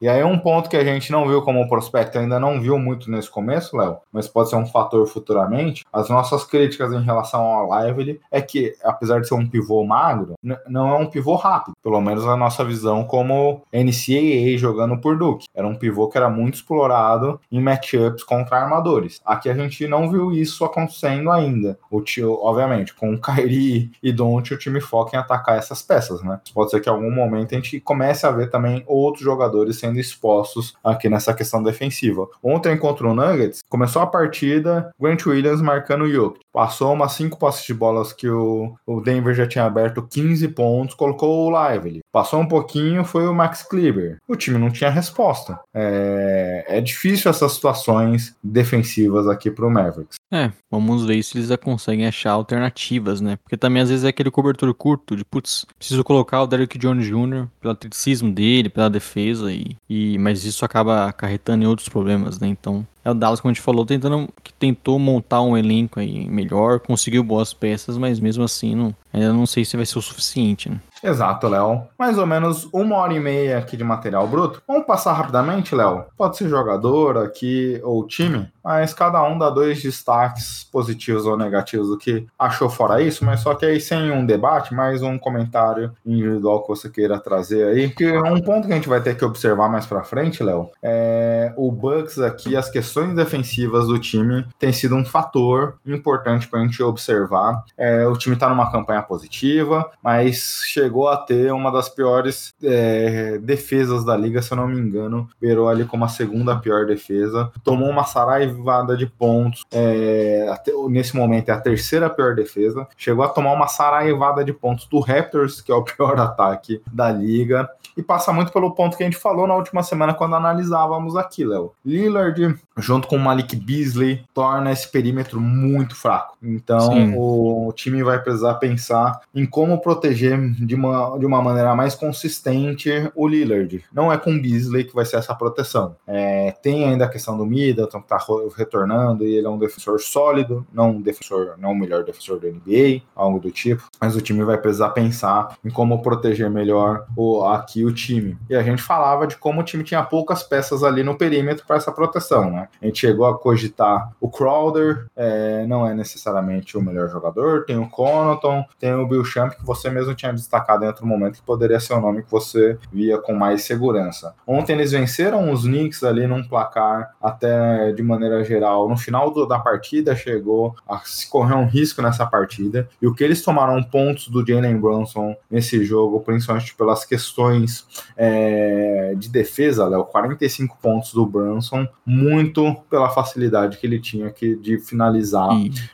E 0.00 0.08
aí 0.08 0.22
um 0.22 0.38
ponto 0.38 0.68
que 0.68 0.76
a 0.76 0.84
gente 0.84 1.10
não 1.10 1.26
viu 1.26 1.42
como 1.42 1.68
prospecto, 1.68 2.18
ainda 2.18 2.38
não 2.38 2.60
viu 2.60 2.78
muito 2.78 3.10
nesse 3.10 3.30
começo, 3.30 3.76
Léo, 3.76 3.98
mas 4.12 4.28
pode 4.28 4.50
ser 4.50 4.56
um 4.56 4.66
fator 4.66 5.06
futuramente, 5.06 5.84
as 5.92 6.08
nossas 6.08 6.44
críticas 6.44 6.92
em 6.92 7.02
relação 7.02 7.40
ao 7.40 7.86
Lively 7.86 8.20
é 8.30 8.40
que, 8.40 8.74
apesar 8.82 9.20
de 9.20 9.28
ser 9.28 9.34
um 9.34 9.46
pivô 9.46 9.84
magro, 9.84 10.34
não 10.68 10.88
é 10.90 10.98
um 10.98 11.06
pivô 11.06 11.34
rápido, 11.34 11.74
pelo 11.82 12.00
menos 12.00 12.26
a 12.26 12.36
nossa 12.36 12.64
visão 12.64 13.04
como 13.04 13.62
NCAA 13.72 14.56
jogando 14.56 14.98
por 14.98 15.16
Duke. 15.16 15.46
Era 15.54 15.66
um 15.66 15.74
pivô 15.74 16.08
que 16.08 16.18
era 16.18 16.28
muito 16.28 16.54
explorado 16.54 17.40
em 17.50 17.60
matchups 17.60 18.24
contra 18.24 18.58
armadores. 18.58 19.20
Aqui 19.24 19.48
a 19.48 19.54
gente 19.54 19.86
não 19.86 20.10
viu 20.10 20.32
isso 20.32 20.64
acontecendo 20.64 21.30
ainda. 21.30 21.78
O 21.90 22.00
tio, 22.00 22.38
obviamente, 22.42 22.94
com 22.94 23.14
o 23.14 23.20
Kyrie 23.20 23.90
e 24.02 24.12
Don't, 24.12 24.52
o 24.52 24.58
time 24.58 24.80
foca 24.80 25.16
em 25.16 25.18
atacar 25.18 25.58
essas 25.58 25.82
peças, 25.82 26.22
né? 26.22 26.40
Pode 26.52 26.70
ser 26.70 26.80
que 26.80 26.88
em 26.88 26.92
algum 26.92 27.10
momento 27.10 27.52
a 27.52 27.56
gente 27.56 27.80
comece 27.80 28.26
a 28.26 28.30
ver 28.30 28.50
também 28.50 28.82
outros 28.86 29.23
jogadores 29.24 29.78
sendo 29.78 29.98
expostos 29.98 30.74
aqui 30.84 31.08
nessa 31.08 31.32
questão 31.34 31.62
defensiva. 31.62 32.28
Ontem 32.42 32.76
contra 32.76 33.08
o 33.08 33.14
Nuggets, 33.14 33.62
começou 33.68 34.02
a 34.02 34.06
partida, 34.06 34.92
Grant 35.00 35.26
Williams 35.26 35.60
marcando 35.60 36.02
o 36.02 36.10
Jokic. 36.10 36.43
Passou 36.54 36.92
umas 36.92 37.10
cinco 37.14 37.36
passes 37.36 37.66
de 37.66 37.74
bolas 37.74 38.12
que 38.12 38.28
o, 38.28 38.76
o 38.86 39.00
Denver 39.00 39.34
já 39.34 39.44
tinha 39.44 39.64
aberto 39.64 40.00
15 40.00 40.46
pontos, 40.48 40.94
colocou 40.94 41.50
o 41.50 41.68
Lively. 41.68 41.98
Passou 42.12 42.40
um 42.40 42.46
pouquinho, 42.46 43.04
foi 43.04 43.26
o 43.26 43.34
Max 43.34 43.62
Kleber. 43.62 44.18
O 44.28 44.36
time 44.36 44.56
não 44.56 44.70
tinha 44.70 44.88
resposta. 44.88 45.58
É, 45.74 46.64
é 46.68 46.80
difícil 46.80 47.28
essas 47.28 47.54
situações 47.54 48.36
defensivas 48.40 49.26
aqui 49.26 49.50
pro 49.50 49.68
Mavericks. 49.68 50.14
É, 50.32 50.52
vamos 50.70 51.04
ver 51.04 51.20
se 51.24 51.38
eles 51.38 51.50
conseguem 51.56 52.06
achar 52.06 52.30
alternativas, 52.30 53.20
né? 53.20 53.36
Porque 53.42 53.56
também 53.56 53.82
às 53.82 53.88
vezes 53.90 54.04
é 54.04 54.08
aquele 54.08 54.30
cobertor 54.30 54.72
curto 54.74 55.16
de, 55.16 55.24
putz, 55.24 55.66
preciso 55.76 56.04
colocar 56.04 56.40
o 56.40 56.46
Derrick 56.46 56.78
Jones 56.78 57.04
Jr. 57.04 57.48
pelo 57.60 57.72
atleticismo 57.72 58.32
dele, 58.32 58.68
pela 58.68 58.88
defesa, 58.88 59.52
e, 59.52 59.76
e 59.90 60.16
mas 60.18 60.44
isso 60.44 60.64
acaba 60.64 61.06
acarretando 61.06 61.64
em 61.64 61.66
outros 61.66 61.88
problemas, 61.88 62.38
né? 62.38 62.46
Então, 62.46 62.86
é 63.04 63.10
o 63.10 63.14
Dallas, 63.14 63.40
como 63.40 63.50
a 63.50 63.54
gente 63.54 63.62
falou, 63.62 63.84
tentando, 63.84 64.28
que 64.42 64.52
tentou 64.52 64.98
montar 64.98 65.42
um 65.42 65.56
elenco 65.56 66.00
aí 66.00 66.26
melhor, 66.28 66.80
conseguiu 66.80 67.22
boas 67.22 67.52
peças, 67.52 67.98
mas 67.98 68.18
mesmo 68.18 68.42
assim 68.42 68.74
não, 68.74 68.94
ainda 69.12 69.32
não 69.32 69.46
sei 69.46 69.64
se 69.64 69.76
vai 69.76 69.84
ser 69.84 69.98
o 69.98 70.02
suficiente, 70.02 70.70
né? 70.70 70.80
Exato, 71.04 71.48
Léo. 71.48 71.82
Mais 71.98 72.16
ou 72.16 72.26
menos 72.26 72.66
uma 72.72 72.96
hora 72.96 73.12
e 73.12 73.20
meia 73.20 73.58
aqui 73.58 73.76
de 73.76 73.84
material 73.84 74.26
bruto. 74.26 74.62
Vamos 74.66 74.86
passar 74.86 75.12
rapidamente, 75.12 75.74
Léo? 75.74 76.06
Pode 76.16 76.38
ser 76.38 76.48
jogador 76.48 77.18
aqui 77.18 77.78
ou 77.84 78.06
time, 78.06 78.50
mas 78.64 78.94
cada 78.94 79.22
um 79.22 79.38
dá 79.38 79.50
dois 79.50 79.82
destaques 79.82 80.64
positivos 80.72 81.26
ou 81.26 81.36
negativos 81.36 81.88
do 81.88 81.98
que 81.98 82.26
achou 82.38 82.70
fora 82.70 83.02
isso, 83.02 83.22
mas 83.22 83.40
só 83.40 83.54
que 83.54 83.66
aí 83.66 83.78
sem 83.78 84.10
um 84.10 84.24
debate, 84.24 84.72
mais 84.72 85.02
um 85.02 85.18
comentário 85.18 85.92
individual 86.06 86.62
que 86.62 86.68
você 86.68 86.88
queira 86.88 87.20
trazer 87.20 87.66
aí. 87.66 87.90
Que 87.90 88.10
um 88.16 88.40
ponto 88.40 88.66
que 88.66 88.72
a 88.72 88.76
gente 88.76 88.88
vai 88.88 89.02
ter 89.02 89.14
que 89.14 89.24
observar 89.26 89.68
mais 89.68 89.84
pra 89.84 90.04
frente, 90.04 90.42
Léo, 90.42 90.70
é 90.82 91.52
o 91.54 91.70
Bucks 91.70 92.18
aqui, 92.18 92.56
as 92.56 92.70
questões 92.70 93.14
defensivas 93.14 93.88
do 93.88 93.98
time 93.98 94.46
tem 94.58 94.72
sido 94.72 94.94
um 94.94 95.04
fator 95.04 95.74
importante 95.84 96.48
pra 96.48 96.60
gente 96.60 96.82
observar. 96.82 97.62
É, 97.76 98.06
o 98.06 98.16
time 98.16 98.36
tá 98.36 98.48
numa 98.48 98.72
campanha 98.72 99.02
positiva, 99.02 99.90
mas 100.02 100.62
chegou 100.64 100.93
a 101.08 101.16
ter 101.16 101.52
uma 101.52 101.70
das 101.70 101.88
piores 101.88 102.54
é, 102.62 103.38
defesas 103.38 104.04
da 104.04 104.16
liga, 104.16 104.40
se 104.40 104.52
eu 104.52 104.56
não 104.56 104.68
me 104.68 104.78
engano, 104.78 105.28
virou 105.40 105.68
ali 105.68 105.84
como 105.84 106.04
a 106.04 106.08
segunda 106.08 106.56
pior 106.56 106.86
defesa, 106.86 107.50
tomou 107.62 107.88
uma 107.88 108.04
saraivada 108.04 108.96
de 108.96 109.06
pontos, 109.06 109.64
é, 109.72 110.48
até, 110.50 110.72
nesse 110.88 111.16
momento 111.16 111.48
é 111.48 111.52
a 111.52 111.60
terceira 111.60 112.08
pior 112.08 112.34
defesa, 112.34 112.86
chegou 112.96 113.24
a 113.24 113.28
tomar 113.28 113.52
uma 113.52 113.66
saraivada 113.66 114.44
de 114.44 114.52
pontos 114.52 114.86
do 114.86 115.00
Raptors, 115.00 115.60
que 115.60 115.72
é 115.72 115.74
o 115.74 115.82
pior 115.82 116.18
ataque 116.20 116.80
da 116.92 117.10
liga, 117.10 117.68
e 117.96 118.02
passa 118.02 118.32
muito 118.32 118.52
pelo 118.52 118.74
ponto 118.74 118.96
que 118.96 119.02
a 119.02 119.06
gente 119.06 119.18
falou 119.18 119.46
na 119.46 119.54
última 119.54 119.82
semana 119.82 120.14
quando 120.14 120.34
analisávamos 120.34 121.16
aqui, 121.16 121.44
Léo. 121.44 121.72
Lillard, 121.84 122.58
junto 122.76 123.06
com 123.08 123.16
o 123.16 123.20
Malik 123.20 123.56
Beasley, 123.56 124.24
torna 124.32 124.72
esse 124.72 124.88
perímetro 124.88 125.40
muito 125.40 125.94
fraco. 125.94 126.36
Então, 126.42 127.16
o, 127.16 127.68
o, 127.68 127.72
time 127.72 128.02
vai 128.02 128.20
precisar 128.20 128.54
pensar 128.54 129.20
em 129.34 129.46
como 129.46 129.80
proteger 129.80 130.38
de 130.52 130.74
uma, 130.74 131.18
de 131.18 131.26
uma 131.26 131.40
maneira 131.40 131.74
mais 131.74 131.94
consistente 131.94 132.90
o 133.14 133.26
Lillard. 133.26 133.84
Não 133.92 134.12
é 134.12 134.18
com 134.18 134.40
Beasley 134.40 134.84
que 134.84 134.94
vai 134.94 135.04
ser 135.04 135.16
essa 135.16 135.34
proteção. 135.34 135.96
É, 136.06 136.52
tem 136.62 136.84
ainda 136.84 137.04
a 137.04 137.08
questão 137.08 137.36
do 137.36 137.46
Middleton, 137.46 138.00
que 138.00 138.08
tá 138.08 138.18
retornando, 138.56 139.24
e 139.24 139.34
ele 139.34 139.46
é 139.46 139.50
um 139.50 139.58
defensor 139.58 140.00
sólido, 140.00 140.66
não 140.72 140.90
um 140.90 141.00
defensor, 141.00 141.54
não 141.58 141.72
o 141.72 141.76
melhor 141.76 142.04
defensor 142.04 142.38
da 142.38 142.48
NBA, 142.48 143.02
algo 143.14 143.38
do 143.38 143.50
tipo. 143.50 143.84
Mas 144.00 144.16
o 144.16 144.20
time 144.20 144.44
vai 144.44 144.58
precisar 144.58 144.90
pensar 144.90 145.56
em 145.64 145.70
como 145.70 146.02
proteger 146.02 146.50
melhor 146.50 147.06
o, 147.16 147.44
aqui 147.44 147.84
o 147.84 147.92
time. 147.92 148.36
E 148.48 148.54
a 148.54 148.62
gente 148.62 148.82
falava 148.82 149.26
de 149.26 149.36
como 149.36 149.60
o 149.60 149.64
time 149.64 149.84
tinha 149.84 150.02
poucas 150.02 150.42
peças 150.42 150.82
ali 150.82 151.02
no 151.02 151.16
perímetro 151.16 151.64
para 151.66 151.76
essa 151.76 151.92
proteção, 151.92 152.50
né? 152.50 152.63
A 152.80 152.86
gente 152.86 153.00
chegou 153.00 153.26
a 153.26 153.38
cogitar 153.38 154.10
o 154.20 154.28
Crowder, 154.28 155.06
é, 155.16 155.66
não 155.66 155.86
é 155.86 155.94
necessariamente 155.94 156.76
o 156.76 156.82
melhor 156.82 157.08
jogador, 157.08 157.64
tem 157.64 157.76
o 157.76 157.88
Conaton, 157.88 158.64
tem 158.78 158.92
o 158.94 159.06
Bill 159.06 159.24
Champ, 159.24 159.54
que 159.54 159.64
você 159.64 159.90
mesmo 159.90 160.14
tinha 160.14 160.32
destacado 160.32 160.84
em 160.84 160.88
outro 160.88 161.06
momento, 161.06 161.36
que 161.36 161.42
poderia 161.42 161.80
ser 161.80 161.94
o 161.94 162.00
nome 162.00 162.22
que 162.22 162.30
você 162.30 162.78
via 162.92 163.18
com 163.18 163.34
mais 163.34 163.62
segurança. 163.64 164.34
Ontem 164.46 164.72
eles 164.72 164.92
venceram 164.92 165.50
os 165.50 165.62
Knicks 165.62 166.02
ali 166.02 166.26
num 166.26 166.42
placar, 166.42 167.14
até 167.22 167.92
de 167.92 168.02
maneira 168.02 168.44
geral, 168.44 168.88
no 168.88 168.96
final 168.96 169.30
do, 169.30 169.46
da 169.46 169.58
partida 169.58 170.14
chegou 170.16 170.74
a 170.88 170.98
se 171.00 171.28
correr 171.28 171.54
um 171.54 171.66
risco 171.66 172.02
nessa 172.02 172.26
partida, 172.26 172.88
e 173.00 173.06
o 173.06 173.14
que 173.14 173.24
eles 173.24 173.42
tomaram 173.42 173.82
pontos 173.82 174.28
do 174.28 174.46
Jalen 174.46 174.76
Brunson 174.78 175.36
nesse 175.50 175.84
jogo, 175.84 176.20
principalmente 176.20 176.74
pelas 176.74 177.04
questões 177.04 177.86
é, 178.16 179.14
de 179.16 179.28
defesa, 179.28 179.86
Léo, 179.86 180.04
45 180.04 180.78
pontos 180.80 181.12
do 181.12 181.26
Brunson, 181.26 181.86
muito 182.04 182.53
pela 182.90 183.08
facilidade 183.10 183.78
que 183.78 183.86
ele 183.86 183.98
tinha 183.98 184.30
que, 184.30 184.56
de 184.56 184.78
finalizar 184.78 185.48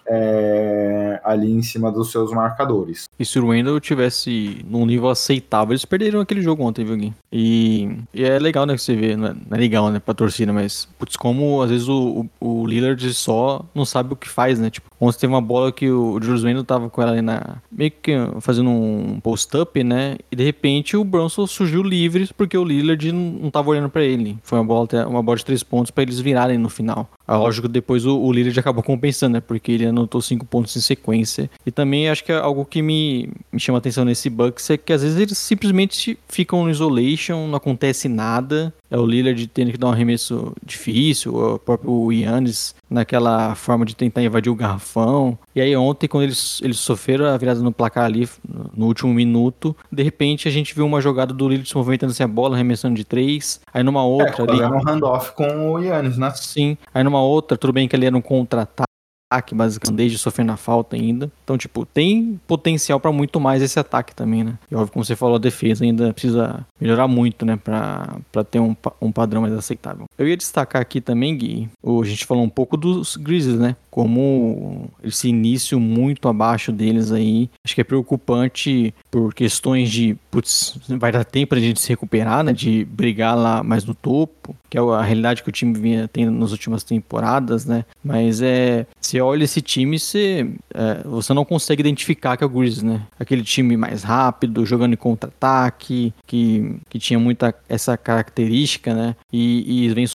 é, 0.06 1.20
ali 1.24 1.50
em 1.50 1.62
cima 1.62 1.90
dos 1.90 2.10
seus 2.10 2.32
marcadores. 2.32 3.08
E 3.18 3.24
se 3.24 3.38
o 3.38 3.46
Wendell 3.46 3.80
tivesse 3.80 4.64
num 4.68 4.84
nível 4.84 5.08
aceitável, 5.08 5.72
eles 5.72 5.84
perderiam 5.84 6.20
aquele 6.20 6.42
jogo 6.42 6.64
ontem, 6.64 6.84
viu, 6.84 6.96
Gui? 6.96 7.14
E, 7.32 7.96
e 8.12 8.24
é 8.24 8.38
legal, 8.38 8.66
né, 8.66 8.74
que 8.74 8.82
você 8.82 8.94
vê, 8.94 9.16
não 9.16 9.28
é, 9.28 9.32
não 9.32 9.56
é 9.56 9.60
legal, 9.60 9.90
né, 9.90 9.98
pra 9.98 10.14
torcida, 10.14 10.52
mas, 10.52 10.88
putz, 10.98 11.16
como 11.16 11.62
às 11.62 11.70
vezes 11.70 11.88
o, 11.88 12.26
o, 12.40 12.62
o, 12.62 12.66
Lillard 12.66 13.12
só 13.14 13.64
não 13.74 13.84
sabe 13.84 14.12
o 14.12 14.16
que 14.16 14.28
faz, 14.28 14.58
né, 14.58 14.68
tipo, 14.70 14.89
ontem 15.00 15.20
teve 15.20 15.32
uma 15.32 15.40
bola 15.40 15.72
que 15.72 15.90
o, 15.90 16.20
Julius 16.20 16.44
Wendell 16.44 16.64
tava 16.64 16.90
com 16.90 17.00
ela 17.00 17.12
ali 17.12 17.22
na, 17.22 17.56
meio 17.70 17.90
que 17.90 18.12
fazendo 18.40 18.70
um 18.70 19.18
post-up, 19.20 19.82
né, 19.82 20.16
e 20.30 20.36
de 20.36 20.44
repente 20.44 20.96
o 20.96 21.04
Bronson 21.04 21.46
surgiu 21.46 21.82
livre 21.82 22.28
porque 22.36 22.56
o 22.56 22.64
Lillard 22.64 23.12
não, 23.12 23.50
tava 23.50 23.70
olhando 23.70 23.88
para 23.88 24.04
ele. 24.04 24.38
Foi 24.42 24.58
uma 24.58 24.64
bola, 24.64 24.88
uma 25.06 25.22
bola 25.22 25.38
de 25.38 25.44
três 25.44 25.62
pontos 25.62 25.90
para 25.90 26.02
eles 26.02 26.20
virarem 26.20 26.58
no 26.58 26.68
final. 26.68 27.08
É 27.26 27.34
lógico 27.34 27.68
depois 27.68 28.04
o, 28.04 28.18
o 28.18 28.32
Lillard 28.32 28.58
acabou 28.58 28.82
compensando, 28.82 29.34
né? 29.34 29.40
Porque 29.40 29.72
ele 29.72 29.86
anotou 29.86 30.20
cinco 30.20 30.44
pontos 30.44 30.76
em 30.76 30.80
sequência. 30.80 31.50
E 31.64 31.70
também 31.70 32.08
acho 32.08 32.24
que 32.24 32.32
é 32.32 32.36
algo 32.36 32.64
que 32.64 32.82
me, 32.82 33.30
me 33.52 33.60
chama 33.60 33.78
atenção 33.78 34.04
nesse 34.04 34.28
Bucks 34.28 34.70
é 34.70 34.76
que 34.76 34.92
às 34.92 35.02
vezes 35.02 35.18
eles 35.18 35.38
simplesmente 35.38 36.18
ficam 36.28 36.64
no 36.64 36.70
isolation, 36.70 37.46
não 37.46 37.56
acontece 37.56 38.08
nada. 38.08 38.72
É 38.90 38.98
o 38.98 39.06
Lillard 39.06 39.46
tendo 39.48 39.70
que 39.70 39.78
dar 39.78 39.88
um 39.88 39.92
arremesso 39.92 40.52
difícil, 40.64 41.34
o 41.34 41.58
próprio 41.58 42.12
Yannis 42.12 42.74
naquela 42.88 43.54
forma 43.54 43.84
de 43.86 43.94
tentar 43.94 44.22
invadir 44.22 44.50
o 44.50 44.54
garrafão. 44.54 45.38
E 45.54 45.60
aí 45.60 45.76
ontem, 45.76 46.08
quando 46.08 46.24
eles, 46.24 46.60
eles 46.62 46.78
sofreram 46.78 47.26
a 47.26 47.36
virada 47.36 47.60
no 47.60 47.70
placar 47.70 48.04
ali, 48.04 48.28
no 48.76 48.86
último 48.86 49.14
minuto, 49.14 49.76
de 49.92 50.02
repente 50.02 50.48
a 50.48 50.50
gente 50.50 50.74
viu 50.74 50.84
uma 50.84 51.00
jogada 51.00 51.32
do 51.32 51.48
Lillard 51.48 51.68
se 51.68 51.76
movimentando 51.76 52.12
sem 52.12 52.24
a 52.24 52.28
bola, 52.28 52.56
arremessando 52.56 52.96
de 52.96 53.04
três. 53.04 53.60
Aí 53.72 53.82
numa 53.82 54.04
outra 54.04 54.44
é, 54.44 54.50
ali... 54.50 54.62
um 54.62 54.82
handoff 54.84 55.32
com 55.32 55.72
o 55.72 55.78
Yannis, 55.78 56.18
né? 56.18 56.32
Sim. 56.34 56.76
Aí 56.92 57.04
numa 57.04 57.22
outra, 57.22 57.56
tudo 57.56 57.72
bem 57.72 57.86
que 57.86 57.94
ali 57.94 58.06
era 58.06 58.16
um 58.16 58.20
contra-ataque 58.20 58.89
ataque, 59.30 59.54
basicamente, 59.54 59.96
desde 59.96 60.18
sofrer 60.18 60.44
na 60.44 60.56
falta 60.56 60.96
ainda. 60.96 61.30
Então, 61.44 61.56
tipo, 61.56 61.86
tem 61.86 62.40
potencial 62.46 62.98
para 62.98 63.12
muito 63.12 63.38
mais 63.38 63.62
esse 63.62 63.78
ataque 63.78 64.14
também, 64.14 64.42
né? 64.42 64.58
E 64.70 64.74
óbvio, 64.74 64.92
como 64.92 65.04
você 65.04 65.14
falou, 65.14 65.36
a 65.36 65.38
defesa 65.38 65.84
ainda 65.84 66.12
precisa 66.12 66.66
melhorar 66.80 67.06
muito, 67.06 67.46
né? 67.46 67.56
Pra 67.56 68.44
ter 68.50 68.58
um, 68.58 68.74
um 69.00 69.12
padrão 69.12 69.42
mais 69.42 69.54
aceitável. 69.54 70.06
Eu 70.18 70.26
ia 70.26 70.36
destacar 70.36 70.82
aqui 70.82 71.00
também, 71.00 71.36
Gui, 71.36 71.68
a 71.84 72.04
gente 72.04 72.26
falou 72.26 72.42
um 72.42 72.48
pouco 72.48 72.76
dos 72.76 73.16
Grizzlies, 73.16 73.58
né? 73.58 73.76
Como 73.90 74.88
esse 75.02 75.28
início 75.28 75.80
muito 75.80 76.28
abaixo 76.28 76.70
deles 76.70 77.10
aí, 77.10 77.50
acho 77.64 77.74
que 77.74 77.80
é 77.80 77.84
preocupante 77.84 78.94
por 79.10 79.34
questões 79.34 79.90
de, 79.90 80.16
putz, 80.30 80.78
vai 80.88 81.10
dar 81.10 81.24
tempo 81.24 81.50
pra 81.50 81.60
gente 81.60 81.80
se 81.80 81.88
recuperar, 81.88 82.44
né? 82.44 82.52
De 82.52 82.84
brigar 82.84 83.36
lá 83.36 83.62
mais 83.62 83.84
no 83.84 83.94
topo, 83.94 84.54
que 84.68 84.78
é 84.78 84.80
a 84.80 85.02
realidade 85.02 85.42
que 85.42 85.48
o 85.48 85.52
time 85.52 85.78
vinha 85.78 86.08
tendo 86.08 86.30
nas 86.30 86.52
últimas 86.52 86.84
temporadas, 86.84 87.66
né? 87.66 87.84
Mas 88.02 88.40
é, 88.40 88.86
se 89.00 89.20
olha 89.20 89.44
esse 89.44 89.60
time, 89.60 89.98
você, 89.98 90.48
é, 90.72 91.02
você 91.04 91.34
não 91.34 91.44
consegue 91.44 91.80
identificar 91.80 92.36
que 92.36 92.44
é 92.44 92.46
o 92.46 92.50
Grizzlies, 92.50 92.82
né? 92.82 93.02
Aquele 93.18 93.42
time 93.42 93.76
mais 93.76 94.02
rápido, 94.02 94.64
jogando 94.64 94.92
em 94.92 94.96
contra-ataque, 94.96 96.14
que, 96.26 96.76
que 96.88 96.98
tinha 96.98 97.18
muita 97.18 97.54
essa 97.68 97.96
característica, 97.96 98.94
né? 98.94 99.16
E, 99.32 99.86
e 99.86 99.94
vem 99.94 100.06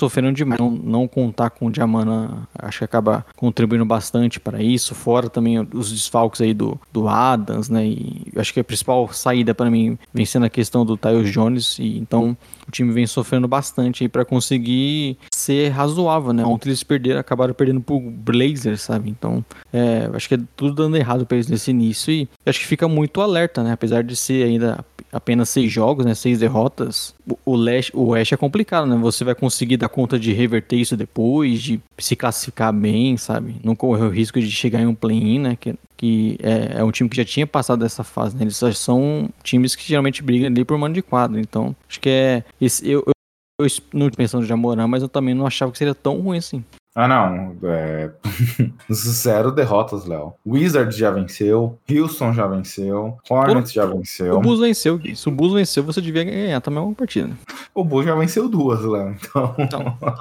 sofrendo 0.00 0.32
demais. 0.32 0.58
Não, 0.58 0.70
não 0.70 1.08
contar 1.08 1.50
com 1.50 1.66
o 1.66 1.70
Diamana, 1.70 2.48
acho 2.58 2.78
que 2.78 2.84
acaba 2.84 3.24
contribuindo 3.36 3.84
bastante 3.84 4.40
para 4.40 4.62
isso. 4.62 4.94
Fora 4.94 5.28
também 5.28 5.58
os 5.74 5.92
desfalques 5.92 6.40
aí 6.40 6.54
do, 6.54 6.80
do 6.92 7.08
Adams, 7.08 7.68
né? 7.68 7.86
E 7.86 8.32
acho 8.36 8.52
que 8.52 8.60
a 8.60 8.64
principal 8.64 9.12
saída 9.12 9.54
para 9.54 9.70
mim 9.70 9.98
vem 10.12 10.24
sendo 10.24 10.46
a 10.46 10.50
questão 10.50 10.84
do 10.84 10.96
Tyus 10.96 11.30
Jones. 11.30 11.78
E 11.78 11.98
então 11.98 12.36
o 12.66 12.70
time 12.70 12.92
vem 12.92 13.06
sofrendo 13.06 13.46
bastante 13.46 14.04
aí 14.04 14.08
para 14.08 14.24
conseguir 14.24 15.18
ser 15.30 15.68
razoável, 15.68 16.32
né? 16.32 16.44
Ontem 16.44 16.70
eles 16.70 16.82
perderam, 16.82 17.20
acabaram 17.20 17.52
perdendo 17.52 17.80
pro 17.80 18.00
Blazers, 18.00 18.82
sabe? 18.82 19.10
Então, 19.10 19.44
é, 19.72 20.08
acho 20.14 20.28
que 20.28 20.34
é 20.36 20.40
tudo 20.56 20.74
dando 20.74 20.96
errado 20.96 21.26
para 21.26 21.36
eles 21.36 21.48
nesse 21.48 21.70
início 21.70 22.12
e 22.12 22.28
acho 22.46 22.60
que 22.60 22.66
fica 22.66 22.88
muito 22.88 23.20
alerta, 23.20 23.62
né? 23.62 23.72
Apesar 23.72 24.02
de 24.02 24.16
ser 24.16 24.44
ainda 24.44 24.84
apenas 25.12 25.48
seis 25.48 25.70
jogos, 25.72 26.04
né? 26.04 26.14
Seis 26.14 26.38
derrotas. 26.38 27.14
O, 27.44 27.56
Leste, 27.56 27.92
o 27.94 28.08
West 28.08 28.32
é 28.32 28.36
complicado, 28.36 28.86
né? 28.86 28.96
Você 28.96 29.24
vai 29.24 29.34
conseguir 29.34 29.76
dar 29.76 29.88
conta 29.88 30.18
de 30.18 30.32
reverter 30.32 30.76
isso 30.76 30.96
depois, 30.96 31.62
de 31.62 31.80
se 31.98 32.16
classificar 32.16 32.72
bem, 32.72 33.16
sabe? 33.16 33.56
Não 33.62 33.74
correr 33.74 34.04
o 34.04 34.10
risco 34.10 34.40
de 34.40 34.50
chegar 34.50 34.80
em 34.80 34.86
um 34.86 34.94
play-in, 34.94 35.38
né? 35.40 35.56
Que, 35.58 35.74
que 35.96 36.38
é, 36.42 36.78
é, 36.78 36.84
um 36.84 36.90
time 36.90 37.08
que 37.08 37.16
já 37.16 37.24
tinha 37.24 37.46
passado 37.46 37.80
dessa 37.80 38.04
fase, 38.04 38.36
né? 38.36 38.42
Eles 38.42 38.60
são 38.78 39.28
times 39.42 39.74
que 39.74 39.86
geralmente 39.86 40.22
brigam 40.22 40.48
ali 40.48 40.64
por 40.64 40.78
mano 40.78 40.94
de 40.94 41.02
quadro. 41.02 41.38
Então, 41.38 41.74
acho 41.88 42.00
que 42.00 42.08
é. 42.08 42.44
Esse, 42.60 42.88
eu, 42.88 43.04
eu, 43.06 43.66
eu 43.66 43.68
não 43.92 44.10
pensando 44.10 44.46
de 44.46 44.52
Amorã, 44.52 44.86
mas 44.86 45.02
eu 45.02 45.08
também 45.08 45.34
não 45.34 45.46
achava 45.46 45.72
que 45.72 45.78
seria 45.78 45.94
tão 45.94 46.20
ruim 46.20 46.38
assim. 46.38 46.64
Ah, 46.94 47.06
não. 47.06 47.56
É... 47.62 48.10
Zero 48.92 49.52
derrotas, 49.52 50.04
Léo. 50.06 50.34
Wizard 50.44 50.96
já 50.96 51.10
venceu, 51.10 51.78
Houston 51.88 52.32
já 52.32 52.46
venceu, 52.46 53.16
Hornets 53.28 53.72
já 53.72 53.86
venceu. 53.86 54.36
O 54.36 54.40
Bulls 54.40 54.60
venceu, 54.60 55.00
Se 55.14 55.28
o 55.28 55.32
Bulls 55.32 55.54
venceu, 55.54 55.84
você 55.84 56.00
devia 56.00 56.24
ganhar 56.24 56.60
também 56.60 56.82
uma 56.82 56.94
partida. 56.94 57.30
O 57.74 57.84
Bulls 57.84 58.06
já 58.06 58.14
venceu 58.14 58.48
duas, 58.48 58.80
Léo. 58.82 59.16
Então... 59.20 59.54
então, 59.58 59.96
então. 59.96 60.14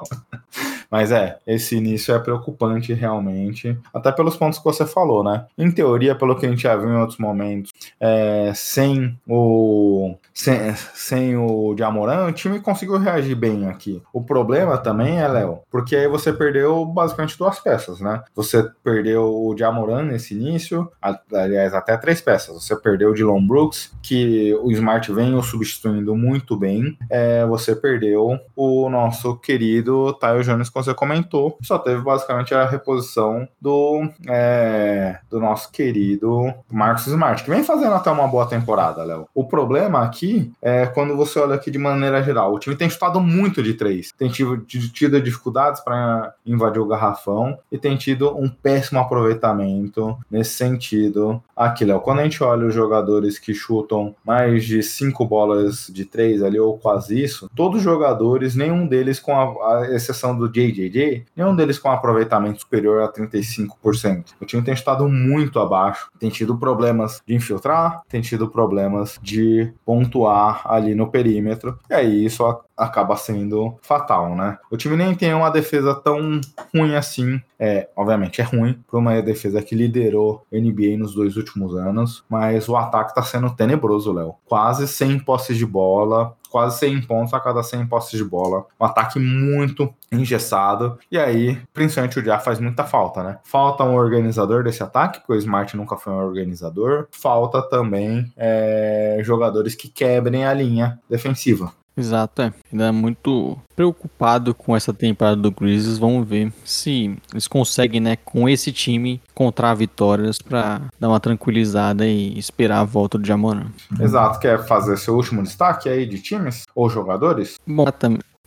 Mas 0.89 1.11
é, 1.11 1.37
esse 1.45 1.75
início 1.75 2.13
é 2.13 2.19
preocupante 2.19 2.93
realmente, 2.93 3.77
até 3.93 4.11
pelos 4.11 4.35
pontos 4.35 4.57
que 4.57 4.65
você 4.65 4.85
falou, 4.85 5.23
né? 5.23 5.45
Em 5.57 5.71
teoria, 5.71 6.15
pelo 6.15 6.35
que 6.35 6.45
a 6.45 6.49
gente 6.49 6.63
já 6.63 6.75
viu 6.75 6.89
em 6.89 6.99
outros 6.99 7.19
momentos, 7.19 7.71
é, 7.99 8.51
sem 8.55 9.17
o 9.27 10.15
sem, 10.33 10.73
sem 10.93 11.37
o 11.37 11.75
Jamoran, 11.77 12.27
o 12.27 12.31
time 12.31 12.59
conseguiu 12.59 12.97
reagir 12.97 13.35
bem 13.35 13.67
aqui. 13.67 14.01
O 14.13 14.23
problema 14.23 14.77
também 14.77 15.19
é, 15.19 15.27
Léo, 15.27 15.59
porque 15.69 15.95
aí 15.95 16.07
você 16.07 16.31
perdeu 16.31 16.85
basicamente 16.85 17.37
duas 17.37 17.59
peças, 17.59 17.99
né? 17.99 18.21
Você 18.33 18.65
perdeu 18.83 19.23
o 19.23 19.55
Jamoran 19.57 20.03
nesse 20.03 20.33
início, 20.33 20.89
aliás, 21.33 21.73
até 21.73 21.97
três 21.97 22.21
peças. 22.21 22.55
Você 22.55 22.75
perdeu 22.75 23.11
o 23.11 23.13
Dylan 23.13 23.45
Brooks, 23.45 23.91
que 24.01 24.53
o 24.61 24.71
Smart 24.71 25.11
vem 25.11 25.35
o 25.35 25.43
substituindo 25.43 26.15
muito 26.15 26.55
bem. 26.55 26.97
É, 27.09 27.45
você 27.45 27.75
perdeu 27.75 28.39
o 28.55 28.89
nosso 28.89 29.35
querido 29.37 30.13
Tayo 30.13 30.43
Jones 30.43 30.69
você 30.83 30.93
comentou, 30.93 31.57
só 31.61 31.77
teve 31.77 32.01
basicamente 32.01 32.53
a 32.53 32.65
reposição 32.65 33.47
do, 33.61 34.09
é, 34.27 35.19
do 35.29 35.39
nosso 35.39 35.71
querido 35.71 36.53
Marcos 36.71 37.07
Smart, 37.07 37.43
que 37.43 37.49
vem 37.49 37.63
fazendo 37.63 37.93
até 37.93 38.09
uma 38.09 38.27
boa 38.27 38.45
temporada, 38.45 39.03
Léo. 39.03 39.27
O 39.33 39.45
problema 39.45 40.03
aqui 40.03 40.51
é 40.61 40.85
quando 40.85 41.15
você 41.15 41.39
olha 41.39 41.55
aqui 41.55 41.69
de 41.69 41.77
maneira 41.77 42.23
geral, 42.23 42.53
o 42.53 42.59
time 42.59 42.75
tem 42.75 42.89
chutado 42.89 43.19
muito 43.19 43.61
de 43.61 43.73
três, 43.73 44.11
tem 44.17 44.29
tido, 44.29 44.57
tido 44.57 45.21
dificuldades 45.21 45.81
para 45.81 46.33
invadir 46.45 46.79
o 46.79 46.87
garrafão 46.87 47.57
e 47.71 47.77
tem 47.77 47.97
tido 47.97 48.35
um 48.37 48.49
péssimo 48.49 48.99
aproveitamento 48.99 50.17
nesse 50.29 50.51
sentido 50.51 51.41
aqui, 51.55 51.85
Léo. 51.85 51.99
Quando 52.01 52.19
a 52.19 52.23
gente 52.23 52.43
olha 52.43 52.67
os 52.67 52.73
jogadores 52.73 53.37
que 53.37 53.53
chutam 53.53 54.15
mais 54.25 54.65
de 54.65 54.81
cinco 54.81 55.25
bolas 55.25 55.87
de 55.91 56.05
três 56.05 56.41
ali, 56.41 56.59
ou 56.59 56.77
quase 56.77 57.21
isso, 57.21 57.49
todos 57.55 57.77
os 57.77 57.83
jogadores, 57.83 58.55
nenhum 58.55 58.87
deles 58.87 59.19
com 59.19 59.33
a, 59.33 59.77
a 59.77 59.95
exceção 59.95 60.37
do 60.37 60.49
JJJ, 60.71 61.25
nenhum 61.35 61.55
deles 61.55 61.79
com 61.79 61.89
aproveitamento 61.89 62.59
superior 62.61 63.03
a 63.03 63.11
35%. 63.11 64.25
O 64.39 64.45
time 64.45 64.61
tem 64.61 64.73
estado 64.73 65.07
muito 65.07 65.59
abaixo, 65.59 66.09
tem 66.19 66.29
tido 66.29 66.57
problemas 66.57 67.21
de 67.25 67.35
infiltrar, 67.35 68.01
tem 68.07 68.21
tido 68.21 68.49
problemas 68.49 69.19
de 69.21 69.71
pontuar 69.85 70.61
ali 70.65 70.95
no 70.95 71.09
perímetro, 71.09 71.77
e 71.89 71.93
aí 71.93 72.25
isso 72.25 72.43
acaba 72.79 73.15
sendo 73.17 73.75
fatal, 73.81 74.35
né? 74.35 74.57
O 74.71 74.77
time 74.77 74.95
nem 74.95 75.13
tem 75.13 75.33
uma 75.33 75.49
defesa 75.49 75.93
tão 75.93 76.39
ruim 76.73 76.95
assim. 76.95 77.41
É, 77.59 77.89
obviamente 77.93 78.39
é 78.39 78.43
ruim 78.43 78.81
para 78.89 78.97
uma 78.97 79.21
defesa 79.21 79.61
que 79.61 79.75
liderou 79.75 80.45
NBA 80.49 80.97
nos 80.97 81.13
dois 81.13 81.35
últimos 81.35 81.75
anos, 81.75 82.23
mas 82.29 82.69
o 82.69 82.77
ataque 82.77 83.11
está 83.11 83.21
sendo 83.21 83.53
tenebroso, 83.53 84.13
Léo. 84.13 84.35
Quase 84.45 84.87
100 84.87 85.19
posses 85.19 85.57
de 85.57 85.65
bola, 85.65 86.37
quase 86.49 86.79
100 86.79 87.01
pontos 87.01 87.33
a 87.33 87.39
cada 87.39 87.61
100 87.61 87.87
posses 87.87 88.17
de 88.17 88.23
bola. 88.23 88.65
Um 88.79 88.85
ataque 88.85 89.19
muito 89.19 89.93
engessado. 90.11 90.97
E 91.11 91.17
aí, 91.17 91.61
principalmente 91.73 92.17
o 92.17 92.23
Dia 92.23 92.39
faz 92.39 92.59
muita 92.59 92.83
falta, 92.83 93.23
né? 93.23 93.39
Falta 93.43 93.83
um 93.83 93.95
organizador 93.95 94.63
desse 94.63 94.81
ataque, 94.81 95.19
porque 95.19 95.33
o 95.33 95.35
Smart 95.35 95.75
nunca 95.77 95.97
foi 95.97 96.13
um 96.13 96.17
organizador. 96.17 97.07
Falta 97.11 97.61
também 97.61 98.31
é, 98.37 99.19
jogadores 99.21 99.75
que 99.75 99.87
quebrem 99.87 100.45
a 100.45 100.53
linha 100.53 100.99
defensiva. 101.09 101.71
Exato, 101.99 102.41
é. 102.41 102.53
Ainda 102.71 102.85
é 102.85 102.91
muito 102.91 103.57
preocupado 103.75 104.55
com 104.55 104.75
essa 104.75 104.93
temporada 104.93 105.35
do 105.35 105.51
Grizzlies. 105.51 105.97
Vamos 105.97 106.27
ver 106.27 106.51
se 106.63 107.17
eles 107.31 107.47
conseguem, 107.47 107.99
né, 107.99 108.15
com 108.15 108.47
esse 108.47 108.71
time, 108.71 109.21
encontrar 109.31 109.73
vitórias 109.73 110.37
para 110.39 110.81
dar 110.99 111.09
uma 111.09 111.19
tranquilizada 111.19 112.07
e 112.07 112.37
esperar 112.39 112.79
a 112.79 112.85
volta 112.85 113.17
do 113.17 113.27
Jamoran. 113.27 113.67
Exato. 113.99 114.39
Quer 114.39 114.65
fazer 114.65 114.97
seu 114.97 115.15
último 115.15 115.43
destaque 115.43 115.89
aí 115.89 116.05
de 116.05 116.21
times 116.21 116.63
ou 116.73 116.89
jogadores? 116.89 117.57
Bom, 117.67 117.85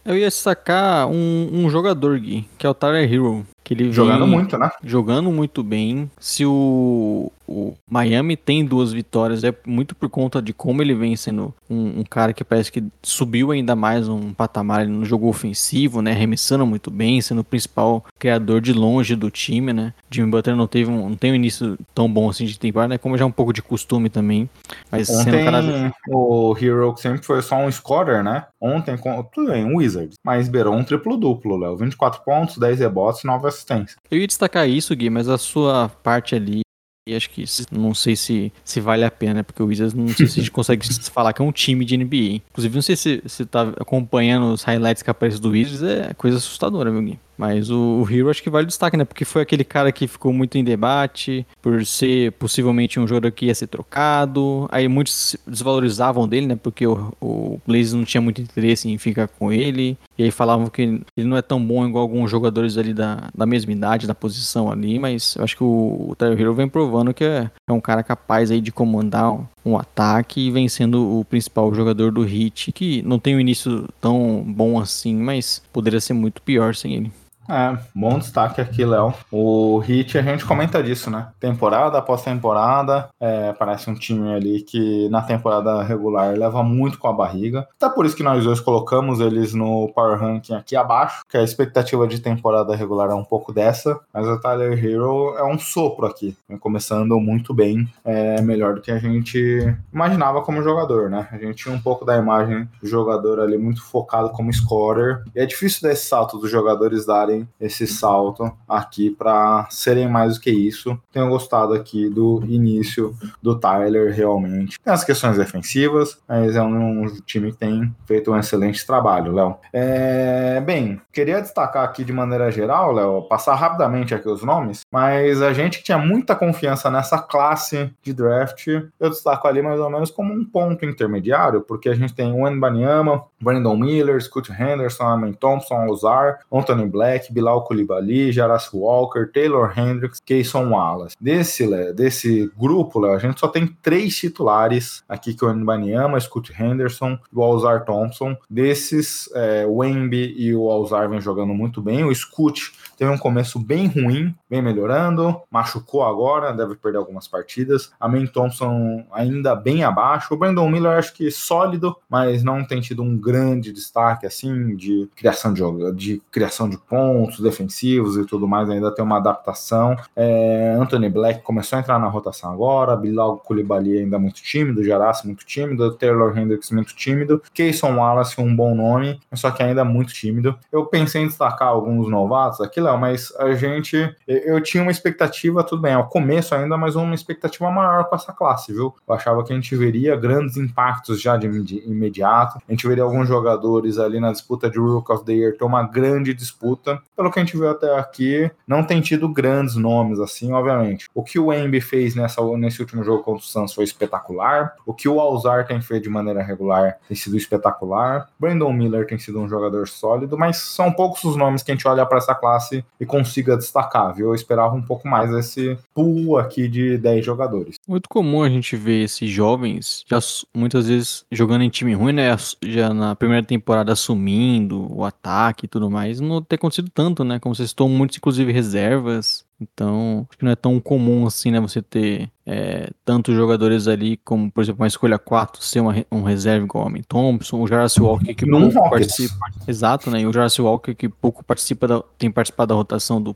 eu 0.05 0.17
ia 0.17 0.29
destacar 0.29 1.07
um, 1.07 1.49
um 1.53 1.71
jogador, 1.71 2.19
Gui, 2.19 2.49
que 2.59 2.67
é 2.67 2.71
o 2.71 2.75
Tyler 2.75 3.11
Hero. 3.13 3.47
Que 3.65 3.75
ele 3.75 3.93
jogando 3.93 4.27
muito, 4.27 4.59
né? 4.59 4.71
Jogando 4.83 5.31
muito 5.31 5.63
bem. 5.63 6.11
Se 6.19 6.45
o, 6.45 7.31
o 7.47 7.75
Miami 7.89 8.37
tem 8.37 8.65
duas 8.65 8.93
vitórias, 8.93 9.45
é 9.45 9.55
muito 9.67 9.95
por 9.95 10.09
conta 10.09 10.41
de 10.41 10.53
como 10.53 10.83
ele 10.83 10.95
vem 10.95 11.15
sendo 11.15 11.55
um, 11.69 12.01
um, 12.01 12.05
cara 12.05 12.33
que 12.33 12.43
parece 12.43 12.73
que 12.73 12.83
subiu 13.03 13.51
ainda 13.51 13.77
mais 13.77 14.09
um 14.09 14.33
patamar 14.33 14.87
no 14.87 15.05
jogo 15.05 15.29
ofensivo, 15.29 16.01
né? 16.01 16.13
Arremessando 16.13 16.67
muito 16.67 16.91
bem, 16.91 17.21
sendo 17.21 17.43
o 17.43 17.45
principal 17.45 18.05
criador 18.19 18.61
de 18.61 18.73
longe 18.73 19.15
do 19.15 19.31
time, 19.31 19.73
né? 19.73 19.93
Jimmy 20.11 20.31
Butler 20.31 20.57
não 20.57 20.67
teve 20.67 20.91
um, 20.91 21.11
não 21.11 21.17
tem 21.17 21.33
um 21.33 21.37
início 21.37 21.79
tão 21.95 22.13
bom 22.13 22.29
assim 22.31 22.47
de 22.47 22.59
temporada, 22.59 22.89
né? 22.89 22.99
Como 22.99 23.17
já 23.17 23.25
é 23.25 23.27
um 23.27 23.33
pouco 23.33 23.53
de 23.53 23.63
costume 23.63 24.09
também. 24.09 24.49
Mas 24.91 25.09
Ontem, 25.11 25.25
sendo 25.25 25.45
cara... 25.45 25.93
o 26.09 26.57
Hero 26.61 26.95
sempre 26.97 27.23
foi 27.23 27.43
só 27.43 27.57
um 27.57 27.71
scorer, 27.71 28.25
né? 28.25 28.47
Ontem, 28.61 28.97
tudo 29.33 29.51
bem, 29.51 29.65
um 29.65 29.77
Wizard, 29.77 30.15
mas 30.25 30.49
beirou 30.49 30.75
um 30.75 30.85
triplo-duplo, 30.85 31.57
Léo. 31.57 31.77
24 31.77 32.23
pontos, 32.23 32.59
10 32.59 32.79
rebotes, 32.81 33.25
9 33.25 33.52
assistência. 33.53 33.97
Eu 34.11 34.19
ia 34.19 34.27
destacar 34.27 34.69
isso, 34.69 34.95
Gui, 34.95 35.11
mas 35.11 35.29
a 35.29 35.39
sua 35.39 35.89
parte 35.89 36.35
ali 36.35 36.63
e 37.09 37.17
acho 37.17 37.31
que 37.31 37.45
não 37.73 37.93
sei 37.95 38.15
se, 38.15 38.53
se 38.65 38.81
vale 38.81 39.05
a 39.05 39.11
pena, 39.11 39.35
né? 39.35 39.43
porque 39.43 39.61
o 39.61 39.67
Wizards 39.67 39.93
não 39.93 40.07
sei 40.07 40.27
se 40.29 40.39
a 40.39 40.43
gente 40.43 40.53
consegue 40.53 40.87
falar 41.11 41.33
que 41.33 41.43
é 41.43 41.45
um 41.45 41.51
time 41.51 41.85
de 41.85 41.97
NBA. 41.97 42.43
Inclusive, 42.51 42.75
não 42.75 42.83
sei 42.83 42.95
se 42.95 43.21
você 43.27 43.45
tá 43.45 43.63
acompanhando 43.81 44.53
os 44.53 44.63
highlights 44.63 45.03
que 45.03 45.11
aparecem 45.11 45.41
do 45.41 45.51
Wizards, 45.51 45.83
é 45.83 46.15
coisa 46.15 46.37
assustadora, 46.37 46.93
meu 46.93 47.03
Gui. 47.03 47.19
Mas 47.37 47.71
o, 47.71 48.03
o 48.03 48.11
Hero 48.11 48.31
acho 48.31 48.43
que 48.43 48.51
vale 48.51 48.67
destaque, 48.67 48.97
né? 48.97 49.05
Porque 49.05 49.25
foi 49.25 49.43
aquele 49.43 49.65
cara 49.65 49.91
que 49.91 50.07
ficou 50.07 50.33
muito 50.33 50.57
em 50.59 50.65
debate 50.65 51.47
por 51.61 51.85
ser 51.85 52.33
possivelmente 52.33 53.01
um 53.01 53.07
jogador 53.07 53.33
que 53.33 53.47
ia 53.47 53.55
ser 53.55 53.67
trocado. 53.67 54.69
Aí 54.71 54.89
muitos 54.89 55.37
desvalorizavam 55.47 56.29
dele, 56.29 56.47
né? 56.47 56.59
Porque 56.61 56.87
o, 56.87 57.13
o 57.21 57.61
Blaze 57.67 57.97
não 57.97 58.05
tinha 58.05 58.21
muito 58.21 58.41
interesse 58.41 58.89
em 58.89 58.99
ficar 58.99 59.29
com 59.29 59.53
ele. 59.53 59.97
E 60.19 60.25
aí 60.25 60.31
falavam 60.31 60.69
que 60.69 60.83
ele 60.83 61.29
não 61.29 61.37
é 61.37 61.43
tão 61.43 61.65
bom 61.65 61.87
igual 61.87 62.03
alguns 62.03 62.31
jogadores 62.31 62.77
ali 62.77 62.93
da, 62.95 63.29
da 63.35 63.47
mesma 63.47 63.73
idade, 63.73 64.07
da 64.07 64.15
posição 64.15 64.71
ali. 64.71 64.99
Mas 64.99 65.35
eu 65.37 65.45
acho 65.45 65.57
que 65.57 65.65
o, 65.65 66.07
o 66.11 66.15
Tyler 66.17 66.41
Hero 66.41 66.55
vem 66.55 66.69
provando 66.69 67.15
que 67.15 67.25
é, 67.25 67.51
é 67.69 67.73
um 67.73 67.81
cara 67.81 68.03
capaz 68.03 68.51
aí 68.51 68.61
de 68.61 68.71
comandar 68.71 69.33
um, 69.65 69.77
ataque 69.77 70.41
e 70.41 70.51
vem 70.51 70.69
sendo 70.69 71.19
o 71.19 71.25
principal 71.25 71.73
jogador 71.75 72.11
do 72.11 72.25
Heat, 72.25 72.73
que 72.73 73.03
não 73.03 73.19
tem 73.19 73.37
um 73.37 73.41
início 73.41 73.89
tão 74.01 74.45
bom 74.47 74.79
assim, 74.79 75.15
mas 75.15 75.63
poderia 75.73 76.01
ser 76.01 76.15
muito 76.15 76.43
pior 76.43 76.75
sem 76.75 76.95
ele. 76.95 77.13
É, 77.49 77.77
bom 77.95 78.19
destaque 78.19 78.61
aqui, 78.61 78.85
Léo. 78.85 79.13
O 79.31 79.79
Hit, 79.79 80.17
a 80.17 80.23
gente 80.23 80.45
comenta 80.45 80.83
disso, 80.83 81.11
né? 81.11 81.29
Temporada 81.41 81.99
após 81.99 82.23
temporada, 82.23 83.09
é, 83.21 83.53
parece 83.53 83.91
um 83.91 83.95
time 83.95 84.33
ali 84.33 84.63
que 84.63 85.09
na 85.09 85.23
temporada 85.23 85.83
regular 85.83 86.37
leva 86.37 86.63
muito 86.63 86.99
com 86.99 87.09
a 87.09 87.13
barriga. 87.13 87.67
Até 87.81 87.93
por 87.93 88.07
isso 88.07 88.17
que 88.17 88.23
nós 88.23 88.45
dois 88.45 88.61
colocamos 88.61 89.21
eles 89.21 89.55
no 89.55 89.89
Power 89.93 90.19
Ranking 90.19 90.55
aqui 90.55 90.77
abaixo, 90.77 91.23
que 91.29 91.37
a 91.37 91.43
expectativa 91.43 92.07
de 92.07 92.21
temporada 92.21 92.77
regular 92.77 93.11
é 93.11 93.15
um 93.15 93.25
pouco 93.25 93.53
dessa, 93.53 93.99
mas 94.15 94.27
o 94.27 94.41
Tyler 94.41 94.73
Hero 94.73 95.35
é 95.37 95.45
um 95.45 95.59
sopro 95.59 96.07
aqui, 96.07 96.37
começando 96.61 97.19
muito 97.19 97.53
bem, 97.53 97.89
é 98.05 98.41
melhor 98.41 98.75
do 98.75 98.81
que 98.81 98.91
a 98.91 98.99
gente 98.99 99.77
imaginava 99.93 100.43
como 100.43 100.63
jogador, 100.63 101.11
né? 101.11 101.29
A 101.33 101.37
gente 101.37 101.65
tinha 101.65 101.75
um 101.75 101.81
pouco 101.81 102.05
da 102.05 102.17
imagem 102.17 102.69
do 102.81 102.89
jogador 102.89 103.41
ali 103.41 103.59
muito 103.59 103.83
focado 103.83 104.31
como 104.31 104.53
scorer, 104.53 105.23
e 105.35 105.41
é 105.41 105.47
difícil 105.47 105.89
desse 105.89 106.07
salto 106.07 106.39
dos 106.39 106.51
jogadores 106.51 107.05
darem 107.05 107.32
darem 107.33 107.49
esse 107.61 107.87
salto 107.87 108.53
aqui 108.69 109.11
para 109.11 109.67
serem 109.71 110.09
mais 110.09 110.35
do 110.35 110.41
que 110.41 110.51
isso. 110.51 110.99
Tenho 111.13 111.29
gostado 111.29 111.73
aqui 111.73 112.09
do 112.09 112.43
início 112.47 113.15
do 113.41 113.59
Tyler, 113.59 114.15
realmente. 114.15 114.79
Tem 114.83 114.93
as 114.93 115.05
questões 115.05 115.39
defensivas, 115.39 116.19
mas 116.29 116.55
é 116.57 116.63
um, 116.63 117.07
time 117.25 117.53
que 117.53 117.59
tem 117.59 117.95
feito 118.07 118.31
um 118.31 118.39
excelente 118.39 118.87
trabalho, 118.87 119.33
Léo. 119.33 119.57
É, 119.73 120.61
bem, 120.61 121.01
queria 121.13 121.41
destacar 121.41 121.85
aqui 121.85 122.05
de 122.05 122.13
maneira 122.13 122.51
geral, 122.51 122.93
Léo, 122.93 123.23
passar 123.23 123.55
rapidamente 123.55 124.15
aqui 124.15 124.29
os 124.29 124.43
nomes, 124.43 124.83
mas 124.91 125.41
a 125.41 125.53
gente 125.53 125.79
que 125.79 125.85
tinha 125.85 125.99
muita 125.99 126.35
confiança 126.35 126.91
nessa 126.91 127.19
classe 127.19 127.93
de 128.03 128.13
draft, 128.13 128.67
eu 128.67 129.11
destaco 129.11 129.47
ali 129.47 129.63
mais 129.63 129.81
ou 129.81 129.91
menos 129.91 130.11
como 130.11 130.33
um 130.33 130.45
ponto 130.45 130.85
intermediário, 130.85 131.63
porque 131.63 131.89
a 131.89 131.95
gente 131.95 132.15
tem 132.15 132.33
o 132.33 132.53
Banyama, 132.61 133.25
Brandon 133.41 133.77
Miller, 133.77 134.21
Scott 134.21 134.53
Henderson, 134.53 135.05
Amen 135.05 135.33
Thompson, 135.33 135.87
Ozar, 135.87 136.41
Anthony 136.53 136.87
Black, 136.87 137.22
Bilal 137.31 137.65
Koulibaly, 137.65 138.33
Jaras 138.33 138.71
Walker, 138.73 139.31
Taylor 139.33 139.73
Hendricks, 139.77 140.21
Kayson 140.25 140.71
Wallace. 140.71 141.15
Desse, 141.21 141.93
desse 141.93 142.51
grupo, 142.59 142.99
Léo, 142.99 143.13
a 143.15 143.19
gente 143.19 143.39
só 143.39 143.49
tem 143.49 143.67
três 143.83 144.17
titulares 144.17 145.05
aqui, 145.09 145.35
que 145.35 145.45
é 145.45 145.49
o 145.49 145.53
Nbanyama, 145.53 146.19
Scott 146.19 146.53
Henderson 146.59 147.19
e 147.33 147.37
o 147.37 147.43
Alzar 147.43 147.85
Thompson. 147.85 148.37
Desses, 148.49 149.29
é, 149.35 149.67
o 149.67 149.77
Wemby 149.77 150.35
e 150.37 150.55
o 150.55 150.71
Alzar 150.71 151.09
vem 151.09 151.21
jogando 151.21 151.53
muito 151.53 151.83
bem. 151.83 152.05
O 152.05 152.15
Scoot 152.15 152.73
teve 152.97 153.11
um 153.11 153.19
começo 153.19 153.59
bem 153.59 153.87
ruim, 153.87 154.35
vem 154.53 154.61
melhorando, 154.61 155.41
machucou 155.51 156.05
agora, 156.05 156.53
deve 156.53 156.77
perder 156.77 156.99
algumas 156.99 157.27
partidas. 157.27 157.91
A 157.99 158.07
Main 158.07 158.27
Thompson 158.27 159.03
ainda 159.11 159.57
bem 159.57 159.83
abaixo. 159.83 160.35
O 160.35 160.37
Brandon 160.37 160.69
Miller 160.69 160.99
acho 160.99 161.15
que 161.15 161.31
sólido, 161.31 161.97
mas 162.07 162.45
não 162.45 162.63
tem 162.63 162.79
tido 162.83 163.03
um 163.03 163.17
grande 163.17 163.73
destaque 163.73 164.27
assim 164.27 164.77
de 164.77 165.09
criação 165.17 165.55
de, 165.55 165.63
de 165.95 166.23
criação 166.31 166.69
de 166.69 166.77
pontos 166.77 167.41
defensivos 167.41 168.19
e 168.19 168.27
tudo 168.27 168.47
mais, 168.47 168.69
ainda 168.69 168.95
tem 168.95 169.03
uma 169.03 169.17
adaptação. 169.17 169.97
É, 170.15 170.77
Anthony 170.79 171.09
Black 171.09 171.41
começou 171.41 171.79
a 171.79 171.81
entrar 171.81 171.99
na 171.99 172.09
rotação 172.09 172.53
agora, 172.53 172.95
Bilal 172.95 173.39
Koulibaly 173.39 174.01
ainda 174.01 174.19
muito 174.19 174.43
tímido, 174.43 174.85
Jarassi 174.85 175.27
muito 175.27 175.47
tímido, 175.47 175.95
Taylor 175.95 176.37
Hendricks 176.37 176.71
muito 176.71 176.95
tímido, 176.95 177.43
Kayson 177.57 177.97
Wallace 177.97 178.39
um 178.39 178.55
bom 178.55 178.75
nome, 178.75 179.19
só 179.33 179.51
que 179.51 179.63
ainda 179.63 179.83
muito 179.83 180.13
tímido. 180.13 180.59
Eu 180.71 180.85
pensei 180.85 181.23
em 181.23 181.27
destacar 181.27 181.69
alguns 181.69 182.07
novatos 182.11 182.61
aqui, 182.61 182.83
Léo, 182.83 182.99
mas 182.99 183.35
a 183.39 183.55
gente, 183.55 184.15
eu 184.45 184.61
tinha 184.63 184.83
uma 184.83 184.93
expectativa, 184.93 185.65
tudo 185.65 185.83
bem, 185.83 185.95
ao 185.95 186.09
começo 186.09 186.55
ainda, 186.55 186.77
mas 186.77 186.97
uma 186.97 187.15
expectativa 187.15 187.71
maior 187.71 188.05
com 188.09 188.17
essa 188.17 188.33
classe, 188.33 188.73
viu? 188.73 188.95
Eu 189.07 189.15
achava 189.15 189.45
que 189.45 189.53
a 189.53 189.57
gente 189.57 189.75
veria 189.77 190.17
grandes 190.17 190.57
impactos 190.57 191.21
já 191.21 191.37
de 191.37 191.47
imediato, 191.87 192.59
a 192.67 192.73
gente 192.73 192.87
veria 192.87 193.05
alguns 193.05 193.29
jogadores 193.29 193.99
ali 193.99 194.21
na 194.21 194.33
disputa 194.33 194.69
de 194.69 194.79
Rook 194.79 195.11
of 195.13 195.25
the 195.25 195.33
Year 195.33 195.57
ter 195.57 195.65
uma 195.65 195.83
grande 195.83 196.35
disputa. 196.35 197.01
Pelo 197.17 197.31
que 197.31 197.39
a 197.39 197.45
gente 197.45 197.57
viu 197.57 197.69
até 197.69 197.99
aqui, 197.99 198.51
não 198.67 198.85
tem 198.85 199.01
tido 199.01 199.29
grandes 199.29 199.77
nomes 199.77 200.19
assim, 200.21 200.53
obviamente. 200.53 201.09
O 201.15 201.23
que 201.23 201.39
o 201.39 201.53
Embi 201.53 201.81
fez 201.81 202.15
nessa, 202.15 202.43
nesse 202.57 202.81
último 202.81 203.05
jogo 203.05 203.23
contra 203.23 203.43
o 203.43 203.47
Suns 203.47 203.73
foi 203.73 203.85
espetacular. 203.85 204.75
O 204.87 204.95
que 204.95 205.09
o 205.09 205.21
Alzar 205.21 205.67
tem 205.67 205.81
feito 205.81 206.05
de 206.05 206.11
maneira 206.11 206.43
regular 206.43 206.99
tem 207.09 207.17
sido 207.17 207.37
espetacular. 207.37 208.29
Brandon 208.39 208.73
Miller 208.73 209.07
tem 209.07 209.19
sido 209.19 209.41
um 209.41 209.49
jogador 209.49 209.89
sólido, 209.89 210.37
mas 210.37 210.59
são 210.59 210.93
poucos 210.93 211.25
os 211.25 211.37
nomes 211.37 211.63
que 211.63 211.71
a 211.71 211.75
gente 211.75 211.87
olha 211.87 212.05
para 212.07 212.19
essa 212.19 212.35
classe 212.35 212.85
e 212.99 213.07
consiga 213.07 213.57
destacar, 213.57 214.15
viu? 214.15 214.32
Eu 214.33 214.37
esperava 214.37 214.75
um 214.75 214.83
pouco 214.83 215.07
mais 215.07 215.31
esse 215.33 215.79
pool 215.95 216.39
aqui 216.39 216.69
de 216.69 216.99
10 216.99 217.25
jogadores. 217.25 217.77
Muito 217.87 218.09
comum 218.09 218.43
a 218.43 218.49
gente 218.49 218.77
ver 218.77 219.05
esses 219.05 219.31
jovens 219.31 220.05
já 220.09 220.19
muitas 220.55 220.89
vezes 220.89 221.25
jogando 221.31 221.63
em 221.63 221.71
time 221.71 221.95
ruim, 221.95 222.13
né? 222.13 222.37
Já 222.65 222.93
na 222.93 223.15
primeira 223.15 223.47
temporada 223.47 223.93
assumindo 223.93 224.93
o 224.93 225.05
ataque 225.05 225.67
e 225.67 225.69
tudo 225.69 225.91
mais. 225.91 226.21
Não 226.21 226.43
ter 226.43 226.57
acontecido 226.57 226.91
tanto, 226.93 227.25
né? 227.25 227.39
Como 227.39 227.55
vocês 227.55 227.69
estão 227.69 227.89
muitos, 227.89 228.17
inclusive, 228.17 228.53
reservas. 228.53 229.45
Então, 229.61 230.27
acho 230.29 230.39
que 230.39 230.45
não 230.45 230.51
é 230.51 230.57
tão 230.57 230.81
comum 230.81 231.27
assim, 231.27 231.51
né? 231.51 231.61
Você 231.61 231.81
ter 231.81 232.29
é, 232.45 232.91
tantos 233.05 233.35
jogadores 233.35 233.87
ali, 233.87 234.17
como, 234.19 234.51
por 234.51 234.63
exemplo, 234.63 234.83
uma 234.83 234.89
escolha 234.89 235.19
4, 235.19 235.63
ser 235.63 235.81
uma, 235.81 235.95
um 236.11 236.23
reserva 236.23 236.65
igual 236.65 236.85
o 236.85 236.87
Homem 236.89 237.03
Thompson, 237.03 237.61
o 237.61 237.67
Jurassic 237.67 238.03
Walker 238.03 238.35
que 238.35 238.47
Não 238.47 238.71
pouco 238.71 238.91
participa. 238.91 239.47
Exato, 239.67 240.11
né? 240.11 240.21
E 240.21 240.27
o 240.27 240.33
Jurassic 240.33 240.63
Walker 240.63 240.95
que 240.95 241.09
pouco 241.09 241.45
participa 241.45 241.87
da, 241.87 242.03
tem 242.19 242.31
participado 242.31 242.71
da 242.71 242.75
rotação 242.75 243.23
do 243.23 243.33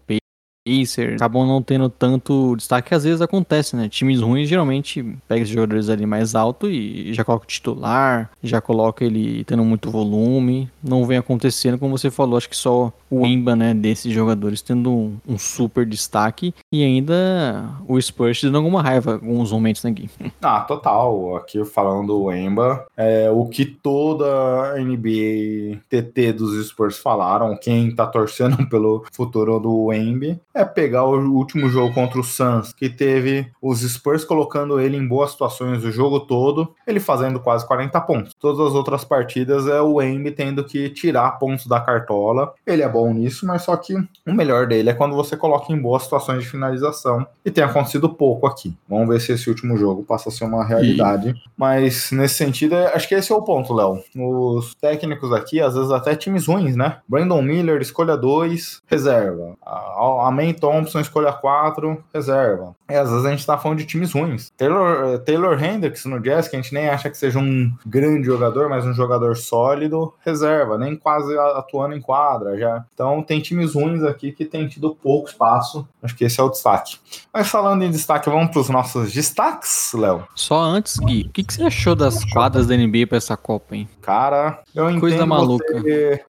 Pacers 0.67 1.23
acabam 1.23 1.47
não 1.47 1.63
tendo 1.63 1.89
tanto 1.89 2.57
destaque, 2.57 2.93
às 2.93 3.05
vezes 3.05 3.23
acontece, 3.23 3.77
né? 3.77 3.89
Times 3.89 4.21
ruins 4.21 4.49
geralmente 4.49 5.03
pega 5.29 5.43
esses 5.43 5.55
jogadores 5.55 5.89
ali 5.89 6.05
mais 6.05 6.35
alto 6.35 6.69
e 6.69 7.15
já 7.15 7.25
coloca 7.25 7.45
o 7.45 7.49
titular, 7.49 8.31
já 8.43 8.61
coloca 8.61 9.05
ele 9.05 9.45
tendo 9.45 9.65
muito 9.65 9.91
volume. 9.91 10.69
Não 10.83 11.07
vem 11.07 11.19
acontecendo, 11.19 11.79
como 11.79 11.97
você 11.97 12.11
falou, 12.11 12.37
acho 12.37 12.49
que 12.49 12.57
só 12.57 12.93
o 13.09 13.25
Emba, 13.25 13.55
né, 13.55 13.73
desses 13.73 14.13
jogadores 14.13 14.61
tendo 14.61 14.91
um, 14.91 15.17
um, 15.29 15.39
super 15.39 15.87
destaque 15.87 16.53
e 16.73 16.83
ainda 16.83 17.71
o 17.87 18.01
Spurs 18.01 18.43
dando 18.43 18.57
alguma 18.57 18.83
raiva 18.83 19.13
alguns 19.13 19.53
momentos 19.53 19.85
aqui. 19.85 20.11
Ah, 20.43 20.61
total. 20.61 21.37
Aqui 21.37 21.65
falando 21.65 22.07
do 22.07 22.33
Emba, 22.33 22.87
é 22.97 23.29
o 23.31 23.47
que 23.47 23.65
toda 23.65 24.27
a 24.73 24.79
NBA 24.79 25.81
TT 25.89 26.33
dos 26.33 26.69
Spurs 26.69 26.99
falaram, 26.99 27.57
quem 27.57 27.93
tá 27.95 28.07
torcendo 28.07 28.67
pelo 28.69 29.05
futuro 29.13 29.59
do 29.59 29.93
Embi, 29.93 30.39
é 30.57 30.65
pegar 30.65 31.05
o 31.05 31.35
último 31.35 31.69
jogo 31.69 31.93
contra 31.93 32.19
o 32.19 32.25
Suns, 32.25 32.73
que 32.73 32.89
teve 32.89 33.51
os 33.61 33.81
Spurs 33.81 34.25
colocando 34.25 34.81
ele 34.81 34.97
em 34.97 35.07
boas 35.07 35.33
situações 35.33 35.85
o 35.85 35.93
jogo 35.93 36.21
todo, 36.21 36.75
ele 36.87 36.99
fazendo 36.99 37.39
quase 37.39 37.67
40 37.67 38.01
pontos. 38.01 38.35
Todas 38.41 38.67
as 38.67 38.73
outras 38.73 39.05
partidas 39.05 39.67
é 39.67 39.81
o 39.81 40.01
Embi 40.01 40.31
tendo 40.31 40.65
que 40.65 40.89
tirar 40.89 41.33
pontos 41.33 41.67
da 41.67 41.79
cartola. 41.79 42.55
Ele 42.67 42.83
é 42.83 42.89
bom 42.89 43.13
nisso, 43.13 43.47
mas 43.47 43.63
só 43.63 43.77
que 43.77 43.95
o 44.27 44.33
melhor 44.33 44.67
dele 44.67 44.91
é 44.91 44.95
quando 44.95 45.15
você 45.15 45.37
coloca 45.37 45.73
em 45.73 45.79
boas 45.79 46.05
situações 46.05 46.43
de 46.43 46.49
finalização. 46.49 47.27
E 47.45 47.51
tem 47.51 47.63
acontecido 47.63 48.09
pouco 48.09 48.47
aqui. 48.47 48.75
Vamos 48.89 49.09
ver 49.09 49.21
se 49.21 49.33
esse 49.33 49.49
último 49.51 49.77
jogo 49.77 50.05
passa 50.05 50.31
a 50.31 50.33
ser 50.33 50.45
uma 50.45 50.65
realidade. 50.65 51.31
E... 51.31 51.35
Mas 51.57 52.11
nesse 52.11 52.35
sentido, 52.35 52.75
é, 52.75 52.95
acho 52.95 53.07
que 53.07 53.15
esse 53.15 53.31
é 53.31 53.35
o 53.35 53.43
ponto, 53.43 53.75
Léo. 53.75 54.03
Os 54.17 54.75
técnicos 54.75 55.33
aqui, 55.33 55.61
às 55.61 55.75
vezes 55.75 55.91
até 55.91 56.15
times 56.17 56.47
ruins, 56.47 56.77
né? 56.77 56.99
Brandon 57.07 57.43
Miller, 57.43 57.81
escolha 57.83 58.17
2, 58.17 58.83
reserva. 58.87 59.57
A 59.63 60.31
Main 60.47 60.55
Thompson, 60.55 61.01
escolha 61.01 61.33
4, 61.33 62.05
reserva. 62.15 62.75
E 62.89 62.95
às 62.95 63.11
vezes 63.11 63.25
a 63.25 63.31
gente 63.31 63.45
tá 63.45 63.59
falando 63.59 63.79
de 63.79 63.85
times 63.85 64.13
ruins. 64.13 64.51
Taylor, 64.57 65.19
Taylor 65.21 65.63
Hendricks 65.63 66.05
no 66.05 66.21
Jazz, 66.21 66.47
que 66.47 66.57
a 66.57 66.61
gente 66.61 66.73
nem 66.73 66.89
acha 66.89 67.11
que 67.11 67.19
seja 67.19 67.39
um 67.39 67.73
grande 67.85 68.27
jogador, 68.27 68.69
mas 68.69 68.87
um 68.87 68.95
jogador 68.95 69.37
sólido, 69.37 70.15
reserva, 70.25 70.79
nem 70.79 70.95
quase 70.97 71.37
atuando 71.37 71.95
em 71.95 72.01
quadra 72.01 72.57
já. 72.57 72.85
Então 72.95 73.23
tem 73.23 73.41
times 73.41 73.75
ruins 73.75 74.03
aqui 74.05 74.31
que 74.31 74.45
tem 74.45 74.69
tido 74.69 74.95
pouco 74.95 75.29
espaço. 75.29 75.87
Acho 76.03 76.15
que 76.15 76.25
esse 76.25 76.41
é 76.41 76.43
o 76.43 76.49
destaque. 76.49 76.99
Mas 77.33 77.49
falando 77.49 77.83
em 77.83 77.91
destaque, 77.91 78.31
vamos 78.31 78.51
para 78.51 78.61
os 78.61 78.69
nossos 78.69 79.13
destaques, 79.13 79.93
Léo. 79.93 80.25
Só 80.35 80.61
antes, 80.61 80.97
Gui, 80.99 81.27
o 81.29 81.31
que, 81.31 81.43
que, 81.43 81.53
você 81.53 81.65
achou 81.65 81.97
das 81.97 82.25
quadras 82.33 82.67
da 82.67 82.77
NBA 82.77 83.07
para 83.09 83.19
essa 83.19 83.37
Copa, 83.37 83.75
hein? 83.75 83.89
Cara, 84.01 84.63
eu 84.75 84.89
entendo 84.89 85.01
Coisa 85.01 85.27
maluca. 85.27 85.67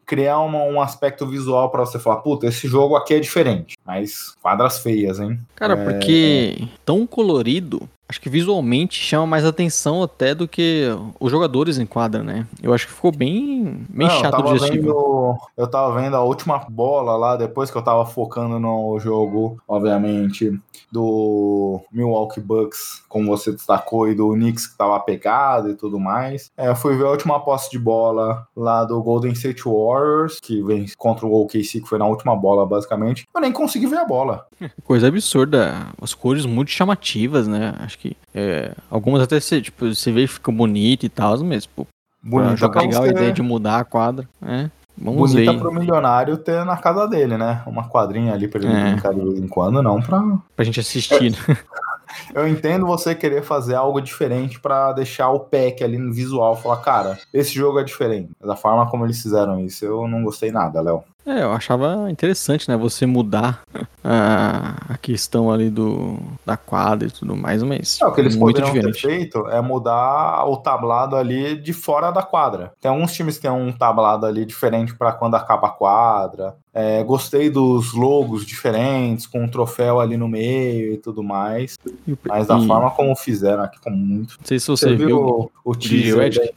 criar 0.05 0.39
uma, 0.39 0.63
um 0.63 0.81
aspecto 0.81 1.27
visual 1.27 1.69
para 1.69 1.81
você 1.81 1.99
falar, 1.99 2.17
puta, 2.17 2.47
esse 2.47 2.67
jogo 2.67 2.95
aqui 2.95 3.13
é 3.13 3.19
diferente. 3.19 3.77
Mas 3.85 4.06
quadras 4.41 4.79
feias, 4.79 5.19
hein? 5.19 5.39
Cara, 5.55 5.73
é... 5.73 5.83
porque 5.83 6.67
tão 6.85 7.05
colorido 7.05 7.87
Acho 8.09 8.21
que 8.21 8.29
visualmente 8.29 8.95
chama 8.95 9.27
mais 9.27 9.43
atenção 9.43 10.01
até 10.01 10.33
do 10.33 10.47
que 10.47 10.87
os 11.19 11.29
jogadores 11.29 11.77
em 11.77 11.85
quadra, 11.85 12.23
né? 12.23 12.47
Eu 12.63 12.73
acho 12.73 12.87
que 12.87 12.93
ficou 12.93 13.11
bem, 13.11 13.85
bem 13.89 14.07
Não, 14.07 14.19
chato 14.21 14.39
o 14.39 14.57
Vendo, 14.57 15.37
eu 15.57 15.67
tava 15.67 15.99
vendo 15.99 16.15
a 16.15 16.23
última 16.23 16.59
bola 16.69 17.17
lá, 17.17 17.35
depois 17.35 17.69
que 17.69 17.77
eu 17.77 17.81
tava 17.81 18.05
focando 18.05 18.59
no 18.59 18.97
jogo, 18.99 19.61
obviamente, 19.67 20.57
do 20.89 21.81
Milwaukee 21.91 22.39
Bucks, 22.39 23.03
como 23.09 23.27
você 23.27 23.51
destacou, 23.51 24.07
e 24.07 24.15
do 24.15 24.31
Knicks 24.31 24.67
que 24.67 24.77
tava 24.77 24.97
pegado 25.01 25.69
e 25.69 25.73
tudo 25.73 25.99
mais. 25.99 26.49
É, 26.55 26.69
eu 26.69 26.75
fui 26.75 26.95
ver 26.95 27.05
a 27.05 27.11
última 27.11 27.39
posse 27.41 27.69
de 27.69 27.77
bola 27.77 28.47
lá 28.55 28.85
do 28.85 29.01
Golden 29.01 29.33
State 29.33 29.63
Warriors, 29.65 30.39
que 30.39 30.61
vem 30.63 30.85
contra 30.97 31.25
o 31.25 31.41
OKC, 31.41 31.81
que 31.81 31.89
foi 31.89 31.99
na 31.99 32.05
última 32.05 32.35
bola, 32.35 32.65
basicamente. 32.65 33.27
Eu 33.35 33.41
nem 33.41 33.51
consegui 33.51 33.87
ver 33.87 33.97
a 33.97 34.05
bola. 34.05 34.45
Coisa 34.85 35.09
absurda. 35.09 35.87
As 36.01 36.13
cores 36.13 36.45
muito 36.45 36.71
chamativas, 36.71 37.47
né? 37.47 37.75
Acho 37.79 37.96
Acho 37.97 37.99
que 37.99 38.17
é, 38.33 38.73
algumas 38.91 39.21
até 39.21 39.39
você, 39.39 39.59
tipo, 39.59 39.93
você 39.93 40.11
vê 40.11 40.21
que 40.21 40.27
fica 40.27 40.51
bonito 40.51 41.05
e 41.05 41.09
tal, 41.09 41.37
mas, 41.43 41.65
pô, 41.65 41.87
Bonita 42.21 42.55
jogar 42.55 42.81
legal 42.81 43.03
a 43.03 43.07
ideia 43.07 43.31
de 43.31 43.41
mudar 43.41 43.79
a 43.79 43.85
quadra, 43.85 44.27
né? 44.39 44.69
Vamos 44.99 45.31
Bonita 45.31 45.53
ver. 45.53 45.59
pro 45.59 45.73
milionário 45.73 46.37
ter 46.37 46.65
na 46.65 46.75
casa 46.75 47.07
dele, 47.07 47.37
né? 47.37 47.61
Uma 47.67 47.87
quadrinha 47.87 48.33
ali 48.33 48.47
pra 48.47 48.59
ele 48.59 48.73
é. 48.73 48.91
brincar 48.91 49.13
de 49.13 49.21
vez 49.21 49.39
em 49.39 49.47
quando, 49.47 49.81
não 49.81 50.01
pra... 50.01 50.23
Pra 50.55 50.65
gente 50.65 50.79
assistir, 50.79 51.31
né? 51.31 51.37
Eu 52.33 52.47
entendo 52.47 52.85
você 52.85 53.13
querer 53.13 53.43
fazer 53.43 53.75
algo 53.75 54.01
diferente 54.01 54.59
para 54.59 54.93
deixar 54.93 55.29
o 55.29 55.41
pack 55.41 55.83
ali 55.83 55.97
no 55.97 56.11
visual, 56.11 56.55
falar, 56.55 56.77
cara, 56.77 57.19
esse 57.33 57.53
jogo 57.53 57.79
é 57.79 57.83
diferente. 57.83 58.31
Da 58.43 58.55
forma 58.55 58.89
como 58.89 59.05
eles 59.05 59.21
fizeram 59.21 59.59
isso, 59.59 59.85
eu 59.85 60.07
não 60.07 60.23
gostei 60.23 60.51
nada, 60.51 60.81
Léo. 60.81 61.03
É, 61.27 61.43
eu 61.43 61.51
achava 61.51 62.09
interessante, 62.09 62.69
né? 62.69 62.77
Você 62.77 63.05
mudar 63.05 63.61
a, 64.01 64.93
a 64.93 64.97
questão 64.97 65.51
ali 65.51 65.69
do 65.69 66.17
da 66.45 66.55
quadra 66.55 67.09
e 67.09 67.11
tudo 67.11 67.35
mais, 67.35 67.61
mas. 67.61 67.99
É, 68.01 68.05
o 68.05 68.13
que 68.13 68.21
eles 68.21 68.37
muito 68.37 68.61
poderiam 68.61 68.73
diferente. 68.73 69.01
ter 69.01 69.07
feito 69.07 69.45
é 69.49 69.59
mudar 69.59 70.45
o 70.45 70.55
tablado 70.55 71.17
ali 71.17 71.57
de 71.57 71.73
fora 71.73 72.11
da 72.11 72.23
quadra. 72.23 72.71
Tem 72.79 72.89
alguns 72.89 73.11
times 73.13 73.35
que 73.35 73.41
tem 73.41 73.51
um 73.51 73.73
tablado 73.73 74.25
ali 74.25 74.45
diferente 74.45 74.95
para 74.95 75.11
quando 75.11 75.35
acaba 75.35 75.67
a 75.67 75.71
quadra. 75.71 76.55
É, 76.73 77.03
gostei 77.03 77.49
dos 77.49 77.93
logos 77.93 78.45
diferentes, 78.45 79.27
com 79.27 79.43
um 79.43 79.49
troféu 79.49 79.99
ali 79.99 80.15
no 80.15 80.29
meio 80.29 80.93
e 80.93 80.97
tudo 80.97 81.21
mais. 81.21 81.77
Mas 82.25 82.47
da 82.47 82.57
e... 82.57 82.65
forma 82.65 82.89
como 82.91 83.13
fizeram 83.17 83.63
aqui, 83.63 83.81
como 83.81 83.97
muito. 83.97 84.37
Não 84.39 84.45
sei 84.45 84.59
se 84.59 84.67
você, 84.67 84.89
você 84.89 84.95
viu, 84.95 85.07
viu 85.07 85.19
o, 85.19 85.51
o 85.65 85.75
teaser. 85.75 86.53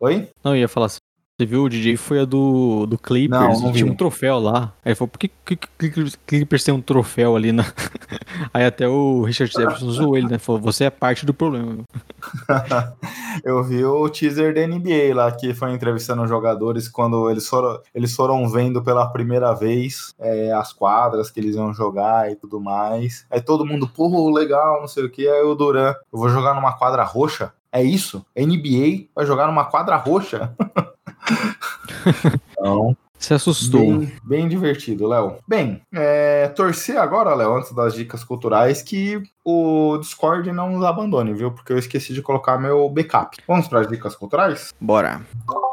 Oi? 0.00 0.28
Não, 0.42 0.54
eu 0.54 0.60
ia 0.60 0.68
falar 0.68 0.86
assim. 0.86 1.05
Você 1.38 1.44
viu 1.44 1.64
o 1.64 1.68
DJ 1.68 1.98
foi 1.98 2.20
a 2.20 2.24
do, 2.24 2.86
do 2.86 2.96
Clippers, 2.96 3.60
não, 3.60 3.66
não 3.66 3.72
tinha 3.72 3.84
um 3.84 3.94
troféu 3.94 4.38
lá. 4.38 4.72
Aí 4.82 4.92
ele 4.92 4.94
falou, 4.94 5.08
por 5.08 5.18
que, 5.18 5.28
que, 5.44 5.54
que 5.54 6.16
Clippers 6.26 6.64
tem 6.64 6.72
um 6.72 6.80
troféu 6.80 7.36
ali 7.36 7.52
na. 7.52 7.62
Aí 8.54 8.64
até 8.64 8.88
o 8.88 9.22
Richard 9.22 9.52
Jefferson 9.52 9.90
zoou 9.90 10.16
ele, 10.16 10.28
né? 10.28 10.38
Falou, 10.38 10.62
você 10.62 10.84
é 10.84 10.90
parte 10.90 11.26
do 11.26 11.34
problema. 11.34 11.84
Eu 13.44 13.62
vi 13.62 13.84
o 13.84 14.08
teaser 14.08 14.54
da 14.54 14.66
NBA 14.66 15.14
lá, 15.14 15.30
que 15.30 15.52
foi 15.52 15.74
entrevistando 15.74 16.22
os 16.22 16.28
jogadores 16.30 16.88
quando 16.88 17.28
eles 17.28 17.46
foram, 17.46 17.82
eles 17.94 18.16
foram 18.16 18.48
vendo 18.48 18.82
pela 18.82 19.06
primeira 19.06 19.52
vez 19.52 20.14
é, 20.18 20.50
as 20.52 20.72
quadras 20.72 21.30
que 21.30 21.38
eles 21.38 21.54
iam 21.54 21.74
jogar 21.74 22.32
e 22.32 22.36
tudo 22.36 22.58
mais. 22.58 23.26
Aí 23.30 23.42
todo 23.42 23.66
mundo, 23.66 23.86
pô, 23.86 24.30
legal, 24.30 24.80
não 24.80 24.88
sei 24.88 25.04
o 25.04 25.10
que. 25.10 25.28
Aí 25.28 25.42
o 25.42 25.54
Duran, 25.54 25.94
eu 26.10 26.18
vou 26.18 26.30
jogar 26.30 26.54
numa 26.54 26.72
quadra 26.78 27.04
roxa? 27.04 27.52
É 27.76 27.82
isso? 27.82 28.24
NBA 28.34 29.08
vai 29.14 29.26
jogar 29.26 29.46
numa 29.46 29.66
quadra 29.66 29.96
roxa? 29.96 30.56
então, 32.52 32.96
se 33.18 33.34
assustou. 33.34 33.98
Bem, 33.98 34.12
bem 34.24 34.48
divertido, 34.48 35.06
Léo. 35.06 35.36
Bem, 35.46 35.82
é, 35.92 36.48
torcer 36.48 36.96
agora, 36.96 37.34
Léo, 37.34 37.54
antes 37.54 37.72
das 37.72 37.92
dicas 37.92 38.24
culturais, 38.24 38.80
que 38.80 39.22
o 39.44 39.98
Discord 39.98 40.50
não 40.52 40.70
nos 40.70 40.86
abandone, 40.86 41.34
viu? 41.34 41.50
Porque 41.50 41.70
eu 41.70 41.78
esqueci 41.78 42.14
de 42.14 42.22
colocar 42.22 42.56
meu 42.56 42.88
backup. 42.88 43.36
Vamos 43.46 43.68
para 43.68 43.80
as 43.80 43.88
dicas 43.88 44.16
culturais? 44.16 44.72
Bora. 44.80 45.20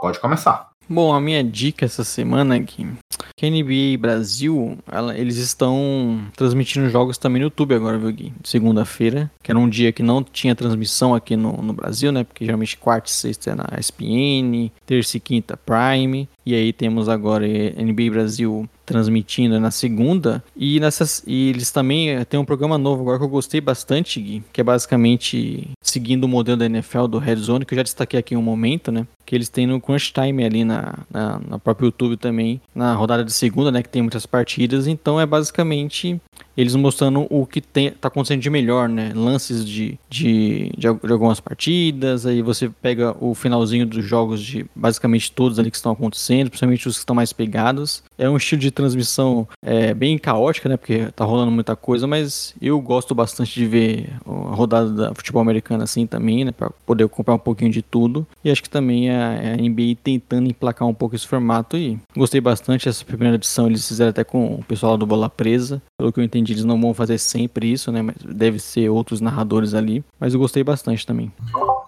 Pode 0.01 0.19
começar. 0.19 0.71
Bom, 0.89 1.13
a 1.13 1.21
minha 1.21 1.41
dica 1.41 1.85
essa 1.85 2.03
semana 2.03 2.57
aqui, 2.57 2.85
que 3.35 3.45
a 3.45 3.49
NBA 3.49 3.97
Brasil, 3.99 4.77
ela, 4.91 5.17
eles 5.17 5.37
estão 5.37 6.21
transmitindo 6.35 6.89
jogos 6.89 7.17
também 7.17 7.39
no 7.39 7.47
YouTube 7.47 7.73
agora, 7.73 7.97
viu, 7.97 8.11
Gui? 8.11 8.33
Segunda-feira, 8.43 9.31
que 9.41 9.51
era 9.51 9.59
um 9.59 9.67
dia 9.67 9.91
que 9.91 10.03
não 10.03 10.23
tinha 10.23 10.55
transmissão 10.55 11.15
aqui 11.15 11.35
no, 11.35 11.61
no 11.61 11.73
Brasil, 11.73 12.11
né? 12.11 12.23
Porque 12.23 12.45
geralmente 12.45 12.77
quarta 12.77 13.09
e 13.09 13.13
sexta 13.13 13.51
é 13.51 13.55
na 13.55 13.65
ESPN, 13.79 14.71
terça 14.85 15.17
e 15.17 15.19
quinta 15.19 15.57
Prime. 15.57 16.29
E 16.45 16.53
aí 16.53 16.71
temos 16.73 17.09
agora 17.09 17.45
NBA 17.47 18.11
Brasil 18.11 18.69
transmitindo 18.85 19.59
na 19.59 19.71
segunda. 19.71 20.43
E, 20.55 20.79
nessas, 20.79 21.23
e 21.25 21.49
eles 21.49 21.71
também 21.71 22.11
eh, 22.11 22.25
têm 22.25 22.39
um 22.39 22.45
programa 22.45 22.77
novo 22.77 23.01
agora 23.01 23.17
que 23.17 23.23
eu 23.23 23.29
gostei 23.29 23.61
bastante, 23.61 24.19
Gui, 24.19 24.43
que 24.51 24.61
é 24.61 24.63
basicamente 24.63 25.69
seguindo 25.81 26.25
o 26.25 26.27
modelo 26.27 26.57
da 26.57 26.65
NFL 26.65 27.05
do 27.07 27.17
Red 27.17 27.37
Zone, 27.37 27.65
que 27.65 27.73
eu 27.73 27.77
já 27.77 27.83
destaquei 27.83 28.19
aqui 28.19 28.33
em 28.33 28.37
um 28.37 28.41
momento, 28.41 28.91
né? 28.91 29.07
Que 29.25 29.35
eles 29.35 29.49
têm 29.49 29.65
no 29.65 29.79
Crunch 29.79 30.11
Time 30.11 30.43
ali 30.43 30.65
na, 30.65 30.99
na, 31.09 31.39
na 31.47 31.59
própria 31.59 31.85
YouTube 31.85 32.17
também, 32.17 32.59
na 32.75 32.93
rodada 32.93 33.22
de 33.23 33.33
segunda, 33.33 33.71
né? 33.71 33.81
Que 33.81 33.89
tem 33.89 34.01
muitas 34.01 34.25
partidas. 34.25 34.87
Então 34.87 35.19
é 35.19 35.25
basicamente 35.25 36.19
eles 36.55 36.75
mostrando 36.75 37.25
o 37.29 37.45
que 37.45 37.61
tem, 37.61 37.91
tá 37.91 38.07
acontecendo 38.07 38.41
de 38.41 38.49
melhor, 38.49 38.87
né? 38.87 39.11
Lances 39.15 39.65
de, 39.65 39.99
de, 40.09 40.71
de, 40.77 40.87
algumas 40.87 41.39
partidas, 41.39 42.25
aí 42.25 42.41
você 42.41 42.69
pega 42.69 43.15
o 43.19 43.33
finalzinho 43.33 43.85
dos 43.85 44.05
jogos 44.05 44.41
de 44.41 44.65
basicamente 44.75 45.31
todos 45.31 45.59
ali 45.59 45.71
que 45.71 45.77
estão 45.77 45.91
acontecendo, 45.91 46.49
principalmente 46.49 46.87
os 46.87 46.95
que 46.95 46.99
estão 46.99 47.15
mais 47.15 47.33
pegados. 47.33 48.03
É 48.17 48.29
um 48.29 48.37
estilo 48.37 48.61
de 48.61 48.71
transmissão 48.71 49.47
é, 49.61 49.93
bem 49.93 50.17
caótica, 50.17 50.69
né? 50.69 50.77
Porque 50.77 51.07
tá 51.15 51.25
rolando 51.25 51.51
muita 51.51 51.75
coisa, 51.75 52.05
mas 52.05 52.53
eu 52.61 52.79
gosto 52.79 53.15
bastante 53.15 53.53
de 53.53 53.65
ver 53.65 54.09
a 54.25 54.55
rodada 54.55 54.89
da 54.89 55.15
futebol 55.15 55.41
americano 55.41 55.83
assim 55.83 56.05
também, 56.05 56.45
né? 56.45 56.51
Pra 56.51 56.69
poder 56.85 57.07
comprar 57.09 57.33
um 57.33 57.39
pouquinho 57.39 57.71
de 57.71 57.81
tudo. 57.81 58.25
E 58.43 58.51
acho 58.51 58.61
que 58.61 58.69
também 58.69 59.09
a, 59.09 59.31
a 59.31 59.57
NBA 59.57 59.97
tentando 60.03 60.49
emplacar 60.49 60.87
um 60.87 60.93
pouco 60.93 61.15
esse 61.15 61.27
formato 61.27 61.77
e 61.77 61.99
gostei 62.15 62.39
bastante 62.39 62.85
dessa 62.85 63.03
primeira 63.03 63.35
edição. 63.35 63.67
Eles 63.67 63.87
fizeram 63.87 64.09
até 64.09 64.23
com 64.23 64.55
o 64.55 64.63
pessoal 64.63 64.97
do 64.97 65.05
Bola 65.05 65.29
Presa. 65.29 65.81
Pelo 66.03 66.11
que 66.11 66.19
eu 66.19 66.23
entendi, 66.25 66.51
eles 66.51 66.65
não 66.65 66.81
vão 66.81 66.93
fazer 66.93 67.17
sempre 67.17 67.71
isso, 67.71 67.89
né? 67.89 68.01
Mas 68.01 68.17
deve 68.25 68.59
ser 68.59 68.89
outros 68.89 69.21
narradores 69.21 69.73
ali. 69.73 70.03
Mas 70.19 70.33
eu 70.33 70.39
gostei 70.41 70.61
bastante 70.61 71.07
também. 71.07 71.31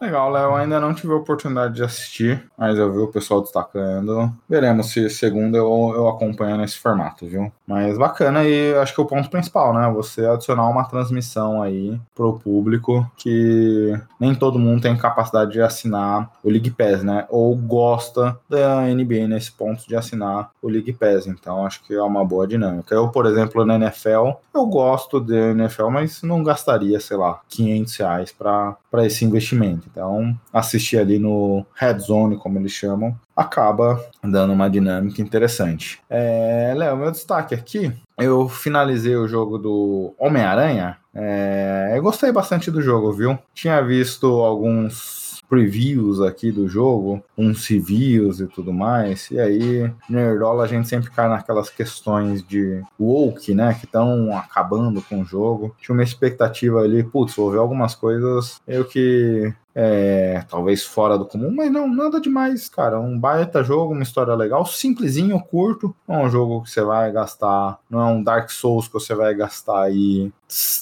Legal, 0.02 0.30
Léo. 0.30 0.56
Ainda 0.56 0.80
não 0.80 0.94
tive 0.94 1.12
a 1.12 1.18
oportunidade 1.18 1.76
de 1.76 1.84
assistir, 1.84 2.44
mas 2.58 2.78
eu 2.78 2.92
vi 2.94 3.00
o 3.00 3.08
pessoal 3.08 3.42
destacando. 3.42 4.32
Veremos 4.48 4.92
se 4.92 5.10
segunda 5.10 5.58
eu, 5.58 5.94
eu 5.96 6.08
acompanho 6.08 6.58
nesse 6.58 6.78
formato, 6.78 7.26
viu? 7.26 7.52
Mas 7.68 7.98
bacana 7.98 8.44
e 8.44 8.74
acho 8.76 8.94
que 8.94 9.02
é 9.02 9.04
o 9.04 9.08
ponto 9.08 9.30
principal, 9.30 9.74
né? 9.74 9.92
Você 9.96 10.26
adicionar 10.26 10.70
uma 10.70 10.86
transmissão 10.86 11.62
aí 11.62 12.00
pro 12.14 12.40
público 12.40 13.10
que 13.18 14.00
nem 14.20 14.36
todo 14.36 14.60
mundo 14.60 14.82
tem 14.82 14.96
capacidade 14.96 15.52
de 15.54 15.62
assinar 15.62 16.30
o 16.44 16.50
League 16.50 16.72
Pass, 16.72 17.04
né? 17.04 17.26
Ou 17.30 17.56
gosta 17.56 18.38
da 18.50 18.82
NBA 18.82 19.28
nesse 19.28 19.52
ponto 19.52 19.88
de 19.88 19.96
assinar 19.96 20.52
o 20.62 20.70
League 20.70 20.94
Pass. 20.94 21.26
Então 21.26 21.66
acho 21.66 21.84
que 21.84 21.94
é 21.94 22.02
uma 22.02 22.24
boa 22.24 22.46
dinâmica. 22.46 22.94
Eu, 22.94 23.10
por 23.10 23.26
exemplo, 23.26 23.66
na 23.66 23.76
NFL, 23.76 24.05
eu 24.12 24.66
gosto 24.66 25.20
da 25.20 25.52
NFL, 25.52 25.90
mas 25.90 26.22
não 26.22 26.44
gastaria, 26.44 27.00
sei 27.00 27.18
lá, 27.18 27.42
500 27.50 27.96
reais 27.98 28.32
para 28.32 29.06
esse 29.06 29.26
investimento. 29.26 29.88
Então, 29.92 30.38
assistir 30.52 30.98
ali 30.98 31.20
no 31.20 31.66
Red 31.74 32.00
Zone, 32.00 32.38
como 32.38 32.60
eles 32.60 32.72
chamam, 32.72 33.18
acaba 33.36 34.04
dando 34.24 34.54
uma 34.54 34.70
dinâmica 34.70 35.22
interessante. 35.22 36.00
É, 36.10 36.74
Léo, 36.76 36.98
meu 36.98 37.12
destaque 37.12 37.54
aqui, 37.54 37.92
eu 38.18 38.48
finalizei 38.48 39.16
o 39.16 39.28
jogo 39.28 39.58
do 39.58 40.14
Homem-Aranha. 40.18 40.98
É, 41.14 41.94
eu 41.96 42.02
gostei 42.02 42.32
bastante 42.32 42.72
do 42.72 42.82
jogo, 42.82 43.12
viu? 43.12 43.38
Tinha 43.54 43.82
visto 43.82 44.28
alguns 44.28 45.25
previews 45.50 46.22
aqui 46.22 46.52
do 46.52 46.68
jogo, 46.68 47.24
uns 47.38 47.68
reviews 47.68 48.40
e 48.40 48.48
tudo 48.48 48.74
mais. 48.74 49.30
E 49.32 49.40
aí, 49.40 49.92
Nerdola, 50.10 50.64
a 50.64 50.68
gente 50.68 50.88
sempre 50.88 51.10
cai 51.12 51.28
naquelas 51.28 51.70
questões 51.70 52.42
de 52.44 52.82
woke, 53.00 53.54
né? 53.54 53.74
Que 53.74 53.86
estão 53.86 54.36
acabando 54.38 55.02
com 55.02 55.22
o 55.22 55.26
jogo. 55.26 55.76
Tinha 55.80 55.94
uma 55.94 56.04
expectativa 56.04 56.82
ali, 56.82 57.04
putz, 57.04 57.36
vou 57.36 57.52
ver 57.52 57.60
algumas 57.60 57.96
coisas 57.96 58.60
eu 58.68 58.86
que 58.86 59.54
é, 59.76 60.42
talvez 60.50 60.86
fora 60.86 61.18
do 61.18 61.26
comum, 61.26 61.52
mas 61.54 61.70
não, 61.70 61.88
nada 61.88 62.22
demais, 62.22 62.70
cara. 62.70 63.00
Um 63.00 63.20
baita 63.20 63.62
jogo, 63.62 63.94
uma 63.94 64.04
história 64.04 64.34
legal, 64.34 64.66
simplesinho, 64.66 65.38
curto. 65.40 65.94
Não 66.08 66.22
é 66.22 66.26
um 66.26 66.30
jogo 66.30 66.64
que 66.64 66.72
você 66.72 66.82
vai 66.82 67.12
gastar, 67.12 67.80
não 67.90 68.00
é 68.00 68.06
um 68.06 68.24
Dark 68.24 68.50
Souls 68.50 68.88
que 68.88 68.94
você 68.94 69.14
vai 69.14 69.34
gastar 69.36 69.84
aí 69.84 70.32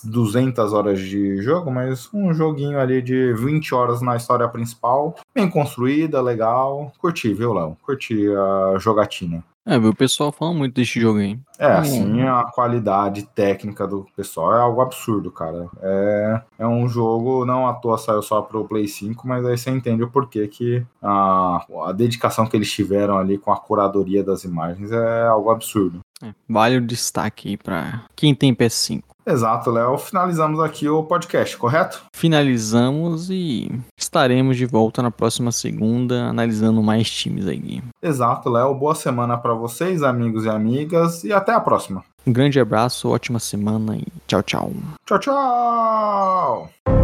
200 0.03 0.74
horas 0.74 0.99
de 0.99 1.41
jogo, 1.41 1.72
mas 1.72 2.07
um 2.14 2.34
joguinho 2.34 2.80
ali 2.80 3.02
de 3.02 3.34
20 3.34 3.74
horas 3.74 4.02
na 4.02 4.15
história 4.15 4.48
principal, 4.48 5.15
bem 5.34 5.49
construída, 5.49 6.22
legal. 6.22 6.91
Curti, 6.99 7.34
viu, 7.34 7.53
Léo? 7.53 7.76
Curti 7.82 8.28
a 8.30 8.78
jogatina. 8.78 9.44
É, 9.65 9.77
o 9.77 9.95
pessoal 9.95 10.31
fala 10.31 10.53
muito 10.53 10.76
desse 10.76 10.99
jogo 10.99 11.19
aí. 11.19 11.40
É, 11.57 11.68
assim, 11.68 12.22
a 12.22 12.44
qualidade 12.44 13.23
técnica 13.27 13.88
do 13.88 14.06
pessoal 14.15 14.53
é 14.53 14.60
algo 14.60 14.81
absurdo, 14.81 15.31
cara. 15.31 15.69
É, 15.81 16.41
é 16.60 16.68
um 16.68 16.88
jogo, 16.90 17.45
não 17.45 17.68
à 17.68 17.73
toa 17.73 17.98
saiu 17.98 18.22
só 18.22 18.41
pro 18.41 18.65
Play 18.65 18.88
5, 18.88 19.26
mas 19.26 19.45
aí 19.45 19.57
você 19.57 19.72
entende 19.72 20.03
o 20.03 20.10
porquê 20.10 20.49
que 20.49 20.85
a, 21.02 21.65
a 21.85 21.91
dedicação 21.94 22.45
que 22.45 22.57
eles 22.57 22.72
tiveram 22.72 23.18
ali 23.18 23.38
com 23.38 23.53
a 23.53 23.57
curadoria 23.57 24.22
das 24.22 24.44
imagens 24.44 24.91
é 24.91 25.27
algo 25.27 25.49
absurdo. 25.49 26.02
É, 26.22 26.34
vale 26.48 26.77
o 26.77 26.81
destaque 26.81 27.49
aí 27.49 27.57
pra 27.57 28.03
quem 28.15 28.35
tem 28.35 28.53
PS5. 28.53 29.12
Exato, 29.26 29.72
Léo. 29.72 29.98
Finalizamos 29.98 30.60
aqui 30.60 30.88
o 30.90 31.04
podcast, 31.04 31.58
correto? 31.58 32.04
Finalizamos 32.14 33.30
e 33.30 33.72
estaremos 33.98 34.58
de 34.58 34.66
volta 34.66 35.02
na 35.02 35.12
próxima 35.12 35.52
segunda 35.52 36.26
analisando 36.26 36.82
mais 36.84 37.10
times 37.10 37.48
aí. 37.48 37.82
Exato, 38.02 38.50
Léo. 38.50 38.74
Boa 38.76 38.95
semana 38.95 39.38
para 39.38 39.54
vocês, 39.54 40.04
amigos 40.04 40.45
e 40.45 40.50
amigas, 40.50 41.24
e 41.24 41.32
até 41.32 41.54
a 41.54 41.60
próxima. 41.60 42.04
Um 42.26 42.32
grande 42.32 42.60
abraço, 42.60 43.10
ótima 43.10 43.40
semana 43.40 43.98
e 43.98 44.06
tchau, 44.28 44.41
tchau. 44.44 44.72
Tchau, 45.06 45.20
tchau. 45.20 47.03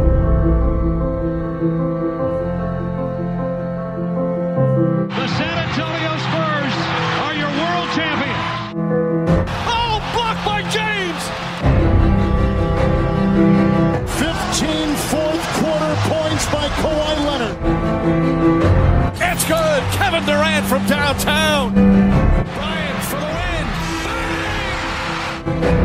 Kevin 20.20 20.36
Durant 20.36 20.66
from 20.66 20.86
downtown. 20.86 21.74
Bryant 21.74 23.04
for 23.06 23.20
the 23.20 23.26
win. 23.26 23.68
Bang! 25.62 25.79